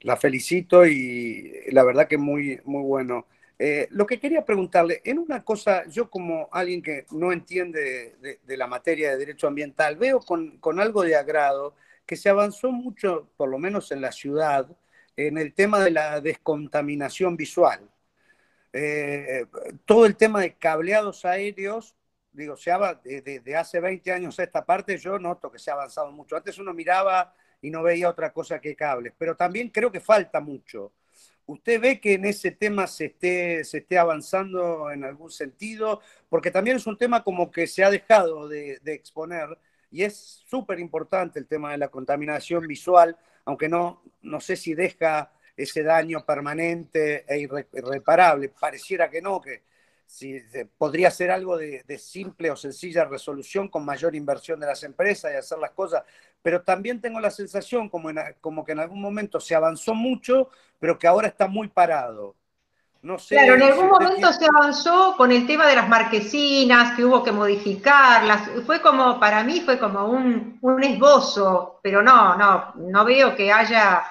La 0.00 0.16
felicito 0.16 0.84
y 0.84 1.66
la 1.70 1.84
verdad 1.84 2.08
que 2.08 2.18
muy, 2.18 2.60
muy 2.64 2.82
bueno. 2.82 3.26
Eh, 3.60 3.86
lo 3.92 4.06
que 4.06 4.18
quería 4.18 4.44
preguntarle, 4.44 5.00
en 5.04 5.20
una 5.20 5.44
cosa, 5.44 5.86
yo 5.86 6.10
como 6.10 6.48
alguien 6.50 6.82
que 6.82 7.06
no 7.12 7.30
entiende 7.30 8.16
de, 8.44 8.56
la 8.56 8.66
materia 8.66 9.10
de 9.10 9.18
derecho 9.18 9.46
ambiental, 9.46 9.94
veo 9.94 10.18
con, 10.18 10.58
con, 10.58 10.80
algo 10.80 11.04
de 11.04 11.14
agrado 11.14 11.76
que 12.04 12.16
se 12.16 12.28
avanzó 12.28 12.72
mucho, 12.72 13.28
por 13.36 13.48
lo 13.48 13.58
menos 13.58 13.92
en 13.92 14.00
la 14.00 14.10
ciudad, 14.10 14.66
en 15.16 15.38
el 15.38 15.54
tema 15.54 15.80
de 15.80 15.90
la 15.90 16.20
descontaminación 16.20 17.36
visual. 17.36 17.80
Eh, 18.72 19.46
todo 19.84 20.06
el 20.06 20.16
tema 20.16 20.40
de 20.40 20.54
cableados 20.54 21.24
aéreos, 21.24 21.94
digo, 22.32 22.56
se 22.56 22.72
habla 22.72 23.00
de, 23.04 23.56
hace 23.56 23.80
20 23.80 24.12
años 24.12 24.38
a 24.38 24.42
esta 24.42 24.64
parte, 24.64 24.98
yo 24.98 25.18
noto 25.18 25.50
que 25.50 25.58
se 25.58 25.70
ha 25.70 25.74
avanzado 25.74 26.10
mucho. 26.10 26.36
Antes 26.36 26.58
uno 26.58 26.74
miraba 26.74 27.32
y 27.62 27.70
no 27.70 27.82
veía 27.82 28.08
otra 28.08 28.32
cosa 28.32 28.60
que 28.60 28.74
cables, 28.74 29.12
pero 29.16 29.36
también 29.36 29.70
creo 29.70 29.92
que 29.92 30.00
falta 30.00 30.40
mucho. 30.40 30.92
¿Usted 31.46 31.80
ve 31.80 32.00
que 32.00 32.14
en 32.14 32.24
ese 32.24 32.50
tema 32.52 32.86
se 32.86 33.06
esté, 33.06 33.64
se 33.64 33.78
esté 33.78 33.98
avanzando 33.98 34.90
en 34.90 35.04
algún 35.04 35.30
sentido? 35.30 36.00
Porque 36.28 36.50
también 36.50 36.78
es 36.78 36.86
un 36.86 36.96
tema 36.96 37.22
como 37.22 37.50
que 37.50 37.66
se 37.66 37.84
ha 37.84 37.90
dejado 37.90 38.48
de, 38.48 38.78
de 38.82 38.94
exponer 38.94 39.58
y 39.94 40.02
es 40.02 40.42
súper 40.46 40.80
importante 40.80 41.38
el 41.38 41.46
tema 41.46 41.70
de 41.70 41.78
la 41.78 41.88
contaminación 41.88 42.66
visual, 42.66 43.16
aunque 43.44 43.68
no, 43.68 44.02
no 44.22 44.40
sé 44.40 44.56
si 44.56 44.74
deja 44.74 45.32
ese 45.56 45.82
daño 45.82 46.24
permanente 46.24 47.24
e 47.28 47.38
irreparable. 47.38 48.48
Pareciera 48.48 49.10
que 49.10 49.22
no, 49.22 49.40
que 49.40 49.62
si, 50.06 50.40
podría 50.78 51.10
ser 51.10 51.30
algo 51.30 51.56
de, 51.56 51.98
simple 51.98 52.50
o 52.50 52.56
sencilla 52.56 53.04
resolución 53.04 53.68
con 53.68 53.84
mayor 53.84 54.14
inversión 54.14 54.60
de 54.60 54.66
las 54.66 54.82
empresas 54.82 55.32
y 55.32 55.36
hacer 55.36 55.58
las 55.58 55.70
cosas, 55.72 56.04
pero 56.42 56.62
también 56.62 57.00
tengo 57.00 57.20
la 57.20 57.30
sensación 57.30 57.88
como, 57.88 58.10
como 58.40 58.64
que 58.64 58.72
en 58.72 58.80
algún 58.80 59.00
momento 59.00 59.40
se 59.40 59.54
avanzó 59.54 59.94
mucho, 59.94 60.50
pero 60.78 60.98
que 60.98 61.06
ahora 61.06 61.28
está 61.28 61.46
muy 61.46 61.68
parado. 61.68 62.34
No 63.04 63.18
sé, 63.18 63.34
claro, 63.34 63.56
en 63.56 63.62
algún 63.62 63.88
momento 63.88 64.32
se 64.32 64.46
avanzó 64.46 65.14
con 65.18 65.30
el 65.30 65.46
tema 65.46 65.66
de 65.66 65.76
las 65.76 65.90
marquesinas, 65.90 66.96
que 66.96 67.04
hubo 67.04 67.22
que 67.22 67.32
modificarlas. 67.32 68.48
Fue 68.64 68.80
como, 68.80 69.20
para 69.20 69.44
mí 69.44 69.60
fue 69.60 69.78
como 69.78 70.06
un, 70.06 70.58
esbozo, 70.82 71.80
pero 71.82 72.02
no, 72.02 72.34
no, 72.34 72.72
no 72.76 73.04
veo 73.04 73.36
que 73.36 73.52
haya, 73.52 74.02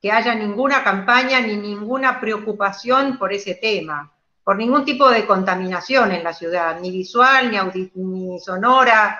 que 0.00 0.12
haya 0.12 0.36
ninguna 0.36 0.84
campaña 0.84 1.40
ni 1.40 1.56
ninguna 1.56 2.20
preocupación 2.20 3.18
por 3.18 3.32
ese 3.32 3.56
tema, 3.56 4.12
por 4.44 4.56
ningún 4.56 4.84
tipo 4.84 5.10
de 5.10 5.26
contaminación 5.26 6.12
en 6.12 6.22
la 6.22 6.32
ciudad, 6.32 6.78
ni 6.78 6.92
visual, 6.92 7.50
ni, 7.50 7.90
ni 7.96 8.38
sonora. 8.38 9.18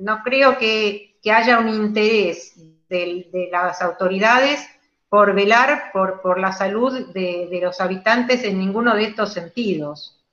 No 0.00 0.20
creo 0.24 0.58
que, 0.58 1.16
haya 1.32 1.60
un 1.60 1.68
interés 1.68 2.54
de 2.88 3.48
las 3.52 3.80
autoridades 3.80 4.68
por 5.10 5.34
velar 5.34 5.90
por, 5.92 6.38
la 6.38 6.52
salud 6.52 7.12
de, 7.12 7.58
los 7.60 7.80
habitantes 7.80 8.44
en 8.44 8.58
ninguno 8.58 8.94
de 8.94 9.04
estos 9.04 9.32
sentidos. 9.32 10.24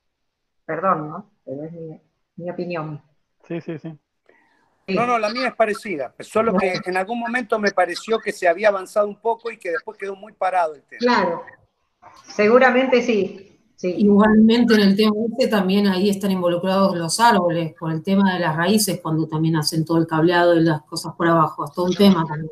Perdón, 0.66 1.10
¿no? 1.10 1.32
Pero 1.44 1.64
es 1.64 1.72
mi, 2.36 2.50
opinión. 2.50 3.02
Sí, 3.48 3.60
sí, 3.60 3.80
sí. 3.80 3.98
No, 4.90 5.06
no, 5.06 5.18
la 5.18 5.30
mía 5.30 5.48
es 5.48 5.56
parecida, 5.56 6.14
solo 6.20 6.56
que 6.56 6.80
en 6.86 6.96
algún 6.96 7.20
momento 7.20 7.60
me 7.60 7.72
pareció 7.72 8.20
que 8.20 8.32
se 8.32 8.48
había 8.48 8.70
avanzado 8.70 9.08
un 9.08 9.20
poco 9.20 9.52
y 9.52 9.58
que 9.58 9.72
después 9.72 9.98
quedó 9.98 10.16
muy 10.16 10.32
parado 10.32 10.76
el 10.76 10.84
tema. 10.84 11.00
Claro, 11.00 11.44
seguramente 12.24 13.02
sí. 13.02 13.60
sí. 13.76 13.96
Igualmente 13.98 14.76
en 14.76 14.82
el 14.82 14.96
tema 14.96 15.12
este 15.30 15.48
también 15.48 15.88
ahí 15.88 16.10
están 16.10 16.32
involucrados 16.32 16.96
los 16.96 17.20
árboles, 17.20 17.74
por 17.78 17.92
el 17.92 18.02
tema 18.02 18.34
de 18.34 18.40
las 18.40 18.56
raíces, 18.56 19.02
cuando 19.02 19.28
también 19.28 19.58
hacen 19.58 19.84
todo 19.84 19.98
el 19.98 20.08
cableado 20.08 20.56
y 20.56 20.62
las 20.62 20.84
cosas 20.84 21.16
por 21.16 21.28
abajo, 21.28 21.66
es 21.66 21.74
todo 21.74 21.88
un 21.88 21.96
tema 21.96 22.26
también. 22.26 22.50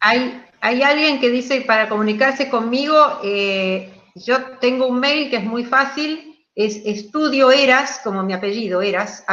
Hay, 0.00 0.42
hay 0.60 0.82
alguien 0.82 1.20
que 1.20 1.30
dice 1.30 1.62
para 1.62 1.88
comunicarse 1.88 2.48
conmigo, 2.48 2.94
eh, 3.22 3.92
yo 4.14 4.58
tengo 4.60 4.86
un 4.86 5.00
mail 5.00 5.30
que 5.30 5.36
es 5.36 5.44
muy 5.44 5.64
fácil, 5.64 6.46
es 6.54 6.76
estudioeras, 6.84 8.00
como 8.04 8.22
mi 8.22 8.32
apellido, 8.32 8.80
eras, 8.80 9.24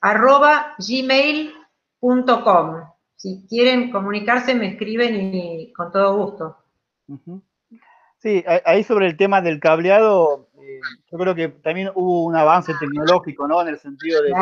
arroba 0.00 0.74
gmail.com. 0.78 2.82
Si 3.16 3.46
quieren 3.48 3.90
comunicarse, 3.90 4.54
me 4.54 4.72
escriben 4.72 5.34
y 5.34 5.72
con 5.72 5.92
todo 5.92 6.16
gusto. 6.16 6.56
Sí, 8.18 8.44
ahí 8.64 8.82
sobre 8.82 9.06
el 9.06 9.16
tema 9.16 9.40
del 9.40 9.60
cableado, 9.60 10.48
eh, 10.58 10.80
yo 11.10 11.18
creo 11.18 11.34
que 11.34 11.48
también 11.48 11.90
hubo 11.94 12.24
un 12.24 12.34
avance 12.34 12.72
tecnológico, 12.80 13.46
¿no? 13.46 13.62
En 13.62 13.68
el 13.68 13.78
sentido 13.78 14.22
de 14.22 14.32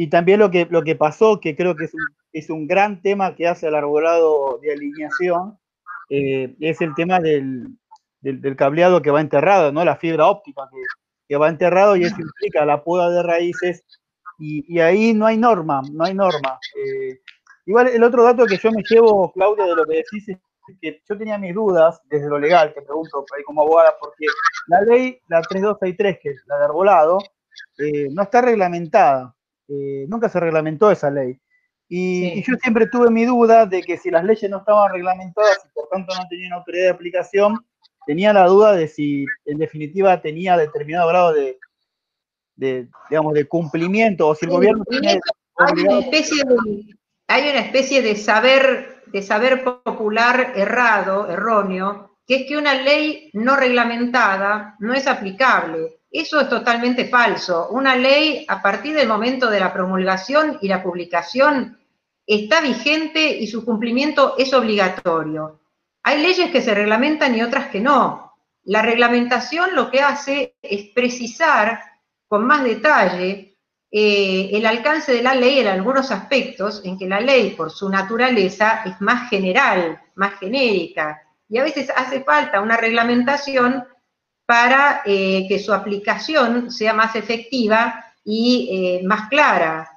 y 0.00 0.10
también 0.10 0.38
lo 0.38 0.48
que, 0.48 0.64
lo 0.70 0.84
que 0.84 0.94
pasó, 0.94 1.40
que 1.40 1.56
creo 1.56 1.74
que 1.74 1.86
es 1.86 1.92
un, 1.92 2.00
es 2.32 2.50
un 2.50 2.68
gran 2.68 3.02
tema 3.02 3.34
que 3.34 3.48
hace 3.48 3.66
el 3.66 3.74
arbolado 3.74 4.60
de 4.62 4.70
alineación, 4.72 5.58
eh, 6.08 6.54
es 6.60 6.80
el 6.80 6.94
tema 6.94 7.18
del, 7.18 7.66
del, 8.20 8.54
cableado 8.54 9.02
que 9.02 9.10
va 9.10 9.20
enterrado, 9.20 9.72
¿no? 9.72 9.84
La 9.84 9.96
fibra 9.96 10.28
óptica 10.28 10.68
que, 10.70 10.80
que 11.26 11.36
va 11.36 11.48
enterrado 11.48 11.96
y 11.96 12.04
eso 12.04 12.14
implica 12.20 12.64
la 12.64 12.84
poda 12.84 13.10
de 13.10 13.24
raíces 13.24 13.82
y, 14.38 14.72
y 14.72 14.78
ahí 14.78 15.14
no 15.14 15.26
hay 15.26 15.36
norma, 15.36 15.82
no 15.92 16.04
hay 16.04 16.14
norma. 16.14 16.60
Eh, 16.76 17.18
igual 17.66 17.88
el 17.88 18.04
otro 18.04 18.22
dato 18.22 18.46
que 18.46 18.56
yo 18.56 18.70
me 18.70 18.84
llevo, 18.88 19.32
Claudia, 19.32 19.64
de 19.64 19.74
lo 19.74 19.84
que 19.84 19.96
decís 19.96 20.28
es 20.28 20.38
que 20.80 21.02
yo 21.08 21.18
tenía 21.18 21.38
mis 21.38 21.56
dudas 21.56 22.00
desde 22.04 22.28
lo 22.28 22.38
legal, 22.38 22.72
te 22.72 22.82
pregunto 22.82 23.24
ahí 23.36 23.42
como 23.42 23.62
abogada, 23.62 23.96
porque 24.00 24.26
la 24.68 24.80
ley, 24.82 25.20
la 25.26 25.42
3263, 25.42 26.20
que 26.22 26.28
es 26.30 26.42
la 26.46 26.56
de 26.56 26.64
arbolado, 26.66 27.18
eh, 27.78 28.06
no 28.12 28.22
está 28.22 28.42
reglamentada. 28.42 29.34
Eh, 29.68 30.06
nunca 30.08 30.28
se 30.28 30.40
reglamentó 30.40 30.90
esa 30.90 31.10
ley. 31.10 31.38
Y, 31.88 32.42
yo 32.42 32.54
siempre 32.60 32.86
tuve 32.86 33.10
mi 33.10 33.24
duda 33.24 33.64
de 33.64 33.82
que 33.82 33.96
si 33.96 34.10
las 34.10 34.24
leyes 34.24 34.50
no 34.50 34.58
estaban 34.58 34.92
reglamentadas 34.92 35.58
y 35.64 35.72
por 35.72 35.88
tanto 35.88 36.14
no 36.14 36.28
tenían 36.28 36.52
autoridad 36.52 36.84
de 36.84 36.90
aplicación, 36.90 37.64
tenía 38.06 38.32
la 38.32 38.46
duda 38.46 38.72
de 38.72 38.88
si 38.88 39.24
en 39.46 39.58
definitiva 39.58 40.20
tenía 40.20 40.56
determinado 40.56 41.08
grado 41.08 41.32
de, 41.32 41.58
digamos, 43.08 43.34
de 43.34 43.46
cumplimiento 43.46 44.28
o 44.28 44.34
si 44.34 44.46
el 44.46 44.50
gobierno 44.50 44.84
tenía 44.84 45.18
hay 45.58 45.80
una 45.80 45.98
especie 45.98 46.44
de, 46.44 46.94
hay 47.26 47.50
una 47.50 47.60
especie 47.60 48.02
de 48.02 48.16
saber, 48.16 49.02
de 49.06 49.22
saber 49.22 49.64
popular 49.64 50.52
errado, 50.54 51.28
erróneo, 51.28 52.16
que 52.26 52.36
es 52.36 52.46
que 52.46 52.56
una 52.56 52.74
ley 52.74 53.30
no 53.32 53.56
reglamentada 53.56 54.76
no 54.78 54.94
es 54.94 55.06
aplicable. 55.06 55.97
Eso 56.10 56.40
es 56.40 56.48
totalmente 56.48 57.06
falso. 57.06 57.68
Una 57.70 57.94
ley, 57.94 58.44
a 58.48 58.62
partir 58.62 58.94
del 58.94 59.08
momento 59.08 59.50
de 59.50 59.60
la 59.60 59.72
promulgación 59.72 60.58
y 60.62 60.68
la 60.68 60.82
publicación, 60.82 61.78
está 62.26 62.60
vigente 62.60 63.26
y 63.26 63.46
su 63.46 63.64
cumplimiento 63.64 64.34
es 64.38 64.52
obligatorio. 64.54 65.60
Hay 66.02 66.22
leyes 66.22 66.50
que 66.50 66.62
se 66.62 66.74
reglamentan 66.74 67.34
y 67.34 67.42
otras 67.42 67.68
que 67.68 67.80
no. 67.80 68.34
La 68.64 68.82
reglamentación 68.82 69.74
lo 69.74 69.90
que 69.90 70.00
hace 70.00 70.56
es 70.62 70.90
precisar 70.94 71.80
con 72.26 72.46
más 72.46 72.64
detalle 72.64 73.56
eh, 73.90 74.50
el 74.52 74.66
alcance 74.66 75.12
de 75.12 75.22
la 75.22 75.34
ley 75.34 75.60
en 75.60 75.68
algunos 75.68 76.10
aspectos 76.10 76.82
en 76.84 76.98
que 76.98 77.08
la 77.08 77.20
ley, 77.20 77.50
por 77.50 77.70
su 77.70 77.88
naturaleza, 77.88 78.82
es 78.84 79.00
más 79.00 79.30
general, 79.30 80.00
más 80.14 80.38
genérica. 80.38 81.22
Y 81.48 81.56
a 81.58 81.64
veces 81.64 81.90
hace 81.96 82.22
falta 82.22 82.60
una 82.60 82.76
reglamentación 82.76 83.86
para 84.48 85.02
eh, 85.04 85.44
que 85.46 85.58
su 85.58 85.74
aplicación 85.74 86.72
sea 86.72 86.94
más 86.94 87.14
efectiva 87.14 88.02
y 88.24 88.68
eh, 88.72 89.06
más 89.06 89.28
clara. 89.28 89.90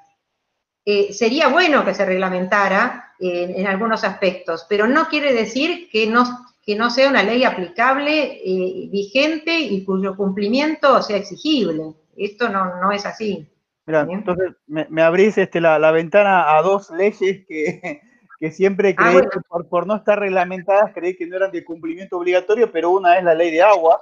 eh, 0.84 1.14
sería 1.14 1.48
bueno 1.48 1.86
que 1.86 1.94
se 1.94 2.06
reglamentara 2.06 3.07
en 3.23 3.68
algunos 3.68 4.03
aspectos, 4.03 4.65
pero 4.68 4.88
no 4.88 5.07
quiere 5.07 5.32
decir 5.32 5.90
que 5.91 6.07
no, 6.07 6.26
que 6.64 6.76
no 6.76 6.90
sea 6.90 7.10
una 7.10 7.23
ley 7.23 7.44
aplicable, 7.44 8.41
eh, 8.44 8.88
vigente 8.91 9.57
y 9.57 9.84
cuyo 9.84 10.15
cumplimiento 10.15 11.02
sea 11.02 11.18
exigible. 11.18 11.94
Esto 12.15 12.49
no, 12.49 12.80
no 12.80 12.91
es 12.91 13.06
así. 13.06 13.48
Mira, 13.86 14.07
entonces 14.10 14.53
me, 14.68 15.02
abrís 15.02 15.38
este, 15.38 15.60
la, 15.60 15.91
ventana 15.91 16.56
a 16.56 16.61
dos 16.61 16.91
leyes 16.91 17.45
que, 17.48 18.02
siempre 18.52 18.95
ah, 18.98 19.11
creí, 19.11 19.28
por, 19.49 19.68
por, 19.68 19.88
no 19.88 19.95
estar 19.95 20.19
reglamentadas, 20.19 20.94
creí 20.94 21.15
que 21.15 21.26
no 21.26 21.36
eran 21.36 21.52
de 21.52 21.64
cumplimiento 21.64 22.18
obligatorio, 22.18 22.72
pero 22.72 22.91
una 22.91 23.18
es 23.18 23.23
la 23.23 23.34
ley 23.34 23.49
de 23.52 23.61
agua, 23.61 24.02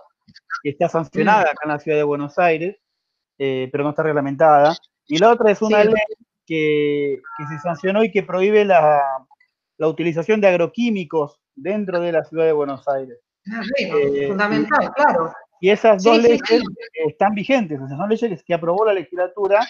que 0.64 0.69
está 0.69 0.89
sancionada 0.89 1.43
acá 1.43 1.61
en 1.64 1.69
la 1.69 1.80
ciudad 1.80 1.97
de 1.97 2.03
Buenos 2.03 2.38
Aires, 2.38 2.77
eh, 3.38 3.69
pero 3.72 3.84
no 3.84 3.91
está 3.91 4.03
reglamentada. 4.03 4.76
Y 5.07 5.18
la 5.18 5.31
otra 5.31 5.51
es 5.51 5.61
una 5.61 5.84
ley 5.84 5.93
que, 6.45 7.22
se 7.49 7.60
sancionó 7.60 8.03
y 8.03 8.11
que 8.11 8.23
prohíbe 8.23 8.65
la, 8.65 9.01
utilización 9.80 10.41
de 10.41 10.47
agroquímicos 10.47 11.39
dentro 11.56 11.99
de 12.01 12.11
la 12.11 12.23
ciudad 12.23 12.45
de 12.45 12.51
Buenos 12.51 12.88
Aires. 12.88 13.19
Ah, 13.51 13.61
eh, 13.80 14.27
fundamental, 14.27 14.91
claro. 14.93 15.34
Y 15.61 15.69
esas 15.69 16.03
dos 16.03 16.22
leyes 16.22 16.41
están 16.93 17.34
vigentes, 17.34 17.80
esas 17.80 17.97
son 17.97 18.10
leyes 18.10 18.43
que 18.43 18.53
aprobó 18.53 18.85
la 18.85 18.93
legislatura, 18.93 19.65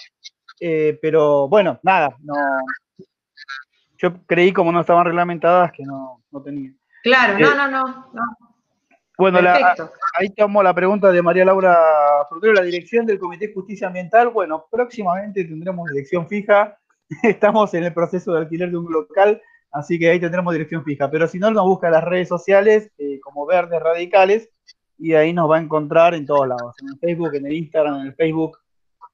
eh, 0.59 0.97
pero 1.01 1.47
bueno, 1.47 1.79
nada, 1.83 2.15
no, 2.21 2.35
yo 3.97 4.25
creí 4.25 4.53
como 4.53 4.71
no 4.71 4.81
estaban 4.81 5.05
reglamentadas 5.05 5.71
que 5.71 5.83
no, 5.83 6.23
no 6.31 6.41
tenían. 6.41 6.77
Claro, 7.03 7.37
no, 7.39 7.55
no, 7.55 7.67
no, 7.67 7.87
no. 8.13 8.48
Bueno, 9.19 9.39
ahí 10.17 10.29
tomó 10.29 10.63
la 10.63 10.73
pregunta 10.73 11.11
de 11.11 11.21
María 11.21 11.43
Laura 11.43 11.77
Frutero, 12.29 12.53
la 12.53 12.61
dirección 12.61 13.05
del 13.05 13.19
Comité 13.19 13.47
de 13.47 13.53
Justicia 13.53 13.87
Ambiental. 13.87 14.29
Bueno, 14.29 14.65
próximamente 14.71 15.43
tendremos 15.43 15.89
dirección 15.89 16.25
fija. 16.25 16.79
Estamos 17.23 17.73
en 17.73 17.83
el 17.83 17.93
proceso 17.93 18.31
de 18.31 18.39
alquiler 18.39 18.71
de 18.71 18.77
un 18.77 18.89
local, 18.89 19.41
así 19.73 19.99
que 19.99 20.09
ahí 20.09 20.21
tendremos 20.21 20.53
dirección 20.53 20.85
fija. 20.85 21.11
Pero 21.11 21.27
si 21.27 21.37
no, 21.37 21.51
nos 21.51 21.65
busca 21.65 21.87
en 21.87 21.93
las 21.93 22.05
redes 22.05 22.29
sociales 22.29 22.93
eh, 22.97 23.19
como 23.19 23.45
Verdes 23.45 23.81
Radicales 23.81 24.51
y 24.97 25.13
ahí 25.15 25.33
nos 25.33 25.51
va 25.51 25.57
a 25.57 25.61
encontrar 25.61 26.13
en 26.15 26.25
todos 26.25 26.47
lados. 26.47 26.75
En 26.81 26.87
el 26.87 26.99
Facebook, 26.99 27.35
en 27.35 27.45
el 27.45 27.53
Instagram, 27.53 27.99
en 27.99 28.07
el 28.07 28.15
Facebook. 28.15 28.57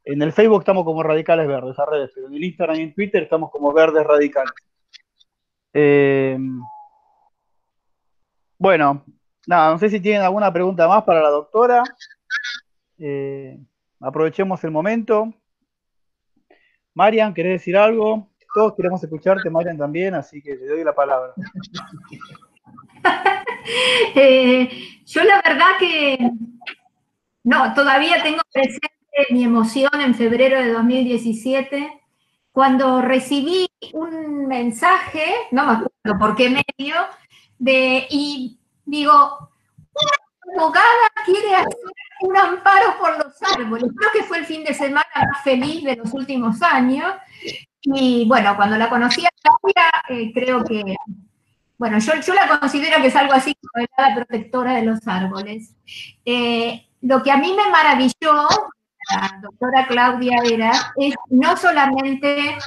En 0.04 0.22
el 0.22 0.32
Facebook 0.34 0.60
estamos 0.60 0.84
como 0.84 1.02
Radicales 1.02 1.48
Verdes, 1.48 1.80
a 1.80 1.86
redes, 1.88 2.12
pero 2.14 2.28
en 2.28 2.36
el 2.36 2.44
Instagram 2.44 2.76
y 2.78 2.82
en 2.84 2.94
Twitter 2.94 3.24
estamos 3.24 3.50
como 3.50 3.74
Verdes 3.74 4.06
Radicales. 4.06 4.54
Eh, 5.74 6.38
bueno, 8.60 9.04
Nada, 9.48 9.72
no 9.72 9.78
sé 9.78 9.90
si 9.90 10.00
tienen 10.00 10.22
alguna 10.22 10.52
pregunta 10.52 10.88
más 10.88 11.04
para 11.04 11.22
la 11.22 11.30
doctora. 11.30 11.84
Eh, 12.98 13.60
aprovechemos 14.00 14.64
el 14.64 14.72
momento. 14.72 15.34
Marian, 16.94 17.34
¿querés 17.34 17.60
decir 17.60 17.78
algo? 17.78 18.30
Todos 18.54 18.74
queremos 18.76 19.04
escucharte, 19.04 19.50
Marian 19.50 19.78
también, 19.78 20.16
así 20.16 20.42
que 20.42 20.56
te 20.56 20.68
doy 20.68 20.84
la 20.84 20.96
palabra. 20.96 21.34
Eh, 24.14 24.70
yo 25.06 25.24
la 25.24 25.42
verdad 25.44 25.72
que 25.80 26.18
no, 27.44 27.74
todavía 27.74 28.22
tengo 28.22 28.42
presente 28.52 28.90
mi 29.32 29.44
emoción 29.44 29.90
en 30.02 30.14
febrero 30.14 30.62
de 30.62 30.72
2017, 30.72 32.02
cuando 32.52 33.02
recibí 33.02 33.68
un 33.94 34.48
mensaje, 34.48 35.26
no 35.52 35.66
me 35.66 35.72
acuerdo 35.74 36.20
por 36.20 36.36
qué 36.36 36.50
medio, 36.50 36.96
de, 37.58 38.06
y 38.10 38.60
digo, 38.86 39.50
una 39.94 40.62
abogada 40.62 41.10
quiere 41.26 41.56
hacer 41.56 41.80
un 42.22 42.38
amparo 42.38 42.98
por 43.00 43.18
los 43.18 43.34
árboles. 43.58 43.92
Creo 43.96 44.12
que 44.14 44.24
fue 44.24 44.40
el 44.40 44.46
fin 44.46 44.64
de 44.64 44.74
semana 44.74 45.06
más 45.16 45.44
feliz 45.44 45.84
de 45.84 45.96
los 45.96 46.14
últimos 46.14 46.62
años. 46.62 47.14
Y 47.82 48.26
bueno, 48.28 48.56
cuando 48.56 48.78
la 48.78 48.90
conocí 48.90 49.26
a 49.26 49.30
Claudia, 49.42 49.92
eh, 50.10 50.32
creo 50.34 50.64
que, 50.64 50.96
bueno, 51.78 52.00
yo, 52.00 52.14
yo 52.16 52.34
la 52.34 52.60
considero 52.60 53.02
que 53.02 53.08
es 53.08 53.16
algo 53.16 53.34
así 53.34 53.56
como 53.56 53.86
la 53.98 54.16
protectora 54.16 54.74
de 54.74 54.84
los 54.84 55.08
árboles. 55.08 55.76
Eh, 56.24 56.88
lo 57.02 57.22
que 57.22 57.32
a 57.32 57.38
mí 57.38 57.54
me 57.54 57.70
maravilló, 57.70 58.48
la 59.12 59.40
doctora 59.42 59.86
Claudia 59.88 60.38
era, 60.50 60.72
es 60.98 61.14
no 61.30 61.56
solamente 61.58 62.58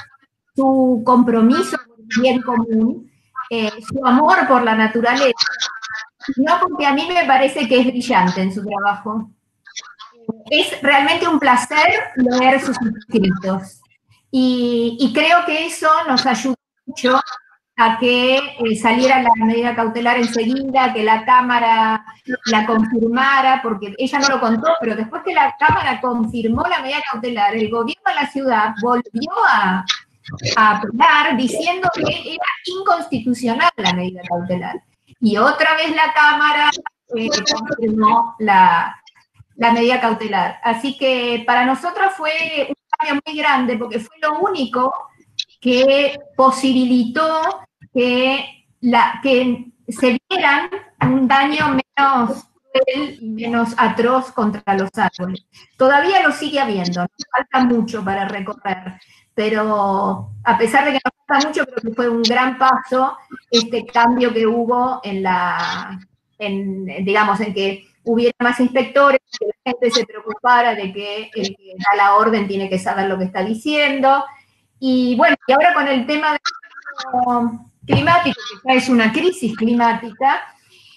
su 0.54 1.02
compromiso 1.04 1.76
con 1.78 2.00
el 2.00 2.22
bien 2.22 2.42
común, 2.42 3.10
eh, 3.50 3.72
su 3.82 4.04
amor 4.06 4.46
por 4.46 4.62
la 4.62 4.74
naturaleza, 4.74 5.32
no, 6.36 6.58
porque 6.60 6.86
a 6.86 6.92
mí 6.92 7.08
me 7.08 7.24
parece 7.26 7.68
que 7.68 7.80
es 7.80 7.86
brillante 7.86 8.42
en 8.42 8.52
su 8.52 8.64
trabajo. 8.64 9.30
Es 10.50 10.80
realmente 10.82 11.26
un 11.26 11.38
placer 11.38 11.88
leer 12.16 12.60
sus 12.60 12.76
escritos. 12.98 13.80
Y, 14.30 15.10
creo 15.14 15.44
que 15.46 15.66
eso 15.66 15.88
nos 16.06 16.26
ayuda 16.26 16.54
mucho 16.86 17.18
a 17.80 17.98
que 17.98 18.36
eh, 18.36 18.76
saliera 18.76 19.22
la 19.22 19.30
medida 19.36 19.74
cautelar 19.74 20.18
enseguida, 20.18 20.92
que 20.92 21.04
la 21.04 21.24
Cámara 21.24 22.04
la 22.46 22.66
confirmara, 22.66 23.60
porque 23.62 23.94
ella 23.96 24.18
no 24.18 24.28
lo 24.28 24.40
contó, 24.40 24.68
pero 24.80 24.96
después 24.96 25.22
que 25.24 25.32
la 25.32 25.54
Cámara 25.58 26.00
confirmó 26.00 26.62
la 26.62 26.82
medida 26.82 26.98
cautelar, 27.10 27.54
el 27.54 27.70
gobierno 27.70 28.02
de 28.06 28.14
la 28.14 28.26
ciudad 28.26 28.74
volvió 28.82 29.30
a, 29.48 29.84
a 30.56 30.76
apelar 30.76 31.36
diciendo 31.36 31.88
que 31.94 32.02
era 32.02 32.46
inconstitucional 32.66 33.70
la 33.76 33.92
medida 33.94 34.22
cautelar 34.28 34.82
y 35.20 35.36
otra 35.36 35.76
vez 35.76 35.94
la 35.94 36.12
Cámara 36.12 36.70
eh, 37.16 37.28
confirmó 37.28 38.34
la, 38.38 38.94
medida 39.56 40.00
cautelar. 40.00 40.60
Así 40.62 40.96
que 40.96 41.42
para 41.46 41.64
nosotros 41.64 42.12
fue 42.16 42.68
un 42.68 42.74
cambio 42.98 43.22
muy 43.26 43.36
grande 43.36 43.76
porque 43.76 43.98
fue 43.98 44.16
lo 44.20 44.38
único 44.40 44.92
que 45.60 46.18
posibilitó 46.36 47.66
que, 47.92 48.66
la, 48.80 49.18
que 49.22 49.66
se 49.88 50.18
vieran 50.28 50.70
un 51.02 51.26
daño 51.26 51.76
menos 51.96 52.44
cruel 52.72 53.18
y 53.20 53.28
menos 53.30 53.74
atroz 53.76 54.30
contra 54.32 54.74
los 54.74 54.90
árboles. 54.94 55.44
Todavía 55.76 56.22
lo 56.22 56.32
sigue 56.32 56.60
habiendo, 56.60 57.06
falta 57.34 57.64
mucho 57.64 58.04
para 58.04 58.28
recorrer, 58.28 59.00
pero 59.38 60.32
a 60.42 60.58
pesar 60.58 60.84
de 60.84 60.94
que 60.94 60.98
nos 61.04 61.14
falta 61.24 61.46
mucho, 61.46 61.64
creo 61.64 61.76
que 61.76 61.94
fue 61.94 62.08
un 62.08 62.22
gran 62.22 62.58
paso 62.58 63.16
este 63.48 63.86
cambio 63.86 64.34
que 64.34 64.44
hubo 64.48 65.00
en 65.04 65.22
la, 65.22 65.96
digamos, 66.40 67.38
en 67.38 67.54
que 67.54 67.86
hubiera 68.02 68.34
más 68.40 68.58
inspectores, 68.58 69.20
que 69.38 69.46
la 69.46 69.54
gente 69.64 69.92
se 69.92 70.04
preocupara 70.04 70.74
de 70.74 70.92
que 70.92 71.30
el 71.36 71.54
que 71.54 71.72
da 71.78 71.96
la 71.96 72.16
orden 72.16 72.48
tiene 72.48 72.68
que 72.68 72.80
saber 72.80 73.06
lo 73.06 73.16
que 73.16 73.26
está 73.26 73.44
diciendo. 73.44 74.24
Y 74.80 75.14
bueno, 75.14 75.36
y 75.46 75.52
ahora 75.52 75.72
con 75.72 75.86
el 75.86 76.04
tema 76.04 76.36
climático, 77.86 78.40
que 78.64 78.68
ya 78.68 78.74
es 78.74 78.88
una 78.88 79.12
crisis 79.12 79.56
climática, 79.56 80.52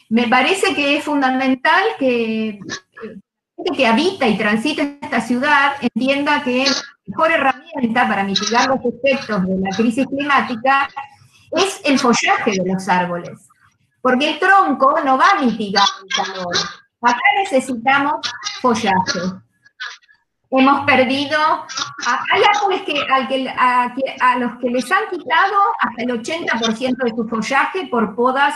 me 0.10 0.28
parece 0.28 0.74
que 0.74 0.98
es 0.98 1.04
fundamental 1.04 1.84
que 2.00 2.58
que 3.76 3.88
habita 3.88 4.28
y 4.28 4.38
transita 4.38 4.84
esta 5.02 5.22
ciudad 5.22 5.74
entienda 5.82 6.44
que 6.44 6.66
la 6.66 6.74
mejor 7.12 7.32
herramienta 7.32 8.08
para 8.08 8.24
mitigar 8.24 8.68
los 8.68 8.80
efectos 8.86 9.46
de 9.46 9.60
la 9.60 9.76
crisis 9.76 10.08
climática 10.08 10.90
es 11.52 11.82
el 11.84 12.00
follaje 12.00 12.52
de 12.52 12.74
los 12.74 12.88
árboles. 12.88 13.48
Porque 14.02 14.32
el 14.32 14.40
tronco 14.40 15.00
no 15.04 15.18
va 15.18 15.32
a 15.32 15.42
mitigar 15.42 15.84
el 16.04 16.26
calor. 16.26 16.56
Acá 17.02 17.20
necesitamos 17.44 18.16
follaje. 18.62 19.20
Hemos 20.50 20.86
perdido, 20.86 21.38
hay 22.34 22.42
árboles 22.56 22.82
que, 22.82 23.00
a, 23.58 23.94
a 24.20 24.38
los 24.38 24.60
que 24.60 24.70
les 24.70 24.92
han 24.92 25.04
quitado 25.10 25.58
hasta 25.80 26.04
el 26.04 26.10
80% 26.10 27.04
de 27.04 27.10
su 27.10 27.28
follaje 27.28 27.88
por 27.88 28.16
podas 28.16 28.56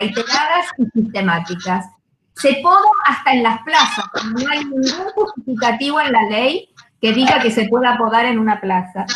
reiteradas 0.00 0.66
y 0.78 1.00
sistemáticas 1.00 1.86
se 2.34 2.54
poda 2.62 2.88
hasta 3.06 3.32
en 3.32 3.42
las 3.42 3.60
plazas, 3.62 4.04
no 4.32 4.48
hay 4.48 4.64
ningún 4.64 5.10
justificativo 5.14 6.00
en 6.00 6.12
la 6.12 6.22
ley 6.30 6.68
que 7.00 7.12
diga 7.12 7.40
que 7.40 7.50
se 7.50 7.68
pueda 7.68 7.96
podar 7.96 8.26
en 8.26 8.38
una 8.38 8.60
plaza. 8.60 9.06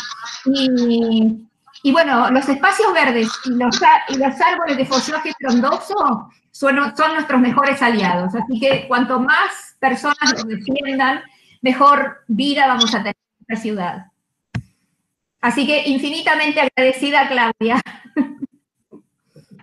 Y, 0.45 1.91
bueno, 1.91 2.29
los 2.31 2.47
espacios 2.47 2.93
verdes 2.93 3.29
y 3.45 3.51
los, 3.51 3.81
árboles 4.41 4.77
de 4.77 4.85
follaje 4.85 5.33
frondoso 5.39 6.29
son, 6.51 6.95
son 6.95 7.13
nuestros 7.13 7.41
mejores 7.41 7.81
aliados. 7.81 8.33
Así 8.35 8.59
que 8.59 8.87
cuanto 8.87 9.19
más 9.19 9.75
personas 9.79 10.33
los 10.33 10.47
defiendan, 10.47 11.21
mejor 11.61 12.23
vida 12.27 12.67
vamos 12.67 12.93
a 12.95 12.99
tener 12.99 13.15
en 13.15 13.45
esta 13.47 13.61
ciudad. 13.61 14.05
Así 15.41 15.67
que 15.67 15.89
infinitamente 15.89 16.61
agradecida, 16.61 17.27
Claudia. 17.27 17.81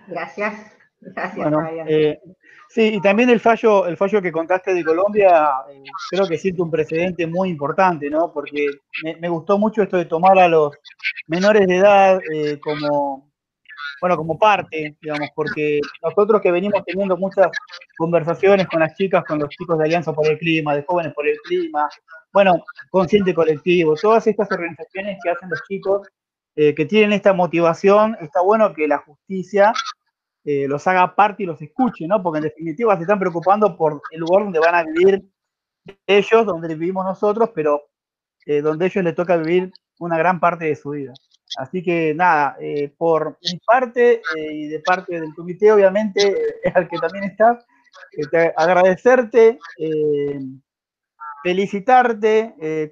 Gracias. 0.07 0.71
Gracias, 0.99 1.47
Claudia. 1.47 1.85
Eh, 1.87 2.19
Sí, 2.73 2.83
y 2.95 3.01
también 3.01 3.29
el 3.29 3.41
fallo, 3.41 3.85
el 3.85 3.97
fallo 3.97 4.21
que 4.21 4.31
contaste 4.31 4.73
de 4.73 4.85
Colombia, 4.85 5.49
eh, 5.69 5.83
creo 6.09 6.25
que 6.25 6.37
siente 6.37 6.61
un 6.61 6.71
precedente 6.71 7.27
muy 7.27 7.49
importante, 7.49 8.09
¿no? 8.09 8.31
Porque 8.31 8.65
me, 9.19 9.27
gustó 9.27 9.57
mucho 9.57 9.83
esto 9.83 9.97
de 9.97 10.05
tomar 10.05 10.39
a 10.39 10.47
los 10.47 10.73
menores 11.27 11.67
de 11.67 11.75
edad 11.75 12.21
eh, 12.33 12.61
como, 12.61 13.29
bueno, 13.99 14.15
como 14.15 14.39
parte, 14.39 14.95
digamos, 15.01 15.27
porque 15.35 15.81
nosotros 16.01 16.41
que 16.41 16.49
venimos 16.49 16.81
teniendo 16.85 17.17
muchas 17.17 17.49
conversaciones 17.97 18.67
con 18.67 18.79
las 18.79 18.95
chicas, 18.95 19.25
con 19.25 19.39
los 19.39 19.49
chicos 19.49 19.77
de 19.77 19.83
Alianza 19.83 20.13
por 20.13 20.25
el 20.25 20.37
Clima, 20.37 20.73
de 20.73 20.85
Jóvenes 20.87 21.13
por 21.13 21.27
el 21.27 21.35
Clima, 21.43 21.89
bueno, 22.31 22.63
Consciente 22.89 23.33
Colectivo, 23.33 23.95
todas 24.01 24.25
estas 24.27 24.49
organizaciones 24.49 25.17
que 25.21 25.29
hacen 25.29 25.49
los 25.49 25.61
chicos 25.67 26.07
eh, 26.55 26.73
que 26.73 26.85
tienen 26.85 27.11
esta 27.11 27.33
motivación, 27.33 28.15
está 28.21 28.39
bueno 28.39 28.73
que 28.73 28.87
la 28.87 28.99
justicia 28.99 29.73
eh, 30.43 30.67
los 30.67 30.85
haga 30.87 31.15
parte 31.15 31.43
y 31.43 31.45
los 31.45 31.61
escuche, 31.61 32.07
¿no? 32.07 32.21
Porque 32.21 32.39
en 32.39 32.45
definitiva 32.45 32.95
se 32.95 33.03
están 33.03 33.19
preocupando 33.19 33.75
por 33.77 34.01
el 34.11 34.19
lugar 34.19 34.43
donde 34.43 34.59
van 34.59 34.75
a 34.75 34.83
vivir 34.83 35.23
ellos, 36.05 36.45
donde 36.45 36.75
vivimos 36.75 37.05
nosotros, 37.05 37.51
pero 37.53 37.89
eh, 38.45 38.61
donde 38.61 38.85
a 38.85 38.87
ellos 38.87 39.03
les 39.03 39.15
toca 39.15 39.37
vivir 39.37 39.71
una 39.99 40.17
gran 40.17 40.39
parte 40.39 40.65
de 40.65 40.75
su 40.75 40.91
vida. 40.91 41.13
Así 41.57 41.83
que 41.83 42.13
nada, 42.15 42.55
por 42.97 43.37
mi 43.43 43.59
parte 43.59 44.21
y 44.37 44.67
de 44.67 44.79
parte 44.79 45.19
del 45.19 45.35
comité, 45.35 45.71
obviamente, 45.71 46.33
al 46.73 46.87
que 46.87 46.97
también 46.97 47.25
estás, 47.25 47.65
agradecerte, 48.55 49.59
felicitarte, 51.43 52.89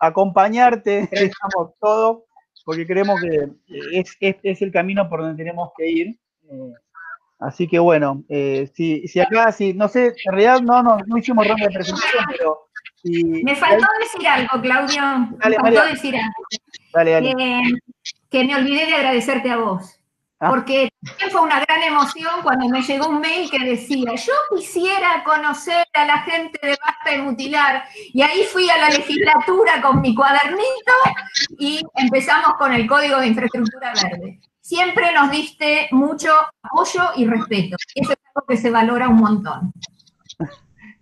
acompañarte, 0.00 1.08
estamos 1.12 1.74
todos 1.78 2.22
porque 2.64 2.86
creemos 2.86 3.20
que 3.20 3.48
es, 3.92 4.16
es, 4.20 4.62
el 4.62 4.72
camino 4.72 5.08
por 5.08 5.20
donde 5.20 5.42
tenemos 5.42 5.70
que 5.76 5.88
ir. 5.88 6.20
Eh, 6.52 6.74
así 7.40 7.66
que 7.66 7.78
bueno, 7.78 8.22
eh, 8.28 8.70
si, 8.74 9.06
si 9.08 9.20
acá, 9.20 9.50
si, 9.52 9.72
no 9.72 9.88
sé, 9.88 10.14
en 10.24 10.32
realidad 10.32 10.60
no, 10.60 10.82
no, 10.82 10.98
no 11.06 11.16
hicimos 11.16 11.46
ronda 11.46 11.66
de 11.66 11.72
presentación, 11.72 12.24
pero... 12.30 12.68
me 13.04 13.56
faltó 13.56 13.86
decir 14.00 14.28
algo, 14.28 14.60
Claudio. 14.60 15.02
me 15.44 15.56
faltó 15.56 15.84
decir 15.86 16.16
algo. 16.16 16.32
Dale, 16.92 17.10
dale. 17.12 17.30
Eh, 17.30 17.62
que 18.30 18.44
me 18.44 18.54
olvidé 18.54 18.86
de 18.86 18.94
agradecerte 18.94 19.50
a 19.50 19.56
vos. 19.56 19.98
Ah. 20.40 20.50
Porque 20.50 20.88
fue 21.30 21.40
una 21.40 21.60
gran 21.60 21.84
emoción 21.84 22.42
cuando 22.42 22.68
me 22.68 22.82
llegó 22.82 23.06
un 23.08 23.20
mail 23.20 23.48
que 23.48 23.60
decía, 23.60 24.12
yo 24.16 24.32
quisiera 24.50 25.22
conocer 25.24 25.86
a 25.92 26.04
la 26.04 26.18
gente 26.22 26.58
de 26.60 26.76
Basta 26.84 27.14
y 27.14 27.22
Mutilar. 27.22 27.84
Y 28.12 28.22
ahí 28.22 28.42
fui 28.52 28.68
a 28.68 28.76
la 28.76 28.88
legislatura 28.88 29.80
con 29.80 30.00
mi 30.00 30.16
cuadernito 30.16 30.92
y 31.60 31.80
empezamos 31.94 32.54
con 32.58 32.72
el 32.72 32.88
Código 32.88 33.20
de 33.20 33.28
Infraestructura 33.28 33.92
Verde. 33.94 34.40
Siempre 34.72 35.12
nos 35.12 35.30
diste 35.30 35.86
mucho 35.90 36.30
apoyo 36.62 37.02
y 37.16 37.26
respeto. 37.26 37.76
Eso 37.94 38.12
es 38.12 38.18
algo 38.34 38.46
que 38.48 38.56
se 38.56 38.70
valora 38.70 39.06
un 39.06 39.16
montón. 39.16 39.70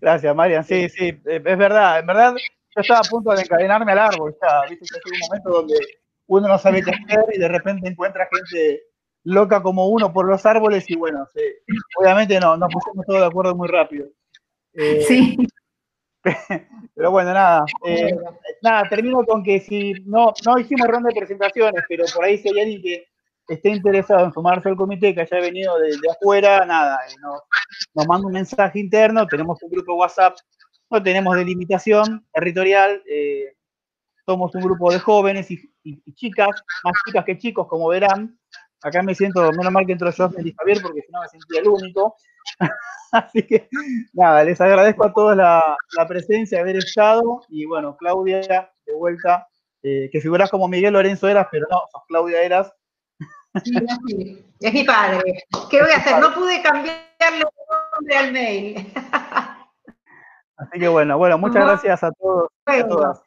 Gracias, 0.01 0.35
Marian. 0.35 0.65
Sí, 0.65 0.89
sí, 0.89 1.17
es 1.25 1.43
verdad. 1.45 2.01
En 2.01 2.07
verdad, 2.07 2.35
yo 2.35 2.81
estaba 2.81 2.99
a 2.99 3.09
punto 3.09 3.31
de 3.31 3.43
encadenarme 3.43 3.93
al 3.93 4.01
árbol. 4.01 4.35
Ya, 4.43 4.69
¿viste? 4.69 4.87
un 5.05 5.21
momento 5.21 5.51
donde 5.51 5.75
uno 6.27 6.49
no 6.49 6.59
sabe 6.59 6.83
qué 6.83 6.91
hacer 6.91 7.25
y 7.33 7.39
de 7.39 7.47
repente 7.47 7.89
encuentra 7.89 8.29
gente 8.33 8.83
loca 9.23 9.63
como 9.63 9.87
uno 9.87 10.13
por 10.13 10.27
los 10.27 10.45
árboles 10.45 10.91
y 10.91 10.97
bueno, 10.97 11.25
obviamente 11.97 12.41
no, 12.41 12.57
nos 12.57 12.73
pusimos 12.73 13.07
todos 13.07 13.21
de 13.21 13.27
acuerdo 13.27 13.55
muy 13.55 13.69
rápido. 13.69 14.09
Eh, 14.73 15.05
sí. 15.07 15.37
Pero 16.97 17.13
bueno, 17.13 17.33
nada, 17.33 17.65
eh, 17.87 18.19
nada, 18.63 18.89
termino 18.89 19.25
con 19.25 19.45
que 19.45 19.61
si 19.61 19.93
no, 20.07 20.33
no 20.45 20.59
hicimos 20.59 20.89
ronda 20.89 21.11
de 21.11 21.21
presentaciones, 21.21 21.85
pero 21.89 22.05
por 22.15 22.25
ahí 22.25 22.37
si 22.37 22.49
hay 22.49 22.61
alguien 22.61 22.83
que 22.83 23.11
esté 23.55 23.71
interesado 23.71 24.25
en 24.25 24.33
sumarse 24.33 24.69
al 24.69 24.77
comité, 24.77 25.15
que 25.15 25.23
haya 25.23 25.41
venido 25.41 25.79
de, 25.79 25.97
afuera, 26.11 26.65
nada, 26.65 26.99
eh, 27.09 27.15
nos, 27.21 27.41
nos, 27.95 28.07
manda 28.07 28.27
un 28.27 28.33
mensaje 28.33 28.79
interno, 28.79 29.27
tenemos 29.27 29.63
un 29.63 29.71
grupo 29.71 29.95
WhatsApp, 29.95 30.37
no 30.91 31.03
tenemos 31.03 31.37
delimitación 31.37 32.27
territorial, 32.33 33.03
somos 34.27 34.55
un 34.55 34.63
grupo 34.63 34.93
de 34.93 34.99
jóvenes 34.99 35.51
y, 35.51 35.59
chicas, 36.15 36.49
más 36.85 36.93
chicas 37.07 37.25
que 37.25 37.39
chicos, 37.39 37.67
como 37.69 37.89
verán, 37.89 38.39
acá 38.83 39.03
me 39.03 39.15
siento, 39.15 39.51
menos 39.53 39.73
mal 39.73 39.87
que 39.87 39.93
entró 39.93 40.11
yo 40.11 40.31
y 40.39 40.55
Javier, 40.57 40.79
porque 40.83 41.03
si 41.03 41.13
no 41.13 41.21
me 41.21 41.29
sentía 41.29 41.61
el 41.61 41.69
único. 41.69 42.17
Así 43.13 43.43
que 43.43 43.69
nada, 44.13 44.45
les 44.45 44.61
agradezco 44.61 45.05
a 45.05 45.13
todos 45.13 45.37
la, 45.37 45.77
presencia, 46.09 46.61
haber 46.61 46.77
estado. 46.77 47.43
Y 47.49 47.67
bueno, 47.67 47.97
Claudia, 47.97 48.71
de 48.87 48.95
vuelta, 48.95 49.49
eh, 49.83 50.09
que 50.13 50.21
figuras 50.21 50.51
como 50.51 50.69
Miguel 50.69 50.93
Lorenzo 50.93 51.29
eras, 51.29 51.49
pero 51.51 51.67
no, 51.71 51.81
sos 51.91 52.03
Claudia 52.07 52.43
eras. 52.43 52.73
Es 53.55 54.73
mi 54.73 54.85
padre. 54.85 55.45
¿Qué 55.71 55.83
voy 55.83 55.91
a 55.91 55.97
hacer? 55.97 56.21
No 56.21 56.33
pude 56.35 56.63
cambiarle 56.63 57.03
el 57.19 57.45
nombre 57.93 58.17
al 58.17 58.33
mail. 58.33 58.93
Así 60.57 60.79
que 60.79 60.89
bueno, 60.89 61.17
bueno, 61.17 61.39
muchas 61.39 61.65
gracias 61.65 62.05
a 62.05 62.13
todos. 62.13 62.49
Gracias. 62.67 63.23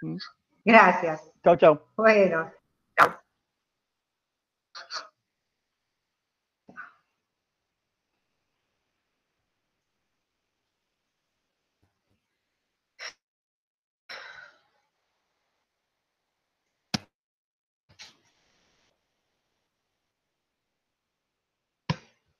Mm. 0.00 0.16
Gracias. 0.64 1.30
Chao, 1.42 1.56
chao. 1.56 1.82
Bueno, 1.96 2.50
chao. 2.96 3.20